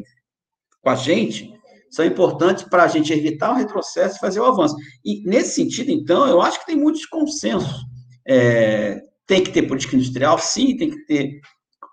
com 0.81 0.89
a 0.89 0.95
gente 0.95 1.51
são 1.89 2.05
importantes 2.05 2.63
para 2.63 2.83
a 2.83 2.87
gente 2.87 3.11
evitar 3.11 3.51
o 3.51 3.55
retrocesso 3.55 4.17
e 4.17 4.19
fazer 4.19 4.39
o 4.39 4.45
avanço. 4.45 4.75
E, 5.03 5.23
nesse 5.27 5.55
sentido, 5.55 5.89
então, 5.89 6.27
eu 6.27 6.41
acho 6.41 6.59
que 6.59 6.67
tem 6.67 6.77
muitos 6.77 7.05
consensos. 7.05 7.83
É, 8.27 9.01
tem 9.27 9.43
que 9.43 9.51
ter 9.51 9.63
política 9.63 9.95
industrial? 9.95 10.37
Sim, 10.39 10.75
tem 10.75 10.89
que 10.89 11.05
ter. 11.05 11.39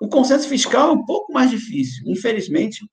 O 0.00 0.08
consenso 0.08 0.48
fiscal 0.48 0.90
é 0.90 0.92
um 0.92 1.04
pouco 1.04 1.32
mais 1.32 1.50
difícil. 1.50 2.04
Infelizmente, 2.06 2.84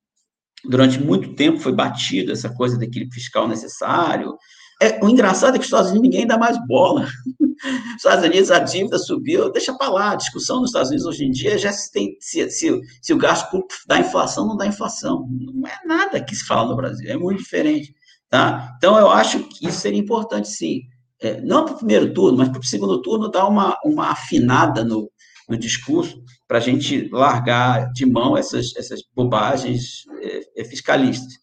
durante 0.64 1.00
muito 1.00 1.36
tempo 1.36 1.60
foi 1.60 1.72
batido 1.72 2.32
essa 2.32 2.50
coisa 2.50 2.78
do 2.78 2.84
equilíbrio 2.84 3.14
fiscal 3.14 3.48
necessário. 3.48 4.36
É, 4.82 5.04
o 5.04 5.10
engraçado 5.10 5.56
é 5.56 5.58
que 5.58 5.64
os 5.64 5.68
Estados 5.68 5.92
Unidos 5.92 6.10
ninguém 6.10 6.28
dá 6.28 6.38
mais 6.38 6.58
bola. 6.68 7.08
Os 7.66 8.04
Estados 8.04 8.26
Unidos 8.26 8.52
a 8.52 8.60
dívida 8.60 9.00
subiu, 9.00 9.50
deixa 9.50 9.74
para 9.74 9.90
lá. 9.90 10.12
A 10.12 10.16
discussão 10.16 10.60
nos 10.60 10.70
Estados 10.70 10.90
Unidos 10.90 11.08
hoje 11.08 11.24
em 11.24 11.32
dia 11.32 11.58
já 11.58 11.72
se 11.72 11.90
tem 11.90 12.18
se, 12.20 12.48
se, 12.52 12.82
se 13.02 13.14
o 13.14 13.18
gasto 13.18 13.50
público 13.50 13.74
dá 13.88 13.98
inflação 13.98 14.46
não 14.46 14.58
dá 14.58 14.68
inflação. 14.68 15.26
Não 15.32 15.66
é 15.66 15.80
nada 15.86 16.22
que 16.22 16.36
se 16.36 16.46
fala 16.46 16.70
no 16.70 16.76
Brasil, 16.76 17.10
é 17.10 17.18
muito 17.18 17.42
diferente. 17.42 17.96
Tá? 18.30 18.74
Então, 18.78 19.00
eu 19.00 19.10
acho 19.10 19.40
que 19.46 19.68
isso 19.68 19.80
seria 19.80 20.00
importante, 20.00 20.50
sim 20.50 20.82
é, 21.26 21.42
não 21.42 21.66
para 21.66 21.74
o 21.74 21.78
primeiro 21.78 22.14
turno, 22.14 22.38
mas 22.38 22.50
para 22.50 22.60
o 22.60 22.64
segundo 22.64 23.02
turno, 23.02 23.32
dar 23.32 23.48
uma, 23.48 23.76
uma 23.84 24.12
afinada 24.12 24.84
no, 24.84 25.10
no 25.50 25.58
discurso 25.58 26.22
para 26.48 26.60
a 26.60 26.62
gente 26.62 27.10
largar 27.10 27.92
de 27.94 28.06
mão 28.06 28.38
essas, 28.38 28.76
essas 28.76 29.02
bobagens 29.16 30.04
é, 30.22 30.62
é, 30.62 30.64
fiscalistas. 30.64 31.34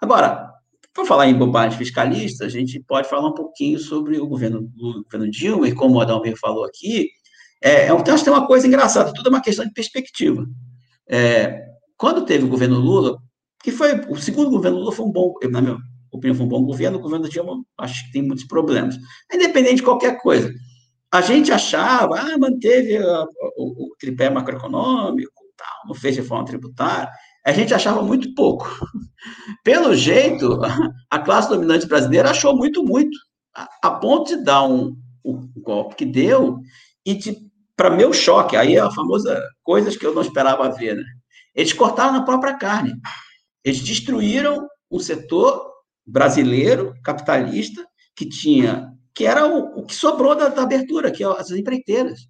Agora, 0.00 0.50
para 0.94 1.04
falar 1.04 1.26
em 1.28 1.36
bobagens 1.36 1.76
fiscalistas, 1.76 2.46
a 2.46 2.48
gente 2.48 2.82
pode 2.88 3.10
falar 3.10 3.28
um 3.28 3.34
pouquinho 3.34 3.78
sobre 3.78 4.18
o 4.18 4.26
governo, 4.26 4.70
o 4.80 5.02
governo 5.02 5.30
Dilma, 5.30 5.68
e 5.68 5.74
como 5.74 5.96
o 5.96 6.00
Adalmir 6.00 6.38
falou 6.40 6.64
aqui, 6.64 7.10
é, 7.62 7.86
é 7.86 7.90
acho 7.90 8.04
que 8.04 8.24
tem 8.24 8.32
uma 8.32 8.46
coisa 8.46 8.66
engraçada, 8.66 9.12
tudo 9.12 9.28
é 9.28 9.30
uma 9.30 9.42
questão 9.42 9.66
de 9.66 9.72
perspectiva. 9.72 10.46
É, 11.06 11.60
quando 11.94 12.24
teve 12.24 12.46
o 12.46 12.48
governo 12.48 12.78
Lula, 12.78 13.18
que 13.62 13.70
foi 13.70 14.00
o 14.08 14.16
segundo 14.16 14.48
governo 14.48 14.78
Lula 14.78 14.92
foi 14.92 15.04
um 15.04 15.12
bom, 15.12 15.34
na 15.50 15.60
minha 15.60 15.76
opinião, 16.10 16.36
foi 16.36 16.46
um 16.46 16.48
bom 16.48 16.64
governo, 16.64 16.98
o 16.98 17.00
governo 17.02 17.28
Dilma 17.28 17.62
acho 17.78 18.06
que 18.06 18.12
tem 18.12 18.22
muitos 18.22 18.44
problemas. 18.46 18.96
Independente 19.32 19.76
de 19.76 19.82
qualquer 19.82 20.20
coisa. 20.20 20.52
A 21.12 21.20
gente 21.20 21.52
achava, 21.52 22.18
ah, 22.18 22.38
manteve 22.38 22.96
a, 22.96 23.24
o, 23.56 23.86
o, 23.86 23.96
tripé 23.98 24.28
macroeconômico, 24.28 25.42
tal, 25.56 25.86
não 25.86 25.94
fez 25.94 26.16
reforma 26.16 26.44
tributária. 26.44 27.08
A 27.44 27.52
gente 27.52 27.72
achava 27.72 28.02
muito 28.02 28.34
pouco. 28.34 28.68
Pelo 29.62 29.94
jeito, 29.94 30.60
a 31.10 31.18
classe 31.18 31.48
dominante 31.48 31.86
brasileira 31.86 32.30
achou 32.30 32.56
muito, 32.56 32.82
muito, 32.82 33.16
a, 33.54 33.68
a 33.82 33.90
ponto 33.92 34.36
de 34.36 34.42
dar 34.42 34.64
um, 34.64 34.96
um 35.24 35.48
golpe 35.56 35.94
que 35.94 36.04
deu 36.04 36.58
e, 37.04 37.14
de, 37.14 37.36
para 37.76 37.90
meu 37.90 38.12
choque, 38.12 38.56
aí 38.56 38.76
é 38.76 38.80
a 38.80 38.90
famosa 38.90 39.40
coisas 39.62 39.96
que 39.96 40.04
eu 40.04 40.14
não 40.14 40.22
esperava 40.22 40.70
ver, 40.70 40.96
né? 40.96 41.04
Eles 41.54 41.72
cortaram 41.72 42.12
na 42.12 42.22
própria 42.22 42.54
carne. 42.54 42.94
Eles 43.64 43.80
destruíram 43.80 44.66
o 44.90 45.00
setor 45.00 45.75
brasileiro, 46.06 46.94
capitalista, 47.02 47.86
que 48.14 48.28
tinha, 48.28 48.92
que 49.14 49.26
era 49.26 49.46
o, 49.46 49.80
o 49.80 49.84
que 49.84 49.94
sobrou 49.94 50.34
da, 50.34 50.48
da, 50.48 50.62
abertura, 50.62 51.10
que 51.10 51.24
é 51.24 51.26
as 51.26 51.50
empreiteiras. 51.50 52.20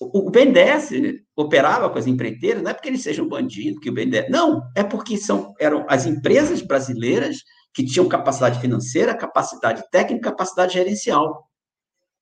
O, 0.00 0.28
o 0.28 0.30
BNDES 0.30 0.90
operava 1.34 1.88
com 1.88 1.98
as 1.98 2.06
empreiteiras, 2.06 2.62
não 2.62 2.70
é 2.70 2.74
porque 2.74 2.88
eles 2.88 3.02
sejam 3.02 3.26
bandidos, 3.26 3.80
que 3.80 3.88
o 3.88 3.94
BNDES, 3.94 4.30
não, 4.30 4.62
é 4.76 4.84
porque 4.84 5.16
são, 5.16 5.54
eram 5.58 5.86
as 5.88 6.04
empresas 6.04 6.60
brasileiras 6.60 7.38
que 7.72 7.84
tinham 7.84 8.08
capacidade 8.08 8.60
financeira, 8.60 9.16
capacidade 9.16 9.82
técnica, 9.90 10.30
capacidade 10.30 10.74
gerencial. 10.74 11.48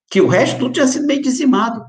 Que 0.09 0.20
o 0.20 0.28
resto 0.28 0.59
tudo 0.59 0.72
tinha 0.72 0.86
sido 0.86 1.06
meio 1.06 1.20
dizimado. 1.20 1.84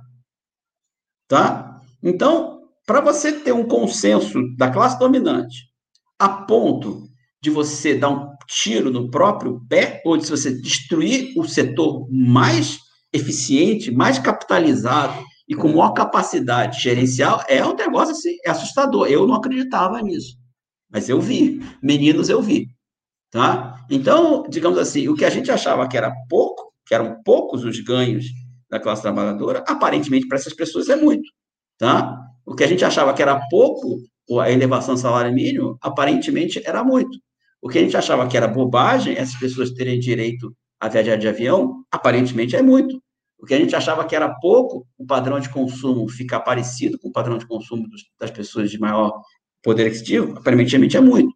Tá? 1.27 1.79
Então, 2.01 2.63
para 2.85 3.01
você 3.01 3.31
ter 3.31 3.51
um 3.51 3.67
consenso 3.67 4.39
da 4.57 4.69
classe 4.69 4.97
dominante 4.97 5.71
a 6.19 6.27
ponto 6.27 7.07
de 7.41 7.49
você 7.49 7.97
dar 7.97 8.09
um 8.09 8.35
tiro 8.51 8.91
no 8.91 9.09
próprio 9.09 9.61
pé, 9.69 10.01
ou 10.05 10.17
de 10.17 10.29
você 10.29 10.51
destruir 10.51 11.33
o 11.37 11.45
setor 11.45 12.07
mais 12.11 12.79
eficiente, 13.13 13.91
mais 13.91 14.19
capitalizado 14.19 15.23
e 15.47 15.55
com 15.55 15.69
maior 15.69 15.93
capacidade 15.93 16.81
gerencial, 16.81 17.41
é 17.47 17.65
um 17.65 17.75
negócio 17.75 18.13
assim, 18.13 18.35
é 18.45 18.49
assustador. 18.49 19.07
Eu 19.07 19.25
não 19.25 19.35
acreditava 19.35 20.01
nisso, 20.01 20.35
mas 20.89 21.07
eu 21.09 21.19
vi, 21.19 21.61
meninos 21.81 22.29
eu 22.29 22.41
vi, 22.41 22.67
tá? 23.31 23.75
Então, 23.89 24.43
digamos 24.49 24.77
assim, 24.77 25.07
o 25.07 25.15
que 25.15 25.25
a 25.25 25.29
gente 25.29 25.49
achava 25.49 25.87
que 25.87 25.97
era 25.97 26.13
pouco, 26.29 26.73
que 26.85 26.93
eram 26.93 27.21
poucos 27.23 27.63
os 27.63 27.79
ganhos 27.79 28.25
da 28.69 28.79
classe 28.79 29.01
trabalhadora, 29.01 29.63
aparentemente 29.67 30.27
para 30.27 30.37
essas 30.37 30.53
pessoas 30.53 30.89
é 30.89 30.95
muito, 30.95 31.29
tá? 31.77 32.17
O 32.45 32.55
que 32.55 32.63
a 32.63 32.67
gente 32.67 32.83
achava 32.83 33.13
que 33.13 33.21
era 33.21 33.39
pouco, 33.49 33.97
a 34.39 34.49
elevação 34.49 34.93
do 34.93 34.99
salário 34.99 35.33
mínimo, 35.33 35.77
aparentemente 35.81 36.61
era 36.65 36.83
muito. 36.83 37.17
O 37.61 37.69
que 37.69 37.77
a 37.77 37.81
gente 37.81 37.95
achava 37.95 38.27
que 38.27 38.35
era 38.35 38.47
bobagem, 38.47 39.15
essas 39.15 39.39
pessoas 39.39 39.71
terem 39.71 39.99
direito 39.99 40.55
a 40.79 40.89
viajar 40.89 41.15
de 41.15 41.27
avião, 41.27 41.85
aparentemente 41.91 42.55
é 42.55 42.61
muito. 42.61 43.01
O 43.37 43.45
que 43.45 43.53
a 43.53 43.57
gente 43.57 43.75
achava 43.75 44.05
que 44.05 44.15
era 44.15 44.29
pouco, 44.39 44.87
o 44.97 45.05
padrão 45.05 45.39
de 45.39 45.49
consumo 45.49 46.07
ficar 46.09 46.41
parecido 46.41 46.97
com 46.99 47.09
o 47.09 47.11
padrão 47.11 47.37
de 47.37 47.45
consumo 47.45 47.87
dos, 47.87 48.03
das 48.19 48.31
pessoas 48.31 48.69
de 48.71 48.79
maior 48.79 49.11
poder 49.63 49.87
aquisitivo, 49.87 50.37
aparentemente 50.37 50.97
é 50.97 51.01
muito. 51.01 51.33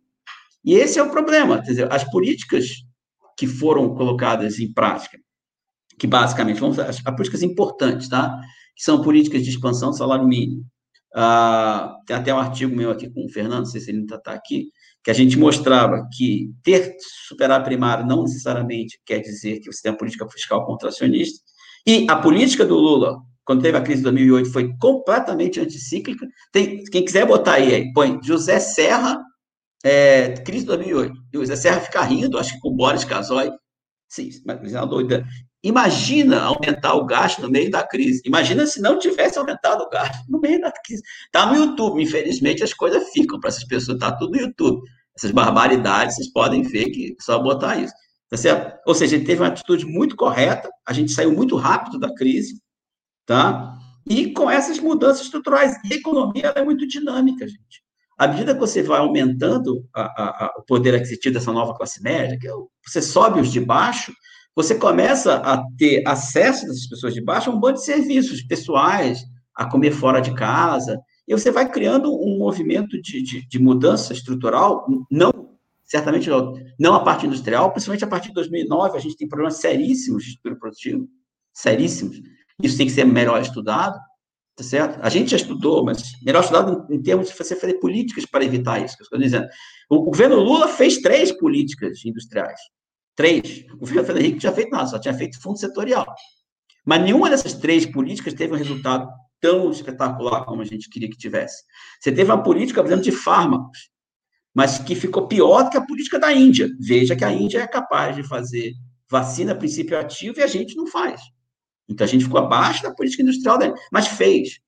E 0.64 0.74
esse 0.74 0.98
é 0.98 1.04
o 1.04 1.12
problema. 1.12 1.62
Quer 1.62 1.70
dizer, 1.70 1.94
as 1.94 2.04
políticas 2.04 2.66
que 3.38 3.46
foram 3.46 3.94
colocadas 3.94 4.60
em 4.60 4.72
prática, 4.72 5.20
que 6.00 6.08
basicamente, 6.08 6.60
vamos 6.60 6.80
as, 6.80 7.02
as 7.06 7.16
políticas 7.16 7.44
importantes, 7.44 8.10
tá? 8.10 8.40
Que 8.76 8.84
são 8.84 9.02
políticas 9.02 9.44
de 9.44 9.50
expansão 9.50 9.92
do 9.92 9.98
salário 9.98 10.28
mínimo. 10.28 10.66
Ah, 11.16 11.98
tem 12.06 12.16
até 12.16 12.34
um 12.34 12.40
artigo 12.40 12.76
meu 12.76 12.92
aqui 12.92 13.10
com 13.10 13.26
o 13.26 13.30
Fernando, 13.30 13.60
não 13.60 13.66
sei 13.66 13.80
se 13.80 13.92
ele 13.92 14.00
ainda 14.00 14.16
está 14.16 14.34
aqui, 14.34 14.70
que 15.06 15.12
a 15.12 15.14
gente 15.14 15.38
mostrava 15.38 16.10
que 16.12 16.52
ter 16.64 16.98
superar 17.28 17.64
primário 17.64 18.08
não 18.08 18.24
necessariamente 18.24 19.00
quer 19.06 19.20
dizer 19.20 19.60
que 19.60 19.72
você 19.72 19.84
tem 19.84 19.92
uma 19.92 19.98
política 20.00 20.28
fiscal 20.28 20.66
contracionista, 20.66 21.40
e 21.86 22.08
a 22.10 22.16
política 22.16 22.66
do 22.66 22.76
Lula, 22.76 23.20
quando 23.46 23.62
teve 23.62 23.78
a 23.78 23.82
crise 23.82 24.00
de 24.00 24.06
2008, 24.06 24.52
foi 24.52 24.76
completamente 24.80 25.60
anticíclica. 25.60 26.28
Tem, 26.52 26.84
quem 26.86 27.06
quiser 27.06 27.28
botar 27.28 27.54
aí, 27.54 27.94
põe 27.94 28.20
José 28.24 28.60
Serra, 28.60 29.22
é, 29.84 30.34
crise 30.44 30.62
de 30.62 30.70
2008. 30.70 31.14
E 31.32 31.38
o 31.38 31.42
José 31.42 31.56
Serra 31.56 31.82
fica 31.82 32.02
rindo, 32.02 32.40
acho 32.40 32.54
que 32.54 32.60
com 32.60 32.70
o 32.70 32.76
Boris 32.76 33.06
Casoy. 33.06 33.52
Sim, 34.10 34.30
mas 34.44 34.74
é 34.74 34.80
uma 34.80 34.88
doida. 34.88 35.24
Imagina 35.66 36.42
aumentar 36.44 36.94
o 36.94 37.06
gasto 37.06 37.42
no 37.42 37.50
meio 37.50 37.72
da 37.72 37.86
crise. 37.86 38.22
Imagina 38.24 38.68
se 38.68 38.80
não 38.80 39.00
tivesse 39.00 39.38
aumentado 39.40 39.84
o 39.84 39.90
gasto 39.90 40.24
no 40.30 40.40
meio 40.40 40.62
da 40.62 40.72
crise. 40.72 41.02
Está 41.26 41.48
no 41.48 41.56
YouTube, 41.56 42.02
infelizmente 42.02 42.64
as 42.64 42.74
coisas 42.74 43.10
ficam 43.10 43.40
para 43.40 43.50
essas 43.50 43.64
pessoas, 43.66 43.98
está 43.98 44.12
tudo 44.12 44.34
no 44.34 44.42
YouTube 44.42 44.82
essas 45.18 45.32
barbaridades, 45.32 46.16
vocês 46.16 46.32
podem 46.32 46.62
ver 46.62 46.90
que 46.90 47.16
só 47.20 47.40
botar 47.42 47.78
isso. 47.78 47.94
Tá 48.30 48.38
certo? 48.38 48.80
Ou 48.86 48.94
seja, 48.94 49.16
ele 49.16 49.26
teve 49.26 49.42
uma 49.42 49.48
atitude 49.48 49.86
muito 49.86 50.16
correta, 50.16 50.70
a 50.86 50.94
gente 50.94 51.12
saiu 51.12 51.32
muito 51.32 51.56
rápido 51.56 52.00
da 52.00 52.14
crise, 52.14 52.62
tá? 53.26 53.78
E 54.08 54.34
com 54.34 54.50
essas 54.50 54.80
mudanças 54.80 55.26
estruturais. 55.26 55.76
E 55.86 55.94
a 55.94 55.98
economia 55.98 56.54
é 56.56 56.64
muito 56.64 56.88
dinâmica, 56.88 57.48
gente. 57.48 57.84
À 58.18 58.28
medida 58.28 58.54
que 58.54 58.60
você 58.60 58.82
vai 58.82 59.00
aumentando 59.00 59.86
a, 59.94 60.02
a, 60.02 60.46
a, 60.46 60.54
o 60.58 60.64
poder 60.64 60.96
aquisitivo 60.96 61.34
dessa 61.34 61.52
nova 61.52 61.76
classe 61.76 62.02
média, 62.02 62.38
que 62.40 62.48
é 62.48 62.52
você 62.86 63.02
sobe 63.02 63.42
os 63.42 63.52
de 63.52 63.60
baixo, 63.60 64.14
você 64.56 64.76
começa 64.76 65.36
a 65.36 65.64
ter 65.78 66.02
acesso 66.08 66.66
dessas 66.66 66.88
pessoas 66.88 67.14
de 67.14 67.22
baixo 67.22 67.50
a 67.50 67.54
um 67.54 67.60
monte 67.60 67.76
de 67.76 67.86
serviços 67.86 68.42
pessoais, 68.42 69.24
a 69.54 69.70
comer 69.70 69.92
fora 69.92 70.22
de 70.22 70.34
casa, 70.34 71.00
e 71.28 71.34
você 71.34 71.52
vai 71.52 71.70
criando 71.70 72.14
um 72.14 72.38
movimento 72.38 73.02
de, 73.02 73.22
de, 73.22 73.48
de 73.48 73.60
mudança 73.60 74.14
estrutural, 74.14 74.86
não 75.12 75.46
certamente 75.84 76.30
não 76.80 76.96
a 76.96 77.04
parte 77.04 77.26
industrial, 77.26 77.72
principalmente 77.72 78.04
a 78.04 78.08
partir 78.08 78.30
de 78.30 78.34
2009, 78.36 78.98
a 78.98 79.00
gente 79.00 79.16
tem 79.16 79.28
problemas 79.28 79.58
seríssimos 79.58 80.24
de 80.24 80.30
estrutura 80.30 80.56
produtiva, 80.56 81.06
seríssimos. 81.54 82.20
Isso 82.62 82.78
tem 82.78 82.88
que 82.88 82.92
ser 82.92 83.06
melhor 83.06 83.42
estudado, 83.42 83.98
tá 84.56 84.64
certo? 84.64 85.00
A 85.02 85.10
gente 85.10 85.32
já 85.32 85.38
estudou, 85.38 85.84
mas 85.84 86.14
melhor 86.24 86.42
estudado 86.42 86.88
em, 86.92 87.02
termos 87.02 87.28
de 87.28 87.36
você 87.36 87.56
fazer 87.56 87.76
políticas 87.76 88.26
para 88.26 88.44
evitar 88.44 88.84
isso, 88.84 88.96
que 88.96 89.04
eu 89.04 89.06
estou 89.06 89.20
dizendo. 89.20 89.48
O 89.90 90.02
governo 90.02 90.38
Lula 90.38 90.68
fez 90.68 90.98
três 91.00 91.32
políticas 91.32 92.04
industriais. 92.04 92.60
Três. 93.16 93.66
O 93.80 93.86
Fernando 93.86 94.18
Henrique 94.18 94.40
tinha 94.40 94.52
feito 94.52 94.72
nada, 94.72 94.88
só 94.88 95.00
tinha 95.00 95.14
feito 95.14 95.42
fundo 95.42 95.58
setorial. 95.58 96.06
Mas 96.86 97.02
nenhuma 97.02 97.30
dessas 97.30 97.54
três 97.54 97.86
políticas 97.86 98.34
teve 98.34 98.54
um 98.54 98.58
resultado 98.58 99.10
tão 99.40 99.72
espetacular 99.72 100.46
como 100.46 100.62
a 100.62 100.66
gente 100.66 100.90
queria 100.90 101.10
que 101.10 101.18
tivesse. 101.18 101.64
Você 102.00 102.12
teve 102.12 102.32
uma 102.32 102.44
política, 102.44 102.82
por 102.82 102.88
exemplo, 102.88 103.04
de 103.04 103.12
fármacos, 103.12 103.90
mas 104.54 104.80
que 104.80 104.96
ficou 104.96 105.28
pior 105.28 105.64
do 105.64 105.70
que 105.70 105.78
a 105.78 105.86
política 105.86 106.20
da 106.20 106.32
Índia. 106.32 106.70
Veja 106.80 107.16
que 107.16 107.26
a 107.26 107.32
Índia 107.32 107.60
é 107.60 107.68
capaz 107.68 108.16
de 108.16 108.24
fazer 108.24 108.74
vacina 109.10 109.52
a 109.52 109.56
princípio 109.56 110.00
ativo 110.00 110.40
e 110.40 110.44
a 110.44 110.48
gente 110.48 110.76
não 110.76 110.88
faz. 110.88 111.22
Então 111.88 112.06
a 112.06 112.08
gente 112.08 112.24
ficou 112.24 112.40
abaixo 112.40 112.84
da 112.84 112.94
política 112.94 113.24
industrial 113.24 113.58
da 113.58 113.74
mas 113.92 114.08
fez. 114.08 114.60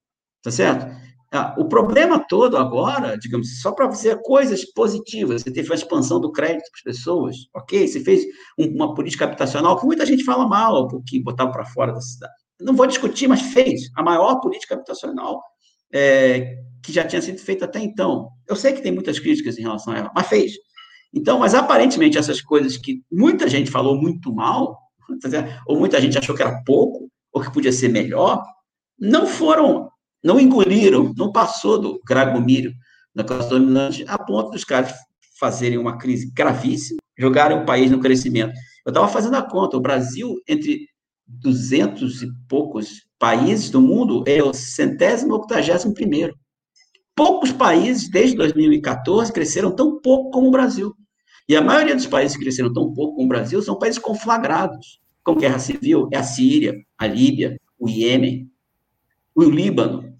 Tá 0.41 0.52
certo? 0.52 0.86
Ah, 1.31 1.53
o 1.57 1.65
problema 1.65 2.25
todo 2.27 2.55
agora, 2.57 3.17
digamos, 3.17 3.61
só 3.61 3.71
para 3.71 3.89
fazer 3.89 4.21
coisas 4.21 4.63
positivas, 4.73 5.41
você 5.41 5.51
teve 5.51 5.69
uma 5.69 5.75
expansão 5.75 6.21
do 6.21 6.31
crédito 6.31 6.69
para 6.71 6.91
as 6.91 6.97
pessoas, 6.97 7.35
ok? 7.53 7.85
Você 7.85 7.99
fez 7.99 8.23
uma 8.57 8.93
política 8.93 9.25
habitacional 9.25 9.77
que 9.77 9.85
muita 9.85 10.05
gente 10.05 10.23
fala 10.23 10.47
mal, 10.47 10.87
porque 10.87 11.21
botava 11.21 11.51
para 11.51 11.65
fora 11.65 11.91
da 11.91 11.99
cidade 11.99 12.47
não 12.59 12.75
vou 12.75 12.87
discutir, 12.87 13.27
mas 13.27 13.41
fez 13.41 13.89
a 13.95 14.03
maior 14.03 14.39
política 14.39 14.75
habitacional 14.75 15.41
é, 15.93 16.57
que 16.83 16.91
já 16.91 17.05
tinha 17.05 17.21
sido 17.21 17.39
feita 17.39 17.65
até 17.65 17.79
então. 17.79 18.29
Eu 18.47 18.55
sei 18.55 18.73
que 18.73 18.81
tem 18.81 18.91
muitas 18.91 19.19
críticas 19.19 19.57
em 19.57 19.61
relação 19.61 19.93
a 19.93 19.97
ela, 19.97 20.11
mas 20.13 20.27
fez. 20.27 20.53
Então, 21.13 21.39
mas 21.39 21.53
aparentemente 21.53 22.17
essas 22.17 22.41
coisas 22.41 22.77
que 22.77 23.01
muita 23.11 23.47
gente 23.47 23.71
falou 23.71 23.95
muito 23.95 24.33
mal, 24.33 24.77
tá 25.21 25.29
ou 25.67 25.79
muita 25.79 26.01
gente 26.01 26.17
achou 26.17 26.35
que 26.35 26.41
era 26.41 26.63
pouco, 26.65 27.09
ou 27.31 27.41
que 27.41 27.53
podia 27.53 27.71
ser 27.71 27.89
melhor, 27.89 28.43
não 28.99 29.27
foram, 29.27 29.89
não 30.23 30.39
engoliram, 30.39 31.14
não 31.15 31.31
passou 31.31 31.80
do 31.80 32.02
gragomírio 32.06 32.73
da 33.15 33.23
classe 33.23 33.49
dominante 33.49 34.06
a 34.07 34.18
ponto 34.18 34.52
dos 34.52 34.64
caras 34.64 34.94
fazerem 35.39 35.77
uma 35.77 35.98
crise 35.98 36.31
gravíssima, 36.34 36.99
jogarem 37.18 37.60
o 37.60 37.65
país 37.65 37.89
no 37.89 37.99
crescimento. 37.99 38.53
Eu 38.85 38.91
estava 38.91 39.07
fazendo 39.07 39.35
a 39.35 39.41
conta, 39.41 39.77
o 39.77 39.81
Brasil, 39.81 40.35
entre 40.48 40.88
duzentos 41.26 42.22
e 42.22 42.27
poucos 42.48 43.06
países 43.19 43.69
do 43.69 43.81
mundo, 43.81 44.23
é 44.27 44.41
o 44.41 44.53
centésimo 44.53 45.34
octagésimo 45.35 45.94
primeiro. 45.94 46.35
Poucos 47.15 47.52
países, 47.52 48.10
desde 48.10 48.38
2014, 48.38 49.34
cresceram 49.34 49.76
tão 49.76 49.99
pouco 49.99 50.30
como 50.30 50.48
o 50.48 50.52
Brasil. 50.52 50.95
E 51.49 51.56
a 51.56 51.61
maioria 51.61 51.95
dos 51.95 52.06
países 52.06 52.38
que 52.38 52.44
cresceram 52.44 52.72
tão 52.72 52.94
pouco 52.94 53.15
como 53.15 53.26
o 53.26 53.30
Brasil 53.30 53.61
são 53.61 53.77
países 53.77 53.99
conflagrados, 53.99 54.99
com 55.23 55.35
guerra 55.35 55.60
civil, 55.60 56.07
é 56.11 56.18
a 56.18 56.23
Síria, 56.23 56.76
a 56.98 57.07
Líbia, 57.07 57.57
o 57.80 57.89
Iêmen, 57.89 58.49
o 59.45 59.49
Líbano. 59.49 60.15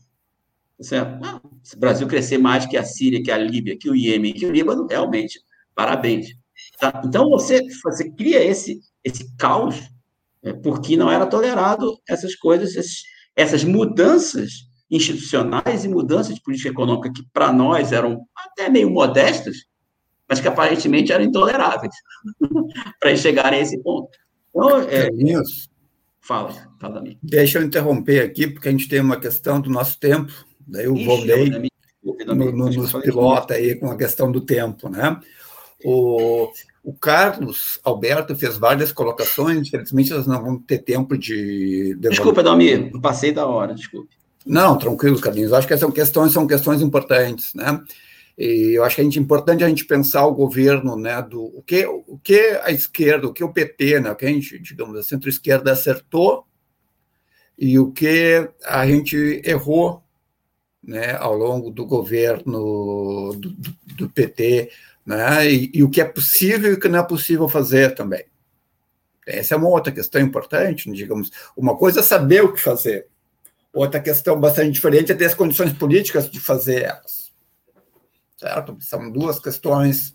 Certo? 0.80 1.26
Ah, 1.26 1.42
se 1.64 1.76
o 1.76 1.80
Brasil 1.80 2.08
crescer 2.08 2.38
mais 2.38 2.68
que 2.68 2.78
a 2.78 2.84
Síria, 2.84 3.22
que 3.22 3.32
a 3.32 3.38
Líbia, 3.38 3.76
que 3.78 3.90
o 3.90 3.96
Iêmen, 3.96 4.34
que 4.34 4.46
o 4.46 4.52
Líbano, 4.52 4.86
realmente, 4.88 5.40
parabéns. 5.74 6.28
Tá? 6.80 7.02
Então, 7.04 7.30
você, 7.30 7.62
você 7.84 8.12
cria 8.12 8.44
esse, 8.44 8.80
esse 9.04 9.36
caos 9.38 9.76
é, 10.44 10.54
porque 10.54 10.96
não 10.96 11.12
era 11.12 11.26
tolerado 11.26 11.98
essas 12.08 12.36
coisas, 12.36 12.76
essas, 12.76 13.02
essas 13.36 13.64
mudanças 13.64 14.68
institucionais 14.90 15.84
e 15.84 15.88
mudanças 15.88 16.36
de 16.36 16.42
política 16.42 16.70
econômica 16.70 17.12
que 17.12 17.28
para 17.34 17.52
nós 17.52 17.92
eram 17.92 18.22
até 18.36 18.70
meio 18.70 18.90
modestas, 18.90 19.58
mas 20.30 20.40
que 20.40 20.48
aparentemente 20.48 21.12
eram 21.12 21.26
intoleráveis 21.26 21.94
para 23.00 23.16
chegarem 23.16 23.60
a 23.60 23.64
esse 23.64 23.82
ponto. 23.82 24.10
Então, 24.50 24.80
é, 24.82 25.10
fala, 26.28 26.54
fala 26.80 27.02
mim. 27.02 27.18
Deixa 27.24 27.60
eu 27.60 27.64
interromper 27.64 28.22
aqui, 28.22 28.48
porque 28.48 28.68
a 28.68 28.72
gente 28.72 28.90
tem 28.90 29.00
uma 29.00 29.18
questão 29.18 29.62
do 29.62 29.70
nosso 29.70 29.98
tempo, 29.98 30.32
daí 30.68 30.86
eu 30.86 30.96
voltei 30.96 31.50
no, 32.26 32.52
no, 32.52 32.70
nos 32.70 32.92
pilota 33.02 33.54
aí 33.54 33.76
com 33.76 33.90
a 33.90 33.98
questão 33.98 34.32
do 34.32 34.42
tempo, 34.42 34.90
né? 34.90 35.20
O, 35.84 36.50
o 36.84 36.94
Carlos 36.94 37.80
Alberto 37.84 38.36
fez 38.36 38.58
várias 38.58 38.92
colocações, 38.92 39.68
infelizmente 39.68 40.12
nós 40.12 40.28
não 40.28 40.44
vamos 40.44 40.64
ter 40.68 40.80
tempo 40.80 41.18
de. 41.18 41.96
Desculpa, 42.00 42.44
Dalmir, 42.44 42.92
passei 43.02 43.32
da 43.32 43.46
hora, 43.46 43.74
desculpe. 43.74 44.18
Não, 44.46 44.78
tranquilo, 44.78 45.20
Carlinhos. 45.20 45.52
Eu 45.52 45.58
acho 45.58 45.68
que 45.68 45.74
essas 45.74 45.94
questões 45.94 46.32
são 46.32 46.48
questões 46.48 46.82
importantes, 46.82 47.54
né? 47.54 47.82
E 48.38 48.74
eu 48.74 48.84
acho 48.84 48.96
que 48.96 49.02
é 49.02 49.06
importante 49.06 49.64
a 49.64 49.70
gente 49.70 49.86
pensar 49.86 50.26
o 50.26 50.36
governo, 50.36 50.96
né, 50.96 51.22
do 51.22 51.44
o 51.44 51.64
que, 51.64 51.86
o 51.86 52.20
que 52.24 52.60
a 52.64 52.72
esquerda, 52.72 53.28
o 53.28 53.34
que 53.34 53.44
o 53.44 53.52
PT, 53.52 54.00
né, 54.00 54.12
o 54.12 54.16
que 54.16 54.26
a 54.26 54.30
gente, 54.30 54.60
digamos, 54.60 54.98
a 54.98 55.04
centro-esquerda 55.04 55.72
acertou 55.72 56.46
e 57.58 57.80
o 57.80 57.92
que 57.92 58.48
a 58.64 58.86
gente 58.86 59.42
errou, 59.44 60.04
né, 60.84 61.16
ao 61.18 61.36
longo 61.36 61.72
do 61.72 61.86
governo 61.86 63.34
do, 63.34 63.50
do, 63.56 63.96
do 63.96 64.10
PT 64.10 64.70
né? 65.08 65.50
E, 65.50 65.72
e, 65.74 65.84
o 65.84 65.90
que 65.90 66.02
é 66.02 66.06
possível 66.06 66.70
e 66.70 66.74
o 66.74 66.80
que 66.80 66.90
não 66.90 67.00
é 67.00 67.04
possível 67.04 67.48
fazer 67.48 67.96
também. 67.96 68.26
Essa 69.26 69.56
é 69.56 69.58
uma 69.58 69.70
outra 69.70 69.92
questão 69.92 70.22
importante, 70.22 70.92
digamos. 70.92 71.32
Uma 71.56 71.78
coisa 71.78 72.02
é 72.02 72.04
saber 72.04 72.44
o 72.44 72.52
que 72.52 72.60
fazer. 72.60 73.08
Outra 73.74 74.02
questão 74.02 74.38
bastante 74.38 74.72
diferente 74.72 75.12
é 75.12 75.16
ter 75.16 75.26
as 75.26 75.34
condições 75.34 75.72
políticas 75.72 76.30
de 76.30 76.42
fazer 76.42 76.84
elas. 76.84 77.27
Certo? 78.38 78.78
São 78.80 79.12
duas 79.12 79.40
questões. 79.40 80.14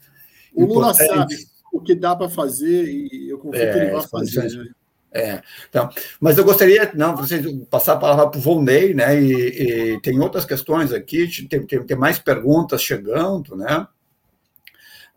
O 0.54 0.64
Lula 0.64 0.94
sabe 0.94 1.34
o 1.72 1.80
que 1.80 1.94
dá 1.94 2.14
para 2.14 2.28
fazer 2.28 2.84
e 2.86 3.30
eu 3.30 3.38
confio 3.38 3.62
é, 3.62 3.72
que 3.72 3.78
ele 3.78 3.90
vai 3.90 4.06
fazer. 4.06 4.56
Né? 4.56 4.70
É, 5.14 5.42
então, 5.68 5.90
mas 6.20 6.38
eu 6.38 6.44
gostaria, 6.44 6.90
não, 6.94 7.16
vocês 7.16 7.44
passar 7.68 7.94
a 7.94 7.98
palavra 7.98 8.30
para 8.30 8.38
o 8.38 8.42
Volney, 8.42 8.94
né? 8.94 9.20
E, 9.20 9.94
e, 9.94 10.00
tem 10.00 10.18
outras 10.20 10.44
questões 10.44 10.92
aqui, 10.92 11.28
tem, 11.48 11.66
tem, 11.66 11.84
tem 11.84 11.96
mais 11.96 12.18
perguntas 12.18 12.82
chegando, 12.82 13.54
né? 13.56 13.86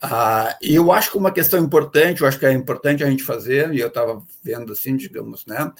Ah, 0.01 0.57
e 0.61 0.75
eu 0.75 0.91
acho 0.91 1.11
que 1.11 1.17
uma 1.17 1.31
questão 1.31 1.63
importante, 1.63 2.21
eu 2.21 2.27
acho 2.27 2.37
que 2.37 2.45
é 2.45 2.51
importante 2.51 3.03
a 3.03 3.09
gente 3.09 3.23
fazer, 3.23 3.73
e 3.73 3.79
eu 3.79 3.87
estava 3.87 4.21
vendo 4.43 4.73
assim, 4.73 4.97
digamos, 4.97 5.45
né? 5.45 5.71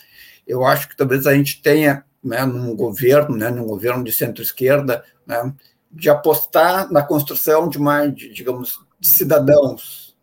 Eu 0.47 0.65
acho 0.65 0.87
que 0.87 0.95
talvez 0.95 1.27
a 1.27 1.33
gente 1.33 1.61
tenha, 1.61 2.05
né, 2.23 2.45
num 2.45 2.75
governo, 2.75 3.35
né, 3.35 3.49
num 3.49 3.65
governo 3.65 4.03
de 4.03 4.13
centro-esquerda, 4.13 5.03
né, 5.27 5.53
de 5.95 6.09
apostar 6.09 6.91
na 6.91 7.01
construção 7.01 7.69
de 7.69 7.79
mais, 7.79 8.13
de, 8.13 8.31
digamos, 8.33 8.85
de 8.99 9.07
cidadãos, 9.07 10.15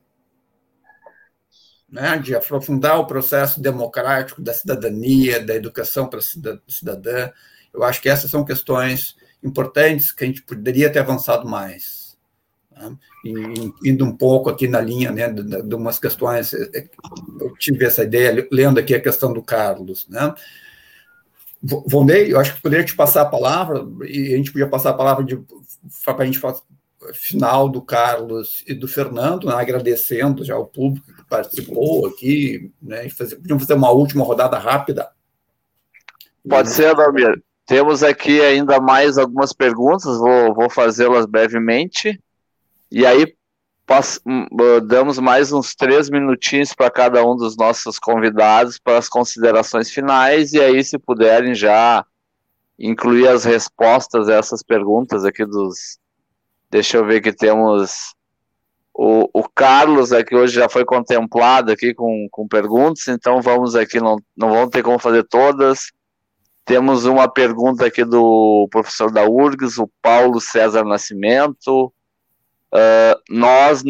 né, 1.89 2.19
de 2.19 2.35
aprofundar 2.35 3.01
o 3.01 3.07
processo 3.07 3.61
democrático 3.61 4.43
da 4.43 4.53
cidadania, 4.53 5.45
da 5.45 5.55
educação 5.55 6.09
para 6.09 6.21
cidadã. 6.69 7.31
Eu 7.73 7.83
acho 7.83 8.03
que 8.03 8.09
essas 8.09 8.31
são 8.31 8.45
questões 8.45 9.17
importantes 9.43 10.13
que 10.13 10.25
a 10.25 10.27
gente 10.27 10.43
poderia 10.43 10.93
ter 10.93 10.99
avançado 10.99 11.49
mais. 11.49 12.03
Né? 12.71 12.97
indo 13.85 14.05
um 14.05 14.17
pouco 14.17 14.49
aqui 14.49 14.67
na 14.67 14.81
linha 14.81 15.13
né, 15.13 15.29
de, 15.29 15.43
de, 15.63 15.75
umas 15.75 15.99
questões, 15.99 16.53
é, 16.55 16.71
é, 16.75 16.89
eu 17.41 17.55
tive 17.57 17.85
essa 17.85 18.03
ideia, 18.03 18.49
lendo 18.51 18.81
aqui 18.81 18.95
a 18.95 19.01
questão 19.01 19.33
do 19.33 19.43
Carlos. 19.43 20.09
Né? 20.09 20.35
Vonei, 21.63 22.33
eu 22.33 22.41
acho 22.41 22.57
que 22.57 22.63
poderia 22.63 22.85
te 22.85 22.95
passar 22.95 23.23
a 23.23 23.27
palavra, 23.27 23.87
e 24.05 24.35
a 24.35 24.37
gente 24.37 24.51
podia 24.51 24.69
passar 24.69 24.91
a 24.91 24.95
palavra 24.95 25.25
para 26.05 26.23
a 26.23 26.27
gente 26.27 26.41
final 27.15 27.69
do 27.69 27.81
Carlos 27.81 28.65
e 28.67 28.75
do 28.75 28.89
Fernando, 28.89 29.47
né, 29.47 29.55
agradecendo 29.55 30.45
já 30.45 30.57
o 30.57 30.67
público 30.67 31.13
que 31.15 31.25
participou 31.25 32.07
aqui, 32.07 32.73
né, 32.81 33.07
e 33.07 33.11
fazer, 33.11 33.37
podíamos 33.37 33.65
fazer 33.65 33.75
uma 33.75 33.91
última 33.91 34.25
rodada 34.25 34.59
rápida. 34.59 35.11
Pode 36.49 36.71
ser, 36.71 36.87
Adalmir. 36.87 37.43
Temos 37.67 38.03
aqui 38.03 38.41
ainda 38.41 38.81
mais 38.81 39.17
algumas 39.17 39.53
perguntas, 39.53 40.19
vou, 40.19 40.55
vou 40.55 40.69
fazê-las 40.69 41.27
brevemente. 41.27 42.21
E 42.91 43.07
aí 43.07 43.35
hum, 44.27 44.47
damos 44.87 45.19
mais 45.19 45.53
uns 45.53 45.75
três 45.75 46.09
minutinhos 46.09 46.73
para 46.75 46.91
cada 46.91 47.25
um 47.27 47.37
dos 47.37 47.57
nossos 47.57 47.99
convidados 47.99 48.79
para 48.79 48.99
as 48.99 49.09
considerações 49.09 49.91
finais, 49.91 50.53
e 50.53 50.61
aí, 50.61 50.83
se 50.83 50.99
puderem 50.99 51.55
já 51.55 52.05
incluir 52.79 53.29
as 53.29 53.45
respostas 53.45 54.29
a 54.29 54.35
essas 54.35 54.63
perguntas 54.63 55.25
aqui 55.25 55.45
dos. 55.45 55.99
Deixa 56.71 56.97
eu 56.97 57.07
ver 57.07 57.21
que 57.21 57.33
temos. 57.33 58.15
O, 58.95 59.29
o 59.33 59.49
Carlos 59.49 60.13
aqui 60.13 60.35
hoje 60.35 60.55
já 60.55 60.69
foi 60.69 60.85
contemplado 60.85 61.73
aqui 61.73 61.95
com, 61.95 62.29
com 62.31 62.47
perguntas, 62.47 63.09
então 63.09 63.41
vamos 63.41 63.75
aqui, 63.75 63.99
não, 64.01 64.17
não 64.37 64.51
vamos 64.51 64.71
ter 64.71 64.83
como 64.83 64.99
fazer 64.99 65.25
todas. 65.25 65.93
Temos 66.65 67.05
uma 67.05 67.29
pergunta 67.29 67.87
aqui 67.87 68.05
do 68.05 68.69
professor 68.71 69.11
da 69.11 69.25
URGS, 69.25 69.79
o 69.79 69.91
Paulo 70.01 70.41
César 70.41 70.85
Nascimento. 70.85 71.93
Uh, 72.73 73.21
nós, 73.29 73.83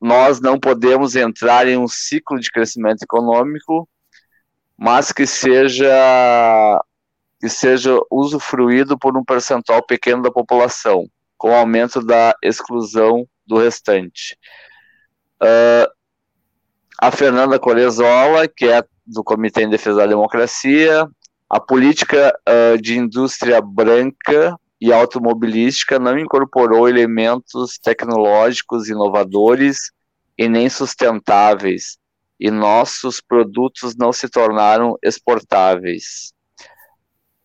nós 0.00 0.40
não 0.40 0.58
podemos 0.60 1.16
entrar 1.16 1.66
em 1.66 1.76
um 1.76 1.88
ciclo 1.88 2.38
de 2.38 2.50
crescimento 2.50 3.02
econômico, 3.02 3.88
mas 4.76 5.12
que 5.12 5.26
seja 5.26 6.82
que 7.40 7.48
seja 7.50 7.98
usufruído 8.10 8.98
por 8.98 9.16
um 9.16 9.24
percentual 9.24 9.82
pequeno 9.82 10.22
da 10.22 10.30
população, 10.30 11.06
com 11.36 11.54
aumento 11.54 12.00
da 12.00 12.34
exclusão 12.42 13.26
do 13.46 13.58
restante. 13.58 14.38
Uh, 15.42 15.86
a 16.98 17.10
Fernanda 17.10 17.58
Corezola, 17.58 18.48
que 18.48 18.66
é 18.66 18.82
do 19.06 19.22
Comitê 19.22 19.62
em 19.62 19.70
Defesa 19.70 19.98
da 19.98 20.06
Democracia, 20.06 21.06
a 21.48 21.60
política 21.60 22.36
uh, 22.48 22.80
de 22.80 22.98
indústria 22.98 23.60
branca 23.60 24.58
e 24.86 24.92
automobilística 24.92 25.98
não 25.98 26.16
incorporou 26.16 26.88
elementos 26.88 27.76
tecnológicos 27.76 28.88
inovadores 28.88 29.90
e 30.38 30.48
nem 30.48 30.68
sustentáveis, 30.68 31.98
e 32.38 32.52
nossos 32.52 33.20
produtos 33.20 33.96
não 33.96 34.12
se 34.12 34.28
tornaram 34.28 34.96
exportáveis. 35.02 36.32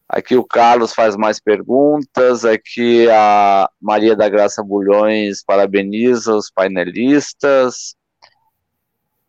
Aqui 0.07 0.35
o 0.35 0.43
Carlos 0.43 0.93
faz 0.93 1.15
mais 1.15 1.39
perguntas. 1.39 2.45
Aqui 2.45 3.09
a 3.09 3.67
Maria 3.81 4.15
da 4.15 4.29
Graça 4.29 4.61
Bulhões 4.61 5.43
parabeniza 5.43 6.35
os 6.35 6.51
painelistas. 6.51 7.95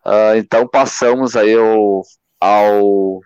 Uh, 0.05 0.37
então 0.37 0.69
passamos 0.69 1.35
aí 1.35 1.55
ao, 1.55 2.03
ao, 2.39 3.21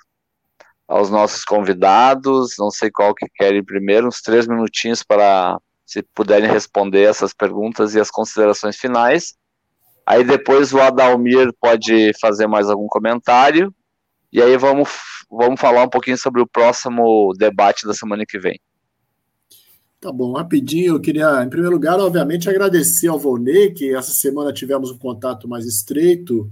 aos 0.88 1.10
nossos 1.10 1.44
convidados. 1.44 2.54
Não 2.58 2.70
sei 2.70 2.90
qual 2.90 3.14
que 3.14 3.26
querem 3.34 3.64
primeiro, 3.64 4.08
uns 4.08 4.20
três 4.20 4.46
minutinhos 4.46 5.02
para 5.02 5.58
se 5.84 6.02
puderem 6.14 6.50
responder 6.50 7.02
essas 7.02 7.32
perguntas 7.32 7.94
e 7.94 8.00
as 8.00 8.10
considerações 8.10 8.76
finais. 8.76 9.34
Aí 10.04 10.24
depois 10.24 10.72
o 10.72 10.80
Adalmir 10.80 11.52
pode 11.60 12.12
fazer 12.20 12.46
mais 12.46 12.68
algum 12.68 12.86
comentário. 12.86 13.74
E 14.32 14.42
aí 14.42 14.56
vamos 14.56 14.88
vamos 15.30 15.60
falar 15.60 15.84
um 15.84 15.88
pouquinho 15.88 16.16
sobre 16.16 16.40
o 16.40 16.46
próximo 16.46 17.32
debate 17.36 17.86
da 17.86 17.92
semana 17.92 18.24
que 18.26 18.38
vem. 18.38 18.60
Tá 20.00 20.12
bom, 20.12 20.34
rapidinho, 20.34 20.94
eu 20.94 21.00
queria, 21.00 21.42
em 21.42 21.48
primeiro 21.48 21.74
lugar, 21.74 21.98
obviamente, 21.98 22.48
agradecer 22.48 23.08
ao 23.08 23.18
Volney, 23.18 23.72
que 23.72 23.94
essa 23.94 24.12
semana 24.12 24.52
tivemos 24.52 24.90
um 24.90 24.98
contato 24.98 25.48
mais 25.48 25.64
estreito. 25.64 26.50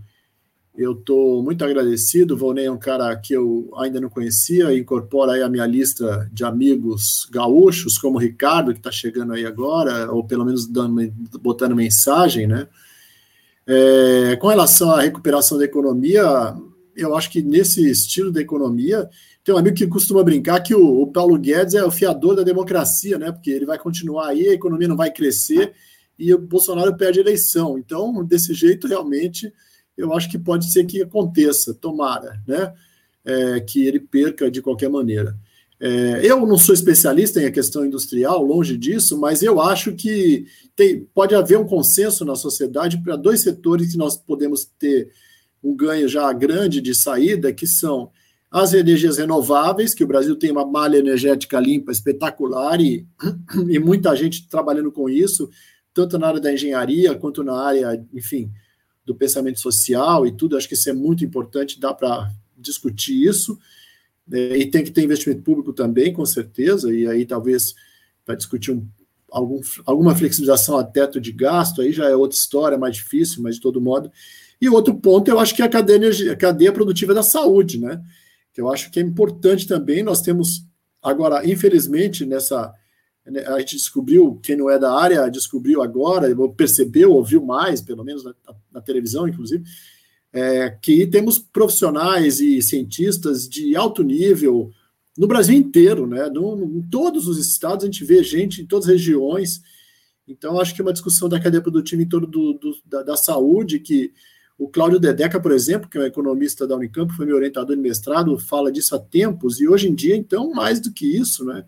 Eu 0.77 0.93
estou 0.93 1.41
muito 1.43 1.65
agradecido. 1.65 2.35
O 2.35 2.37
Volney 2.37 2.65
é 2.65 2.71
um 2.71 2.79
cara 2.79 3.15
que 3.17 3.33
eu 3.33 3.71
ainda 3.77 4.01
não 4.01 4.09
conhecia, 4.09 4.77
incorpora 4.77 5.33
aí 5.33 5.43
a 5.43 5.49
minha 5.49 5.67
lista 5.67 6.29
de 6.33 6.43
amigos 6.45 7.29
gaúchos, 7.31 7.97
como 7.97 8.17
o 8.17 8.21
Ricardo, 8.21 8.73
que 8.73 8.81
está 8.81 8.91
chegando 8.91 9.35
aí 9.35 9.47
agora, 9.47 10.11
ou 10.11 10.25
pelo 10.25 10.45
menos 10.45 10.67
dando, 10.67 11.13
botando 11.41 11.77
mensagem, 11.77 12.49
né? 12.49 12.67
É, 13.67 14.37
com 14.37 14.49
relação 14.49 14.91
à 14.91 15.01
recuperação 15.01 15.57
da 15.57 15.65
economia, 15.65 16.23
eu 16.97 17.17
acho 17.17 17.31
que 17.31 17.41
nesse 17.41 17.89
estilo 17.89 18.33
da 18.33 18.41
economia, 18.41 19.09
tem 19.45 19.55
um 19.55 19.59
amigo 19.59 19.77
que 19.77 19.87
costuma 19.87 20.25
brincar 20.25 20.61
que 20.61 20.75
o, 20.75 21.03
o, 21.03 21.07
Paulo 21.07 21.39
Guedes 21.39 21.75
é 21.75 21.85
o 21.85 21.91
fiador 21.91 22.35
da 22.35 22.43
democracia, 22.43 23.17
né? 23.17 23.31
Porque 23.31 23.51
ele 23.51 23.65
vai 23.65 23.79
continuar 23.79 24.29
aí, 24.29 24.49
a 24.49 24.55
economia 24.55 24.89
não 24.89 24.97
vai 24.97 25.13
crescer 25.13 25.73
e 26.19 26.35
o 26.35 26.39
Bolsonaro 26.39 26.97
perde 26.97 27.21
a 27.21 27.23
eleição. 27.23 27.79
Então, 27.79 28.25
desse 28.25 28.53
jeito, 28.55 28.89
realmente, 28.89 29.53
eu 29.97 30.13
acho 30.13 30.31
que 30.31 30.39
pode 30.39 30.71
ser 30.71 30.85
que 30.85 31.03
aconteça, 31.03 31.75
tomara, 31.75 32.41
né? 32.47 32.73
É, 33.25 33.61
que 33.61 33.87
ele 33.87 34.01
perca 34.01 34.51
de 34.51 34.61
qualquer 34.61 34.91
maneira. 34.91 35.35
É, 35.81 36.21
eu 36.23 36.47
não 36.47 36.57
sou 36.57 36.75
especialista 36.75 37.43
em 37.43 37.51
questão 37.51 37.85
industrial, 37.85 38.43
longe 38.43 38.77
disso, 38.77 39.19
mas 39.19 39.43
eu 39.43 39.61
acho 39.61 39.93
que 39.95 40.47
tem, 40.77 41.05
pode 41.15 41.35
haver 41.35 41.59
um 41.59 41.67
consenso 41.67 42.25
na 42.25 42.37
sociedade 42.37 43.03
para 43.03 43.17
dois 43.17 43.41
setores 43.41 43.93
que 43.93 43.99
nós 43.99 44.17
podemos 44.17 44.65
ter 44.79 45.11
um 45.63 45.75
ganho 45.75 46.07
já 46.07 46.33
grande 46.33 46.81
de 46.81 46.95
saída, 46.95 47.53
que 47.53 47.67
são 47.67 48.11
as 48.51 48.73
energias 48.73 49.19
renováveis, 49.19 49.95
que 49.95 50.05
o 50.05 50.07
Brasil 50.07 50.37
tem 50.37 50.53
uma 50.53 50.65
malha 50.65 50.99
energética 50.99 51.59
limpa 51.59 51.91
espetacular 51.91 52.81
e, 52.81 53.07
e 53.69 53.79
muita 53.79 54.15
gente 54.15 54.49
trabalhando 54.49 54.93
com 54.93 55.09
isso, 55.09 55.51
tanto 55.93 56.19
na 56.19 56.29
área 56.29 56.41
da 56.41 56.53
engenharia 56.53 57.15
quanto 57.17 57.43
na 57.43 57.61
área, 57.61 58.01
enfim, 58.13 58.51
do 59.05 59.15
pensamento 59.15 59.61
social 59.61 60.27
e 60.27 60.33
tudo. 60.33 60.57
Acho 60.57 60.69
que 60.69 60.75
isso 60.75 60.89
é 60.89 60.93
muito 60.93 61.25
importante, 61.25 61.81
dá 61.81 61.93
para 61.93 62.31
discutir 62.57 63.27
isso. 63.27 63.59
É, 64.33 64.57
e 64.57 64.71
tem 64.71 64.83
que 64.83 64.91
ter 64.91 65.03
investimento 65.03 65.43
público 65.43 65.73
também, 65.73 66.13
com 66.13 66.25
certeza, 66.25 66.93
e 66.93 67.07
aí 67.07 67.27
talvez 67.27 67.75
para 68.25 68.35
discutir 68.35 68.71
um, 68.73 68.87
algum, 69.31 69.61
alguma 69.85 70.17
flexibilização 70.17 70.79
a 70.79 70.85
teto 70.85 71.21
de 71.21 71.31
gasto, 71.31 71.83
aí 71.83 71.93
já 71.93 72.09
é 72.09 72.17
outra 72.17 72.39
história, 72.39 72.79
mais 72.79 72.97
difícil, 72.97 73.43
mas 73.43 73.57
de 73.57 73.61
todo 73.61 73.81
modo 73.81 74.11
e 74.65 74.69
outro 74.69 74.95
ponto, 74.95 75.31
eu 75.31 75.39
acho 75.39 75.55
que 75.55 75.63
é 75.63 75.65
a 75.65 75.69
cadeia, 75.69 76.33
a 76.33 76.37
cadeia 76.37 76.73
produtiva 76.73 77.13
da 77.13 77.23
saúde, 77.23 77.79
né? 77.79 78.01
Que 78.53 78.61
eu 78.61 78.73
acho 78.73 78.91
que 78.91 78.99
é 78.99 79.03
importante 79.03 79.67
também. 79.67 80.03
Nós 80.03 80.23
temos, 80.23 80.65
agora, 81.03 81.47
infelizmente, 81.49 82.25
nessa. 82.25 82.73
Né, 83.27 83.45
a 83.47 83.59
gente 83.59 83.77
descobriu, 83.77 84.39
quem 84.43 84.57
não 84.57 84.69
é 84.69 84.79
da 84.79 84.93
área, 84.93 85.29
descobriu 85.31 85.83
agora, 85.83 86.29
percebeu, 86.57 87.13
ouviu 87.13 87.45
mais, 87.45 87.81
pelo 87.81 88.05
menos 88.05 88.25
na, 88.25 88.35
na 88.73 88.81
televisão, 88.81 89.27
inclusive, 89.27 89.65
é, 90.33 90.71
que 90.83 91.07
temos 91.07 91.39
profissionais 91.39 92.41
e 92.41 92.61
cientistas 92.61 93.49
de 93.49 93.77
alto 93.77 94.03
nível 94.03 94.71
no 95.17 95.29
Brasil 95.29 95.57
inteiro, 95.57 96.07
né? 96.07 96.29
No, 96.29 96.65
em 96.65 96.83
todos 96.83 97.29
os 97.29 97.39
estados 97.39 97.85
a 97.85 97.87
gente 97.87 98.05
vê 98.05 98.23
gente 98.23 98.61
em 98.61 98.67
todas 98.67 98.87
as 98.87 98.95
regiões. 98.95 99.63
Então, 100.27 100.59
acho 100.59 100.75
que 100.75 100.81
é 100.81 100.85
uma 100.85 100.93
discussão 100.93 101.29
da 101.29 101.39
cadeia 101.39 101.63
produtiva 101.63 102.03
em 102.03 102.09
torno 102.09 102.27
do, 102.27 102.55
do 102.55 102.77
da, 102.85 103.03
da, 103.03 103.17
saúde 103.17 103.79
que 103.79 104.13
o 104.59 104.69
Cláudio 104.69 104.99
Dedeca, 104.99 105.39
por 105.39 105.53
exemplo, 105.53 105.89
que 105.89 105.99
é 105.99 106.01
um 106.01 106.07
economista 106.07 106.67
da 106.67 106.77
Unicamp, 106.77 107.13
foi 107.15 107.27
meu 107.27 107.37
orientador 107.37 107.77
de 107.77 107.83
mestrado, 107.83 108.37
fala 108.39 108.73
disso 108.73 108.97
há 108.97 108.99
tempos, 108.99 109.61
e 109.61 109.69
hoje 109.69 109.89
em 109.89 109.95
dia, 109.95 110.17
então, 110.17 110.51
mais 110.53 110.81
do 110.81 110.93
que 110.93 111.07
isso, 111.07 111.45
né? 111.45 111.65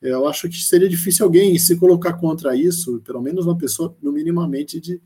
Eu 0.00 0.26
acho 0.26 0.48
que 0.48 0.56
seria 0.56 0.88
difícil 0.88 1.24
alguém 1.24 1.58
se 1.58 1.76
colocar 1.76 2.14
contra 2.14 2.56
isso, 2.56 3.00
pelo 3.00 3.20
menos 3.20 3.44
uma 3.44 3.58
pessoa, 3.58 3.94
no 4.00 4.10
minimamente 4.10 4.80
de 4.80 5.00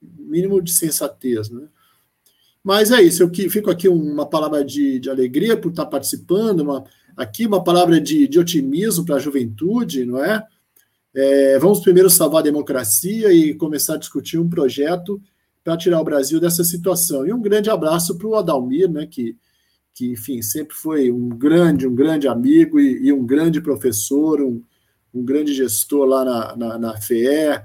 mínimo 0.00 0.62
de 0.62 0.72
sensatez, 0.72 1.50
né? 1.50 1.68
Mas 2.62 2.90
é 2.90 3.02
isso, 3.02 3.22
eu 3.22 3.30
que, 3.30 3.48
fico 3.48 3.70
aqui 3.70 3.88
uma 3.88 4.26
palavra 4.26 4.64
de, 4.64 4.98
de 4.98 5.08
alegria 5.08 5.56
por 5.56 5.70
estar 5.70 5.86
participando, 5.86 6.60
uma, 6.60 6.84
aqui 7.16 7.46
uma 7.46 7.64
palavra 7.64 8.00
de, 8.00 8.28
de 8.28 8.38
otimismo 8.38 9.04
para 9.04 9.16
a 9.16 9.20
juventude, 9.20 10.04
não 10.04 10.22
é? 10.22 10.46
é? 11.14 11.58
Vamos 11.58 11.80
primeiro 11.80 12.10
salvar 12.10 12.40
a 12.40 12.44
democracia 12.44 13.32
e 13.32 13.54
começar 13.54 13.94
a 13.94 13.98
discutir 13.98 14.38
um 14.38 14.48
projeto 14.48 15.20
para 15.64 15.76
tirar 15.76 16.00
o 16.00 16.04
Brasil 16.04 16.38
dessa 16.38 16.62
situação. 16.62 17.26
E 17.26 17.32
um 17.32 17.40
grande 17.40 17.70
abraço 17.70 18.16
para 18.16 18.26
o 18.26 18.34
Adalmir, 18.34 18.90
né, 18.90 19.06
que, 19.06 19.36
que, 20.00 20.12
enfim, 20.12 20.40
sempre 20.40 20.74
foi 20.74 21.12
um 21.12 21.28
grande, 21.28 21.86
um 21.86 21.94
grande 21.94 22.26
amigo 22.26 22.80
e, 22.80 23.08
e 23.08 23.12
um 23.12 23.26
grande 23.26 23.60
professor, 23.60 24.40
um, 24.40 24.62
um 25.12 25.22
grande 25.22 25.52
gestor 25.52 26.06
lá 26.06 26.24
na, 26.24 26.56
na, 26.56 26.78
na 26.78 26.96
FEE, 26.98 27.60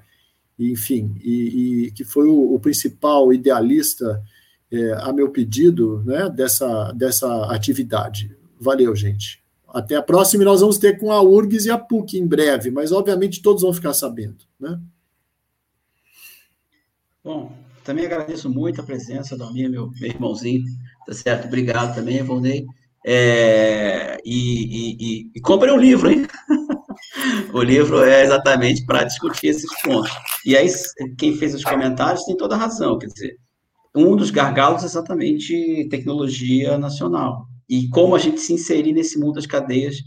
enfim, 0.59 1.15
e, 1.23 1.85
e, 1.85 1.91
que 1.91 2.03
foi 2.03 2.27
o, 2.27 2.53
o 2.53 2.59
principal 2.59 3.31
idealista 3.31 4.21
é, 4.69 4.91
a 4.95 5.13
meu 5.13 5.29
pedido 5.29 6.03
né, 6.03 6.29
dessa, 6.29 6.91
dessa 6.91 7.45
atividade. 7.45 8.35
Valeu, 8.59 8.93
gente. 8.93 9.41
Até 9.69 9.95
a 9.95 10.01
próxima 10.01 10.43
e 10.43 10.45
nós 10.45 10.59
vamos 10.59 10.77
ter 10.77 10.99
com 10.99 11.13
a 11.13 11.21
URGS 11.21 11.67
e 11.67 11.71
a 11.71 11.77
PUC 11.77 12.17
em 12.17 12.27
breve, 12.27 12.69
mas 12.69 12.91
obviamente 12.91 13.41
todos 13.41 13.61
vão 13.61 13.73
ficar 13.73 13.93
sabendo. 13.93 14.43
Né? 14.59 14.77
Bom, 17.23 17.57
também 17.85 18.05
agradeço 18.05 18.49
muito 18.49 18.81
a 18.81 18.83
presença 18.83 19.37
do 19.37 19.45
Almir, 19.45 19.69
meu, 19.69 19.89
meu 19.91 20.09
irmãozinho, 20.09 20.65
tá 21.05 21.13
certo? 21.13 21.45
Obrigado 21.47 21.95
também, 21.95 22.21
Volney. 22.23 22.65
É, 23.05 24.17
e, 24.25 24.95
e, 24.99 25.31
e 25.35 25.41
compre 25.41 25.71
um 25.71 25.77
livro, 25.77 26.09
hein? 26.09 26.25
o 27.53 27.61
livro 27.61 28.03
é 28.03 28.23
exatamente 28.23 28.85
para 28.85 29.03
discutir 29.03 29.47
esses 29.47 29.69
pontos. 29.81 30.11
E 30.45 30.57
aí, 30.57 30.67
quem 31.17 31.37
fez 31.37 31.53
os 31.53 31.63
comentários 31.63 32.25
tem 32.25 32.35
toda 32.35 32.55
a 32.55 32.57
razão, 32.57 32.97
quer 32.97 33.07
dizer, 33.07 33.37
um 33.95 34.15
dos 34.15 34.31
gargalos 34.31 34.83
é 34.83 34.85
exatamente 34.85 35.87
tecnologia 35.89 36.77
nacional. 36.77 37.45
E 37.69 37.87
como 37.89 38.15
a 38.15 38.19
gente 38.19 38.41
se 38.41 38.53
inserir 38.53 38.93
nesse 38.93 39.19
mundo 39.19 39.35
das 39.35 39.45
cadeias 39.45 39.97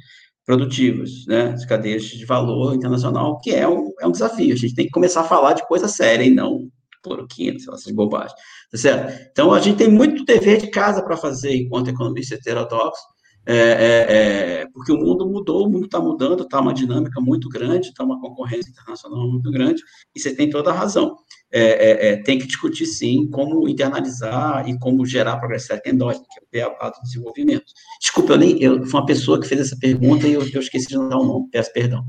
produtivas, 0.44 1.26
né? 1.26 1.50
As 1.50 1.64
cadeias 1.64 2.04
de 2.04 2.24
valor 2.24 2.74
internacional, 2.74 3.38
que 3.38 3.50
é 3.50 3.68
um, 3.68 3.92
é 4.00 4.06
um 4.06 4.12
desafio. 4.12 4.54
A 4.54 4.56
gente 4.56 4.74
tem 4.74 4.86
que 4.86 4.90
começar 4.90 5.20
a 5.20 5.24
falar 5.24 5.52
de 5.52 5.66
coisa 5.66 5.86
séria 5.86 6.24
e 6.24 6.30
não 6.30 6.68
cloroquina, 7.02 7.58
sei 7.58 7.72
essas 7.72 7.92
bobagens, 7.92 8.34
tá 8.70 8.78
certo? 8.78 9.28
Então, 9.30 9.52
a 9.52 9.60
gente 9.60 9.78
tem 9.78 9.88
muito 9.88 10.24
dever 10.24 10.60
de 10.60 10.70
casa 10.70 11.02
para 11.02 11.16
fazer 11.16 11.54
enquanto 11.54 11.88
economista 11.88 12.34
heterodoxo, 12.34 13.02
é, 13.50 13.56
é, 13.56 14.60
é, 14.60 14.66
porque 14.74 14.92
o 14.92 14.98
mundo 14.98 15.26
mudou, 15.26 15.66
o 15.66 15.70
mundo 15.70 15.86
está 15.86 15.98
mudando, 15.98 16.42
está 16.42 16.60
uma 16.60 16.74
dinâmica 16.74 17.18
muito 17.18 17.48
grande, 17.48 17.88
está 17.88 18.04
uma 18.04 18.20
concorrência 18.20 18.68
internacional 18.68 19.26
muito 19.26 19.50
grande, 19.50 19.82
e 20.14 20.20
você 20.20 20.36
tem 20.36 20.50
toda 20.50 20.68
a 20.68 20.74
razão. 20.74 21.16
É, 21.50 21.62
é, 21.62 22.08
é, 22.08 22.22
tem 22.22 22.38
que 22.38 22.46
discutir, 22.46 22.84
sim, 22.84 23.26
como 23.30 23.66
internalizar 23.66 24.68
e 24.68 24.78
como 24.78 25.06
gerar 25.06 25.38
progressividade 25.38 25.88
endógena, 25.88 26.26
que 26.30 26.38
é 26.38 26.42
o 26.42 26.48
beabá 26.70 26.90
do 26.90 27.00
desenvolvimento. 27.02 27.72
Desculpa, 27.98 28.34
eu 28.34 28.36
nem, 28.36 28.62
eu, 28.62 28.84
foi 28.84 29.00
uma 29.00 29.06
pessoa 29.06 29.40
que 29.40 29.48
fez 29.48 29.62
essa 29.62 29.78
pergunta 29.80 30.28
e 30.28 30.34
eu, 30.34 30.46
eu 30.46 30.60
esqueci 30.60 30.88
de 30.88 30.96
dar 30.96 31.16
o 31.16 31.24
nome, 31.24 31.48
peço 31.50 31.72
perdão. 31.72 32.04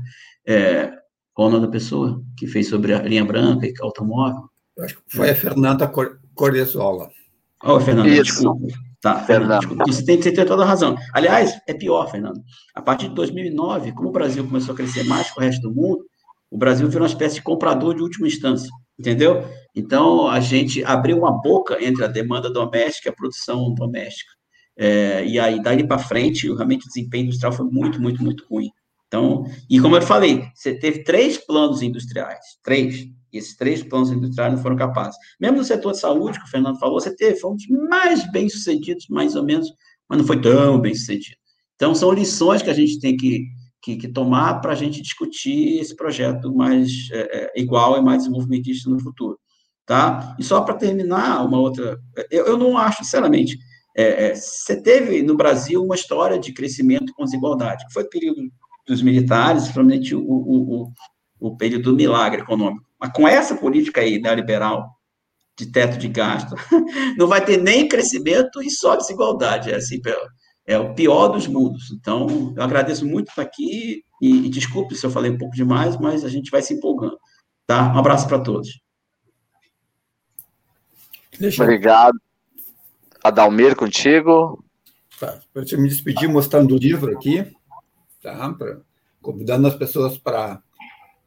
qual 1.32 1.48
o 1.48 1.52
nome 1.52 1.64
da 1.64 1.72
pessoa 1.72 2.22
que 2.36 2.46
fez 2.46 2.68
sobre 2.68 2.92
a 2.92 3.00
linha 3.00 3.24
branca 3.24 3.66
e 3.66 3.72
automóvel? 3.80 4.42
Eu 4.76 4.84
acho 4.84 4.96
que 4.96 5.02
foi 5.08 5.30
a 5.30 5.34
Fernanda 5.34 5.90
Cordezola. 6.40 7.10
Oh, 7.62 7.78
Fernanda, 7.78 8.08
desculpa. 8.08 8.66
Tá, 8.98 9.22
Fernando. 9.24 9.76
Você 9.86 10.02
tem, 10.02 10.20
você 10.20 10.32
tem 10.32 10.46
toda 10.46 10.62
a 10.62 10.66
razão. 10.66 10.96
Aliás, 11.12 11.60
é 11.68 11.74
pior, 11.74 12.10
Fernando. 12.10 12.40
A 12.74 12.80
partir 12.80 13.10
de 13.10 13.14
2009, 13.14 13.92
como 13.92 14.08
o 14.08 14.12
Brasil 14.12 14.42
começou 14.42 14.72
a 14.72 14.76
crescer 14.76 15.04
mais 15.04 15.30
que 15.30 15.38
o 15.38 15.42
resto 15.42 15.60
do 15.60 15.74
mundo, 15.74 16.02
o 16.50 16.56
Brasil 16.56 16.88
virou 16.88 17.02
uma 17.02 17.12
espécie 17.12 17.34
de 17.34 17.42
comprador 17.42 17.94
de 17.94 18.02
última 18.02 18.26
instância, 18.26 18.70
entendeu? 18.98 19.44
Então, 19.76 20.28
a 20.28 20.40
gente 20.40 20.82
abriu 20.82 21.18
uma 21.18 21.30
boca 21.42 21.76
entre 21.84 22.04
a 22.04 22.08
demanda 22.08 22.50
doméstica 22.50 23.10
e 23.10 23.12
a 23.12 23.14
produção 23.14 23.74
doméstica. 23.74 24.32
É, 24.78 25.22
e 25.26 25.38
aí, 25.38 25.62
daí 25.62 25.86
para 25.86 25.98
frente, 25.98 26.46
realmente 26.46 26.86
o 26.86 26.88
desempenho 26.88 27.24
industrial 27.24 27.52
foi 27.52 27.66
muito, 27.66 28.00
muito, 28.00 28.22
muito 28.22 28.46
ruim. 28.50 28.70
Então, 29.08 29.44
e 29.68 29.78
como 29.78 29.94
eu 29.94 30.02
falei, 30.02 30.44
você 30.54 30.74
teve 30.74 31.04
três 31.04 31.36
planos 31.36 31.82
industriais, 31.82 32.40
três, 32.62 33.06
e 33.32 33.38
esses 33.38 33.56
três 33.56 33.82
planos 33.82 34.10
industriais 34.10 34.54
não 34.54 34.62
foram 34.62 34.76
capazes. 34.76 35.16
Mesmo 35.40 35.58
no 35.58 35.64
setor 35.64 35.92
de 35.92 36.00
saúde, 36.00 36.38
que 36.38 36.44
o 36.44 36.50
Fernando 36.50 36.78
falou, 36.78 37.00
você 37.00 37.14
teve, 37.14 37.38
foi 37.38 37.52
um 37.52 37.56
dos 37.56 37.68
mais 37.88 38.30
bem-sucedidos, 38.30 39.06
mais 39.08 39.36
ou 39.36 39.44
menos, 39.44 39.68
mas 40.08 40.18
não 40.18 40.26
foi 40.26 40.40
tão 40.40 40.80
bem-sucedido. 40.80 41.36
Então, 41.76 41.94
são 41.94 42.12
lições 42.12 42.62
que 42.62 42.70
a 42.70 42.74
gente 42.74 43.00
tem 43.00 43.16
que, 43.16 43.46
que, 43.82 43.96
que 43.96 44.08
tomar 44.08 44.60
para 44.60 44.72
a 44.72 44.74
gente 44.76 45.00
discutir 45.00 45.78
esse 45.80 45.96
projeto 45.96 46.54
mais 46.54 47.08
é, 47.12 47.44
é, 47.56 47.60
igual 47.60 47.96
e 47.96 48.02
mais 48.02 48.18
desenvolvimentista 48.18 48.90
no 48.90 49.00
futuro. 49.00 49.38
Tá? 49.86 50.36
E 50.38 50.44
só 50.44 50.60
para 50.60 50.74
terminar, 50.74 51.44
uma 51.44 51.58
outra. 51.58 51.98
Eu, 52.30 52.46
eu 52.46 52.56
não 52.58 52.76
acho, 52.76 53.02
sinceramente, 53.02 53.58
é, 53.96 54.26
é, 54.26 54.34
você 54.34 54.80
teve 54.80 55.22
no 55.22 55.36
Brasil 55.36 55.82
uma 55.82 55.94
história 55.94 56.38
de 56.38 56.52
crescimento 56.52 57.12
com 57.14 57.24
desigualdade, 57.24 57.86
que 57.86 57.92
foi 57.92 58.02
o 58.02 58.10
período 58.10 58.42
dos 58.86 59.02
militares, 59.02 59.62
principalmente 59.62 60.14
o, 60.14 60.20
o, 60.20 60.82
o, 60.82 60.92
o 61.40 61.56
período 61.56 61.90
do 61.90 61.96
milagre 61.96 62.42
econômico. 62.42 62.89
Mas 63.00 63.12
com 63.12 63.26
essa 63.26 63.54
política 63.54 64.00
aí 64.00 64.20
neoliberal 64.20 64.88
de 65.58 65.66
teto 65.66 65.98
de 65.98 66.08
gasto, 66.08 66.54
não 67.16 67.26
vai 67.26 67.44
ter 67.44 67.56
nem 67.56 67.88
crescimento 67.88 68.62
e 68.62 68.70
só 68.70 68.96
desigualdade. 68.96 69.70
É, 69.70 69.76
assim, 69.76 70.00
é 70.66 70.78
o 70.78 70.94
pior 70.94 71.28
dos 71.28 71.46
mundos. 71.46 71.90
Então, 71.90 72.54
eu 72.56 72.62
agradeço 72.62 73.06
muito 73.06 73.28
estar 73.28 73.42
aqui 73.42 74.02
e, 74.20 74.46
e 74.46 74.48
desculpe 74.48 74.94
se 74.94 75.04
eu 75.04 75.10
falei 75.10 75.30
um 75.30 75.38
pouco 75.38 75.54
demais, 75.54 75.96
mas 75.96 76.24
a 76.24 76.28
gente 76.28 76.50
vai 76.50 76.62
se 76.62 76.74
empolgando. 76.74 77.18
Tá? 77.66 77.92
Um 77.92 77.98
abraço 77.98 78.28
para 78.28 78.40
todos. 78.40 78.68
Deixa 81.38 81.62
Obrigado. 81.62 82.20
Adalmir, 83.22 83.74
contigo. 83.74 84.62
Tá, 85.18 85.40
para 85.52 85.62
me 85.76 85.88
despedir 85.88 86.28
mostrando 86.28 86.74
o 86.74 86.78
livro 86.78 87.14
aqui, 87.16 87.44
tá? 88.22 88.52
Pra, 88.54 88.78
convidando 89.20 89.68
as 89.68 89.74
pessoas 89.74 90.16
para 90.16 90.62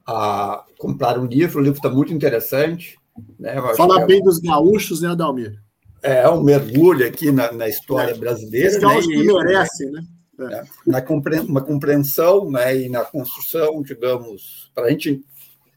a 0.05 0.63
comprar 0.77 1.17
um 1.17 1.25
livro. 1.25 1.59
O 1.59 1.63
livro 1.63 1.77
está 1.77 1.89
muito 1.89 2.13
interessante. 2.13 2.97
Né? 3.39 3.55
Fala 3.75 4.01
é 4.01 4.05
bem 4.05 4.21
dos 4.21 4.39
gaúchos, 4.39 5.01
né, 5.01 5.09
Adalmir? 5.09 5.61
É, 6.01 6.27
um 6.29 6.43
mergulho 6.43 7.07
aqui 7.07 7.31
na, 7.31 7.51
na 7.51 7.67
história 7.67 8.11
é. 8.11 8.17
brasileira. 8.17 8.69
Os 8.69 8.77
gaúchos 8.77 9.07
né? 9.07 9.15
que 9.15 9.33
merecem, 9.33 9.91
né? 9.91 10.03
É. 10.39 10.63
Na 10.87 11.01
compre 11.01 11.39
uma 11.39 11.61
compreensão 11.61 12.49
né, 12.49 12.75
e 12.75 12.89
na 12.89 13.05
construção, 13.05 13.81
digamos, 13.83 14.71
para 14.73 14.85
a 14.87 14.89
gente 14.89 15.23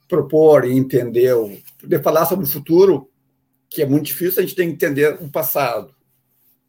propor 0.09 0.65
e 0.65 0.73
entender, 0.73 1.35
poder 1.79 2.03
falar 2.03 2.25
sobre 2.27 2.47
o 2.47 2.49
futuro, 2.49 3.11
que 3.69 3.83
é 3.83 3.87
muito 3.87 4.07
difícil, 4.07 4.41
a 4.41 4.43
gente 4.43 4.55
tem 4.55 4.69
que 4.69 4.75
entender 4.75 5.19
o 5.21 5.29
passado. 5.29 5.95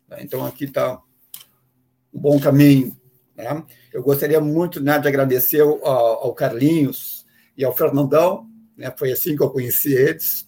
Né? 0.09 0.17
Então, 0.21 0.45
aqui 0.45 0.65
está 0.65 0.99
um 2.13 2.19
bom 2.19 2.39
caminho. 2.39 2.95
Né? 3.35 3.63
Eu 3.93 4.03
gostaria 4.03 4.41
muito 4.41 4.81
né, 4.81 4.99
de 4.99 5.07
agradecer 5.07 5.61
ao, 5.61 5.85
ao 5.85 6.33
Carlinhos, 6.33 7.16
e 7.57 7.65
ao 7.65 7.75
Fernandão, 7.75 8.47
né, 8.77 8.93
foi 8.95 9.11
assim 9.11 9.35
que 9.35 9.41
eu 9.41 9.49
conheci 9.49 9.93
eles, 9.93 10.47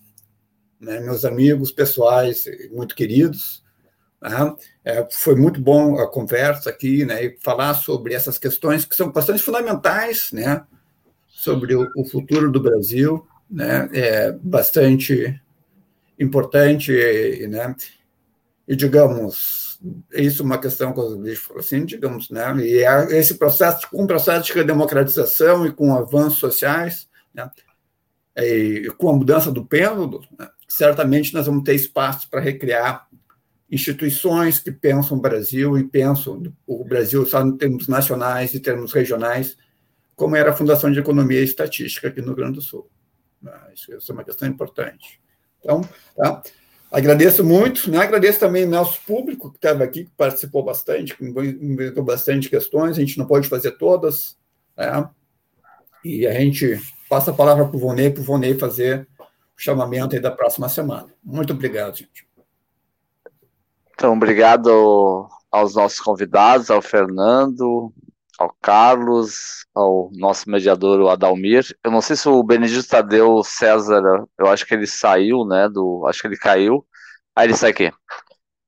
né, 0.80 1.00
meus 1.00 1.26
amigos 1.26 1.72
pessoais 1.72 2.46
muito 2.72 2.96
queridos. 2.96 3.64
Né, 4.22 4.56
é, 4.86 5.08
foi 5.12 5.36
muito 5.36 5.60
bom 5.60 5.98
a 5.98 6.10
conversa 6.10 6.70
aqui, 6.70 7.06
né, 7.06 7.26
e 7.26 7.38
falar 7.42 7.74
sobre 7.74 8.14
essas 8.14 8.38
questões 8.38 8.86
que 8.86 8.96
são 8.96 9.12
bastante 9.12 9.42
fundamentais, 9.42 10.32
né, 10.32 10.64
sobre 11.28 11.74
o, 11.74 11.90
o 11.96 12.06
futuro 12.06 12.52
do 12.52 12.62
Brasil, 12.62 13.26
né, 13.50 13.90
é 13.94 14.32
bastante 14.32 15.42
importante, 16.20 16.92
né, 17.48 17.76
e 18.68 18.76
digamos, 18.76 19.59
isso 20.12 20.42
é 20.42 20.46
uma 20.46 20.58
questão 20.58 20.94
que 20.94 21.00
eu 21.00 21.36
falou 21.38 21.60
assim, 21.60 21.86
digamos, 21.86 22.30
né? 22.30 22.54
E 22.58 22.84
é 22.84 23.18
esse 23.18 23.36
processo, 23.36 23.90
com 23.90 24.04
um 24.04 24.08
processo 24.08 24.46
de 24.46 24.54
redemocratização 24.54 25.66
e 25.66 25.72
com 25.72 25.96
avanços 25.96 26.40
sociais, 26.40 27.08
né? 27.34 27.50
E 28.36 28.92
com 28.98 29.10
a 29.10 29.14
mudança 29.14 29.52
do 29.52 29.66
pêndulo, 29.66 30.22
né? 30.38 30.50
certamente 30.68 31.34
nós 31.34 31.46
vamos 31.46 31.64
ter 31.64 31.76
espaço 31.76 32.30
para 32.30 32.40
recriar 32.40 33.08
instituições 33.72 34.60
que 34.60 34.72
pensam 34.72 35.18
o 35.18 35.22
Brasil 35.22 35.78
e 35.78 35.84
pensam 35.88 36.42
o 36.66 36.84
Brasil 36.84 37.26
só 37.26 37.42
em 37.42 37.56
termos 37.56 37.88
nacionais 37.88 38.54
e 38.54 38.60
termos 38.60 38.94
regionais, 38.94 39.58
como 40.16 40.36
era 40.36 40.52
a 40.52 40.56
Fundação 40.56 40.92
de 40.92 41.00
Economia 41.00 41.40
e 41.40 41.44
Estatística 41.44 42.08
aqui 42.08 42.20
no 42.20 42.28
Rio 42.28 42.36
Grande 42.36 42.56
do 42.56 42.62
Sul. 42.62 42.90
Isso 43.74 44.12
é 44.12 44.14
uma 44.14 44.24
questão 44.24 44.48
importante. 44.48 45.22
Então, 45.60 45.82
tá? 46.16 46.42
Agradeço 46.92 47.44
muito, 47.44 47.90
né? 47.92 48.00
agradeço 48.00 48.40
também 48.40 48.66
nosso 48.66 49.00
público 49.06 49.52
que 49.52 49.58
estava 49.58 49.84
aqui, 49.84 50.06
que 50.06 50.12
participou 50.18 50.64
bastante, 50.64 51.16
que 51.16 51.24
inventou 51.24 52.04
bastante 52.04 52.50
questões, 52.50 52.98
a 52.98 53.00
gente 53.00 53.18
não 53.18 53.28
pode 53.28 53.48
fazer 53.48 53.72
todas, 53.78 54.36
né? 54.76 55.08
e 56.04 56.26
a 56.26 56.34
gente 56.34 56.82
passa 57.08 57.30
a 57.30 57.34
palavra 57.34 57.66
para 57.68 57.78
o 57.78 57.80
Vonei, 57.80 58.10
para 58.10 58.22
o 58.22 58.26
Vonei 58.26 58.58
fazer 58.58 59.08
o 59.20 59.26
chamamento 59.56 60.16
aí 60.16 60.22
da 60.22 60.32
próxima 60.32 60.68
semana. 60.68 61.08
Muito 61.24 61.54
obrigado, 61.54 61.96
gente. 61.96 62.28
Então, 63.94 64.14
obrigado 64.14 65.30
aos 65.52 65.76
nossos 65.76 66.00
convidados, 66.00 66.72
ao 66.72 66.82
Fernando, 66.82 67.94
ao 68.40 68.56
Carlos, 68.62 69.66
ao 69.76 70.10
nosso 70.14 70.50
mediador, 70.50 71.02
o 71.02 71.10
Adalmir. 71.10 71.66
Eu 71.84 71.92
não 71.92 72.02
sei 72.02 72.16
se 72.16 72.30
o 72.30 72.42
Benedito 72.42 72.88
Tadeu 72.88 73.44
César, 73.44 74.02
eu 74.38 74.48
acho 74.48 74.66
que 74.66 74.74
ele 74.74 74.88
saiu, 74.88 75.44
né? 75.46 75.68
Do, 75.68 76.06
acho 76.08 76.22
que 76.22 76.28
ele 76.28 76.38
caiu. 76.38 76.86
Aí 77.36 77.48
ele 77.48 77.56
sai 77.56 77.72
aqui. 77.72 77.92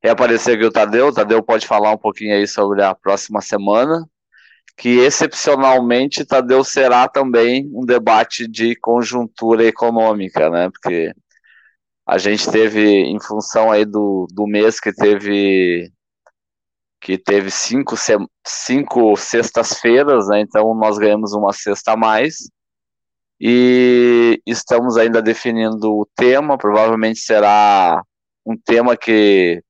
Reapareceu 0.04 0.56
aqui 0.56 0.66
o 0.66 0.72
Tadeu. 0.72 1.08
O 1.08 1.14
Tadeu 1.14 1.42
pode 1.42 1.66
falar 1.66 1.92
um 1.94 1.98
pouquinho 1.98 2.36
aí 2.36 2.46
sobre 2.46 2.84
a 2.84 2.94
próxima 2.94 3.40
semana, 3.40 4.06
que 4.76 5.00
excepcionalmente 5.00 6.26
Tadeu 6.26 6.66
será 6.66 7.08
também 7.08 7.70
um 7.74 7.86
debate 7.86 8.48
de 8.48 8.76
conjuntura 8.76 9.64
econômica, 9.64 10.50
né? 10.50 10.70
Porque 10.70 11.14
a 12.06 12.18
gente 12.18 12.52
teve, 12.52 12.84
em 12.84 13.22
função 13.22 13.72
aí 13.72 13.86
do, 13.86 14.28
do 14.34 14.46
mês 14.46 14.82
que 14.82 14.92
teve 14.92 15.90
que 17.02 17.18
teve 17.18 17.50
cinco, 17.50 17.96
cinco 18.46 19.18
sextas-feiras, 19.18 20.28
né? 20.28 20.42
Então 20.42 20.74
nós 20.76 20.98
ganhamos 21.00 21.34
uma 21.34 21.52
sexta 21.52 21.94
a 21.94 21.98
mais. 21.98 22.36
E 23.40 24.40
estamos 24.46 24.98
ainda 24.98 25.20
definindo 25.22 25.92
o 25.92 26.08
tema, 26.16 26.60
provavelmente 26.60 27.20
será 27.20 28.04
um 28.46 28.56
tema 28.56 28.96
que 28.96 29.64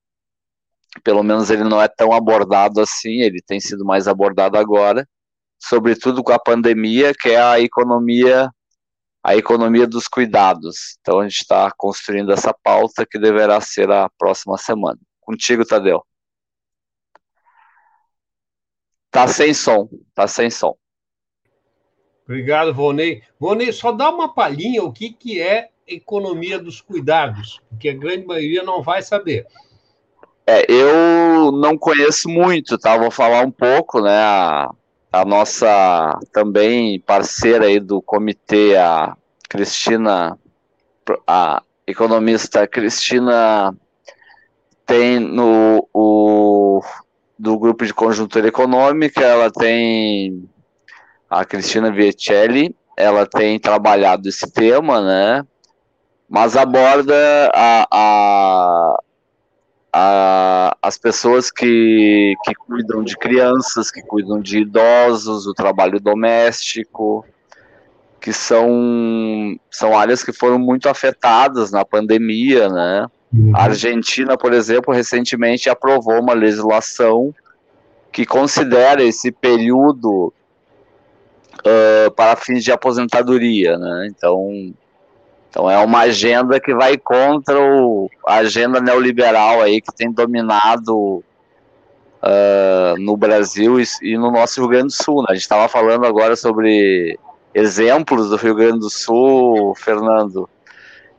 pelo 1.02 1.22
menos 1.22 1.50
ele 1.50 1.64
não 1.64 1.80
é 1.80 1.88
tão 1.88 2.12
abordado 2.12 2.82
assim, 2.82 3.22
ele 3.22 3.40
tem 3.40 3.58
sido 3.60 3.82
mais 3.82 4.06
abordado 4.06 4.58
agora, 4.58 5.08
sobretudo 5.58 6.22
com 6.22 6.32
a 6.32 6.38
pandemia, 6.38 7.14
que 7.18 7.30
é 7.30 7.40
a 7.40 7.58
economia 7.60 8.50
a 9.24 9.36
economia 9.36 9.86
dos 9.86 10.08
cuidados. 10.08 10.98
Então 11.00 11.20
a 11.20 11.22
gente 11.22 11.38
está 11.38 11.70
construindo 11.76 12.32
essa 12.32 12.52
pauta 12.52 13.06
que 13.08 13.18
deverá 13.18 13.60
ser 13.60 13.90
a 13.90 14.10
próxima 14.18 14.58
semana. 14.58 14.98
Contigo, 15.20 15.64
Tadeu. 15.64 16.04
Tá 19.12 19.28
sem 19.28 19.52
som, 19.52 19.88
tá 20.14 20.26
sem 20.26 20.48
som. 20.48 20.74
Obrigado, 22.24 22.72
Vonei. 22.72 23.22
Vonei, 23.38 23.70
só 23.70 23.92
dá 23.92 24.08
uma 24.08 24.32
palhinha 24.32 24.82
o 24.82 24.90
que, 24.90 25.12
que 25.12 25.38
é 25.38 25.68
economia 25.86 26.58
dos 26.58 26.80
cuidados, 26.80 27.60
porque 27.68 27.90
a 27.90 27.94
grande 27.94 28.24
maioria 28.24 28.62
não 28.62 28.82
vai 28.82 29.02
saber. 29.02 29.46
É, 30.46 30.64
eu 30.66 31.52
não 31.52 31.76
conheço 31.76 32.26
muito, 32.26 32.78
tá? 32.78 32.96
Vou 32.96 33.10
falar 33.10 33.44
um 33.44 33.50
pouco, 33.50 34.00
né? 34.00 34.16
A, 34.16 34.70
a 35.12 35.24
nossa 35.26 36.18
também 36.32 36.98
parceira 37.00 37.66
aí 37.66 37.78
do 37.78 38.00
comitê, 38.00 38.76
a 38.76 39.14
Cristina, 39.46 40.38
a 41.26 41.62
economista 41.86 42.66
Cristina 42.66 43.76
tem 44.86 45.20
no 45.20 45.86
o 45.92 46.80
do 47.42 47.58
grupo 47.58 47.84
de 47.84 47.92
conjuntura 47.92 48.46
econômica, 48.46 49.20
ela 49.20 49.50
tem 49.50 50.48
a 51.28 51.44
Cristina 51.44 51.90
Viecelli, 51.90 52.72
ela 52.96 53.26
tem 53.26 53.58
trabalhado 53.58 54.28
esse 54.28 54.48
tema, 54.48 55.00
né? 55.00 55.44
Mas 56.30 56.56
aborda 56.56 57.50
a, 57.52 57.88
a, 57.90 59.02
a, 59.92 60.76
as 60.80 60.96
pessoas 60.96 61.50
que, 61.50 62.36
que 62.44 62.54
cuidam 62.54 63.02
de 63.02 63.16
crianças, 63.16 63.90
que 63.90 64.02
cuidam 64.02 64.40
de 64.40 64.58
idosos, 64.58 65.44
o 65.44 65.52
trabalho 65.52 65.98
doméstico, 65.98 67.26
que 68.20 68.32
são, 68.32 69.58
são 69.68 69.98
áreas 69.98 70.22
que 70.22 70.32
foram 70.32 70.60
muito 70.60 70.88
afetadas 70.88 71.72
na 71.72 71.84
pandemia, 71.84 72.68
né? 72.68 73.08
Uhum. 73.32 73.52
A 73.54 73.64
Argentina, 73.64 74.36
por 74.36 74.52
exemplo, 74.52 74.92
recentemente 74.92 75.70
aprovou 75.70 76.20
uma 76.20 76.34
legislação 76.34 77.34
que 78.12 78.26
considera 78.26 79.02
esse 79.02 79.32
período 79.32 80.32
uh, 81.60 82.10
para 82.14 82.36
fins 82.36 82.62
de 82.62 82.70
aposentadoria, 82.70 83.78
né? 83.78 84.08
Então, 84.10 84.74
então 85.48 85.70
é 85.70 85.78
uma 85.78 86.00
agenda 86.00 86.60
que 86.60 86.74
vai 86.74 86.98
contra 86.98 87.58
o, 87.58 88.10
a 88.26 88.36
agenda 88.36 88.80
neoliberal 88.80 89.62
aí 89.62 89.80
que 89.80 89.94
tem 89.94 90.12
dominado 90.12 91.22
uh, 92.22 92.98
no 92.98 93.16
Brasil 93.16 93.80
e, 93.80 93.84
e, 94.02 94.16
no 94.16 94.30
nosso 94.30 94.60
Rio 94.60 94.68
Grande 94.68 94.86
do 94.86 95.02
Sul. 95.02 95.22
Né? 95.22 95.26
A 95.30 95.34
gente 95.34 95.42
estava 95.42 95.68
falando 95.68 96.06
agora 96.06 96.36
sobre 96.36 97.18
exemplos 97.54 98.30
do 98.30 98.36
Rio 98.36 98.54
Grande 98.54 98.80
do 98.80 98.90
Sul, 98.90 99.74
Fernando. 99.74 100.48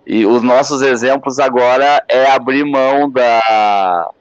E 0.06 0.26
os 0.26 0.42
nossos 0.42 0.82
exemplos 0.82 1.40
agora 1.40 2.04
é 2.10 2.30
abrir 2.30 2.66
mão 2.66 3.10
da, 3.10 4.12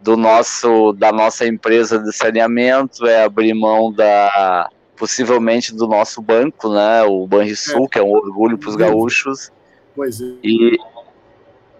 do 0.00 0.16
nosso, 0.16 0.92
da 0.92 1.10
nossa 1.10 1.46
empresa 1.46 1.98
de 1.98 2.12
saneamento, 2.12 3.06
é 3.06 3.24
abrir 3.24 3.54
mão 3.54 3.90
da 3.90 4.70
possivelmente 4.96 5.74
do 5.74 5.88
nosso 5.88 6.22
banco, 6.22 6.72
né, 6.72 7.02
o 7.02 7.26
Banrisul, 7.26 7.86
é. 7.86 7.88
que 7.88 7.98
é 7.98 8.02
um 8.02 8.12
orgulho 8.12 8.56
para 8.56 8.68
os 8.68 8.76
gaúchos. 8.76 9.50
Pois 9.94 10.20
é. 10.20 10.24
E, 10.42 10.78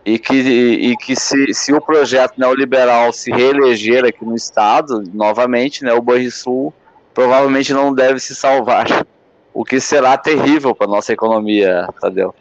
e 0.05 0.19
que, 0.19 0.35
e 0.35 0.97
que 0.97 1.15
se, 1.15 1.55
se 1.55 1.73
o 1.73 1.81
projeto 1.81 2.37
neoliberal 2.37 3.13
se 3.13 3.31
reeleger 3.31 4.05
aqui 4.05 4.25
no 4.25 4.35
estado, 4.35 5.05
novamente, 5.15 5.85
né, 5.85 5.93
o 5.93 6.03
Banrisul 6.03 6.75
provavelmente 7.15 7.73
não 7.73 7.95
deve 7.95 8.19
se 8.19 8.35
salvar 8.35 9.07
o 9.53 9.65
que 9.65 9.79
será 9.79 10.19
terrível 10.19 10.75
para 10.75 10.89
nossa 10.89 11.13
economia, 11.13 11.89
Tadeu 12.01 12.35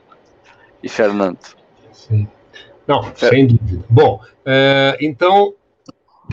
e 0.84 0.90
Fernando. 0.90 1.40
Sim. 1.92 2.28
Não, 2.86 3.16
sem 3.16 3.48
dúvida. 3.48 3.86
Bom, 3.90 4.20
é, 4.46 4.98
então, 5.00 5.56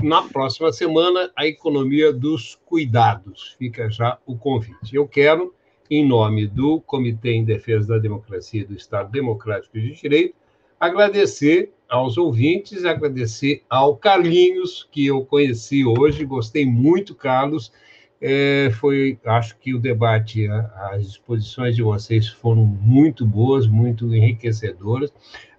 na 0.02 0.22
próxima 0.22 0.72
semana, 0.72 1.30
a 1.36 1.46
economia 1.46 2.12
dos 2.12 2.58
cuidados. 2.66 3.54
Fica 3.58 3.88
já 3.88 4.18
o 4.26 4.36
convite. 4.36 4.94
Eu 4.94 5.06
quero, 5.06 5.54
em 5.88 6.06
nome 6.06 6.46
do 6.46 6.80
Comitê 6.80 7.32
em 7.32 7.44
Defesa 7.44 7.94
da 7.94 7.98
Democracia 7.98 8.62
e 8.62 8.64
do 8.64 8.74
Estado 8.74 9.10
Democrático 9.10 9.78
de 9.78 9.92
Direito, 9.92 10.34
agradecer 10.78 11.72
aos 11.88 12.16
ouvintes, 12.16 12.84
agradecer 12.84 13.62
ao 13.68 13.96
Carlinhos, 13.96 14.88
que 14.90 15.06
eu 15.06 15.24
conheci 15.24 15.84
hoje, 15.84 16.24
gostei 16.24 16.64
muito, 16.64 17.14
Carlos, 17.14 17.72
é, 18.20 18.70
foi, 18.72 19.18
acho 19.24 19.56
que 19.58 19.74
o 19.74 19.78
debate, 19.78 20.46
as 20.92 21.06
exposições 21.06 21.74
de 21.74 21.82
vocês 21.82 22.28
foram 22.28 22.66
muito 22.66 23.24
boas, 23.24 23.66
muito 23.66 24.14
enriquecedoras. 24.14 25.10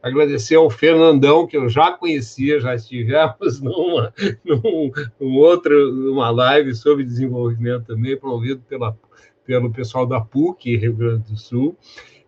Agradecer 0.02 0.56
ao 0.56 0.70
Fernandão, 0.70 1.48
que 1.48 1.58
eu 1.58 1.68
já 1.68 1.92
conhecia, 1.92 2.60
já 2.60 2.76
estivemos 2.76 3.60
numa, 3.62 4.14
num, 4.46 5.38
outra, 5.38 5.74
numa 5.74 6.30
live 6.30 6.76
sobre 6.76 7.04
desenvolvimento 7.04 7.88
também, 7.88 8.16
promovido 8.16 8.62
pela, 8.70 8.96
pelo 9.44 9.72
pessoal 9.72 10.06
da 10.06 10.22
PUC, 10.22 10.78
Rio 10.78 10.94
Grande 10.94 11.32
do 11.32 11.38
Sul. 11.38 11.76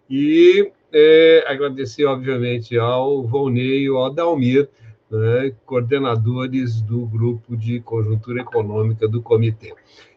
E 0.10 0.72
é, 0.91 1.43
agradecer, 1.47 2.05
obviamente, 2.05 2.77
ao 2.77 3.23
Volney 3.23 3.85
e 3.85 3.88
ao 3.88 4.05
Adalmir, 4.05 4.68
né, 5.10 5.53
coordenadores 5.64 6.81
do 6.81 7.05
grupo 7.05 7.55
de 7.55 7.80
conjuntura 7.81 8.41
econômica 8.41 9.07
do 9.07 9.22
comitê 9.22 9.73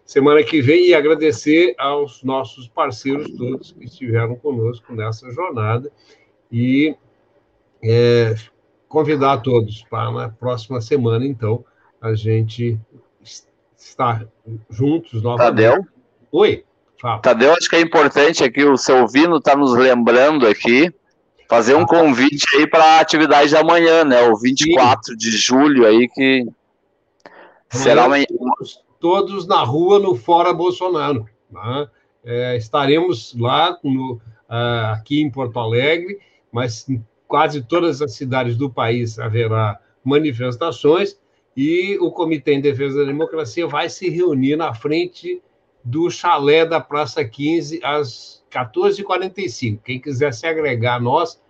semana 0.07 0.43
que 0.45 0.63
vem 0.63 0.87
e 0.87 0.95
agradecer 0.95 1.75
aos 1.77 2.23
nossos 2.23 2.69
parceiros 2.69 3.29
todos 3.37 3.73
que 3.73 3.85
estiveram 3.85 4.37
conosco 4.37 4.95
nessa 4.95 5.29
jornada 5.33 5.91
e 6.51 6.95
é, 7.83 8.37
convidar 8.89 9.39
todos 9.39 9.85
para 9.91 10.13
na 10.13 10.29
próxima 10.29 10.81
semana, 10.81 11.27
então, 11.27 11.65
a 12.01 12.15
gente 12.15 12.79
estar 13.77 14.27
juntos 14.71 15.23
novamente. 15.23 15.67
Tadeu? 15.67 15.87
Oi, 16.31 16.65
fala. 17.01 17.19
Tadeu, 17.19 17.53
acho 17.55 17.69
que 17.69 17.77
é 17.77 17.81
importante 17.81 18.45
aqui, 18.45 18.65
o 18.65 18.77
seu 18.77 19.09
Vino 19.09 19.39
está 19.39 19.57
nos 19.57 19.75
lembrando 19.75 20.47
aqui, 20.47 20.93
fazer 21.49 21.75
um 21.75 21.85
convite 21.85 22.47
aí 22.57 22.67
para 22.67 22.85
a 22.85 23.01
atividade 23.01 23.51
da 23.51 23.65
manhã, 23.65 24.05
né? 24.05 24.21
O 24.23 24.37
24 24.37 25.13
Sim. 25.13 25.17
de 25.17 25.31
julho 25.37 25.85
aí, 25.85 26.09
que 26.09 26.41
amanhã 26.43 26.55
será 27.71 28.07
uma 28.07 28.19
todos 29.01 29.47
na 29.47 29.63
rua 29.63 29.99
no 29.99 30.15
Fora 30.15 30.53
Bolsonaro. 30.53 31.27
Né? 31.51 31.89
É, 32.25 32.57
estaremos 32.57 33.35
lá 33.39 33.79
no, 33.83 34.15
uh, 34.15 34.93
aqui 34.93 35.21
em 35.21 35.31
Porto 35.31 35.59
Alegre, 35.59 36.19
mas 36.51 36.89
em 36.89 37.05
quase 37.27 37.63
todas 37.63 38.01
as 38.01 38.13
cidades 38.13 38.57
do 38.57 38.71
país 38.71 39.19
haverá 39.19 39.81
manifestações 40.05 41.19
e 41.57 41.99
o 42.01 42.11
Comitê 42.11 42.53
em 42.53 42.61
Defesa 42.61 42.99
da 43.01 43.05
Democracia 43.07 43.67
vai 43.67 43.89
se 43.89 44.11
reunir 44.11 44.57
na 44.57 44.75
frente 44.75 45.43
do 45.83 46.11
chalé 46.11 46.67
da 46.67 46.81
Praça 46.81 47.25
15 47.25 47.81
às 47.83 48.45
14h45. 48.51 49.81
Quem 49.83 50.01
quiser 50.01 50.35
se 50.35 50.47
agregar 50.47 50.97
a 50.97 51.01
nós, 51.01 51.41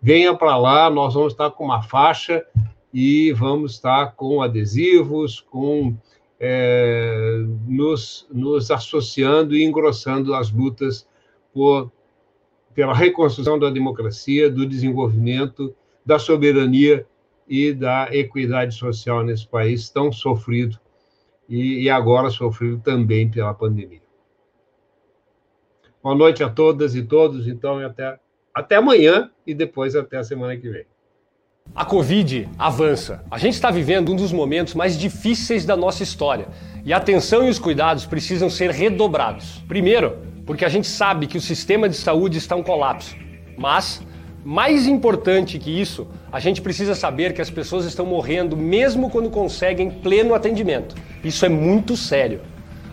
venha 0.00 0.34
para 0.34 0.56
lá, 0.56 0.88
nós 0.88 1.14
vamos 1.14 1.32
estar 1.32 1.50
com 1.50 1.64
uma 1.64 1.82
faixa 1.82 2.44
e 2.92 3.32
vamos 3.32 3.72
estar 3.72 4.12
com 4.12 4.42
adesivos, 4.42 5.40
com 5.40 5.94
é, 6.40 7.44
nos, 7.68 8.26
nos 8.32 8.70
associando 8.70 9.54
e 9.54 9.62
engrossando 9.62 10.34
as 10.34 10.50
lutas 10.50 11.06
por, 11.52 11.92
pela 12.74 12.94
reconstrução 12.94 13.58
da 13.58 13.68
democracia, 13.68 14.50
do 14.50 14.64
desenvolvimento, 14.66 15.76
da 16.04 16.18
soberania 16.18 17.06
e 17.46 17.74
da 17.74 18.08
equidade 18.10 18.74
social 18.74 19.22
nesse 19.22 19.46
país 19.46 19.90
tão 19.90 20.10
sofrido 20.10 20.78
e, 21.46 21.82
e 21.82 21.90
agora 21.90 22.30
sofrido 22.30 22.80
também 22.80 23.30
pela 23.30 23.52
pandemia. 23.52 24.00
Boa 26.02 26.14
noite 26.14 26.42
a 26.42 26.48
todas 26.48 26.94
e 26.94 27.02
todos, 27.02 27.46
então, 27.46 27.82
e 27.82 27.84
até, 27.84 28.18
até 28.54 28.76
amanhã 28.76 29.30
e 29.46 29.52
depois 29.52 29.94
até 29.94 30.16
a 30.16 30.24
semana 30.24 30.56
que 30.56 30.70
vem. 30.70 30.86
A 31.72 31.84
Covid 31.84 32.48
avança. 32.58 33.22
A 33.30 33.38
gente 33.38 33.54
está 33.54 33.70
vivendo 33.70 34.10
um 34.10 34.16
dos 34.16 34.32
momentos 34.32 34.74
mais 34.74 34.98
difíceis 34.98 35.64
da 35.64 35.76
nossa 35.76 36.02
história 36.02 36.48
e 36.84 36.92
a 36.92 36.96
atenção 36.96 37.46
e 37.46 37.48
os 37.48 37.60
cuidados 37.60 38.04
precisam 38.04 38.50
ser 38.50 38.70
redobrados. 38.70 39.62
Primeiro, 39.68 40.18
porque 40.44 40.64
a 40.64 40.68
gente 40.68 40.88
sabe 40.88 41.28
que 41.28 41.38
o 41.38 41.40
sistema 41.40 41.88
de 41.88 41.94
saúde 41.94 42.38
está 42.38 42.58
em 42.58 42.62
colapso. 42.62 43.14
Mas, 43.56 44.02
mais 44.44 44.88
importante 44.88 45.60
que 45.60 45.70
isso, 45.70 46.08
a 46.32 46.40
gente 46.40 46.60
precisa 46.60 46.96
saber 46.96 47.32
que 47.32 47.40
as 47.40 47.50
pessoas 47.50 47.84
estão 47.84 48.04
morrendo 48.04 48.56
mesmo 48.56 49.08
quando 49.08 49.30
conseguem 49.30 49.92
pleno 49.92 50.34
atendimento. 50.34 50.96
Isso 51.22 51.46
é 51.46 51.48
muito 51.48 51.96
sério. 51.96 52.40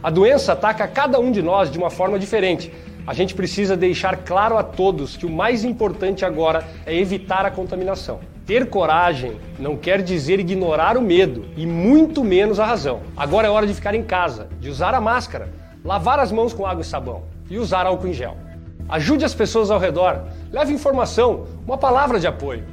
A 0.04 0.12
doença 0.12 0.54
ataca 0.54 0.88
cada 0.88 1.20
um 1.20 1.32
de 1.32 1.42
nós 1.42 1.72
de 1.72 1.80
uma 1.80 1.90
forma 1.90 2.20
diferente. 2.20 2.72
A 3.08 3.14
gente 3.16 3.34
precisa 3.34 3.76
deixar 3.76 4.18
claro 4.18 4.56
a 4.56 4.62
todos 4.62 5.18
que 5.18 5.26
o 5.26 5.32
mais 5.32 5.64
importante 5.64 6.24
agora 6.24 6.64
é 6.86 6.96
evitar 6.96 7.44
a 7.44 7.50
contaminação. 7.50 8.20
Ter 8.48 8.70
coragem 8.70 9.38
não 9.60 9.76
quer 9.76 10.02
dizer 10.02 10.40
ignorar 10.40 10.96
o 10.96 11.02
medo 11.02 11.48
e 11.58 11.66
muito 11.66 12.24
menos 12.24 12.62
a 12.62 12.66
razão. 12.66 13.02
Agora 13.18 13.46
é 13.46 13.50
hora 13.50 13.68
de 13.68 13.74
ficar 13.74 13.94
em 13.94 14.04
casa, 14.04 14.48
de 14.58 14.70
usar 14.70 14.94
a 14.94 15.02
máscara, 15.02 15.50
lavar 15.84 16.18
as 16.18 16.32
mãos 16.32 16.54
com 16.54 16.66
água 16.66 16.82
e 16.82 16.86
sabão 16.86 17.24
e 17.50 17.58
usar 17.58 17.86
álcool 17.86 18.08
em 18.08 18.14
gel. 18.14 18.38
Ajude 18.88 19.26
as 19.26 19.34
pessoas 19.34 19.70
ao 19.70 19.78
redor, 19.78 20.22
leve 20.50 20.72
informação, 20.72 21.46
uma 21.66 21.78
palavra 21.78 22.22
de 22.22 22.28
apoio. 22.28 22.64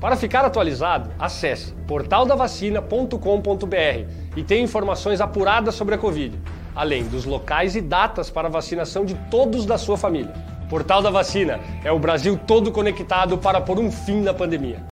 Para 0.00 0.14
ficar 0.14 0.44
atualizado, 0.44 1.10
acesse 1.18 1.72
portaldavacina.com.br 1.88 4.08
e 4.36 4.44
tenha 4.44 4.62
informações 4.62 5.20
apuradas 5.20 5.74
sobre 5.74 5.96
a 5.96 5.98
Covid, 5.98 6.38
além 6.76 7.02
dos 7.08 7.24
locais 7.24 7.74
e 7.74 7.80
datas 7.80 8.30
para 8.30 8.48
vacinação 8.48 9.04
de 9.04 9.16
todos 9.32 9.66
da 9.66 9.76
sua 9.76 9.96
família. 9.96 10.32
Portal 10.70 11.02
da 11.02 11.10
Vacina 11.10 11.58
é 11.82 11.90
o 11.90 11.98
Brasil 11.98 12.38
todo 12.46 12.70
conectado 12.70 13.36
para 13.36 13.60
pôr 13.60 13.80
um 13.80 13.90
fim 13.90 14.20
na 14.20 14.32
pandemia. 14.32 14.91